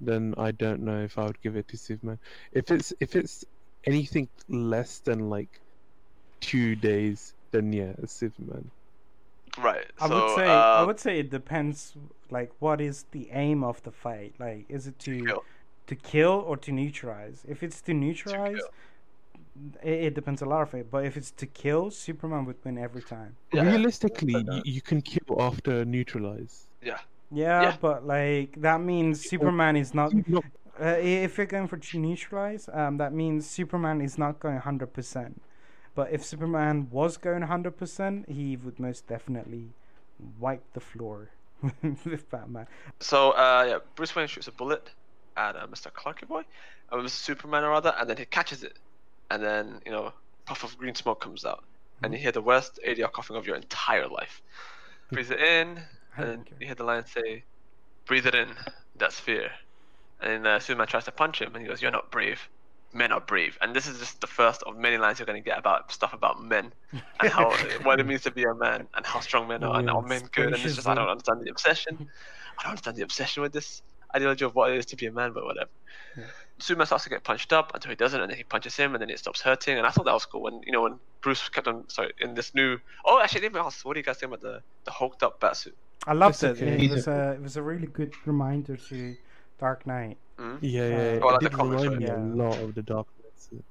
[0.00, 2.18] then I don't know if I would give it to Superman.
[2.52, 3.44] If it's if it's
[3.84, 5.60] anything less than like
[6.40, 8.70] two days, then yeah, it's Superman.
[9.58, 9.86] Right.
[10.00, 11.94] I so, would say I uh, would say it depends.
[12.30, 14.34] Like, what is the aim of the fight?
[14.38, 15.44] Like, is it to kill.
[15.86, 17.44] to kill or to neutralize?
[17.46, 18.60] If it's to neutralize,
[19.82, 20.90] it, it depends a lot of it.
[20.90, 23.36] But if it's to kill, Superman would win every time.
[23.52, 23.64] Yeah.
[23.64, 26.66] Realistically, But, uh, you, you can kill after neutralize.
[26.82, 26.98] Yeah,
[27.30, 27.76] Yeah.
[27.80, 30.12] but like that means Superman is not.
[30.80, 35.42] Uh, if you're going for neutralize, um, that means Superman is not going hundred percent.
[35.94, 39.70] But if Superman was going hundred percent, he would most definitely
[40.38, 41.30] wipe the floor
[41.82, 42.66] with Batman.
[43.00, 44.90] So uh, yeah, Bruce Wayne shoots a bullet
[45.36, 45.90] at uh, Mr.
[45.92, 46.42] Clarky Boy,
[46.90, 47.10] uh, Mr.
[47.10, 48.78] Superman or rather, and then he catches it,
[49.30, 50.12] and then you know,
[50.46, 51.64] puff of green smoke comes out,
[52.02, 54.40] and you hear the worst ADR coughing of your entire life.
[55.10, 55.82] Breathe it in,
[56.16, 57.44] and then you hear the line say,
[58.06, 58.48] "Breathe it in,
[58.96, 59.50] that's fear."
[60.22, 62.48] And then uh, Superman tries to punch him, and he goes, "You're not brave.
[62.92, 65.44] Men are brave." And this is just the first of many lines you're going to
[65.44, 66.72] get about stuff about men
[67.20, 67.50] and how
[67.82, 70.22] what it means to be a man and how strong men are and how men
[70.32, 70.54] good.
[70.54, 72.08] And it's just I don't understand the obsession.
[72.58, 73.82] I don't understand the obsession with this
[74.14, 75.70] ideology of what it is to be a man, but whatever.
[76.16, 76.24] Yeah.
[76.58, 79.02] Superman starts to get punched up until he doesn't, and then he punches him, and
[79.02, 79.78] then it stops hurting.
[79.78, 82.34] And I thought that was cool when you know when Bruce kept on sorry in
[82.34, 82.78] this new.
[83.04, 85.40] Oh, actually, let me ask, what do you guys think about the the hulked up
[85.40, 85.72] batsuit?
[86.06, 86.64] I loved That's it.
[86.64, 86.84] okay.
[86.84, 89.16] It was a it was a really good reminder to
[89.62, 90.16] Dark Knight.
[90.38, 90.58] Mm?
[90.60, 91.20] Yeah, yeah, yeah.
[91.22, 92.18] Oh, like it the did remind me right?
[92.18, 93.06] a lot of the Dark
[93.52, 93.62] Knight.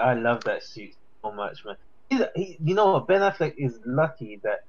[0.00, 1.76] I love that suit so much, man.
[2.08, 3.06] He's, he, you know what?
[3.06, 4.64] Ben Affleck is lucky that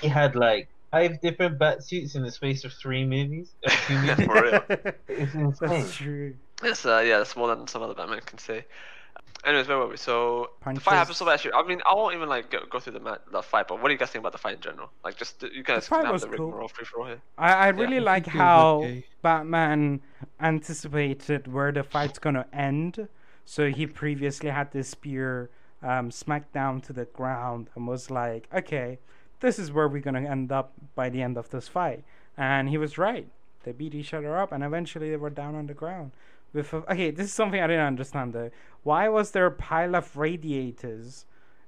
[0.00, 3.50] he had like five different bat suits in the space of three movies.
[3.88, 4.26] two movies.
[4.26, 4.62] For real.
[5.08, 5.68] It's insane.
[5.68, 6.34] That's true.
[6.62, 8.64] It's uh, yeah, that's more than some other Batman can say.
[9.44, 9.96] Anyways, where were we?
[9.98, 11.52] So the fight happens so actually.
[11.52, 13.88] I mean, I won't even like go, go through the ma- the fight, but what
[13.88, 14.90] do you guys think about the fight in general?
[15.04, 16.46] Like, just you guys fight can have was the cool.
[16.46, 17.20] rigmarole free for all here.
[17.36, 18.02] I, I really Yeah.
[18.02, 18.92] like think it was how.
[19.22, 20.00] Batman
[20.40, 23.08] anticipated where the fight's gonna end.
[23.44, 25.50] So he previously had this spear
[25.82, 28.98] um, smacked down to the ground and was like, okay,
[29.40, 32.04] this is where we're gonna end up by the end of this fight.
[32.36, 33.26] And he was right.
[33.64, 36.12] They beat each other up, and eventually they were down on the ground.
[36.54, 38.50] With a, okay, this is something I didn't understand though.
[38.84, 41.26] Why was there a pile of radiators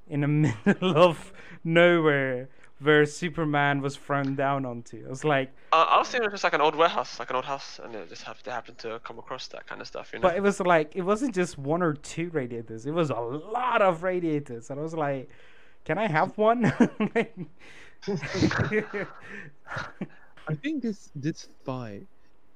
[0.09, 0.29] in the
[0.65, 1.33] middle of
[1.65, 2.49] nowhere
[2.79, 5.05] where Superman was thrown down onto?
[5.05, 7.31] I was like, Uh, I was thinking it was just like an old warehouse, like
[7.31, 9.89] an old house, and it just have they happen to come across that kind of
[9.89, 10.29] stuff, you know.
[10.29, 12.87] But it was like it wasn't just one or two radiators.
[12.87, 15.29] It was a lot of radiators, and I was like,
[15.85, 16.65] "Can I have one?"
[20.49, 22.07] I think this this fight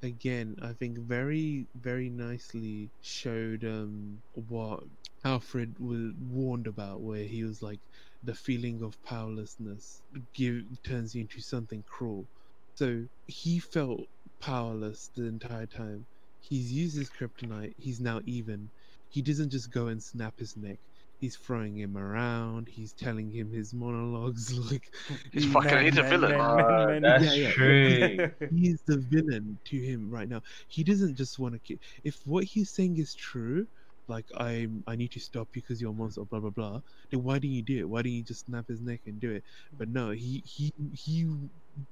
[0.02, 4.84] again, I think very very nicely showed um what
[5.24, 7.80] Alfred was warned about, where he was like
[8.22, 10.02] the feeling of powerlessness
[10.34, 12.28] give turns you into something cruel.
[12.74, 14.00] So he felt
[14.40, 16.06] powerless the entire time.
[16.40, 17.74] He's used his kryptonite.
[17.78, 18.70] He's now even.
[19.10, 20.78] He doesn't just go and snap his neck.
[21.20, 22.66] He's throwing him around.
[22.68, 24.90] He's telling him his monologues like
[25.32, 26.32] He's he- fucking- he's a villain.
[26.40, 27.50] Uh, that's Yeah, yeah.
[27.50, 28.31] true.
[28.57, 30.40] he's the villain to him right now.
[30.68, 31.76] He doesn't just want to kill.
[32.05, 33.66] If what he's saying is true,
[34.08, 36.81] like I'm, I need to stop you because you're a monster, blah blah blah.
[37.10, 37.89] Then why didn't you do it?
[37.89, 39.44] Why didn't you just snap his neck and do it?
[39.78, 41.28] But no, he he he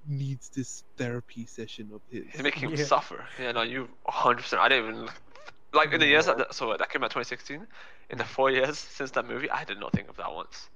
[0.08, 2.24] needs this therapy session of his.
[2.32, 2.84] He's making him Yeah.
[2.86, 3.24] suffer.
[3.38, 4.58] Yeah, no, you 100%.
[4.58, 5.08] I didn't even
[5.72, 6.10] like in the mm.
[6.10, 7.66] years that so that came out 2016.
[8.10, 10.68] In the four years since that movie, I did not think of that once.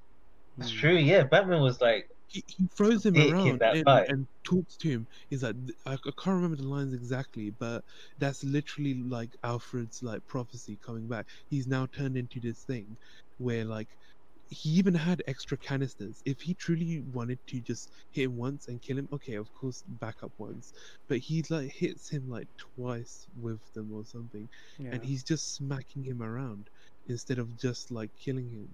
[0.59, 0.79] It's mm.
[0.79, 1.23] true, yeah.
[1.25, 5.07] Batman was like, he, he throws him around and, and talks to him.
[5.31, 5.57] He's like,
[5.87, 7.85] I, I can't remember the lines exactly, but
[8.19, 11.27] that's literally like Alfred's like prophecy coming back.
[11.51, 12.97] He's now turned into this thing
[13.39, 13.89] where like
[14.53, 16.23] he even had extra canisters.
[16.25, 19.83] If he truly wanted to just hit him once and kill him, okay, of course,
[20.01, 20.73] back up once.
[21.09, 24.49] But he like hits him like twice with them or something,
[24.79, 24.91] yeah.
[24.93, 26.65] and he's just smacking him around
[27.09, 28.69] instead of just like killing him.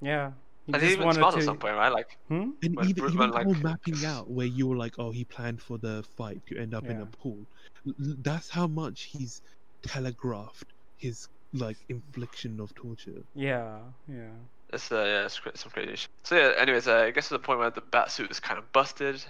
[0.00, 0.32] yeah.
[0.66, 1.38] He and he even wanted smiled to.
[1.40, 1.88] at some point, right?
[1.90, 2.50] Like, Hmm?
[2.62, 4.98] And When even, Bruce even Wayne, the whole like- mapping out where you were like,
[4.98, 7.38] oh, he planned for the fight to end up in a pool.
[7.86, 9.40] L- l- That's how much he's
[9.82, 10.66] telegraphed
[10.98, 13.22] his like infliction of torture.
[13.34, 14.28] Yeah, yeah.
[14.72, 16.08] It's uh, yeah, it's some crazy shit.
[16.24, 18.58] So yeah, anyways, uh, it gets to the point where the bat suit is kind
[18.58, 19.24] of busted,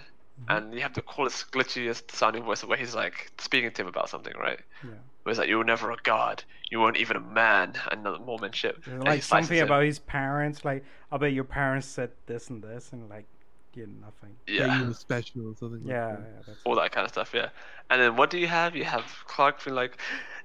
[0.45, 0.57] Mm-hmm.
[0.57, 3.87] and you have to call his glitchiest sounding voice where he's like speaking to him
[3.87, 4.59] about something, right?
[4.81, 4.89] Yeah.
[5.21, 6.43] Where he's like, "You were never a god.
[6.71, 8.75] You weren't even a man," and the Mormon shit.
[8.83, 9.65] There's And like he slices something him.
[9.67, 10.63] about his parents.
[10.65, 13.25] Like, I bet your parents said this and this, and like,
[13.73, 14.35] did nothing.
[14.47, 15.81] Yeah, you were special or something.
[15.85, 16.41] Yeah, Like yeah.
[16.47, 17.31] That's all that kind of stuff.
[17.35, 17.49] Yeah,
[17.91, 18.75] and then what do you have?
[18.75, 19.97] You have Clark being like,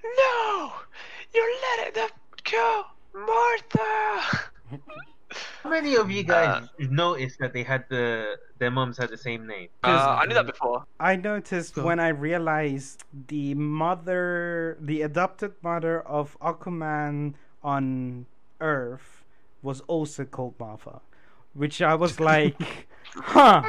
[0.03, 0.73] "No,
[1.33, 2.11] you're letting them
[2.45, 4.51] kill Martha."
[5.63, 9.47] How many of you guys noticed that they had the their moms had the same
[9.47, 9.69] name?
[9.83, 10.85] Uh, I knew that before.
[11.01, 18.27] I noticed So- when I realized the mother, the adopted mother of Aquaman on
[18.61, 19.25] Earth
[19.63, 21.01] was also called Martha,
[21.55, 23.63] which I was like, huh.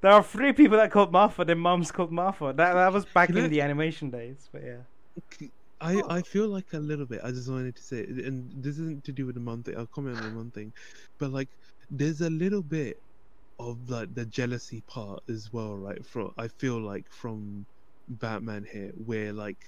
[0.00, 1.44] There are three people that called Martha.
[1.44, 2.52] Their mom's called Martha.
[2.56, 4.82] That that was back in the animation days, but yeah.
[5.82, 6.08] I, Oh.
[6.08, 7.20] I feel like a little bit.
[7.24, 9.76] I just wanted to say, and this isn't to do with the month thing.
[9.78, 10.72] I'll comment on the month thing,
[11.18, 11.50] but like,
[11.90, 12.98] there's a little bit
[13.60, 16.04] of like the jealousy part as well, right?
[16.06, 17.66] From I feel like from
[18.08, 19.58] Batman here, where like,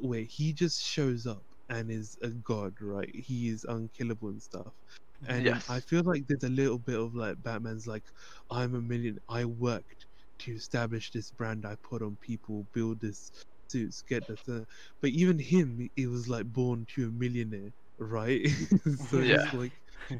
[0.00, 3.10] where he just shows up and is a god, right?
[3.14, 4.74] He is unkillable and stuff.
[5.26, 5.64] And Yes.
[5.68, 8.04] I feel like there's a little bit of like Batman's like,
[8.50, 9.18] I'm a million.
[9.28, 10.06] I worked
[10.40, 11.66] to establish this brand.
[11.66, 13.30] I put on people, build this
[13.70, 14.36] suits, get the.
[14.36, 14.62] Th-.
[14.62, 14.64] Uh,
[15.00, 18.46] but even him, he was like born to a millionaire, right?
[18.48, 19.24] so mm-hmm.
[19.24, 19.36] Yeah.
[19.42, 19.72] it's like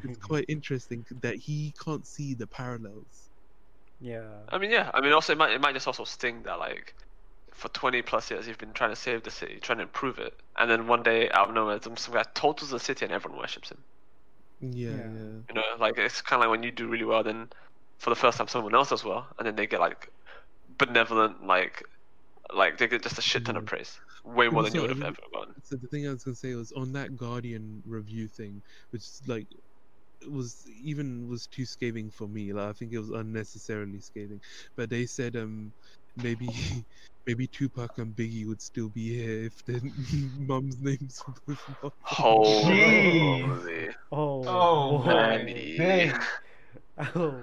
[0.05, 3.31] it's quite interesting that he can't see the parallels.
[4.01, 4.43] yeah.
[4.49, 4.91] I mean, yeah.
[4.95, 6.95] I mean, also it might it might just also sting that like
[7.53, 10.35] for 20 plus years you've been trying to save the city, trying to improve it,
[10.59, 13.39] and then one day out of nowhere some some guy totals the city and everyone
[13.41, 13.85] worships him.
[14.61, 15.09] Yeah, Yeah.
[15.13, 15.41] yeah.
[15.49, 17.49] You know, like it's kind of like when you do really well, then
[17.99, 20.11] for the first time someone else does well, and then they get like
[20.79, 21.83] benevolent, like
[22.55, 25.03] like they get just a shit ton of praise, way more than you would have
[25.03, 25.55] I ever gotten.
[25.63, 29.47] So the thing I was gonna say was on that Guardian review thing, which like
[30.31, 32.53] was even was too scathing for me.
[32.53, 34.41] Like I think it was unnecessarily scathing.
[34.77, 35.73] But they said um
[36.17, 36.49] maybe
[37.27, 39.81] maybe Tupac and Biggie would still be here if their
[40.39, 41.93] mum's names was not.
[42.01, 44.45] Holy, Oh.
[44.47, 45.05] Oh, boy.
[45.45, 45.77] man.
[45.77, 46.21] Dang.
[47.15, 47.43] Oh.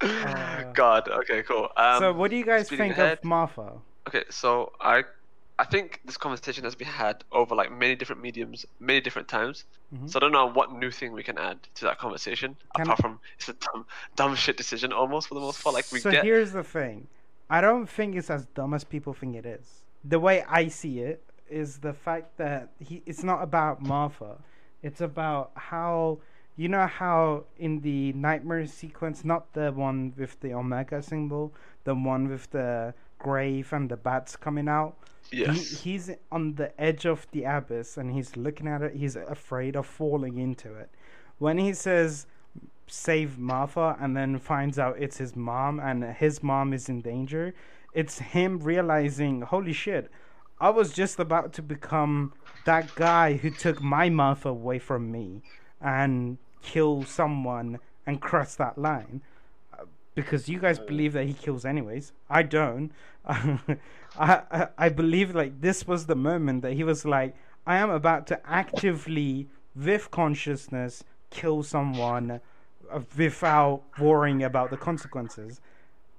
[0.00, 1.08] Uh, God.
[1.08, 1.42] Okay.
[1.42, 1.68] Cool.
[1.76, 3.18] Um, so, what do you guys think ahead.
[3.18, 3.72] of Martha?
[4.08, 5.04] Okay, so I,
[5.58, 9.64] I think this conversation has been had over like many different mediums, many different times.
[9.94, 10.08] Mhm.
[10.08, 13.00] So I don't know what new thing we can add to that conversation Can- apart
[13.00, 13.84] from it's a dumb,
[14.16, 15.74] dumb shit decision almost for the most part.
[15.74, 17.06] Like we so get, here's the thing.
[17.50, 19.82] I don't think it's as dumb as people think it is.
[20.04, 24.38] The way I see it is the fact that he it's not about Martha.
[24.82, 26.18] It's about how
[26.58, 31.54] you know how in the nightmare sequence, not the one with the Omega symbol,
[31.84, 34.96] the one with the grave and the bats coming out.
[35.30, 38.96] yes, He, he's on the edge of the abyss and he's looking at it.
[38.96, 40.90] He's afraid of falling into it.
[41.38, 42.26] When he says,
[42.88, 47.54] save Martha, and then finds out it's his mom and his mom is in danger,
[47.94, 50.10] it's him realizing, holy shit,
[50.60, 52.32] I was just about to become
[52.64, 55.42] that guy who took my Martha away from me
[55.80, 59.22] and kill someone and cross that line
[59.72, 62.12] Uh, because you guys believe that he kills anyways.
[62.28, 62.90] I don't.
[63.26, 63.68] I,
[64.18, 67.34] I I believe like this was the moment that he was like,
[67.66, 72.40] I am about to actively, with consciousness, kill someone
[72.90, 75.60] uh, without worrying about the consequences.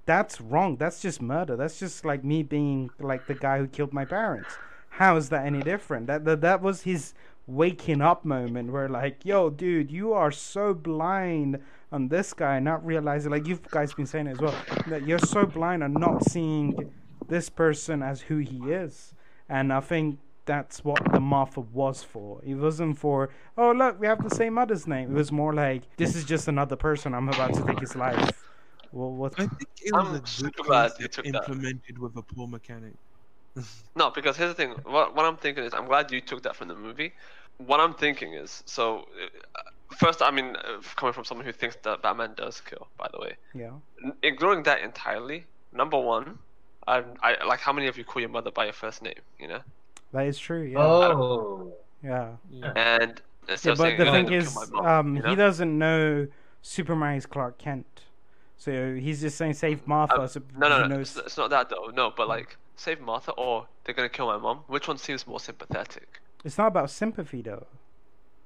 [0.06, 0.76] That's wrong.
[0.76, 1.56] That's just murder.
[1.56, 4.50] That's just like me being like the guy who killed my parents.
[4.90, 6.06] How is that any different?
[6.06, 7.14] That that, that was his
[7.50, 11.58] waking up moment where like, yo, dude, you are so blind
[11.92, 14.54] on this guy, not realizing like you guys been saying it as well,
[14.86, 16.92] that you're so blind on not seeing
[17.28, 19.14] this person as who he is.
[19.48, 22.40] And I think that's what the Martha was for.
[22.44, 25.10] It wasn't for, oh look, we have the same mother's name.
[25.10, 27.14] It was more like this is just another person.
[27.14, 28.30] I'm about to take his life.
[28.92, 29.34] Well, what?
[29.38, 31.48] I think it was I'm a good super glad you concept that.
[31.48, 32.94] implemented with a poor mechanic.
[33.96, 34.70] no, because here's the thing.
[34.84, 37.12] What what I'm thinking is, I'm glad you took that from the movie.
[37.58, 39.00] What I'm thinking is, so
[39.56, 39.60] uh,
[39.96, 43.20] first, I mean, uh, coming from someone who thinks that Batman does kill, by the
[43.20, 43.72] way, Yeah.
[44.22, 45.44] Ignoring that entirely.
[45.72, 46.38] Number one,
[46.88, 49.46] I, I like how many of you call your mother by your first name, you
[49.46, 49.60] know?
[50.12, 50.62] That is true.
[50.62, 50.78] Yeah.
[50.78, 51.72] Oh.
[52.02, 52.30] yeah.
[52.50, 52.72] Yeah.
[52.74, 56.26] And instead Yeah, but saying, the "Oh, thing is, mom," um, you he doesn't know
[56.62, 57.86] Superman is Clark Kent,
[58.56, 60.18] so he's just saying save Martha.
[60.22, 60.86] Um, so No, no, no.
[60.96, 61.90] knows- It's, it's not that though.
[61.94, 64.64] No, but like save Martha or they're gonna kill my mom.
[64.66, 66.20] Which one seems more sympathetic?
[66.44, 67.66] It's not about sympathy though.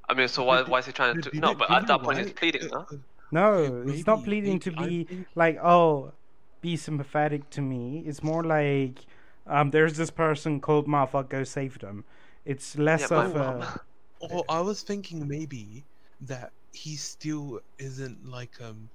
[0.08, 1.30] I mean, so why why is he trying to?
[1.32, 2.86] you No, but at that point he's pleading, no?
[3.30, 6.12] No, he's not pleading to be like, oh,
[6.60, 8.02] be sympathetic to me.
[8.06, 8.98] It's more like,
[9.46, 12.04] um, there's this person called Martha, go save them.
[12.44, 13.38] It's less Yeah, of my a.
[13.38, 13.64] mom.
[14.20, 15.84] Or I was thinking maybe
[16.22, 18.88] that he still isn't like um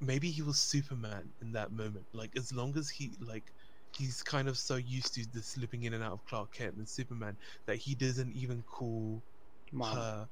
[0.00, 2.06] maybe he was Superman in that moment.
[2.12, 3.52] Like as long as he like
[3.96, 6.88] he's kind of so used to the slipping in and out of Clark Kent and
[6.88, 9.22] Superman that he doesn't even call
[9.72, 9.96] Mom.
[9.96, 10.28] her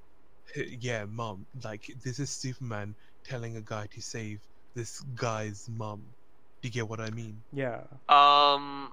[0.57, 1.47] yeah, mom.
[1.65, 4.41] Like this is Superman telling a guy to save
[4.75, 6.15] this guy's mom.
[6.63, 7.45] Do you get what I mean?
[7.53, 7.85] Yeah.
[8.09, 8.93] Um,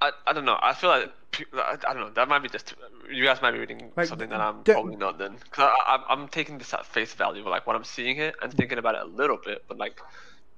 [0.00, 0.58] I, I don't know.
[0.62, 1.10] I feel like
[1.54, 2.10] I, I don't know.
[2.10, 2.74] That might be just
[3.10, 5.18] you guys might be reading Like, something that I'm d- probably not.
[5.18, 8.32] Then, cause I, I'm I'm taking this at face value, like what I'm seeing here,
[8.42, 9.60] and thinking about it a little bit.
[9.68, 10.00] But like,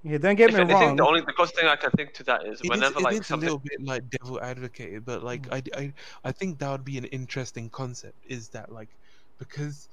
[0.05, 0.97] Yeah, don't get if me anything, wrong.
[0.97, 3.03] the only the closest thing I can think to that is It is, whenever it
[3.03, 3.47] like is a something.
[3.47, 5.93] little bit like devil advocate, but like I, I,
[6.25, 8.17] I think that would be an interesting concept.
[8.27, 8.91] Is that like
[9.39, 9.89] because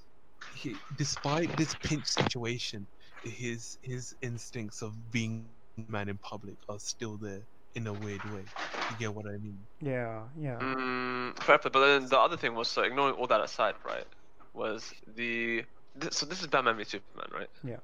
[0.55, 2.87] he, despite this pinch situation,
[3.23, 7.43] his his instincts of being man in public are still there.
[7.75, 8.43] in a weird way.
[8.89, 9.59] You get what I mean?
[9.79, 10.57] Yeah, yeah.
[10.59, 11.69] Mm, fair play.
[11.71, 14.07] But then the other thing was, so ignoring all that aside, right,
[14.53, 15.63] was the
[15.99, 17.49] th- so this is Batman v Superman, right?
[17.63, 17.77] Yeah.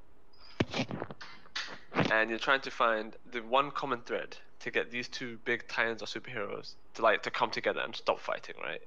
[2.12, 6.02] And you're trying to find the one common thread to get these two big titans
[6.02, 8.80] or superheroes to like to come together and stop fighting, right?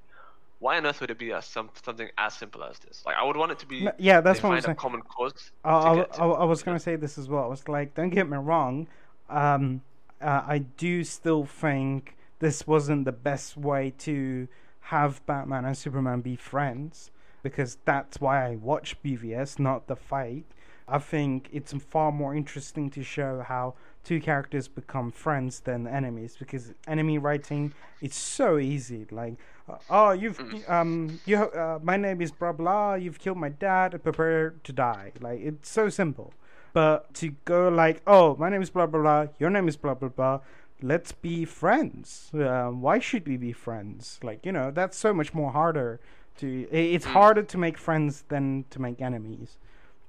[0.59, 3.03] Why on earth would it be as some, something as simple as this?
[3.06, 3.88] Like I would want it to be.
[3.98, 4.72] Yeah, that's what I'm find saying.
[4.73, 5.51] a common cause.
[5.64, 7.43] I, to I, get to, I, I was gonna say this as well.
[7.43, 8.88] I was like, don't get me wrong.
[9.30, 9.81] Um,
[10.22, 14.48] uh, I do still think this wasn't the best way to
[14.81, 17.11] have Batman and Superman be friends
[17.43, 20.45] because that's why I watch BVS, not the fight.
[20.91, 26.35] I think it's far more interesting to show how two characters become friends than enemies
[26.39, 29.05] because enemy writing it's so easy.
[29.11, 29.35] Like,
[29.69, 32.95] uh, oh, you've um, you uh, my name is blah blah.
[32.95, 34.01] You've killed my dad.
[34.03, 35.11] Prepare to die.
[35.21, 36.33] Like it's so simple.
[36.73, 39.27] But to go like, oh, my name is blah blah blah.
[39.39, 40.39] Your name is blah blah blah.
[40.81, 42.31] Let's be friends.
[42.33, 44.19] Uh, why should we be friends?
[44.23, 45.99] Like you know, that's so much more harder.
[46.37, 47.11] To it's Mm.
[47.11, 49.57] harder to make friends than to make enemies.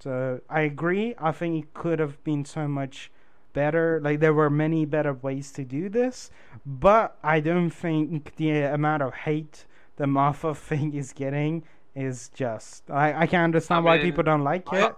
[0.01, 1.15] So I agree.
[1.19, 3.11] I think it could have been so much
[3.53, 4.01] better.
[4.03, 6.31] Like there were many better ways to do this,
[6.65, 11.65] but I don't think the amount of hate the Martha thing is getting
[11.95, 12.91] is just.
[12.91, 14.97] I I can understand why people don't like I- it.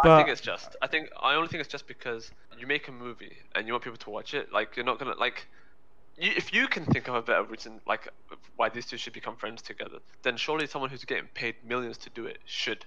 [0.00, 0.74] I But- think it's just.
[0.82, 3.84] I think I only think it's just because you make a movie and you want
[3.84, 4.52] people to watch it.
[4.52, 5.46] Like you're not gonna like.
[6.18, 8.08] You, if you can think of a better reason, like
[8.56, 12.10] why these two should become friends together, then surely someone who's getting paid millions to
[12.10, 12.84] do it should.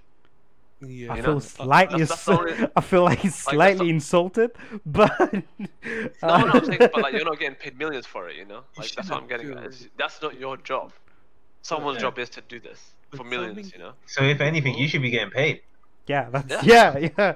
[0.82, 1.14] Yeah.
[1.14, 2.00] I feel know, slightly.
[2.04, 4.52] that's- that's only- I feel like that's slightly the- insulted,
[4.86, 5.12] but.
[5.20, 5.70] No, no,
[6.22, 8.64] I'm uh, saying, but like you're not getting paid millions for it, you know.
[8.78, 9.58] You that's what I'm shouldn't getting at.
[9.66, 10.92] It's- That's not your job.
[11.62, 12.02] Someone's Yeah.
[12.02, 13.94] job is to do this But for millions, something- you know.
[14.06, 15.62] So if anything, you should be getting paid.
[16.08, 16.98] yeah, that's Yeah.
[16.98, 17.36] yeah, yeah.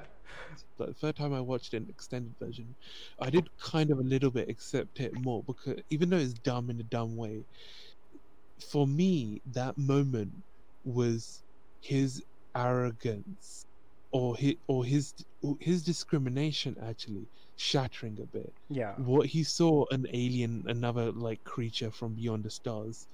[0.78, 2.74] the third time I watched an extended version,
[3.20, 6.70] I did kind of a little bit accept it more because even though it's dumb
[6.70, 7.42] in a dumb way,
[8.70, 10.32] for me that moment
[10.84, 11.42] was
[11.80, 12.22] his
[12.56, 13.66] arrogance
[14.12, 15.14] or his or his
[15.60, 18.52] his discrimination actually shattering a bit.
[18.68, 18.94] Yeah.
[18.96, 23.08] What he saw an alien, another like creature from beyond the stars.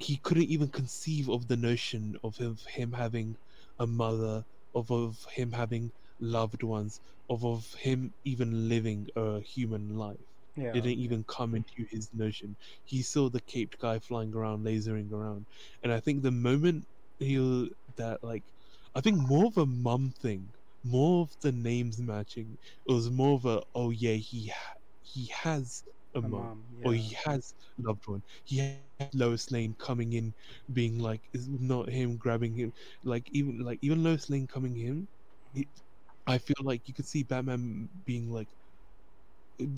[0.00, 3.36] He couldn't even conceive of the notion of him, him having
[3.78, 7.00] a mother, of of him having loved ones,
[7.30, 10.18] of of him even living a human life.
[10.56, 10.72] Yeah.
[10.72, 12.56] Didn't even come into his notion.
[12.84, 15.46] He saw the caped guy flying around, lasering around,
[15.82, 16.86] and I think the moment
[17.18, 17.36] he
[17.96, 18.44] that like,
[18.98, 20.54] I think more of a mum thing,
[20.84, 22.58] more of the names matching.
[22.88, 26.66] It was more of a oh yeah he ha- he has a, A mum mom,
[26.84, 28.24] or he has loved one.
[28.44, 28.80] He had
[29.14, 30.34] Lois Lane coming in,
[30.72, 32.72] being like, is not him grabbing him.
[33.04, 35.08] Like even like even Lois Lane coming in,
[35.52, 35.68] he,
[36.26, 38.48] I feel like you could see Batman being like,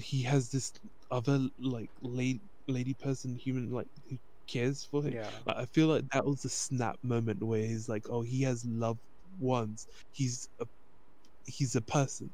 [0.01, 0.73] he has this
[1.11, 5.17] other like lady lady person human like who cares for him.
[5.17, 5.45] Yeah.
[5.47, 8.65] Like, I feel like that was the snap moment where he's like, oh, he has
[8.67, 9.01] loved
[9.39, 9.87] ones.
[10.13, 10.67] He's a
[11.47, 12.31] he's a person,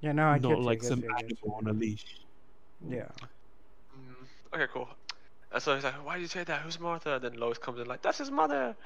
[0.00, 2.04] Yeah, no, I get not like get some you, I get animal on a leash.
[2.80, 3.08] Yeah.
[3.94, 4.88] Mm, Okay, cool.
[5.52, 6.62] And so he's like, "Why did you say that?
[6.62, 8.76] Who's Martha?" And then Lois comes in like, "That's his mother."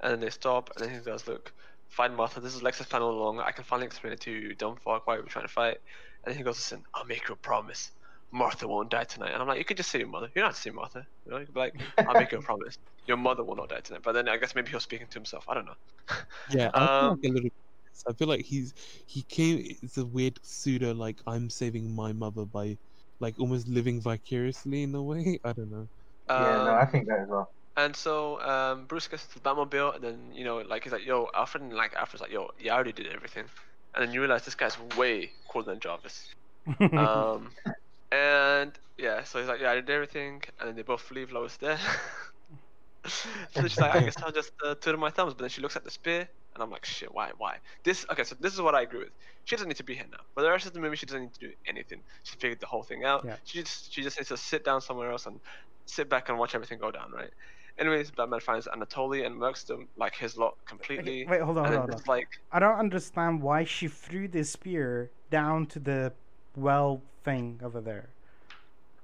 [0.00, 1.52] And then they stop, and then he goes, "Look,
[1.88, 2.40] find Martha.
[2.40, 3.40] This is Lex's plan all along.
[3.40, 4.54] I can finally explain it to you.
[4.54, 5.78] Dumb fuck, why are we trying to fight?"
[6.24, 7.92] And then he goes, "Listen, I'll make you a promise.
[8.32, 10.26] Martha won't die tonight." And I'm like, "You could just say your mother.
[10.34, 11.06] You don't have to say Martha.
[11.26, 11.74] You know, you could be like,
[12.06, 12.76] I'll make you a promise.
[13.06, 15.18] Your mother will not die tonight." But then I guess maybe he was speaking to
[15.18, 15.44] himself.
[15.48, 15.76] I don't know.
[16.46, 17.50] Yeah, I feel Um, like a little.
[18.08, 18.74] I feel like he's
[19.06, 19.58] he came.
[19.82, 22.78] It's a weird pseudo like I'm saving my mother by,
[23.20, 25.38] like almost living vicariously in a way.
[25.44, 25.88] I don't know.
[26.34, 27.48] yeah, no, Um, I think that as well.
[27.76, 31.04] And so um, Bruce gets to the Batmobile, and then you know, like he's like,
[31.06, 33.48] "Yo, Alfred," and like Alfred's like, "Yo, yeah, I already did everything,"
[33.94, 36.34] and then you realize this guy's way cooler than Jarvis.
[36.96, 37.56] Um,
[38.12, 41.56] and yeah, so he's like, "Yeah, I did everything," and then they both leave Lois
[41.56, 41.78] there.
[43.06, 45.76] so she's like, "I guess I'll just uh, twiddle my thumbs," but then she looks
[45.76, 48.74] at the spear, and I'm like, "Shit, why, why?" This okay, so this is what
[48.74, 49.12] I agree with.
[49.44, 50.18] She doesn't need to be here now.
[50.34, 52.00] For the rest of the movie, she doesn't need to do anything.
[52.22, 53.24] She figured the whole thing out.
[53.24, 53.36] Yeah.
[53.44, 55.40] She just she just needs to sit down somewhere else and
[55.86, 57.30] sit back and watch everything go down, right?
[57.78, 61.26] Anyways, Batman finds Anatoly and murks them like his lot completely.
[61.26, 62.00] Wait, hold on, hold on.
[62.06, 66.12] like I don't understand why she threw the spear down to the
[66.56, 68.08] well thing over there.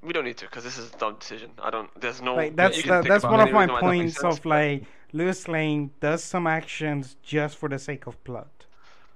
[0.02, 1.50] we don't need to because this is a dumb decision.
[1.62, 1.90] I don't.
[2.00, 2.34] There's no.
[2.36, 4.46] Like that's you that, that's one of my reason why that makes points sense, of
[4.46, 8.48] like Lois Lane does some actions just for the sake of plot.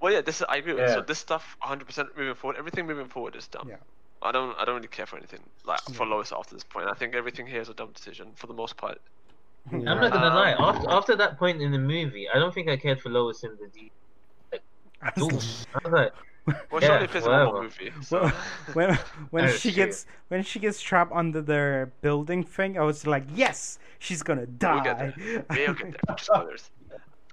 [0.01, 0.89] Well, yeah, this is, I agree with.
[0.89, 3.69] So this stuff, 100% moving forward, everything moving forward is dumb.
[3.69, 3.77] Yeah.
[4.21, 4.53] I don't.
[4.59, 6.87] I don't really care for anything like for Lois after this point.
[6.89, 8.99] I think everything here is a dumb decision for the most part.
[9.71, 10.51] I'm not gonna Um, lie.
[10.59, 13.51] After after that point in the movie, I don't think I cared for Lois in
[13.61, 13.93] the deep.
[15.01, 15.29] At all.
[15.31, 16.13] I was like,
[16.45, 17.91] Well, Yeah, surely plays a normal movie.
[18.01, 18.29] So.
[18.73, 18.97] When
[19.31, 19.85] when she true.
[19.85, 24.45] gets when she gets trapped under the building thing, I was like, yes, she's gonna
[24.45, 24.73] die.
[24.75, 25.13] We'll get there.
[25.17, 25.73] We'll get there.
[25.75, 26.69] Future spoilers.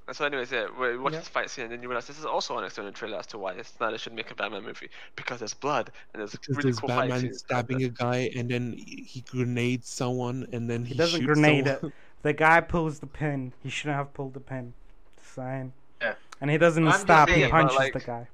[0.06, 1.20] And so, anyways, yeah, we watch Yeah.
[1.20, 3.38] this fight scene, and then you realize this is also an extended trailer as to
[3.38, 6.80] why Snyder should make a Batman movie because there's blood and there's Because really there's
[6.80, 7.38] cool fight Batman scenes.
[7.38, 11.66] stabbing a guy and then he he grenades someone and then he, He doesn't grenade
[11.66, 11.86] someone.
[11.86, 11.92] it.
[12.22, 13.52] The guy pulls the pin.
[13.62, 14.74] He shouldn't have pulled the pin.
[15.16, 15.72] Just saying.
[16.02, 16.14] Yeah.
[16.40, 17.28] And he doesn't I'm just stab.
[17.28, 18.28] he saying, but, punches like, the guy.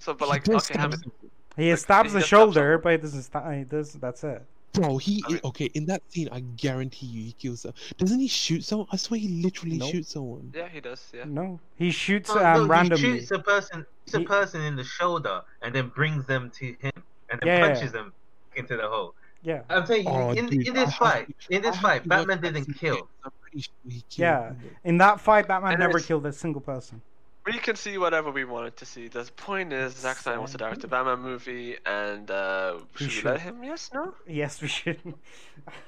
[0.00, 1.10] So, but He like, does okay, stab Hammond.
[1.56, 2.80] He Like, stabs he the shoulder, someone.
[2.82, 3.54] but he doesn't stab.
[3.56, 3.92] He does.
[3.92, 4.42] That's it.
[4.72, 6.28] Bro, he I mean- okay in that scene.
[6.32, 7.60] I guarantee you, he kills.
[7.62, 7.76] Someone.
[7.98, 8.86] Doesn't he shoot someone?
[8.92, 9.90] I swear, he literally Nope.
[9.92, 10.52] shoots someone.
[10.54, 11.10] yeah, he does.
[11.14, 11.24] Yeah.
[11.26, 14.84] No, he shoots Oh, um, no, he shoots a person, shoots a person in the
[14.84, 16.92] shoulder, and then brings them to him,
[17.30, 18.12] and then Yeah, yeah, punches them
[18.56, 19.14] into the hole.
[19.42, 19.62] Yeah.
[19.70, 22.40] I'm saying Oh, in, dude, in this have fight, to- in this I fight, Batman
[22.40, 22.94] didn't kill.
[22.94, 23.06] again.
[23.24, 23.72] I'm pretty sure.
[24.12, 24.38] Yeah.
[24.50, 24.70] someone.
[24.84, 27.02] In that fight, Batman And never it's- killed a single person.
[27.46, 29.08] We can see whatever we wanted to see.
[29.08, 33.14] The point is, Zack Snyder wants to direct a Batman movie, and uh, He should
[33.14, 33.40] we let should.
[33.40, 33.64] him?
[33.64, 34.14] Yes, no.
[34.26, 35.00] Yes, we should.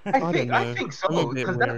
[0.06, 0.76] I I think don't I know.
[0.76, 1.76] think I'm a so bit because that,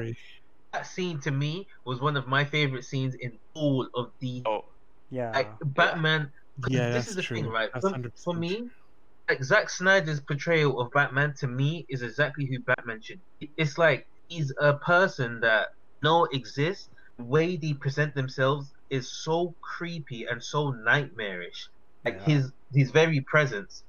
[0.73, 4.63] that scene to me was one of my favorite scenes in all of the Oh,
[5.11, 5.37] yeah.
[5.37, 6.33] like Batman.
[6.63, 7.37] 'cause Yeah, this that's is the true.
[7.37, 7.71] thing, right?
[7.73, 8.71] That's For, 100% for me,
[9.29, 13.23] like Zack Snyder's portrayal of Batman to me is exactly who Batman should.
[13.41, 13.53] be.
[13.59, 15.69] It's like he's a person that
[16.03, 16.91] no exists.
[17.19, 21.69] The way they present themselves is so creepy and so nightmarish.
[22.05, 22.25] Like Yeah.
[22.35, 23.83] his his very presence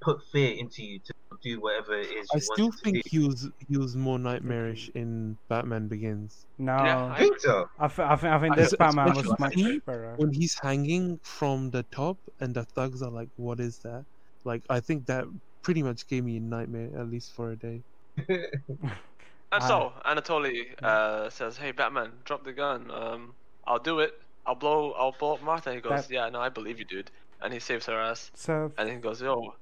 [0.00, 2.28] put fear into you to do whatever it is.
[2.32, 3.02] I you still to think do.
[3.10, 6.44] he was he was more nightmarish in Batman Begins.
[6.58, 6.76] No.
[6.76, 7.68] Yeah, I think so.
[7.78, 10.14] I, th- I, th- I think this think Batman was much he- better.
[10.16, 14.04] When he's hanging from the top and the thugs are like, "What is that?"
[14.44, 15.24] Like, I think that
[15.62, 17.82] pretty much gave me a nightmare at least for a day.
[18.28, 22.90] and so Anatoly uh, says, "Hey, Batman, drop the gun.
[22.90, 23.34] Um,
[23.68, 24.12] I'll do it.
[24.46, 24.92] I'll blow.
[24.92, 27.10] I'll blow up Martha." He goes, That- "Yeah, no, I believe you, dude."
[27.42, 28.30] And he saves her ass.
[28.34, 29.54] So And then he goes, "Yo,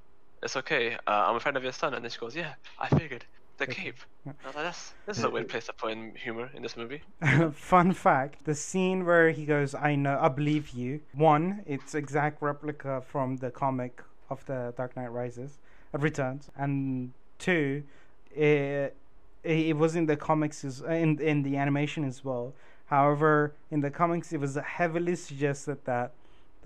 [0.42, 0.94] it's okay.
[1.06, 3.24] Uh, I'm a friend of your son." And then she goes, "Yeah, I figured.
[3.58, 6.50] The cape." I was like, "That's this is a weird place to put in humor
[6.54, 7.02] in this movie."
[7.52, 12.42] fun fact: the scene where he goes, "I know, I believe you." One, it's exact
[12.42, 15.58] replica from the comic of the Dark Knight Rises,
[15.94, 17.82] uh, Returns, and two,
[18.34, 18.94] it
[19.42, 22.52] it was in the comics as in in the animation as well.
[22.86, 26.12] However, in the comics, it was heavily suggested that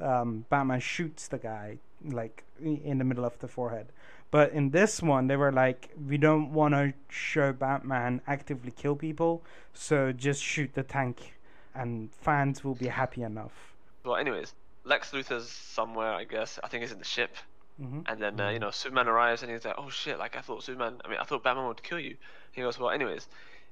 [0.00, 3.86] um, Batman shoots the guy like in the middle of the forehead.
[4.30, 8.94] But in this one, they were like, we don't want to show Batman actively kill
[8.96, 9.42] people,
[9.74, 11.34] so just shoot the tank,
[11.74, 13.74] and fans will be happy enough.
[14.04, 16.58] Well, anyways, Lex Luthor's somewhere, I guess.
[16.62, 17.36] I think he's in the ship.
[17.78, 20.40] hmm And then, uh, you know, Superman arrives and he's like, oh shit, like I
[20.42, 22.16] thought Superman, I mean, I thought Batman would kill you.
[22.52, 23.28] He goes, well, anyways,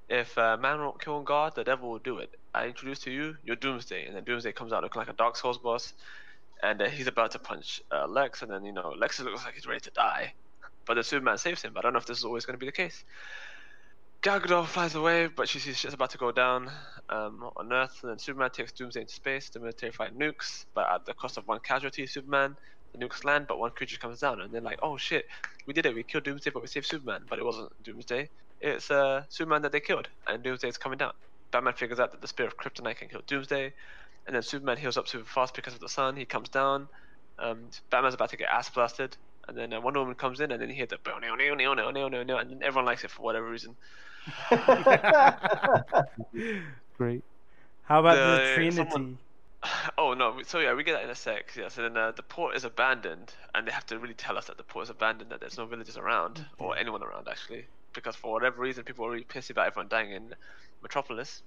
[0.08, 2.30] if uh, man won't kill God, the devil will do it.
[2.54, 4.06] I introduce to you your Doomsday.
[4.06, 5.92] And then Doomsday comes out looking like a Dark Souls boss.
[6.62, 8.42] And uh, he's about to punch uh, Lex.
[8.42, 10.32] And then, you know, Lex looks like he's ready to die.
[10.86, 11.72] But the Superman saves him.
[11.74, 13.04] But I don't know if this is always going to be the case.
[14.22, 16.70] Gal flies away, but she sees shit's about to go down
[17.08, 17.98] um, on Earth.
[18.02, 19.50] And then Superman takes Doomsday into space.
[19.50, 22.56] The military fight nukes, but at the cost of one casualty, Superman
[22.92, 25.26] the nukes land, but one creature comes down, and they're like, "Oh shit,
[25.66, 25.94] we did it!
[25.94, 28.30] We killed Doomsday, but we saved Superman." But it wasn't Doomsday;
[28.60, 31.12] it's uh, Superman that they killed, and Doomsday is coming down.
[31.50, 33.72] Batman figures out that the spirit of Kryptonite can kill Doomsday,
[34.26, 36.16] and then Superman heals up super fast because of the sun.
[36.16, 36.88] He comes down.
[37.38, 40.60] Um, Batman's about to get ass blasted, and then uh, Wonder Woman comes in, and
[40.60, 43.04] then he hits the no, no, no, no, no, no, no," and then everyone likes
[43.04, 43.76] it for whatever reason.
[46.96, 47.22] Great.
[47.84, 48.76] How about the, The- Trinity?
[48.76, 49.18] someone-
[49.98, 50.40] Oh no!
[50.46, 51.50] So yeah, we get that in a sec.
[51.56, 51.68] Yeah.
[51.68, 54.56] So then uh, the port is abandoned, and they have to really tell us that
[54.56, 58.32] the port is abandoned, that there's no villagers around or anyone around actually, because for
[58.32, 60.34] whatever reason people are really pissed about everyone dying in
[60.82, 61.42] Metropolis,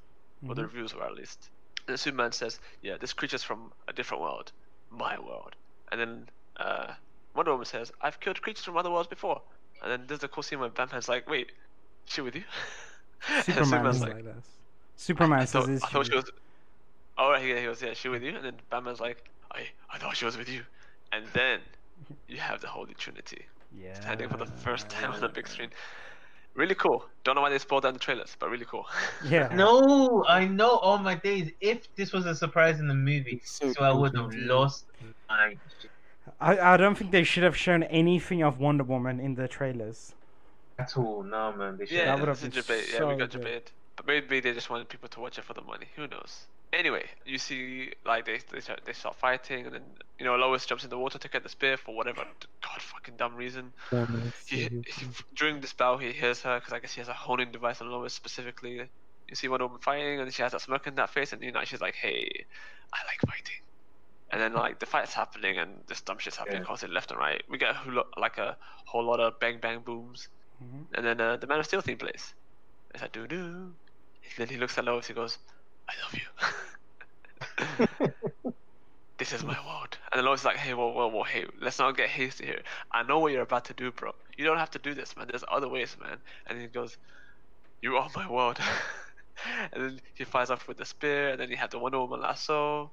[0.48, 0.66] or the Mhm.
[0.66, 1.50] reviews were at least.
[1.88, 4.52] And Superman says, "Yeah, this creature's from a different world,
[4.90, 5.56] my world."
[5.92, 6.94] And then uh,
[7.34, 9.42] Wonder Woman says, "I've killed creatures from other worlds before."
[9.82, 11.52] And then there's the cool scene where Batman's like, "Wait,
[12.06, 12.44] she with you?"
[13.44, 14.46] Superman Superman's is like, this.
[14.96, 16.32] Superman I says, thought, "Is I thought she was.
[17.18, 19.98] Oh, right, yeah, he was, yeah, she with you, and then Batman's like, I, I
[19.98, 20.64] thought she was with you,
[21.12, 21.60] and then
[22.28, 23.46] you have the Holy Trinity
[23.78, 23.94] yeah.
[23.94, 25.70] standing for the first time on the big screen.
[26.54, 27.06] Really cool.
[27.24, 28.86] Don't know why they spoiled down the trailers, but really cool.
[29.26, 29.48] Yeah.
[29.54, 31.52] No, I know all my days.
[31.62, 34.86] If this was a surprise in the movie, so so I would have lost
[35.30, 35.56] my.
[36.40, 40.14] I, I don't think they should have shown anything of Wonder Woman in the trailers.
[40.78, 41.78] At all, no man.
[41.78, 41.98] They should.
[41.98, 42.90] Yeah, That would that's have a been debate.
[42.94, 43.40] Yeah, we got good.
[43.40, 43.72] debate.
[43.96, 45.88] But maybe they just wanted people to watch it for the money.
[45.96, 46.48] Who knows?
[46.74, 49.84] Anyway, you see, like they they start, they start fighting, and then
[50.18, 52.24] you know Lois jumps in the water to get the spear for whatever
[52.62, 53.74] god fucking dumb reason.
[54.48, 57.52] He, he, during this battle, he hears her because I guess he has a honing
[57.52, 58.90] device on Lois specifically.
[59.28, 61.52] You see Wonder Woman fighting, and she has that smirk in that face, and you
[61.52, 62.46] know she's like, "Hey,
[62.94, 63.62] I like fighting."
[64.32, 66.66] and then like the fight's happening and this dumb shit's happening Yeah.
[66.66, 67.44] constantly left and right.
[67.50, 70.30] We get a whole lot, like a whole lot of bang bang booms,
[70.64, 70.88] Mhm.
[70.94, 72.34] and then uh, the Man of Steel theme plays.
[72.94, 73.74] It's like doo doo.
[74.38, 75.08] Then he looks at Lois.
[75.08, 75.38] He goes,
[75.90, 76.28] "I love you."
[79.18, 79.98] this is my world.
[80.12, 82.62] And then Lois is like, "Hey, whoa, whoa, whoa, hey, let's not get hasty here.
[82.92, 84.12] I know what you're about to do, bro.
[84.38, 85.28] You don't have to do this, man.
[85.30, 86.98] There's other ways, man." And he goes,
[87.82, 88.60] "You are my world."
[89.74, 92.22] and then he fires off with the spear, and then you have the Wonder Woman
[92.22, 92.92] lasso.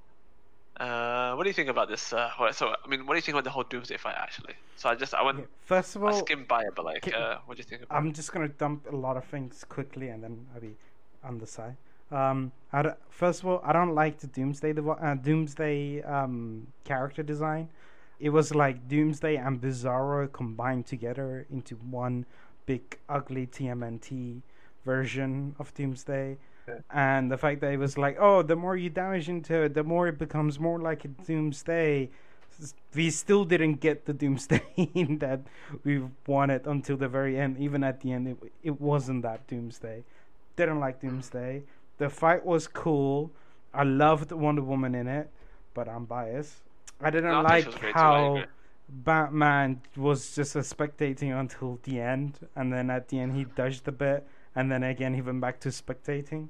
[0.79, 2.13] Uh, what do you think about this?
[2.13, 4.53] Uh, so, I mean, what do you think about the whole Doomsday fight, actually?
[4.77, 7.15] So I just, I went, First of I all, skimmed by it, but like, Can-
[7.15, 7.97] uh, what do you think about?
[7.97, 10.75] I'm just gonna dump a lot of things quickly and then I'll be
[11.23, 11.75] on the side.
[12.11, 17.23] Um, I first of all, I don't like the Doomsday devi- uh, Doomsday um, character
[17.23, 17.69] design.
[18.19, 22.25] It was like Doomsday and Bizarro combined together into one
[22.65, 24.41] big ugly TMNT
[24.85, 26.37] version of Doomsday.
[26.91, 29.83] And the fact that it was like, oh, the more you damage into it, the
[29.83, 32.09] more it becomes more like a Doomsday.
[32.93, 34.61] We still didn't get the Doomsday
[35.19, 35.41] that
[35.83, 37.57] we wanted until the very end.
[37.57, 40.03] Even at the end, it, it wasn't that Doomsday.
[40.55, 41.63] Didn't like Doomsday.
[41.97, 43.31] The fight was cool.
[43.73, 45.29] I loved Wonder Woman in it,
[45.73, 46.55] but I'm biased.
[47.01, 48.43] I didn't No, like she was great too, I how.
[48.89, 53.87] Batman was just a spectating until the end, and then at the end he dodged
[53.87, 54.27] a bit,
[54.59, 56.49] and then again he went back to spectating.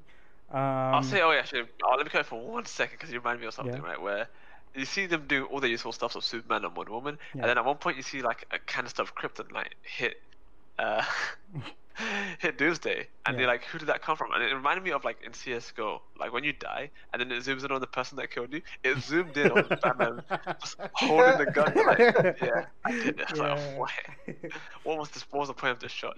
[0.51, 3.19] Um, I'll say, oh yeah, actually, oh, let me go for one second because you
[3.19, 3.87] remind me of something, Yeah.
[3.87, 4.01] right?
[4.01, 4.27] Where
[4.75, 7.41] you see them do all the useful stuff of Superman and Wonder Woman, Yeah.
[7.41, 10.21] and then at one point you see like a canister of kryptonite like hit,
[10.79, 11.03] uh,
[12.39, 13.41] hit Doomsday, and Yeah.
[13.41, 14.31] you're like, who did that come from?
[14.31, 17.43] And it reminded me of like in CS:GO, like when you die, and then it
[17.43, 18.61] zooms in on the person that killed you.
[18.83, 20.23] It zoomed in on Batman
[20.61, 21.99] just holding the gun, like,
[22.41, 23.37] yeah, I did it.
[23.37, 23.77] Like, Yeah.
[23.77, 23.91] what?
[24.83, 25.23] What was this?
[25.29, 26.17] What was the point of this shot?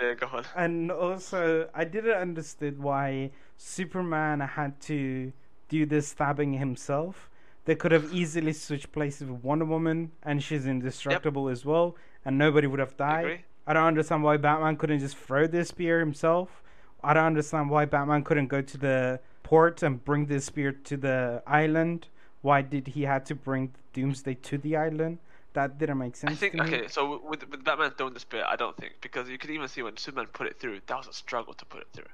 [0.00, 0.44] Yeah, go on.
[0.56, 5.32] and also I didn't understand why Superman had to
[5.68, 7.28] do this stabbing himself.
[7.64, 12.38] They could have easily switched places with Wonder Woman, and she's indestructible as well, and
[12.38, 13.24] nobody would have died.
[13.24, 13.44] agree.
[13.66, 16.62] I don't understand why Batman couldn't just throw the spear himself.
[17.02, 20.96] I don't understand why Batman couldn't go to the port and bring the spear to
[20.96, 22.08] the island.
[22.42, 25.18] Why did he have to bring Doomsday to the island?
[25.54, 26.64] That didn't make sense I think to me.
[26.66, 29.68] okay, so with with Batman throwing the spear, I don't think because you could even
[29.68, 32.06] see when Superman put it through, that was a struggle to put it through.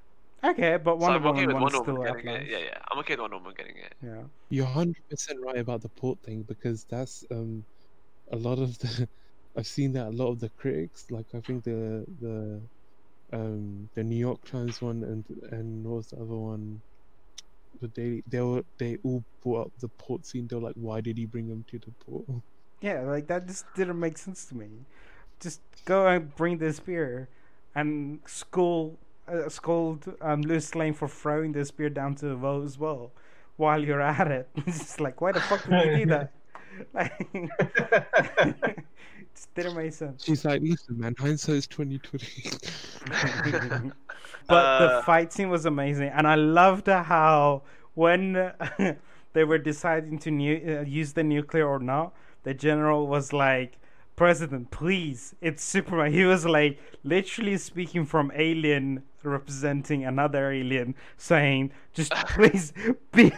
[0.45, 2.47] Okay, but so Wonder I'm okay Woman with Wonder still Woman getting it.
[2.49, 3.95] Yeah, yeah, I'm okay with Wonder Woman getting it.
[4.03, 4.23] Yeah.
[4.51, 7.65] You're hundred percent right about the port thing because that's um
[8.33, 9.09] a lot of the
[9.59, 12.63] I've seen that a lot of the critics like I think the the
[13.33, 16.83] um the New York Times one and and what was the other one
[17.81, 21.01] the daily they were they all brought up the port scene they were like why
[21.01, 22.25] did he bring him to the port
[22.81, 24.69] Yeah, like that just didn't make sense to me.
[25.41, 27.29] Just go and bring the spear,
[27.75, 32.65] and scold, uh, scold um, Lois Lane for throwing the spear down to the boat
[32.65, 33.13] as well,
[33.57, 34.49] while you're at it.
[34.67, 36.33] It's just like, why the fuck did you do that?
[36.95, 37.13] Like,
[39.39, 40.25] it just didn't make sense.
[40.25, 42.51] she's like listen man hindsight's twenty twenty
[44.49, 47.63] but the Uh, fight scene was amazing, and I loved how
[47.95, 48.53] when
[49.33, 53.79] they were deciding to nu- uh, use the nuclear or not, the general was like,
[54.17, 61.73] "President, please, it's Superman." He was like literally speaking from Alien, representing another alien, saying,
[61.93, 62.73] "Just please,
[63.13, 63.31] be,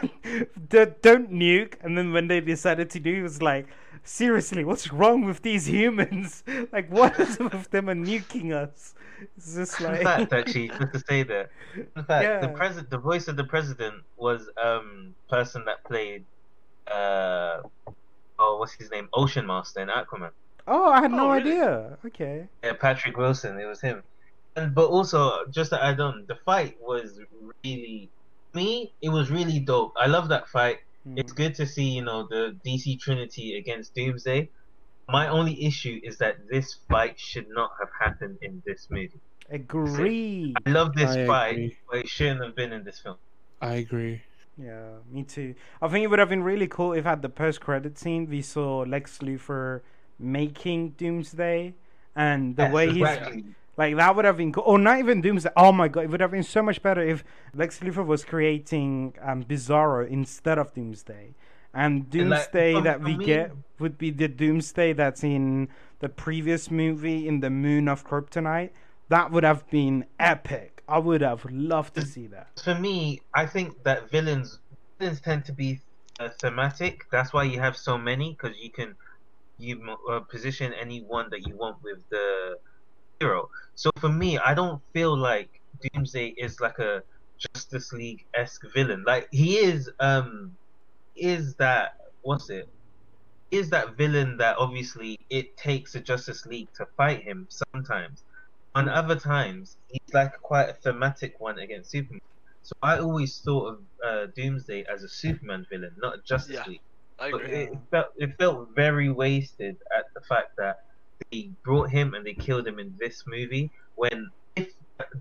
[0.69, 3.67] d- don't nuke." And then when they decided to do, he was like.
[4.03, 6.43] Seriously, what's wrong with these humans?
[6.73, 8.95] Like, what is with them and nuking us?
[9.37, 11.51] It's just Fun like fact, actually, just to say that.
[11.97, 16.27] In fact, the president, the voice of the president was um person that played
[16.91, 17.62] uh
[18.39, 20.33] oh what's his name Ocean Master in Aquaman.
[20.67, 21.53] Oh, I had Oh, no really?
[21.53, 21.99] idea.
[22.07, 22.49] Okay.
[22.65, 24.03] Yeah, Patrick Wilson, it was him.
[24.57, 27.20] And but also just to add on, the fight was
[27.65, 28.11] really
[28.55, 28.95] me.
[29.03, 29.93] It was really dope.
[29.97, 30.79] I love that fight.
[31.17, 31.35] It's mm-hmm.
[31.35, 34.51] good to see you know the DC Trinity against Doomsday.
[35.09, 39.20] My only issue is that this fight should not have happened in this movie.
[39.51, 40.62] Agree.
[40.65, 41.77] I love this I fight, agree.
[41.89, 43.19] but it shouldn't have been in this film.
[43.61, 44.23] I agree
[44.57, 45.55] Yeah, me too.
[45.81, 48.81] I think it would have been really cool if at the post-credit scene we saw
[48.81, 49.81] Lex Luthor
[50.19, 51.75] making Doomsday,
[52.15, 53.55] and the Yes, way he's exactly.
[53.81, 54.65] Like that would have been cool.
[54.67, 55.50] Or not even Doomsday.
[55.57, 59.15] Oh my god, it would have been so much better if Lex Luthor was creating
[59.28, 61.34] um, Bizarro instead of Doomsday.
[61.73, 65.68] And Doomsday for- that we get would be the Doomsday that's in
[66.00, 68.70] the previous movie in the Moon of Kryptonite.
[69.09, 70.83] That would have been epic.
[70.86, 72.49] I would have loved to see that.
[72.62, 74.59] for me, I think that villains
[74.99, 75.81] villains tend to be
[76.20, 76.94] uh, thematic.
[77.10, 78.91] That's why you have so many because you can
[79.59, 79.75] you
[80.10, 82.26] uh, position any one that you want with the
[83.20, 83.49] hero.
[83.74, 85.50] So for me, I don't feel like
[85.94, 87.02] Doomsday is like a
[87.55, 89.05] Justice League esque villain.
[89.07, 90.58] Like he is um
[91.16, 91.92] is that
[92.23, 92.66] what's it?
[93.50, 98.24] Is that villain that obviously it takes a Justice League to fight him sometimes.
[98.74, 102.20] On other times, he's like quite a thematic one against Superman.
[102.62, 106.66] So I always thought of uh, Doomsday as a Superman villain, not a Justice Yeah.
[106.66, 106.82] League.
[107.18, 107.50] I But agree.
[107.50, 110.76] it felt it felt very wasted at the fact that
[111.33, 113.70] they brought him and they killed him in this movie.
[113.97, 114.68] When if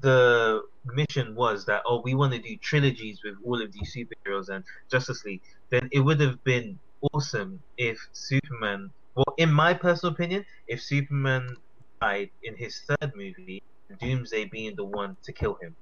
[0.01, 4.49] the mission was that oh we want to do trilogies with all of these superheroes
[4.49, 6.79] and Justice League, then it would have been
[7.13, 8.89] awesome if Superman.
[9.15, 11.55] Well, in my personal opinion, if Superman
[12.01, 13.61] died in his third movie,
[13.99, 15.75] Doomsday being the one to kill him,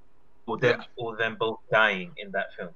[0.46, 2.70] or them or them both dying in that film.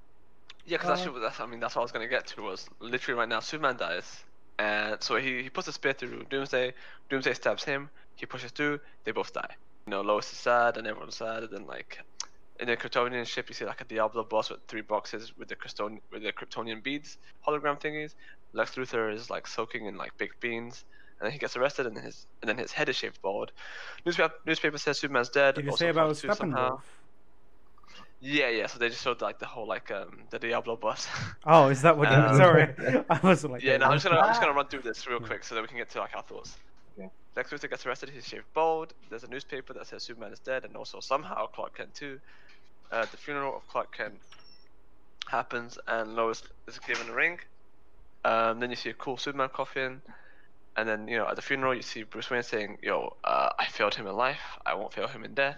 [0.64, 2.68] Yeah, because Uh, actually, that's I mean that's what I was gonna get to was
[2.80, 4.24] literally right now Superman dies,
[4.62, 6.72] and so he, he puts a spear through Doomsday.
[7.10, 7.90] Doomsday stabs him.
[8.14, 8.78] He pushes through.
[9.04, 9.54] They both die.
[9.86, 11.98] You know, Lois is sad and everyone's sad, and then like
[12.60, 15.56] in the Kryptonian ship, you see like a Diablo boss with three boxes with the
[15.56, 18.14] Krypton with the Kryptonian beads, hologram thingies.
[18.52, 20.84] Lex Luthor is like soaking in like baked beans,
[21.18, 23.50] and then he gets arrested, and then his and then his head is shaved bald.
[24.06, 25.56] Newspaper newspaper says Superman's dead.
[25.56, 26.14] Did you say about.
[26.14, 26.82] Steppenwolf?
[28.24, 28.68] Yeah, yeah.
[28.68, 31.08] So they just showed like the whole like um the Diablo boss.
[31.44, 32.72] Oh, is that what you Um, Sorry.
[33.10, 35.18] I was like, Yeah, no, I'm just gonna I'm just gonna run through this real
[35.18, 36.56] quick so that we can get to like our thoughts.
[36.96, 37.10] Okay.
[37.36, 38.10] Lex Luthor gets arrested.
[38.10, 38.94] He's shaved bald.
[39.10, 42.20] There's a newspaper that says Superman is dead, and also somehow Clark Kent too.
[42.92, 44.14] Uh, the funeral of Clark Kent
[45.26, 47.40] happens, and Lois is given a ring.
[48.24, 50.00] Um, then you see a cool Superman coffin,
[50.76, 53.64] and then you know at the funeral you see Bruce Wayne saying, "Yo, uh, I
[53.66, 54.58] failed him in life.
[54.64, 55.56] I won't fail him in death.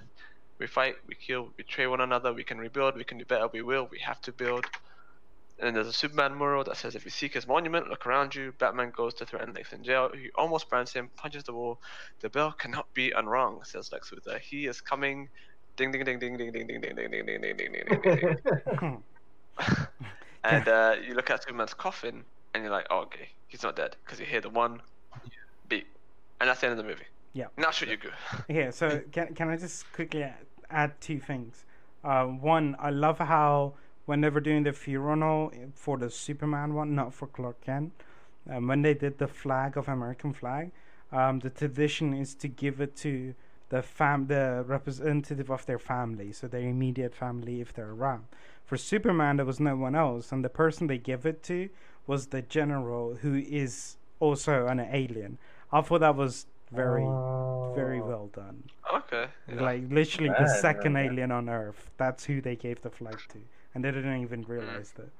[0.58, 2.32] We fight, we kill, we betray one another.
[2.32, 2.96] We can rebuild.
[2.96, 3.48] We can do better.
[3.48, 3.88] We will.
[3.90, 4.66] We have to build."
[5.58, 8.34] And then there's a Superman mural that says, "If you seek his monument, look around
[8.34, 10.10] you." Batman goes to threaten Lex in jail.
[10.12, 11.80] He almost brands him, punches the wall.
[12.20, 14.38] The bell cannot be unrung, says Lex Luthor.
[14.40, 15.28] He is coming.
[15.76, 18.02] Ding ding ding ding ding ding ding ding ding ding ding ding ding ding ding
[18.02, 19.04] ding.
[20.44, 23.96] And uh, you look at Superman's coffin, and you're like, "Oh, okay, he's not dead,"
[24.04, 24.82] because you hear the one
[25.68, 25.86] beat,
[26.40, 27.06] and that's the end of the movie.
[27.34, 27.46] Yeah.
[27.58, 28.10] Now should you go?
[28.48, 31.64] Yeah, so can, can I just quickly add, add two things?
[32.02, 33.74] Uh, one, I love how
[34.06, 37.92] when they were doing the funeral for the Superman one, not for Clark Kent,
[38.50, 40.70] um, when they did the flag of American flag,
[41.12, 43.34] um, the tradition is to give it to
[43.70, 48.24] the fam, the representative of their family, so their immediate family if they're around.
[48.64, 51.70] For Superman, there was no one else, and the person they give it to
[52.06, 55.38] was the general, who is also an alien.
[55.72, 57.04] I thought that was very,
[57.74, 58.06] very Oh.
[58.06, 58.62] well done.
[58.94, 59.26] Okay.
[59.48, 59.62] yeah.
[59.62, 61.06] Like literally the second right.
[61.06, 61.90] alien on Earth.
[61.96, 63.38] That's who they gave the flag to,
[63.74, 65.10] and they didn't even realize that.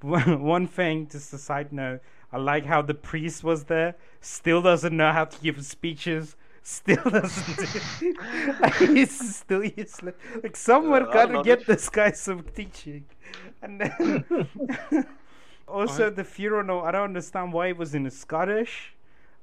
[0.00, 2.00] One one thing, just a side note,
[2.32, 3.94] I like how the priest was there.
[4.20, 6.36] Still doesn't know how to give speeches.
[6.64, 8.00] Still doesn't.
[8.00, 8.14] Do,
[8.60, 10.14] like, he's still useless.
[10.42, 13.04] Like someone Uh, gotta get this guy some teaching.
[13.62, 14.24] And then
[15.68, 16.82] also I- the funeral.
[16.82, 18.94] I don't understand why it was in Scottish.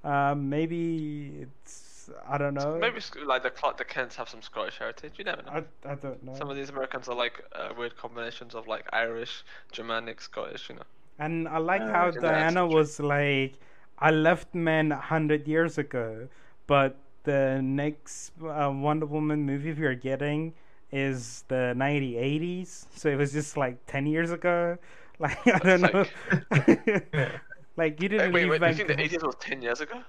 [0.03, 2.77] Um, maybe it's I don't know.
[2.79, 5.13] Maybe like the Clark, the Kents have some Scottish heritage.
[5.17, 5.51] You never know.
[5.51, 6.33] I, I don't know.
[6.33, 10.69] Some of these Americans are like uh, weird combinations of like Irish, Germanic, Scottish.
[10.69, 10.83] You know.
[11.17, 13.53] And I like Uh, how Diana was like,
[13.99, 16.29] I left men a hundred years ago,
[16.67, 20.53] but the next uh, Wonder Woman movie we are getting
[20.91, 24.77] is the 1980s, so it was just like 10 years ago.
[25.21, 26.05] Like I don't know.
[26.49, 27.11] like
[27.87, 28.69] you didn't wait, leave wait.
[28.69, 29.23] You think the Vancouver.
[29.25, 30.01] 80s was 10 years ago?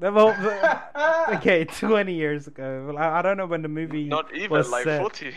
[0.00, 0.30] Well,
[1.36, 2.84] okay, 20 years ago.
[2.88, 5.00] Well, I, I don't know when the movie Not even was like set.
[5.00, 5.34] 40.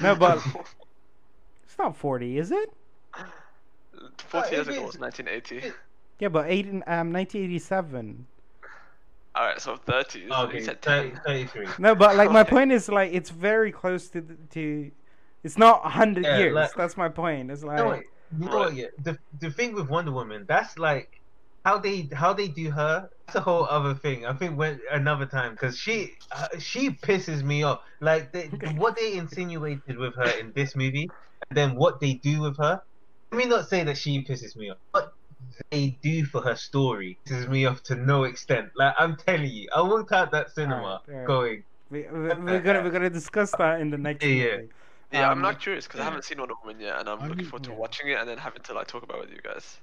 [0.00, 0.44] No, but-
[1.64, 2.70] It's not 40, is it?
[4.18, 5.72] 40 years ago it's- was 1980.
[6.18, 8.26] Yeah, but eight, um, 1987.
[9.34, 10.28] All right, so 30.
[10.28, 11.20] So Okay, you said 30, 10.
[11.24, 11.66] 33.
[11.78, 14.20] No, but like my point is like it's very close to
[14.50, 14.90] to.
[15.42, 16.54] It's not hundred Yeah, years.
[16.54, 17.50] like- That's my point.
[17.50, 18.02] It's like No, wait,
[18.38, 18.72] you Right.
[18.74, 21.21] yeah, the the thing with Wonder Woman, that's like
[21.64, 23.08] how they how they do her.
[23.26, 24.26] That's a whole other thing.
[24.26, 27.80] I think when another time because she uh, she pisses me off.
[28.00, 31.08] Like they, what they insinuated with her in this movie,
[31.48, 32.82] and then what they do with her.
[33.30, 34.78] Let me not say that she pisses me off.
[34.92, 35.14] What
[35.70, 38.70] they do for her story pisses me off to no extent.
[38.76, 41.26] Like I'm telling you, I walked out that cinema Alright, alright.
[41.26, 44.56] going, we, we, we're gonna we're gonna discuss that in the next Yeah, yeah.
[44.56, 44.68] movie.
[45.12, 47.26] Yeah, I'm Um, not curious because I haven't seen Wonder Woman yet, and I'm I
[47.26, 47.76] looking mean, forward to yeah.
[47.76, 49.80] watching it and then having to like talk about it with you guys.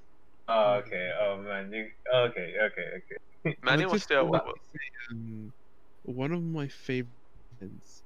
[0.49, 3.17] Oh, okay, oh man, you, okay, okay, okay.
[3.63, 4.57] Manny, Well, what's just the what- what, what,
[5.11, 5.53] um,
[6.03, 7.13] one of my favorite
[7.61, 8.03] lines,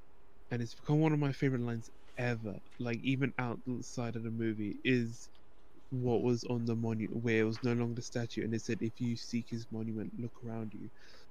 [0.51, 2.59] and it's become one of my favorite lines ever.
[2.79, 5.29] Like even outside of the movie, is
[5.91, 8.79] what was on the monument where it was no longer the statue, and it said,
[8.81, 10.89] "If you seek his monument, look around you."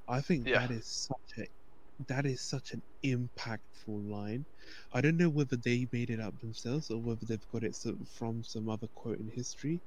[0.09, 0.61] I think Yeah.
[0.61, 1.49] that is such a
[2.09, 3.61] that is such an impactful
[4.11, 4.47] line.
[4.93, 7.77] I don't know whether they made it up themselves or whether they've got it
[8.09, 9.83] from some other quote in history,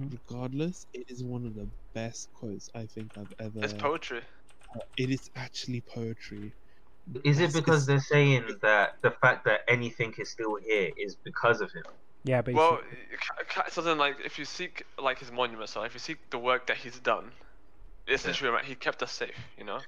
[0.00, 0.16] Mm-hmm.
[0.16, 3.60] regardless, it is one of the best quotes I think I've ever.
[3.62, 4.22] It's poetry.
[4.74, 6.52] Uh, it is actually poetry.
[7.24, 11.60] Is it because they're saying that the fact that anything is still here is because
[11.60, 11.84] of him?
[12.24, 12.60] Yeah, basically.
[12.60, 12.80] Well,
[13.40, 16.18] it ca- so then like if you seek like his monument, so if you seek
[16.30, 17.32] the work that he's done,
[18.06, 18.30] it's Yeah.
[18.30, 19.36] literally like, he kept us safe.
[19.56, 19.80] You know,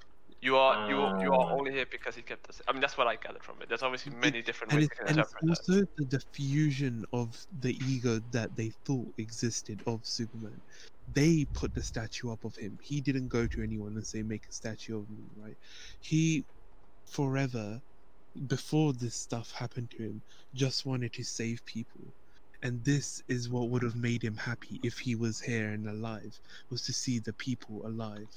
[0.42, 1.54] you are you you are Ah.
[1.58, 2.60] only here because he kept us.
[2.68, 3.68] I mean, that's what I gathered from it.
[3.68, 5.42] There's obviously It- many different and ways it's, you can and it's that.
[5.42, 10.62] also the diffusion of the ego that they thought existed of Superman.
[11.06, 12.78] They put the statue up of him.
[12.82, 15.56] He didn't go to anyone and say, "Make a statue of me." Right?
[16.00, 16.46] He,
[17.06, 17.82] forever,
[18.48, 20.22] before this stuff happened to him,
[20.54, 22.14] just wanted to save people,
[22.62, 26.40] and this is what would have made him happy if he was here and alive,
[26.70, 28.30] was to see the people alive.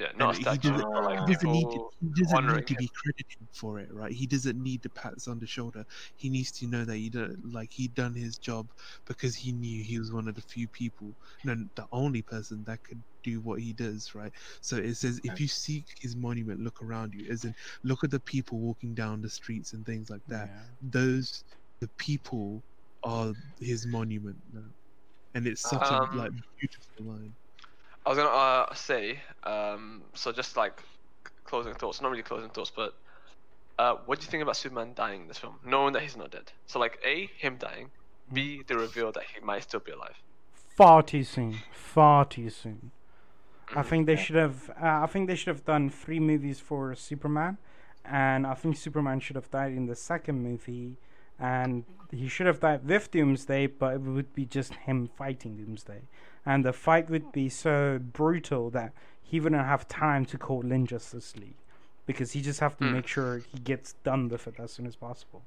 [0.00, 3.48] Yeah, not he doesn't- like He doesn't need to, he doesn't need to be credited
[3.52, 4.12] for it, right?
[4.12, 5.84] He doesn't need the pats on the shoulder.
[6.16, 8.70] He needs to know that he done, like he done his job
[9.06, 12.82] because he knew he was one of the few people, no, the only person that
[12.84, 14.32] could do what he does, right?
[14.62, 17.54] So it says if you seek his monument, look around you, as in
[17.84, 20.50] look at the people walking down the streets and things like that.
[20.50, 20.64] yeah.
[20.80, 21.44] Those
[21.80, 22.64] the people
[23.04, 24.70] are his monument now,
[25.34, 27.36] and it's such Um, a like beautiful line.
[28.10, 30.82] I was gonna uh, say, um, so just like
[31.44, 32.94] closing thoughts, not really closing thoughts, but
[33.78, 36.32] uh, what do you think about Superman dying in this film, knowing that he's not
[36.32, 36.50] dead?
[36.66, 37.90] So like, a him dying,
[38.32, 40.16] b the reveal that he might still be alive.
[40.76, 41.58] Far too soon.
[41.72, 42.90] Far too soon.
[43.68, 43.86] I Mhm.
[43.86, 44.70] think they should have.
[44.70, 47.58] Uh, I think they should have done three movies for Superman,
[48.04, 50.96] and I think Superman should have died in the second movie,
[51.38, 56.02] and he should have died with Doomsday, but it would be just him fighting Doomsday,
[56.46, 60.86] and the fight would be so brutal that he wouldn't have time to call in
[60.86, 61.56] Justice League,
[62.06, 62.92] because he just have to Hmm.
[62.92, 65.42] make sure he gets done with it as soon as possible.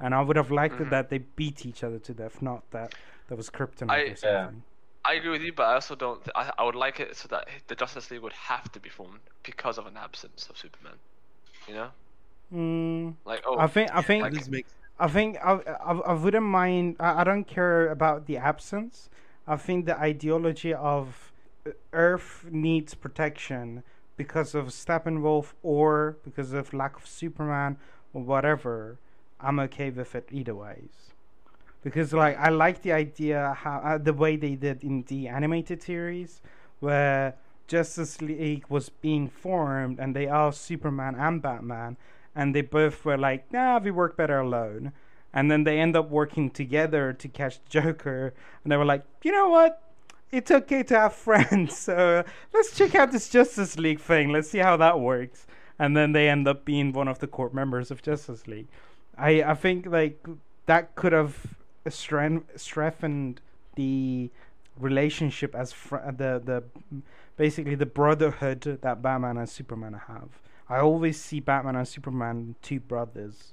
[0.00, 0.90] And I would have liked it Mhm.
[0.90, 2.94] that they beat each other to death, not that
[3.28, 4.16] there was kryptonite I- or Yeah.
[4.16, 4.62] something.
[5.04, 6.22] I agree with you, but I also don't.
[6.34, 9.20] I, I would like it so that the Justice League would have to be formed
[9.42, 10.98] because of an absence of Superman.
[11.66, 11.90] You know,
[12.52, 14.66] Mm, like oh, I think I think That does make
[15.00, 15.54] I think I,
[15.84, 16.96] I, I wouldn't mind.
[17.00, 19.08] I, I don't care about the absence.
[19.46, 21.32] I think the ideology of
[21.66, 23.82] uh, Earth needs protection
[24.16, 27.76] because of Steppenwolf or because of lack of Superman
[28.12, 28.98] or whatever.
[29.40, 31.12] I'm okay with it either ways.
[31.82, 35.82] Because like I like the idea how uh, the way they did in the animated
[35.82, 36.40] series,
[36.78, 37.34] where
[37.66, 41.96] Justice League was being formed and they are Superman and Batman,
[42.36, 44.92] and they both were like, nah, we work better alone.
[45.32, 49.32] And then they end up working together to catch Joker, and they were like, you
[49.32, 49.82] know what?
[50.30, 54.30] It's okay to have friends, so let's check out this Justice League thing.
[54.30, 55.46] Let's see how that works.
[55.78, 58.68] And then they end up being one of the core members of Justice League.
[59.16, 60.26] I I think like
[60.66, 61.36] that could have
[61.88, 63.40] strength, strengthened
[63.74, 64.30] the
[64.78, 66.62] relationship as fr- the the
[67.36, 70.40] basically the brotherhood that Batman and Superman have.
[70.68, 73.52] I always see Batman and Superman two brothers,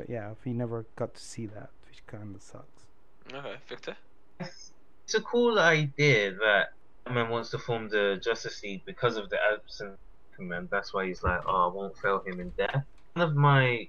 [0.00, 2.86] but yeah, we never got to see that, which kind of sucks.
[3.34, 3.96] okay, Victor.
[4.40, 6.72] It's a cool idea that
[7.04, 9.98] Batman wants to form the Justice League because of the absence of
[10.30, 10.68] Superman.
[10.70, 12.82] That's why he's like, oh, I won't fail him in death.
[13.12, 13.88] One of my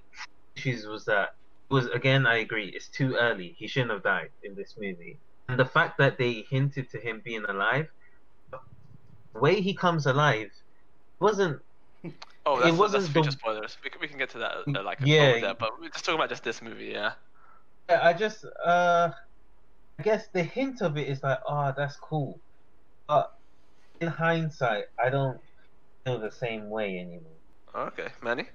[0.57, 1.35] issues was that
[1.69, 3.55] was again, I agree, it's too early.
[3.57, 5.17] He shouldn't have died in this movie.
[5.47, 7.87] And the fact that they hinted to him being alive,
[8.51, 10.51] the way he comes alive
[11.21, 11.61] wasn't
[12.45, 13.77] Oh, It that's, wasn't that's the- future spoilers.
[13.83, 15.39] We can, we can get to that uh, like a Yeah.
[15.39, 17.13] there, but we're just talking about just this movie, yeah.
[17.89, 19.11] Yeah, I just uh
[19.99, 22.41] I guess the hint of it is like, oh that's cool.
[23.07, 23.29] But
[23.99, 25.39] in hindsight I don't
[26.05, 27.37] feel the same way anymore.
[27.75, 28.47] Okay, Manny.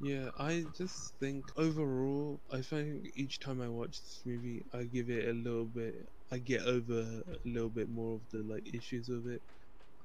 [0.00, 5.10] Yeah, I just think overall, I think each time I watch this movie, I give
[5.10, 6.08] it a little bit.
[6.30, 9.42] I get over a little bit more of the like issues of it.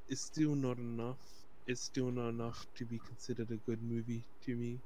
[0.10, 1.22] It's still not enough.
[1.68, 4.84] It's still not enough to be considered a good movie to me.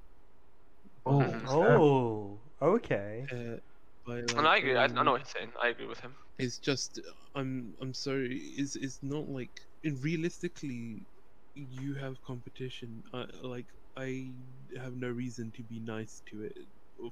[1.06, 1.42] Oh.
[1.44, 3.32] Oh, okay.
[3.32, 3.58] Uh,
[4.06, 4.76] by, And I like, agree.
[4.76, 5.54] I, I um, know what you're saying.
[5.62, 6.18] I agree with him.
[6.40, 7.00] It's just
[7.36, 8.38] I'm I'm sorry.
[8.58, 9.52] It's it's not like
[9.84, 11.08] and realistically,
[11.54, 13.04] you have competition.
[13.14, 14.34] I, like I
[14.78, 16.54] have no reason to be nice to it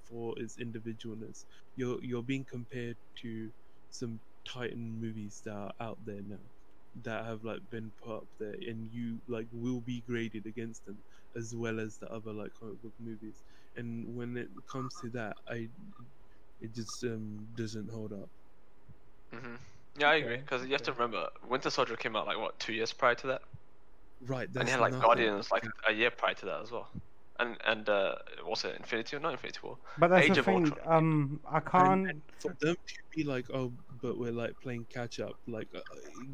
[0.07, 1.45] for its individualness.
[1.75, 3.51] You're you're being compared to
[3.89, 6.51] some Titan movies that are out there now
[7.03, 11.03] that have like been put up there, and you like will be graded against them
[11.35, 13.43] as well as the other like comic book movies.
[13.75, 15.69] And when it comes to that, I
[16.59, 18.31] it just um doesn't hold up.
[19.31, 19.55] hmm
[19.97, 20.37] Yeah, I agree.
[20.37, 20.93] Because you have to okay.
[20.93, 23.41] remember, Winter Soldier came out like what two years prior to that,
[24.19, 24.51] Right.
[24.51, 24.99] That's and he had like nothing.
[24.99, 26.89] Guardians like a year prior to that as well.
[27.39, 28.75] And and uh, what's it?
[28.77, 29.79] Infinity or Not Infinity War.
[29.97, 30.73] But that's Age the of thing.
[30.73, 30.79] Ultron.
[30.85, 32.01] Um, I can't.
[32.07, 33.73] and for them to be like, oh,
[34.05, 35.35] but we're like playing catch up.
[35.47, 35.79] Like uh,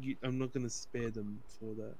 [0.00, 1.94] you, I'm not gonna spare them for that.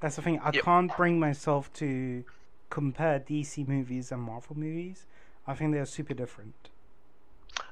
[0.00, 0.38] That's the thing.
[0.40, 0.64] I Yep.
[0.64, 2.24] can't bring myself to
[2.68, 5.06] compare DC movies and Marvel movies.
[5.46, 6.54] I think they're super different.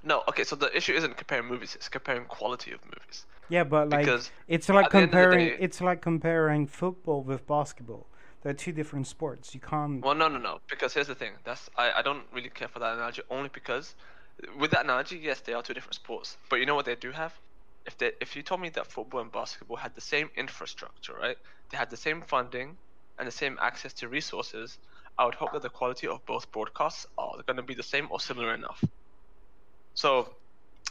[0.02, 0.44] No, okay.
[0.44, 3.26] So the issue isn't comparing movies; it's comparing quality of movies.
[3.48, 6.00] Yeah, but like Because it's like at the end of the comparing day- it's like
[6.02, 8.06] comparing football with basketball.
[8.42, 9.54] They're two different sports.
[9.54, 10.02] You can't.
[10.04, 10.60] Well, no, no, no.
[10.70, 11.32] Because here's the thing.
[11.44, 13.94] That's I, I don't really care for that analogy only because,
[14.58, 16.36] with that analogy, yes, they are two different sports.
[16.48, 17.32] But you know what they do have?
[17.86, 21.36] If they if you told me that football and basketball had the same infrastructure, right?
[21.70, 22.76] They had the same funding
[23.18, 24.78] and the same access to resources.
[25.18, 28.06] I would hope that the quality of both broadcasts are going to be the same
[28.10, 28.82] or similar enough.
[29.94, 30.28] So,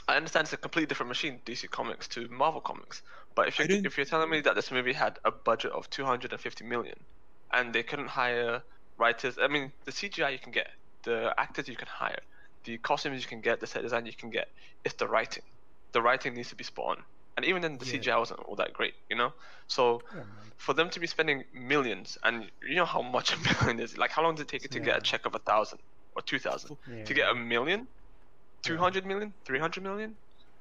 [0.08, 3.02] I understand it's a completely different machine, DC Comics to Marvel Comics.
[3.36, 6.66] But if you if you're telling me that this movie had a budget of 250
[6.66, 6.98] million,
[7.54, 8.62] and they couldn't hire
[8.98, 9.38] writers.
[9.42, 10.70] I mean, the CGI you can get,
[11.04, 12.20] the actors you can hire,
[12.68, 14.48] the costumes you can get, the set design you can get.
[14.86, 15.44] It's the writing.
[15.94, 17.06] The writing needs to be spot on.
[17.38, 18.00] And even then, the Yeah.
[18.00, 19.34] CGI wasn't all that great, you know.
[19.68, 20.24] So Yeah,
[20.58, 23.98] for them to be spending millions, and you know how much a million is.
[23.98, 25.80] Like, how long does it take you to get a check of a thousand
[26.16, 26.72] or two thousand?
[27.06, 27.88] To get a million,
[28.64, 30.18] two hundred million, three hundred million,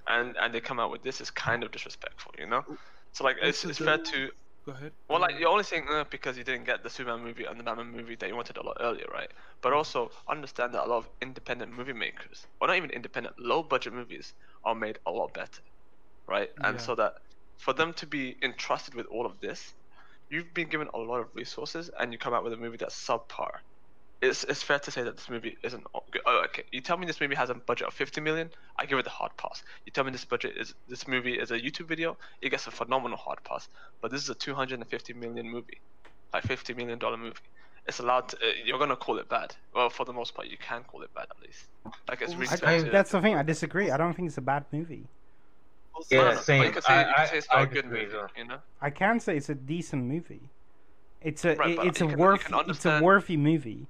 [0.06, 2.64] and and they come out with this is kind of disrespectful, you know.
[3.12, 4.30] So like, it's it's fair to
[4.66, 4.96] Go ahead.
[5.08, 7.64] well, like you're only saying uh, because you didn't get the Superman movie and the
[7.64, 9.30] Batman movie that you wanted a lot earlier, right?
[9.62, 13.62] But also understand that a lot of independent movie makers, or not even independent, low
[13.62, 15.62] budget movies are made a lot better,
[16.28, 16.50] right?
[16.64, 16.80] And Yeah.
[16.80, 17.14] so that
[17.58, 19.74] for them to be entrusted with all of this,
[20.30, 23.06] you've been given a lot of resources, and you come out with a movie that's
[23.06, 23.50] subpar.
[24.22, 26.22] It's, it's fair to say that this movie isn't good.
[26.24, 26.62] Oh, okay.
[26.72, 29.10] You tell me this movie has a budget of 50 million, I give it a
[29.10, 29.62] hard pass.
[29.84, 32.70] You tell me this budget is this movie is a YouTube video, it gets a
[32.70, 33.68] phenomenal hard pass.
[34.00, 35.80] But this is a 250 million movie,
[36.32, 37.36] like 50 million dollar movie.
[37.86, 38.30] It's allowed.
[38.30, 39.54] To, uh, you're gonna call it bad.
[39.74, 41.66] Well, for the most part, you can call it bad at least.
[42.08, 43.36] Like it's really I, I, that's the thing.
[43.36, 43.90] I disagree.
[43.92, 45.06] I don't think it's a bad movie.
[45.94, 46.62] Also, No, no, Yeah, no, same.
[46.64, 48.06] You can say, I- you can say it's not a good movie.
[48.12, 48.28] well.
[48.36, 48.58] You know.
[48.80, 50.40] I can say it's a decent movie.
[51.20, 53.86] It's a Right, it- it's a you can- you worthy it's a worthy movie.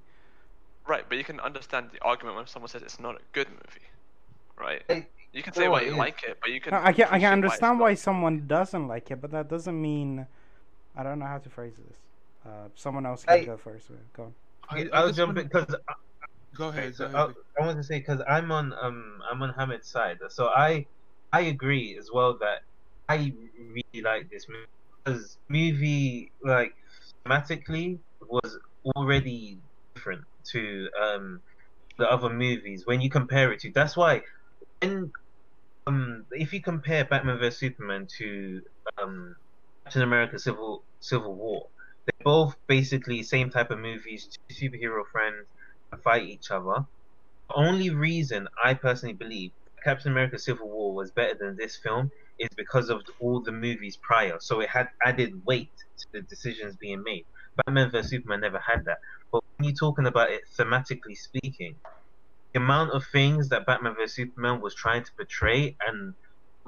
[0.86, 3.86] Right, but you can understand the argument when someone says it's not a good movie,
[4.56, 4.82] right?
[4.89, 5.97] Hey, You can say why you yeah.
[5.97, 6.73] like it, but you can.
[6.73, 7.84] No, I can I can understand not.
[7.84, 10.26] why someone doesn't like it, but that doesn't mean
[10.97, 11.97] I don't know how to phrase this.
[12.47, 13.89] Uh, someone else can I- go first.
[14.16, 14.34] Go on.
[14.70, 15.74] I, I I'll just jump wanna- in because
[16.55, 16.94] Go ahead.
[16.97, 17.62] so Go I.
[17.62, 20.86] I want to say because I'm on um I'm on Hamid's side, so I
[21.32, 22.62] I agree as well that
[23.08, 24.66] I really like this movie
[25.05, 26.74] because movie like
[27.24, 27.98] thematically
[28.28, 28.58] was
[28.94, 29.58] already
[29.94, 31.42] different to um
[31.99, 33.73] the other movies when you compare it to.
[33.75, 34.23] That's why
[34.83, 35.12] when
[35.86, 38.60] um if you compare Batman vs Superman to
[39.02, 39.36] um
[39.84, 41.68] Captain America Civil Civil War,
[42.07, 45.49] they're both basically same type of movies, two superhero friends
[46.05, 46.84] fight each other.
[47.50, 49.52] The only reason I personally believe
[49.84, 53.99] Captain America Civil War was better than this film is because of all the movies
[54.02, 54.36] prior.
[54.41, 57.26] So it had added weight to the decisions being made.
[57.56, 58.98] Batman vs Superman never had that.
[59.32, 61.76] But when you're talking about it thematically speaking,
[62.52, 66.14] the amount of things that Batman vs Superman was trying to portray and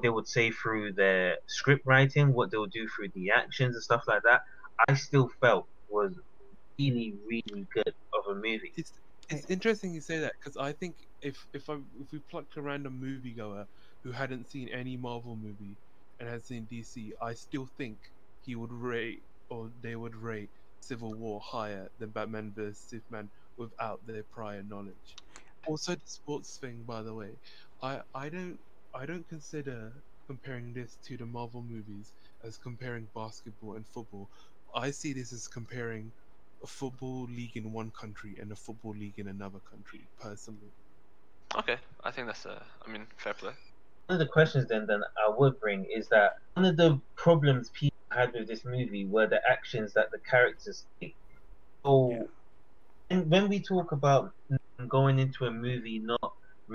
[0.03, 3.83] they would say through their script writing, what they would do through the actions and
[3.83, 4.43] stuff like that,
[4.89, 6.15] I still felt was
[6.79, 8.73] really, really good of a movie.
[8.77, 8.93] It's
[9.31, 12.63] it's interesting you say that because I think if if I if we plucked a
[12.63, 13.67] random moviegoer
[14.03, 15.77] who hadn't seen any Marvel movie
[16.19, 17.99] and had seen DC, I still think
[18.45, 20.51] he would rate or they would rate
[20.81, 25.19] Civil War higher than Batman vs Superman without their prior knowledge.
[25.67, 27.41] Also, the sports thing, by the way,
[27.83, 28.61] I I don't
[28.95, 34.31] I don't consider comparing this to the Marvel movies as comparing basketball and football.
[34.75, 36.13] I see this as comparing
[36.63, 40.75] a football league in one country and a football league in another country, personally.
[41.55, 42.67] Okay, I think that's a.
[42.87, 43.55] I mean, fair play.
[44.07, 47.71] one of the questions then that I would bring is that one of the problems
[47.71, 51.17] people had with this movie were the actions that the characters take.
[51.87, 52.25] So Yeah.
[53.11, 54.33] and when we talk about
[54.89, 56.33] going into a movie not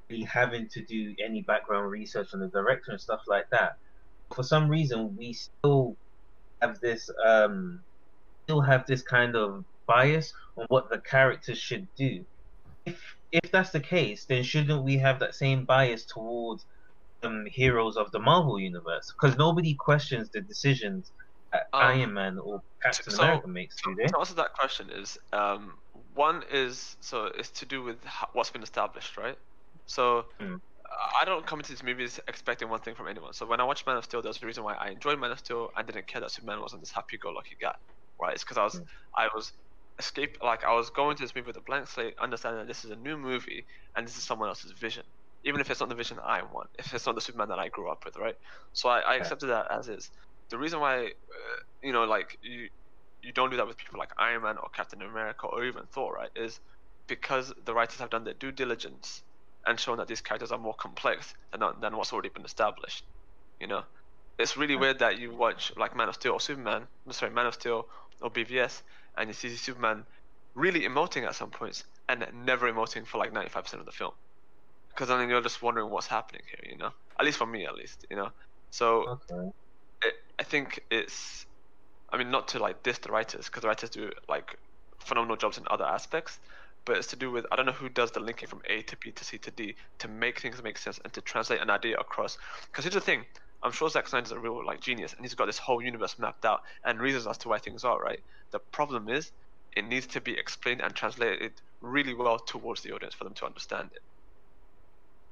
[0.09, 3.73] really having to do any background research on the director and stuff like that,
[4.35, 5.97] for some reason we still
[6.61, 7.83] have this um
[8.47, 12.25] still have this kind of bias on what the characters should do.
[12.85, 16.65] If if that's the case, then shouldn't we have that same bias towards
[17.23, 19.13] um, heroes of the Marvel universe?
[19.19, 21.11] Because nobody questions the decisions
[21.53, 24.07] Um, Iron Man or Captain so- America makes, do they?
[24.07, 25.77] To answer that question is um,
[26.13, 27.97] one is so it's to do with
[28.33, 29.37] what's been established, right?
[29.85, 30.59] So Mm.
[31.19, 33.33] I don't come into these movies expecting one thing from anyone.
[33.33, 35.39] So when I watched Man of Steel, there's a reason why I enjoyed Man of
[35.39, 37.73] Steel and didn't care that Superman wasn't this happy-go-lucky guy,
[38.21, 38.33] right?
[38.33, 38.85] It's because I was Mm.
[39.17, 39.51] I was
[39.99, 42.83] escape like I was going to this movie with a blank slate, understanding that this
[42.85, 43.65] is a new movie
[43.95, 45.03] and this is someone else's vision,
[45.43, 47.69] even if it's not the vision I want, if it's not the Superman that I
[47.69, 48.35] grew up with, right?
[48.73, 50.11] So I, I accepted that as is.
[50.49, 52.69] The reason why, uh, you know, like you,
[53.21, 56.13] you don't do that with people like Iron Man or Captain America or even Thor,
[56.13, 56.31] right?
[56.35, 56.59] Is
[57.07, 59.23] because the writers have done their due diligence
[59.65, 63.05] and shown that these characters are more complex than than what's already been established.
[63.59, 63.83] You know,
[64.39, 67.55] it's really weird that you watch like Man of Steel or Superman, sorry, Man of
[67.55, 67.85] Steel
[68.21, 68.83] or BVS,
[69.17, 70.05] and you see Superman
[70.55, 74.11] really emoting at some points and never emoting for like 95% of the film.
[74.89, 76.91] Because then you're just wondering what's happening here, you know?
[77.19, 78.31] At least for me, at least, you know?
[78.71, 79.51] So Okay.
[80.39, 81.45] I think it's,
[82.09, 84.57] I mean, not to like diss the writers, because the writers do like
[84.99, 86.39] phenomenal jobs in other aspects,
[86.85, 88.97] but it's to do with, I don't know who does the linking from A to
[88.97, 91.97] B to C to D to make things make sense and to translate an idea
[91.97, 92.37] across.
[92.71, 93.25] Because here's the thing,
[93.61, 96.45] I'm sure Zack Snyder's a real like genius, and he's got this whole universe mapped
[96.45, 98.19] out and reasons as to why things are right.
[98.51, 99.31] The problem is,
[99.75, 103.45] it needs to be explained and translated really well towards the audience for them to
[103.45, 104.01] understand it.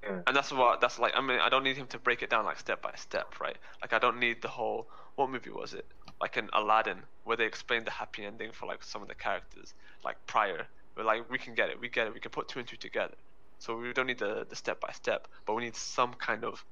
[0.03, 0.21] Yeah.
[0.25, 1.13] And that's what that's like.
[1.15, 3.57] I mean, I don't need him to break it down like step by step, right?
[3.81, 4.87] Like I don't need the whole.
[5.15, 5.85] What movie was it?
[6.19, 9.73] Like in Aladdin, where they explained the happy ending for like some of the characters,
[10.03, 10.67] like prior.
[10.95, 12.77] We're like, we can get it, we get it, we can put two and two
[12.77, 13.15] together.
[13.59, 16.65] So we don't need the the step by step, but we need some kind of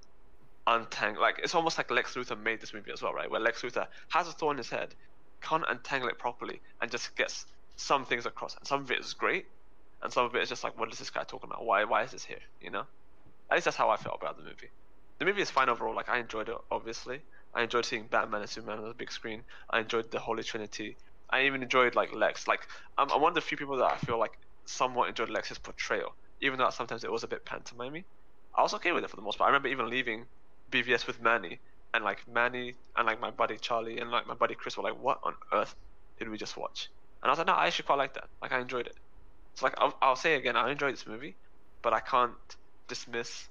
[0.67, 1.22] untangle.
[1.22, 3.30] Like it's almost like Lex Luthor made this movie as well, right?
[3.30, 4.95] Where Lex Luthor has a thorn in his head,
[5.41, 8.56] can't untangle it properly, and just gets some things across.
[8.58, 9.45] And some of it is great,
[10.01, 11.64] and some of it is just like, what is this guy talking about?
[11.66, 12.41] Why why is this here?
[12.61, 12.85] You know?
[13.52, 14.72] At least that's how I felt about the movie.
[15.19, 15.95] The movie is fine overall.
[15.95, 17.22] Like I enjoyed it, obviously.
[17.53, 19.44] I enjoyed seeing Batman and Superman on the big screen.
[19.69, 20.98] I enjoyed the Holy Trinity.
[21.32, 22.48] I even enjoyed like Lex.
[22.48, 22.61] Like
[22.98, 24.34] I'm, I'm one of the few people that I feel like
[24.66, 28.06] somewhat enjoyed Lex's portrayal, even though sometimes it was a bit pantomimey.
[28.56, 29.48] I was okay with it for the most part.
[29.48, 30.26] I remember even leaving
[30.72, 31.60] BVS with Manny,
[31.94, 34.98] and like Manny and like my buddy Charlie and like my buddy Chris were like,
[34.98, 35.76] "What on earth
[36.19, 36.90] did we just watch?"
[37.24, 38.30] And I was like, "No, I actually quite like that.
[38.42, 38.95] Like I enjoyed it."
[39.56, 41.38] So like I'll, I'll say again, I enjoyed this movie,
[41.84, 42.34] but I can't
[42.90, 43.50] dismiss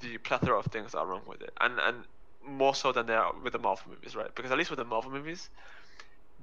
[0.00, 2.04] the plethora of things that are wrong with it, and and
[2.46, 4.34] more so than there are with the Marvel movies, right?
[4.34, 5.50] Because at least with the Marvel movies,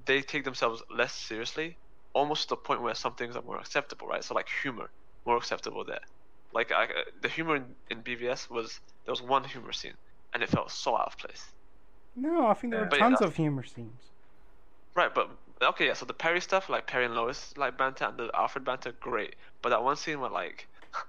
[0.05, 1.77] they take themselves less seriously,
[2.13, 4.23] almost to the point where some things are more acceptable, right?
[4.23, 4.89] So like humor,
[5.25, 6.01] more acceptable there.
[6.53, 6.87] Like I,
[7.21, 9.95] the humor in, in BVS was there was one humor scene,
[10.33, 11.53] and it felt so out of place.
[12.15, 12.87] No, I think there Yeah.
[12.89, 14.11] But yeah, tons that's- of humor scenes.
[14.95, 15.29] Right, but
[15.61, 15.93] okay, yeah.
[15.93, 19.35] So the Perry stuff, like Perry and Lois, like banter, and the Alfred banter, great.
[19.61, 20.67] But that one scene where like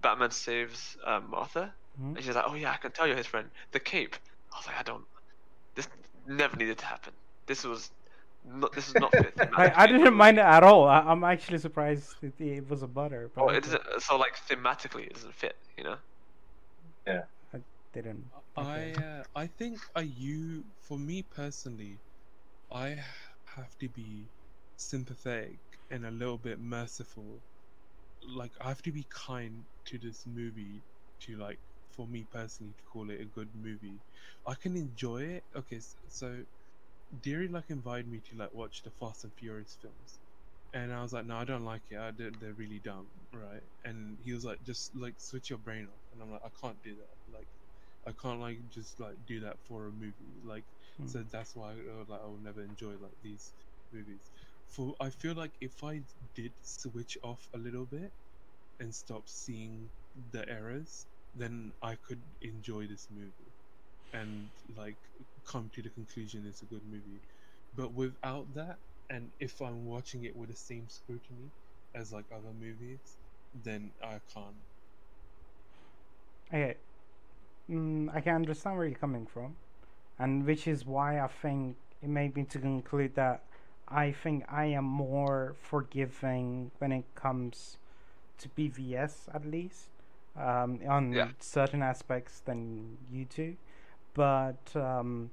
[0.00, 2.16] Batman saves um, Martha, Mhm.
[2.16, 4.16] and she's like, "Oh yeah, I can tell you're his friend." The cape.
[4.52, 5.04] I was like, I don't.
[5.74, 5.88] This
[6.26, 7.14] never needed to happen.
[7.46, 7.90] This was.
[8.44, 9.34] Not, this is not fit.
[9.56, 10.84] I, I didn't mind it at all.
[10.86, 13.30] I, I'm actually surprised it, it was a butter.
[13.34, 13.58] But Oh, okay.
[13.58, 13.82] it doesn't.
[14.00, 15.56] So like thematically, it doesn't fit.
[15.78, 15.96] You know.
[17.06, 17.24] Yeah.
[17.52, 17.58] I
[17.92, 18.30] didn't.
[18.56, 22.00] I uh, I think I you for me personally,
[22.70, 22.98] I
[23.56, 24.30] have to be
[24.76, 27.42] sympathetic and a little bit merciful.
[28.26, 30.84] Like I have to be kind to this movie
[31.20, 34.02] to like for me personally to call it a good movie.
[34.46, 35.46] I can enjoy it.
[35.54, 36.44] Okay, so
[37.20, 40.20] Deary like invited me to like watch the Fast and Furious films.
[40.72, 41.98] And I was like, no, I don't like it.
[41.98, 43.62] I, they're, they're really dumb, right?
[43.84, 46.02] And he was like, just like switch your brain off.
[46.12, 47.16] And I'm like, I can't do that.
[47.32, 47.48] Like,
[48.06, 50.40] I can't like just like do that for a movie.
[50.42, 51.06] Like, Hmm.
[51.06, 53.54] so that's why uh, like I will never enjoy like these
[53.92, 54.32] movies.
[54.66, 56.02] For I feel like if I
[56.34, 58.12] did switch off a little bit
[58.80, 59.90] and stop seeing
[60.30, 63.54] the errors, then I could enjoy this movie
[64.12, 64.98] and like
[65.44, 67.22] come to the conclusion it's a good movie.
[67.74, 68.78] But without that,
[69.10, 71.52] and if I'm watching it with the same scrutiny
[71.94, 73.18] as like other movies,
[73.54, 74.56] then I can't.
[76.52, 76.76] Okay.
[77.70, 79.56] Mm, I can understand where you're coming from,
[80.18, 83.46] and which is why I think it made me to conclude that
[83.88, 87.76] I think I am more forgiving when it comes
[88.38, 89.88] to BVS at least
[90.36, 91.28] um, on Yeah.
[91.38, 93.56] certain aspects than you two,
[94.14, 95.30] but um,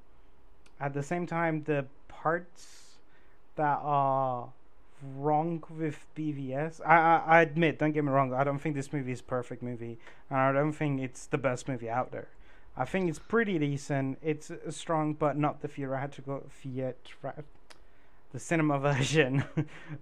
[0.80, 3.00] at the same time the parts
[3.56, 4.50] that are
[5.02, 6.80] wrong with BVS.
[6.86, 8.34] I, I I admit, don't get me wrong.
[8.34, 9.98] I don't think this movie is a perfect movie,
[10.30, 12.28] and I don't think it's the best movie out there.
[12.78, 14.18] I think it's pretty decent.
[14.22, 16.98] It's strong, but not the theatrical theat
[18.32, 19.44] the cinema version.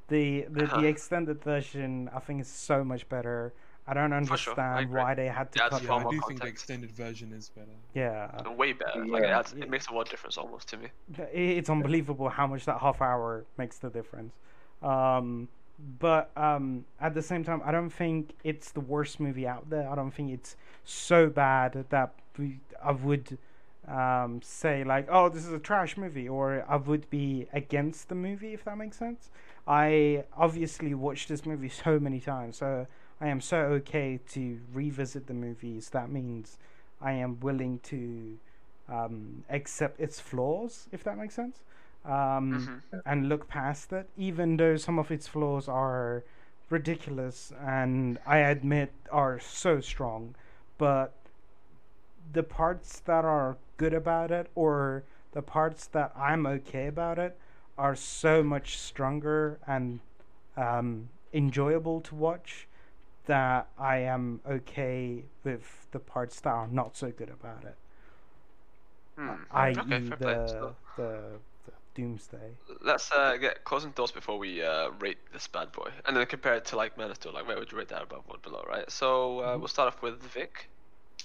[0.07, 0.81] the the, Uh-huh.
[0.81, 3.53] the extended version, I think, is so much better.
[3.87, 6.03] I don't For sure, I understand why they had to That's cut Yeah, I that.
[6.03, 7.71] more do think the extended version is better.
[7.95, 9.03] Yeah, Way better.
[9.05, 9.39] Like it, Yeah.
[9.39, 10.87] adds, it makes a world difference almost to me.
[11.33, 14.33] It's unbelievable how much that half hour makes the difference.
[14.83, 15.47] Um,
[15.99, 19.89] but um, at the same time, I don't think it's the worst movie out there.
[19.89, 23.39] I don't think it's so bad that we, I would
[23.89, 28.15] um, say like, "Oh, this is a trash movie," or I would be against the
[28.15, 29.31] movie if that makes sense.
[29.67, 32.87] I obviously watched this movie so many times, so
[33.21, 35.89] I am so okay to revisit the movies.
[35.91, 36.57] That means
[37.01, 38.37] I am willing to
[38.89, 41.61] um, accept its flaws, if that makes sense,
[42.05, 43.01] um, Mhm.
[43.05, 46.23] and look past it, even though some of its flaws are
[46.69, 50.35] ridiculous and I admit are so strong.
[50.77, 51.13] But
[52.31, 57.37] the parts that are good about it, or the parts that I'm okay about it,
[57.79, 60.01] are so much stronger and
[60.57, 62.67] um, enjoyable to watch
[63.27, 67.77] that I am okay with the parts that are not so good about it.
[69.17, 69.29] Hmm.
[69.51, 72.55] I.e., Okay, the, the the Doomsday.
[72.81, 76.55] Let's uh, get closing thoughts before we uh, rate this bad boy, and then compare
[76.55, 77.33] it to like Man of Steel.
[77.33, 78.89] Like, where would you rate that above or below, right?
[78.91, 79.59] So uh, Mhm.
[79.59, 80.69] we'll start off with Vic,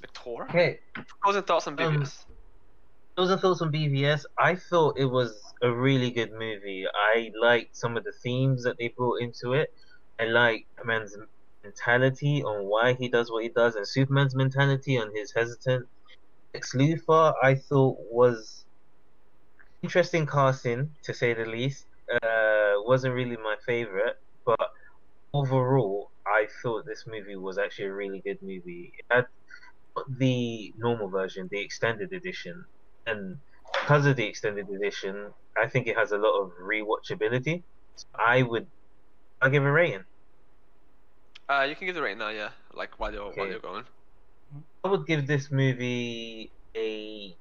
[0.00, 0.50] Victor.
[0.50, 0.80] Okay,
[1.22, 2.26] Closing thoughts on Um, BVS.
[3.16, 4.26] Those are thoughts on BVS.
[4.38, 6.84] I thought it was a really good movie.
[7.14, 9.70] I liked some of the themes that they brought into it.
[10.18, 11.16] I like man's
[11.64, 15.88] mentality on why he does what he does, and Superman's mentality on his hesitant.
[16.54, 18.66] Lex Luthor, I thought was
[19.82, 21.86] interesting casting to say the least.
[22.22, 24.68] Uh, wasn't really my favorite, but
[25.34, 28.92] overall, I thought this movie was actually a really good movie.
[28.98, 29.24] It had
[30.18, 32.64] the normal version, the extended edition,
[33.06, 33.38] and
[33.72, 37.62] because of the extended edition, I think it has a lot of rewatchability.
[37.96, 38.66] So I would,
[39.40, 40.04] I give a rating.
[41.48, 42.50] Uh, you can give the rating now, yeah.
[42.72, 43.84] Like while you're while you're going.
[44.84, 47.34] I would give this movie a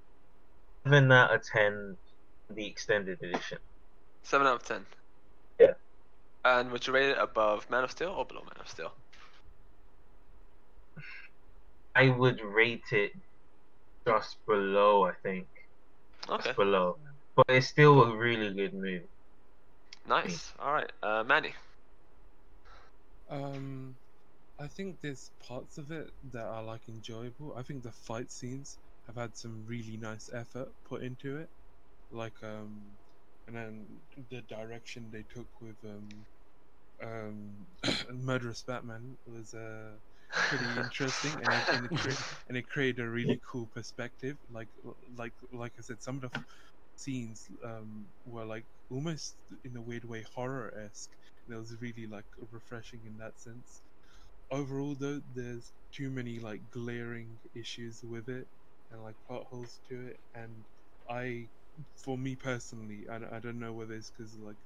[0.83, 1.97] seven out of ten.
[2.49, 3.57] The extended edition.
[4.23, 4.85] Seven out of ten.
[5.59, 5.73] Yeah.
[6.43, 8.91] And would you rate it above Man of Steel or below Man of Steel?
[11.95, 13.13] I would rate it
[14.05, 15.05] just below.
[15.05, 15.47] I think
[16.29, 16.43] Okay.
[16.43, 16.97] just below,
[17.35, 19.07] but it's still a really good movie.
[20.07, 20.53] Nice.
[20.59, 20.91] All right.
[21.01, 21.53] Uh, Manny.
[23.29, 23.95] Um,
[24.59, 27.55] I think there's parts of it that are like enjoyable.
[27.57, 28.77] I think the fight scenes
[29.07, 31.49] have had some really nice effort put into it,
[32.11, 32.83] like um,
[33.47, 33.87] and then
[34.29, 36.25] the direction they took with um,
[37.03, 37.67] um,
[38.13, 39.97] murderous Batman was uh
[40.47, 41.91] pretty interesting, and it, and, it
[42.47, 44.37] and it created a really cool perspective.
[44.49, 44.69] Like
[45.15, 46.31] like like I said, some of the
[46.95, 51.11] scenes um were like almost in a weird way horror esque.
[51.47, 53.83] And it was really like refreshing in that sense.
[54.51, 58.47] Overall, though, there's too many like glaring issues with it
[58.91, 60.65] and like potholes to it, and
[61.09, 61.49] I,
[62.03, 64.57] for me personally, I, I don't know whether it's because like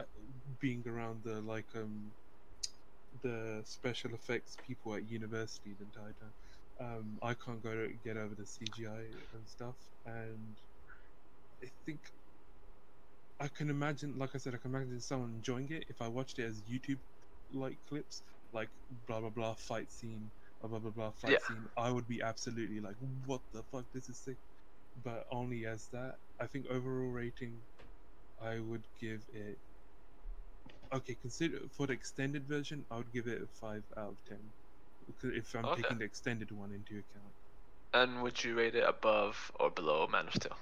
[0.00, 0.04] uh,
[0.60, 2.12] being around the like um
[3.22, 6.34] the special effects people at university the entire time.
[6.80, 10.60] Um, I can't go to get over the CGI and stuff, and
[11.62, 12.12] I think
[13.40, 16.38] I can imagine, like I said, I can imagine someone enjoying it if I watched
[16.38, 17.02] it as YouTube
[17.50, 18.22] like clips,
[18.52, 21.38] like blah blah blah fight scene, blah blah blah blah fight Yeah.
[21.40, 21.66] scene.
[21.76, 24.38] I would be absolutely like, what the fuck, this is sick.
[24.96, 26.18] But only as that.
[26.40, 27.66] I think overall rating,
[28.40, 29.60] I would give it.
[30.92, 34.52] Okay, consider for the extended version, I would give it a five out of ten.
[35.22, 35.82] If I'm Okay.
[35.82, 37.32] taking the extended one into account.
[37.94, 40.56] And would you rate it above or below Man of Steel?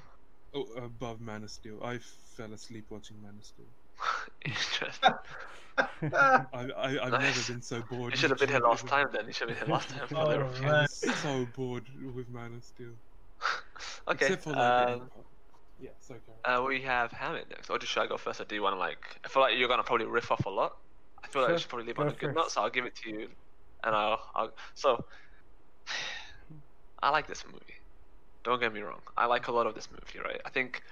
[0.55, 1.83] Oh, above Man of Steel.
[1.83, 3.67] I fell asleep watching Man of Steel.
[4.45, 5.15] Interesting.
[5.79, 7.37] I, I, I've Nice.
[7.37, 8.13] never been so bored.
[8.13, 9.27] You should have been here last time then.
[9.27, 10.09] You should have been here last time.
[10.15, 10.29] Oh.
[10.63, 10.87] I man.
[11.03, 12.95] was so bored with Man of Steel.
[14.09, 14.27] okay.
[14.27, 15.11] Except for like um.
[15.79, 16.33] Yeah, so okay.
[16.45, 17.71] uh, we have Hamid next.
[17.71, 18.41] Or should I go first?
[18.41, 19.21] Or do you want to like?
[19.25, 20.77] I feel like you're gonna probably riff off a lot.
[21.23, 22.37] I feel like Sure, we should probably leave go on a good first.
[22.37, 23.29] note, so I'll give it to you.
[23.83, 24.53] And I'll, I'll.
[24.75, 25.05] So,
[27.03, 27.81] I like this movie.
[28.45, 29.03] Don't get me wrong.
[29.17, 30.41] I like a lot of this movie, right?
[30.45, 30.83] I think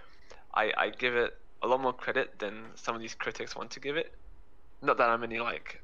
[0.54, 3.80] I I give it a lot more credit than some of these critics want to
[3.80, 4.14] give it.
[4.82, 5.82] Not that I'm any like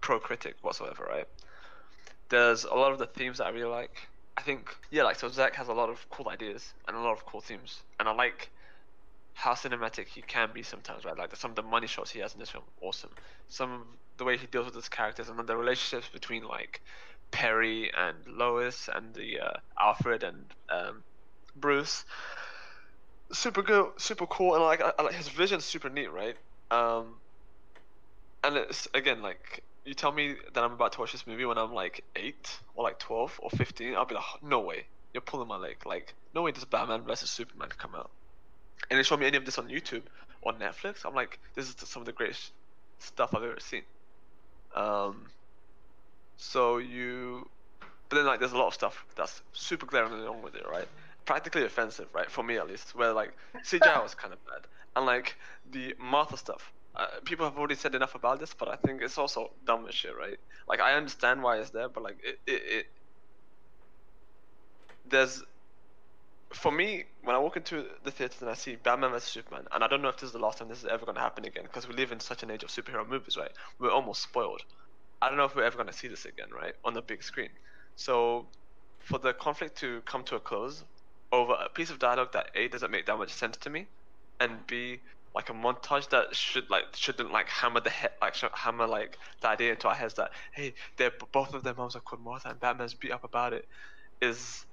[0.00, 1.28] pro critic whatsoever, right?
[2.28, 4.08] There's a lot of the themes that I really like.
[4.36, 7.12] I think yeah, like so Zack has a lot of cool ideas and a lot
[7.12, 8.50] of cool themes, and I like
[9.34, 11.16] how cinematic he can be sometimes, right?
[11.16, 13.10] Like some of the money shots he has in this film, awesome.
[13.48, 13.80] Some of
[14.18, 16.80] the way he deals with his characters, and then the relationships between like
[17.30, 21.02] Perry and Lois and the uh, Alfred and um,
[21.56, 22.04] Bruce.
[23.32, 26.36] Super good, super cool, and like I, I like his vision's super neat, right?
[26.70, 27.14] Um,
[28.44, 31.58] and it's again like you tell me that I'm about to watch this movie when
[31.58, 35.48] I'm like eight or like twelve or fifteen, I'll be like, no way, you're pulling
[35.48, 35.76] my leg.
[35.84, 38.10] Like, no way does Batman versus Superman come out.
[38.90, 40.02] And they show me any of this on YouTube
[40.42, 42.52] or Netflix, I'm like, this is some of the greatest
[42.98, 43.82] stuff I've ever seen.
[44.74, 45.26] Um,
[46.36, 47.48] so you,
[48.08, 50.88] but then like there's a lot of stuff that's super glaringly wrong with it, right?
[51.24, 52.30] Practically offensive, right?
[52.30, 53.32] For me at least, where like
[53.64, 54.62] CGI was kind of bad,
[54.96, 55.36] and like
[55.70, 59.18] the Martha stuff uh, people have already said enough about this, but I think it's
[59.18, 60.38] also dumb as shit, right?
[60.68, 62.86] Like I understand why it's there, but like it, it, it
[65.08, 65.42] there's
[66.52, 69.82] for me when I walk into the theater and I see Batman vs Superman, and
[69.82, 71.44] I don't know if this is the last time this is ever going to happen
[71.44, 73.50] again, because we live in such an age of superhero movies, right?
[73.78, 74.62] We're almost spoiled.
[75.22, 77.22] I don't know if we're ever going to see this again, right, on the big
[77.22, 77.50] screen.
[77.96, 78.46] So,
[78.98, 80.84] for the conflict to come to a close
[81.30, 83.86] over a piece of dialogue that a doesn't make that much sense to me,
[84.40, 85.00] and b
[85.34, 89.48] like a montage that should like shouldn't like hammer the head like hammer like the
[89.48, 92.60] idea into our heads that hey they're both of their moms are called Martha and
[92.60, 93.66] Batman's beat up about it?
[94.20, 94.64] is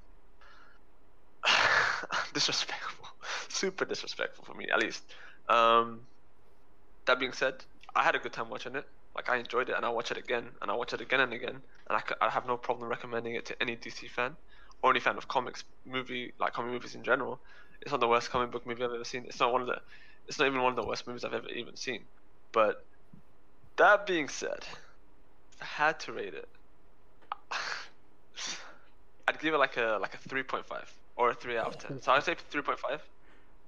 [2.34, 3.06] disrespectful.
[3.50, 5.04] Super disrespectful for me at least.
[5.50, 6.08] Um
[7.08, 7.56] that being said
[7.96, 8.86] I had a good time watching it.
[9.16, 11.34] Like I enjoyed it and I'll watch it again and I'll watch it again and
[11.34, 11.56] again
[11.90, 14.38] and I, c- I have no problem recommending it to any DC fan
[14.84, 17.42] or any fan of comics movie like comic movies in general.
[17.82, 19.26] It's not the worst comic book movie I've ever seen.
[19.26, 19.82] It's not one of the
[20.28, 22.02] it's not even one of the worst movies I've ever even seen.
[22.52, 22.84] But
[23.78, 24.66] that being said,
[25.54, 26.48] if I had to rate it,
[29.28, 31.78] I'd give it like a like a three point five or a three out of
[31.78, 32.02] ten.
[32.02, 33.02] So I'd say three point five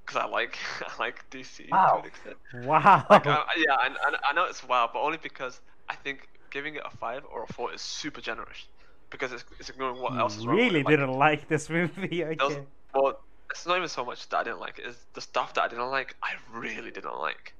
[0.05, 1.87] because I like I like DC Wow.
[1.87, 2.37] to an extent.
[2.65, 3.05] Wow.
[3.09, 3.89] Like, I, yeah, I,
[4.29, 7.53] I, know it's wow, but only because I think giving it a five or a
[7.53, 8.67] four is super generous
[9.09, 10.55] because it's, it's ignoring what else is wrong.
[10.55, 10.85] with really it.
[10.85, 12.23] Like, didn't like this movie.
[12.25, 12.35] Okay.
[12.39, 12.57] those-
[12.93, 13.19] well,
[13.51, 14.85] it's not even so much that I didn't like it.
[14.87, 16.15] It's the stuff that I didn't like.
[16.23, 17.53] I really didn't like.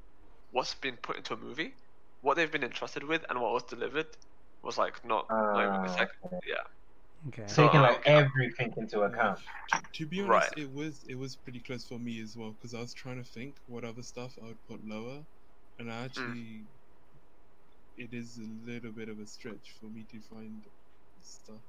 [0.52, 1.74] What's been put into a movie,
[2.22, 4.08] what they've been entrusted with, and what was delivered
[4.64, 6.40] was like not, not even a Uh, second.
[6.46, 6.56] Yeah.
[7.30, 7.44] okay.
[7.48, 9.40] So- Taking like uh, everything into account.
[9.74, 10.58] To, to be honest, Right.
[10.66, 13.30] it was it was pretty close for me as well because I was trying to
[13.30, 15.20] think what other stuff I would put lower,
[15.80, 15.92] and.
[15.92, 16.66] I actually,
[17.98, 20.64] it is a little bit of a stretch for me to find
[21.22, 21.62] stuff.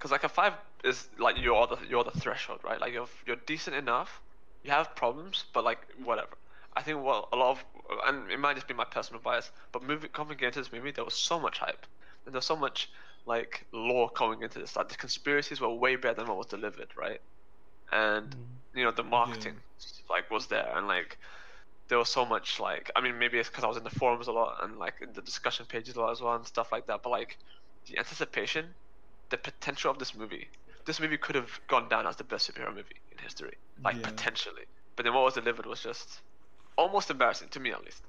[0.00, 0.54] Because like a five
[0.84, 2.80] is like you're the you're the threshold, right?
[2.80, 4.22] Like you're you're decent enough.
[4.64, 6.38] You have problems, but like whatever.
[6.76, 7.64] I think what a lot of
[8.06, 11.04] and it might just be my personal bias, but movie coming into this movie, there
[11.04, 11.86] was so much hype,
[12.26, 12.90] and there's so much
[13.26, 14.76] like lore coming into this.
[14.76, 17.20] Like the conspiracies were way better than what was delivered, right?
[17.92, 18.60] And Mm.
[18.74, 19.62] you know the marketing
[20.10, 21.18] like was there, and like
[21.88, 24.28] there was so much like I mean maybe it's because I was in the forums
[24.28, 26.86] a lot and like in the discussion pages a lot as well and stuff like
[26.86, 27.02] that.
[27.02, 27.38] But like
[27.86, 28.74] the anticipation
[29.30, 30.50] the potential of this movie.
[30.86, 34.02] This movie could have gone down as the best superhero movie in history, like Yeah.
[34.02, 34.64] potentially.
[34.96, 36.22] But then what was delivered was just
[36.76, 38.02] almost embarrassing to me, at least.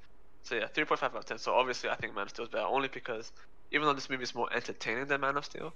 [0.44, 1.38] So yeah, three point five out of ten.
[1.40, 3.32] So obviously, I think Man of Steel is better, only because
[3.72, 5.76] even though this movie is more entertaining than Man of Steel,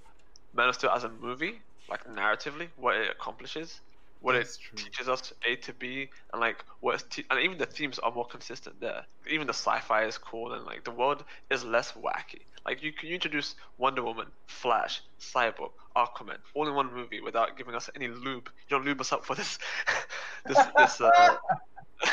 [0.54, 3.80] Man of Steel as a movie, like narratively, what it accomplishes,
[4.26, 4.76] what That's it true.
[4.76, 8.10] teaches us A to B, and like what it's te- and even the themes are
[8.10, 9.04] more consistent there.
[9.30, 12.40] Even the sci-fi is cool, and like the world is less wacky.
[12.66, 17.76] Like you can introduce Wonder Woman, Flash, Cyborg, Aquaman, all in one movie without giving
[17.76, 18.50] us any lube.
[18.68, 19.60] You don't lube us up for this,
[20.46, 21.36] this, this, uh,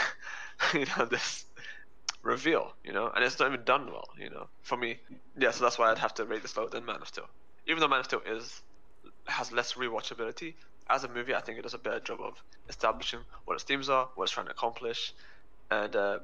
[0.73, 1.45] you know, this
[2.21, 2.73] reveal.
[2.83, 4.09] You know, and it's not even done well.
[4.19, 4.99] You know, for me,
[5.37, 5.51] yeah.
[5.51, 7.27] So that's why I'd have to rate this lower than Man of Steel.
[7.67, 8.61] Even though Man of Steel is
[9.25, 10.53] has less rewatchability
[10.93, 13.89] as a movie, I think it does a better job of establishing what its themes
[13.89, 15.13] are, what it's trying to accomplish,
[15.71, 16.19] and uh,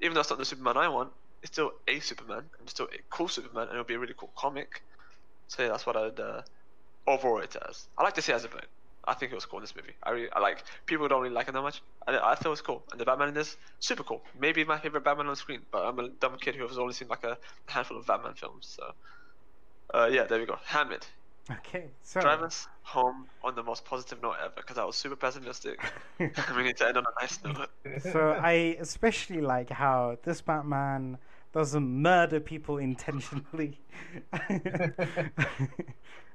[0.00, 1.10] even though it's not the Superman I want,
[1.42, 4.14] it's still a Superman, and it's still a cool Superman, and it'll be a really
[4.16, 4.82] cool comic.
[5.48, 6.42] So yeah, that's what I'd uh,
[7.06, 7.88] overall it as.
[7.96, 8.66] I like to see it as a vote.
[9.04, 9.94] I think it was cool in this movie.
[10.02, 11.82] I really, I like people don't really like it that much.
[12.06, 14.22] I, I thought it was cool, and the Batman in this super cool.
[14.38, 17.08] Maybe my favorite Batman on screen, but I'm a dumb kid who has only seen
[17.08, 18.76] like a handful of Batman films.
[18.76, 18.92] So
[19.94, 20.58] uh, yeah, there we go.
[20.66, 21.06] Hamid,
[21.50, 21.86] Okay.
[22.02, 22.20] So.
[22.20, 25.80] drive us home on the most positive note ever, because I was super pessimistic.
[26.18, 27.70] we need to end on a nice note.
[28.02, 31.18] so I especially like how this Batman
[31.52, 33.80] doesn't murder people intentionally.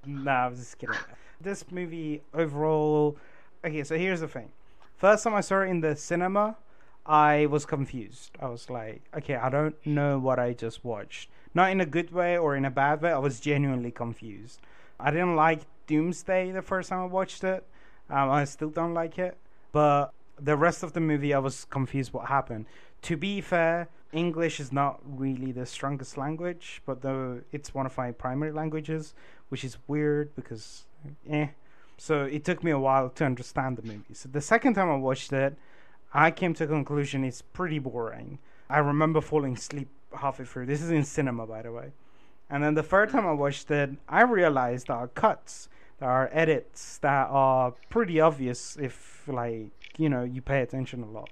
[0.06, 0.96] nah, I'm just kidding.
[1.42, 3.18] This movie overall,
[3.66, 3.84] okay.
[3.84, 4.52] So here's the thing.
[4.96, 6.56] First time I saw it in the cinema,
[7.06, 8.32] I was confused.
[8.42, 11.30] I was like, okay, I don't know what I just watched.
[11.54, 13.12] Not in a good way or in a bad way.
[13.12, 14.60] I was genuinely confused.
[15.00, 17.66] I didn't like Doomsday the first time I watched it.
[18.10, 19.38] Um, I still don't like it.
[19.72, 22.66] But the rest of the movie, I was confused what happened.
[23.04, 27.98] To be fair, English is not really the strongest language, but though it's one of
[27.98, 29.14] my primary languages,
[29.50, 30.86] which is weird because,
[31.30, 31.48] eh.
[31.98, 34.14] So it took me a while to understand the movie.
[34.14, 35.58] So the second time I watched it,
[36.14, 38.40] I came to a conclusion it's pretty boring.
[38.70, 40.66] I remember falling asleep halfway through.
[40.66, 41.92] This is in cinema, by the way.
[42.50, 45.68] And then the third time I watched it, I realized there are cuts,
[46.00, 51.10] there are edits that are pretty obvious if, like, you know, you pay attention a
[51.10, 51.30] lot.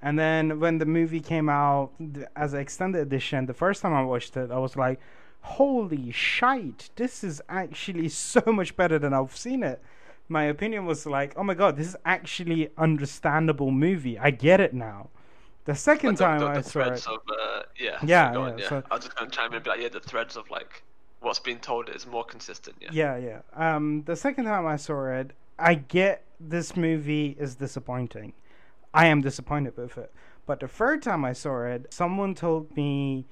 [0.00, 1.90] And then when the movie came out
[2.36, 5.00] as an extended edition, the first time I watched it, I was like,
[5.40, 9.82] holy shite, this is actually so much better than I've seen it.
[10.28, 14.18] My opinion was like, oh my god, this is actually understandable movie.
[14.18, 15.10] I get it now.
[15.64, 17.98] The second the- time the, I the saw it, of uh, yeah.
[18.04, 18.68] Yeah, go on, yeah, yeah.
[18.68, 20.82] so- I was just gonna chime in and be like, yeah, the threads of like
[21.20, 22.76] what's being told is more consistent.
[22.80, 22.90] Yeah.
[22.92, 23.16] yeah,
[23.56, 23.76] yeah.
[23.76, 28.34] Um, the second time I saw it, I get this movie is disappointing.
[28.92, 30.12] I am disappointed with it.
[30.46, 33.24] But the third time I saw it, someone told me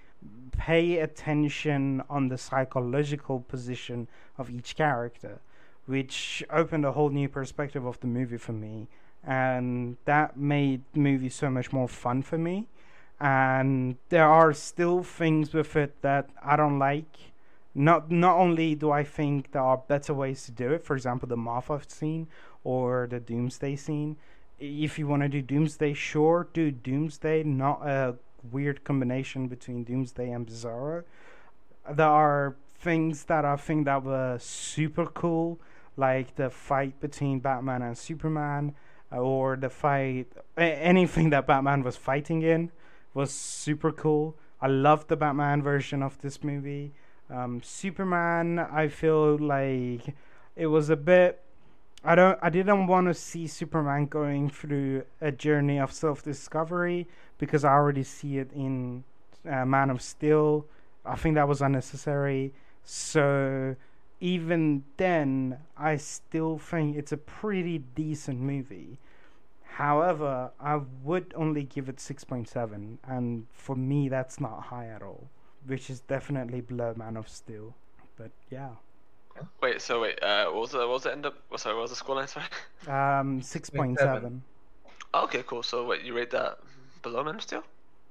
[0.52, 5.40] pay attention on the psychological position of each character,
[5.86, 8.88] which opened a whole new perspective of the movie for me.
[9.24, 12.68] And that made the movie so much more fun for me.
[13.20, 17.32] And there are still things with it that I don't like.
[17.74, 21.28] Not not only do I think there are better ways to do it, for example,
[21.28, 22.26] the Martha scene
[22.64, 24.16] or the Doomsday scene.
[24.58, 28.16] If you want to do Doomsday, sure, do Doomsday, not a
[28.50, 31.04] weird combination between Doomsday and Bizarro.
[31.90, 35.58] There are things that I think that were super cool,
[35.96, 38.74] like the fight between Batman and Superman,
[39.12, 40.26] or the fight,
[40.56, 42.70] anything that Batman was fighting in
[43.14, 44.36] was super cool.
[44.60, 46.92] I loved the Batman version of this movie.
[47.28, 50.14] Um, Superman, I feel like
[50.56, 51.42] it was a bit.
[52.04, 52.38] I don't.
[52.42, 57.06] I didn't want to see Superman going through a journey of self-discovery
[57.38, 59.04] because I already see it in
[59.48, 60.66] uh, Man of Steel.
[61.04, 62.52] I think that was unnecessary.
[62.84, 63.76] So
[64.22, 68.98] even then, I still think it's a pretty decent movie.
[69.64, 75.28] However, I would only give it 6.7, and for me, that's not high at all,
[75.66, 77.74] which is definitely below Man of Steel.
[78.16, 78.70] But yeah,
[79.62, 79.80] Wait.
[79.80, 80.22] So wait.
[80.22, 81.34] Uh, what was the what was the end up?
[81.50, 81.74] oh, Sorry.
[81.74, 82.28] What was the scoreline?
[82.28, 82.46] Sorry.
[82.86, 84.40] um, 6.7.
[85.14, 85.42] okay.
[85.46, 85.62] Cool.
[85.62, 86.58] So wait, you rate that
[87.02, 87.64] below Man of Steel?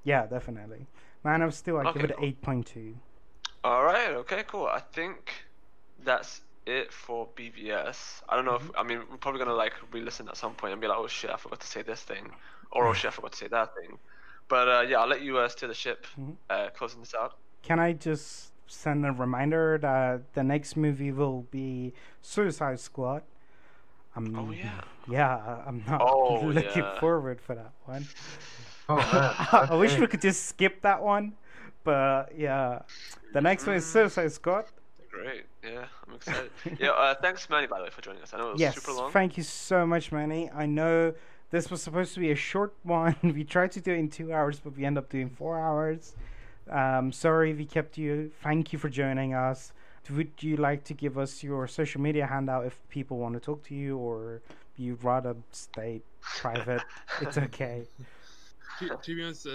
[0.04, 0.88] Yeah, definitely.
[1.24, 2.26] Man of Steel, I give it cool.
[2.26, 2.96] 8.2.
[3.64, 4.10] All right.
[4.12, 4.44] Okay.
[4.48, 4.66] Cool.
[4.66, 5.32] I think
[6.04, 8.22] that's it for BVS.
[8.30, 10.82] I don't know if I mean we're probably gonna like re-listen at some point and
[10.82, 12.32] be like, oh shit, I forgot to say this thing,
[12.72, 13.98] or oh shit, I forgot to say that thing.
[14.48, 16.36] But uh, yeah, I'll let you uh, steer the ship, Mhm.
[16.50, 17.36] uh, closing this out.
[17.64, 23.24] Can I just send a reminder that the next movie will be Suicide Squad?
[24.16, 24.82] I'm, Oh yeah.
[25.08, 27.00] Yeah, I'm not Oh, looking yeah.
[27.00, 28.06] forward for that one.
[28.90, 29.36] Oh man.
[29.72, 31.34] I wish we could just skip that one,
[31.86, 32.82] but yeah,
[33.32, 33.94] the next one is Mm.
[33.94, 34.66] Suicide Squad.
[35.22, 35.46] Great.
[35.64, 36.52] Yeah, I'm excited.
[36.80, 36.90] yeah.
[36.90, 38.34] Uh, thanks, Manny, by the way, for joining us.
[38.34, 39.12] I know it was Yes, super long.
[39.12, 40.50] thank you so much, Manny.
[40.50, 41.14] I know
[41.52, 43.16] this was supposed to be a short one.
[43.22, 46.14] we tried to do it in two hours, but we end up doing four hours.
[46.70, 48.32] Um, sorry we kept you.
[48.42, 49.74] Thank you for joining us.
[50.10, 53.64] Would you like to give us your social media handout if people want to talk
[53.66, 54.42] to you, or
[54.76, 56.82] you'd rather stay private?
[57.22, 57.84] it's okay.
[58.80, 59.52] to, to be honest, uh,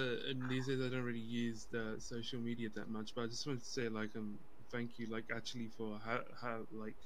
[0.49, 3.65] these days I don't really use the social media that much, but I just wanted
[3.65, 4.39] to say like um
[4.73, 6.97] thank you like actually for how how like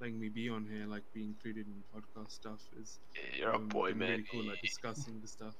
[0.00, 2.98] letting me be on here, like being included in podcast stuff is
[3.38, 4.10] You're a um, boy, man.
[4.10, 5.54] really cool, like discussing the stuff.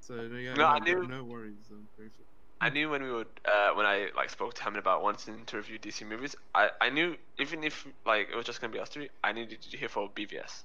[0.00, 1.68] So no, yeah, No, no, I knew- no worries.
[1.70, 2.24] I'm grateful.
[2.60, 5.56] I knew when we would uh, when I like spoke to him about wanting to
[5.56, 6.34] review DC movies.
[6.54, 9.64] I, I knew even if like it was just gonna be us three, I needed
[9.70, 10.64] you here for BVS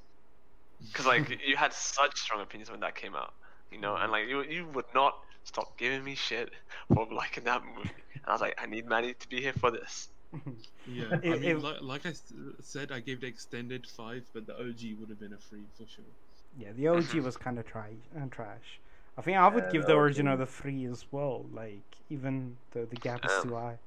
[0.91, 3.31] because like you had such strong opinions when that came out,
[3.71, 5.13] you know, and like you you would not
[5.43, 6.49] stop giving me shit
[6.93, 7.89] for liking that movie.
[8.15, 10.09] And I was like, I need Manny to be here for this.
[10.85, 14.45] Yeah, I mean, it- like, like I s- said, I gave the extended five, but
[14.45, 16.13] the OG would have been a free for sure.
[16.57, 18.79] yeah, the OG was kind of try and trash.
[19.17, 19.95] I think I would Yeah, give the the OG.
[19.95, 21.45] original the three as well.
[21.51, 23.77] Like even the the gap is Um, too high.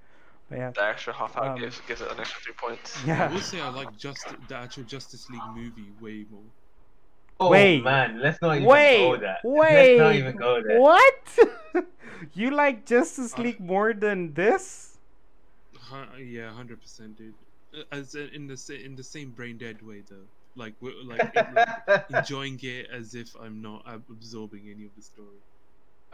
[0.49, 3.03] But yeah, The extra half hour Um, gives gives it an extra three points.
[3.07, 3.23] Yeah.
[3.23, 3.33] I yeah.
[3.33, 6.51] will say I like just the actual Justice League movie way more.
[7.41, 7.83] Oh Wait.
[7.83, 9.39] man, let's not even Wait, go there.
[9.43, 9.75] wait.
[9.75, 10.81] Let's not even go there.
[10.81, 11.39] What?
[12.35, 14.96] you like Justice Uh, League more than this?
[16.19, 17.37] Yeah, hundred percent, dude.
[17.75, 22.59] Uh, As in the in the same brain dead way though, like like, like enjoying
[22.63, 25.43] it as if I'm not ab- absorbing any of the story.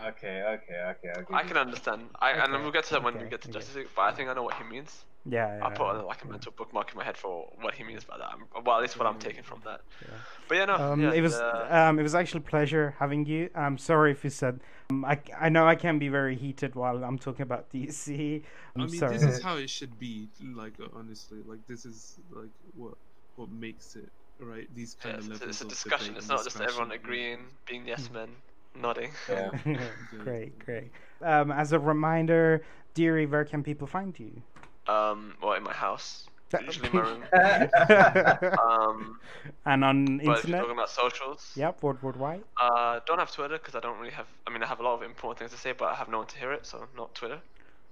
[0.09, 1.35] Okay, okay, okay, okay.
[1.35, 2.03] I can understand.
[2.21, 3.49] I and Okay, then we'll get to that when we get to.
[3.51, 3.89] Justice League.
[3.95, 5.05] But I think I know what he means.
[5.25, 5.65] Yeah, yeah.
[5.65, 8.05] I'll put yeah, like a yeah, mental bookmark in my head for what he means
[8.05, 8.31] by that.
[8.65, 9.81] Well, at least what I'm taking from that.
[10.01, 10.15] yeah.
[10.49, 10.75] But yeah, no.
[10.75, 13.49] Um, yeah, it was the- um, it was actually a pleasure having you.
[13.55, 17.05] I'm sorry if you said um, I I know I can be very heated while
[17.05, 18.43] I'm talking about DC.
[18.75, 19.17] I'm I mean, sorry.
[19.17, 20.29] this is how it should be.
[20.43, 22.95] Like uh, honestly, like this is like what
[23.37, 24.69] what makes it right.
[24.75, 26.17] These yeah, kind it's, of it's, levels a discussion.
[26.17, 28.29] It's and not just everyone agreeing, being the yes men,
[28.75, 29.13] nodding.
[29.29, 29.51] Yeah.
[30.19, 30.91] great, great.
[31.23, 34.43] Um, as a reminder, Deary, where can people find you?
[34.87, 36.29] Um, well, in my house,
[36.59, 37.29] usually in my room.
[38.63, 39.21] Um,
[39.67, 40.59] and on but if you're internet.
[40.59, 42.45] talking about socials, Yep, World War Wide.
[42.61, 44.29] uh, don't have Twitter because I don't really have.
[44.47, 46.19] I mean, I have a lot of important things to say, but I have no
[46.19, 47.41] one to hear it, so not Twitter.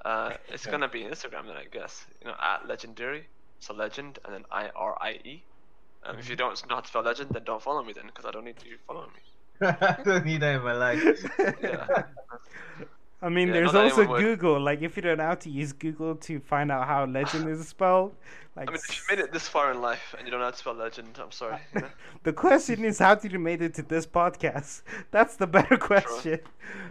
[0.04, 0.72] Uh, it's Yeah.
[0.72, 2.06] gonna be Instagram then, I guess.
[2.20, 3.28] You know, at legendary,
[3.60, 5.44] so legend and then I R I E.
[6.04, 8.24] Um, if you don't know how to spell legend, then don't follow me then, because
[8.24, 9.22] I don't need you following me.
[9.60, 11.04] I don't need that in my life.
[11.62, 11.86] Yeah.
[13.22, 14.20] I mean, Yeah, there's also anyone would.
[14.20, 14.60] Google.
[14.60, 17.68] Like, if you don't know how to use Google to find out how legend is
[17.74, 18.14] spelled,
[18.56, 20.46] like, I mean, if you made it this far in life and you don't know
[20.46, 21.58] how to spell legend, I'm sorry.
[21.74, 21.88] You know?
[22.24, 24.82] the question is, how did you made it to this podcast?
[25.10, 26.40] That's the better question.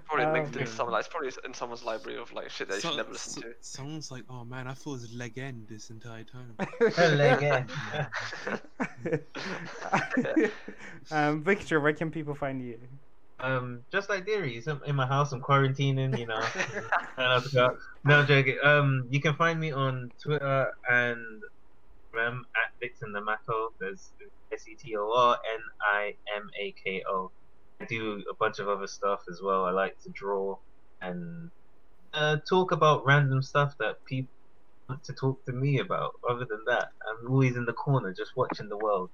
[0.06, 2.76] Probably Um, linked in some, like, it's probably in someone's library of like shit that
[2.76, 3.56] you should never listen so- to.
[3.62, 6.56] Someone's like, oh man, I thought it was legend this entire time.
[6.80, 7.68] Again.
[11.12, 12.78] um, Victor, where can people find you?
[13.42, 15.32] Um, just like I'm in my house.
[15.32, 16.18] I'm quarantining.
[16.18, 17.78] You know, I don't have to go out.
[18.06, 18.58] No I'm joking.
[18.64, 21.42] Um, you can find me on Twitter and
[22.14, 23.70] Instagram at Vixen the Mako.
[23.80, 24.12] There's
[24.54, 25.60] S E T O R N
[25.94, 27.32] I M A K O.
[27.82, 29.66] I do a bunch of other stuff as well.
[29.66, 30.58] I like to draw
[31.02, 31.50] and
[32.14, 34.32] uh, talk about random stuff that people
[34.90, 36.12] want to talk to me about.
[36.30, 39.12] Other than that, I'm always in the corner just watching the world.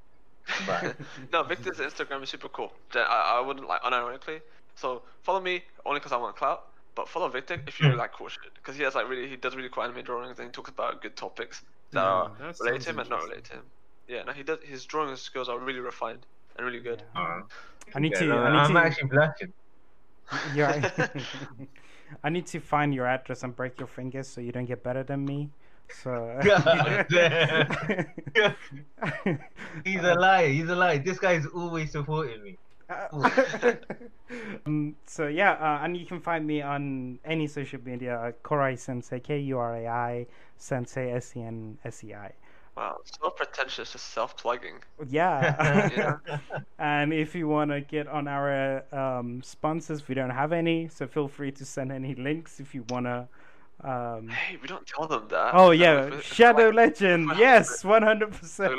[0.68, 0.94] Bye.
[1.34, 2.72] no, Victor's Instagram is super cool.
[2.94, 4.42] I, I wouldn't like unironically.
[4.76, 6.64] So follow me only because I want clout,
[6.96, 7.98] but follow Victor if you Hmm.
[7.98, 8.54] like cool shit.
[8.56, 11.02] Because he has like really, he does really cool anime drawings and he talks about
[11.02, 13.30] good topics that Yeah, are that related to him and not interesting.
[13.30, 13.64] related to him.
[14.08, 14.60] Yeah, no, he does.
[14.64, 16.26] His drawing skills are really refined
[16.58, 17.02] and really good.
[17.16, 17.42] Aw.
[17.96, 18.26] I need Yeah, to.
[18.26, 18.78] no, I need I'm to.
[18.78, 19.54] actually blushing.
[20.54, 20.82] Yeah.
[22.24, 25.04] I need to find your address and break your fingers so you don't get better
[25.04, 25.50] than me.
[25.90, 26.40] So.
[26.44, 27.08] God.
[29.86, 30.50] He's a liar.
[30.50, 31.00] He's a liar.
[31.00, 32.58] This guy is always supporting me.
[34.66, 38.78] um, so yeah, uh, and you can find me on any social media, uh, Kurai
[38.78, 42.32] Sensei, K U R A I Sensei S E N S E I.
[42.78, 44.84] Wow, so pretentious, just self-plugging.
[45.08, 45.90] Yeah.
[45.96, 46.40] Yeah.
[46.78, 51.08] and if you want to get on our um, sponsors, we don't have any, so
[51.08, 53.30] feel free to send any links if you want to.
[53.84, 54.30] Um...
[54.30, 55.54] Hey, we don't tell them that.
[55.54, 57.32] Oh Uh, yeah, Shadow like- Legend.
[57.38, 58.74] Yes, one hundred percent.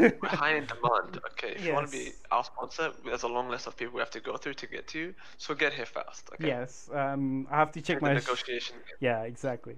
[0.00, 1.20] We're high in demand.
[1.32, 4.00] Okay, if you want to be our sponsor, there's a long list of people we
[4.00, 5.14] have to go through to get to you.
[5.36, 6.30] So get here fast.
[6.34, 6.48] Okay.
[6.48, 8.14] Yes, um, I have to check Check my.
[8.14, 8.76] the sh- negotiation.
[9.00, 9.76] Yeah, exactly.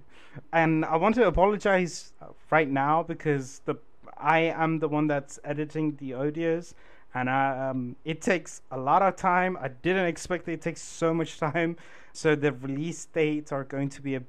[0.53, 2.13] And I want to apologize
[2.49, 3.75] right now because the
[4.17, 6.73] I am the one that's editing the audios,
[7.13, 9.57] and I, um, it takes a lot of time.
[9.61, 11.77] I didn't expect it takes so much time,
[12.13, 14.23] so the release dates are going to be a,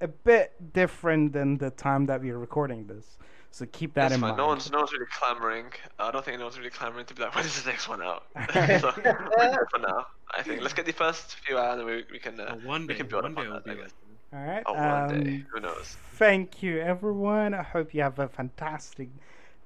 [0.00, 3.18] a bit different than the time that we're recording this.
[3.50, 4.30] So keep that That's in fine.
[4.30, 4.38] mind.
[4.38, 5.66] No one's no one's really clamoring.
[6.00, 8.24] I don't think anyone's really clamoring to be like, when is the next one out?
[8.52, 10.06] so, for now.
[10.36, 12.64] I think let's get the first few out, and then we, we can uh, But
[12.64, 13.70] one we can build one up day on it'll that.
[13.70, 13.90] I guess.
[14.32, 14.62] All right.
[14.66, 15.36] Oh, one day.
[15.36, 15.96] um, Who knows?
[16.14, 17.54] Thank you, everyone.
[17.54, 19.08] I hope you have a fantastic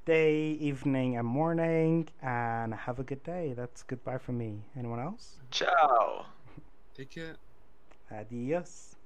[0.09, 3.53] day, evening, and morning, and have a good day.
[3.55, 4.55] That's goodbye from me.
[4.75, 5.37] Anyone else?
[5.51, 6.25] Ciao.
[6.97, 7.37] Take care.
[8.11, 8.97] Adios.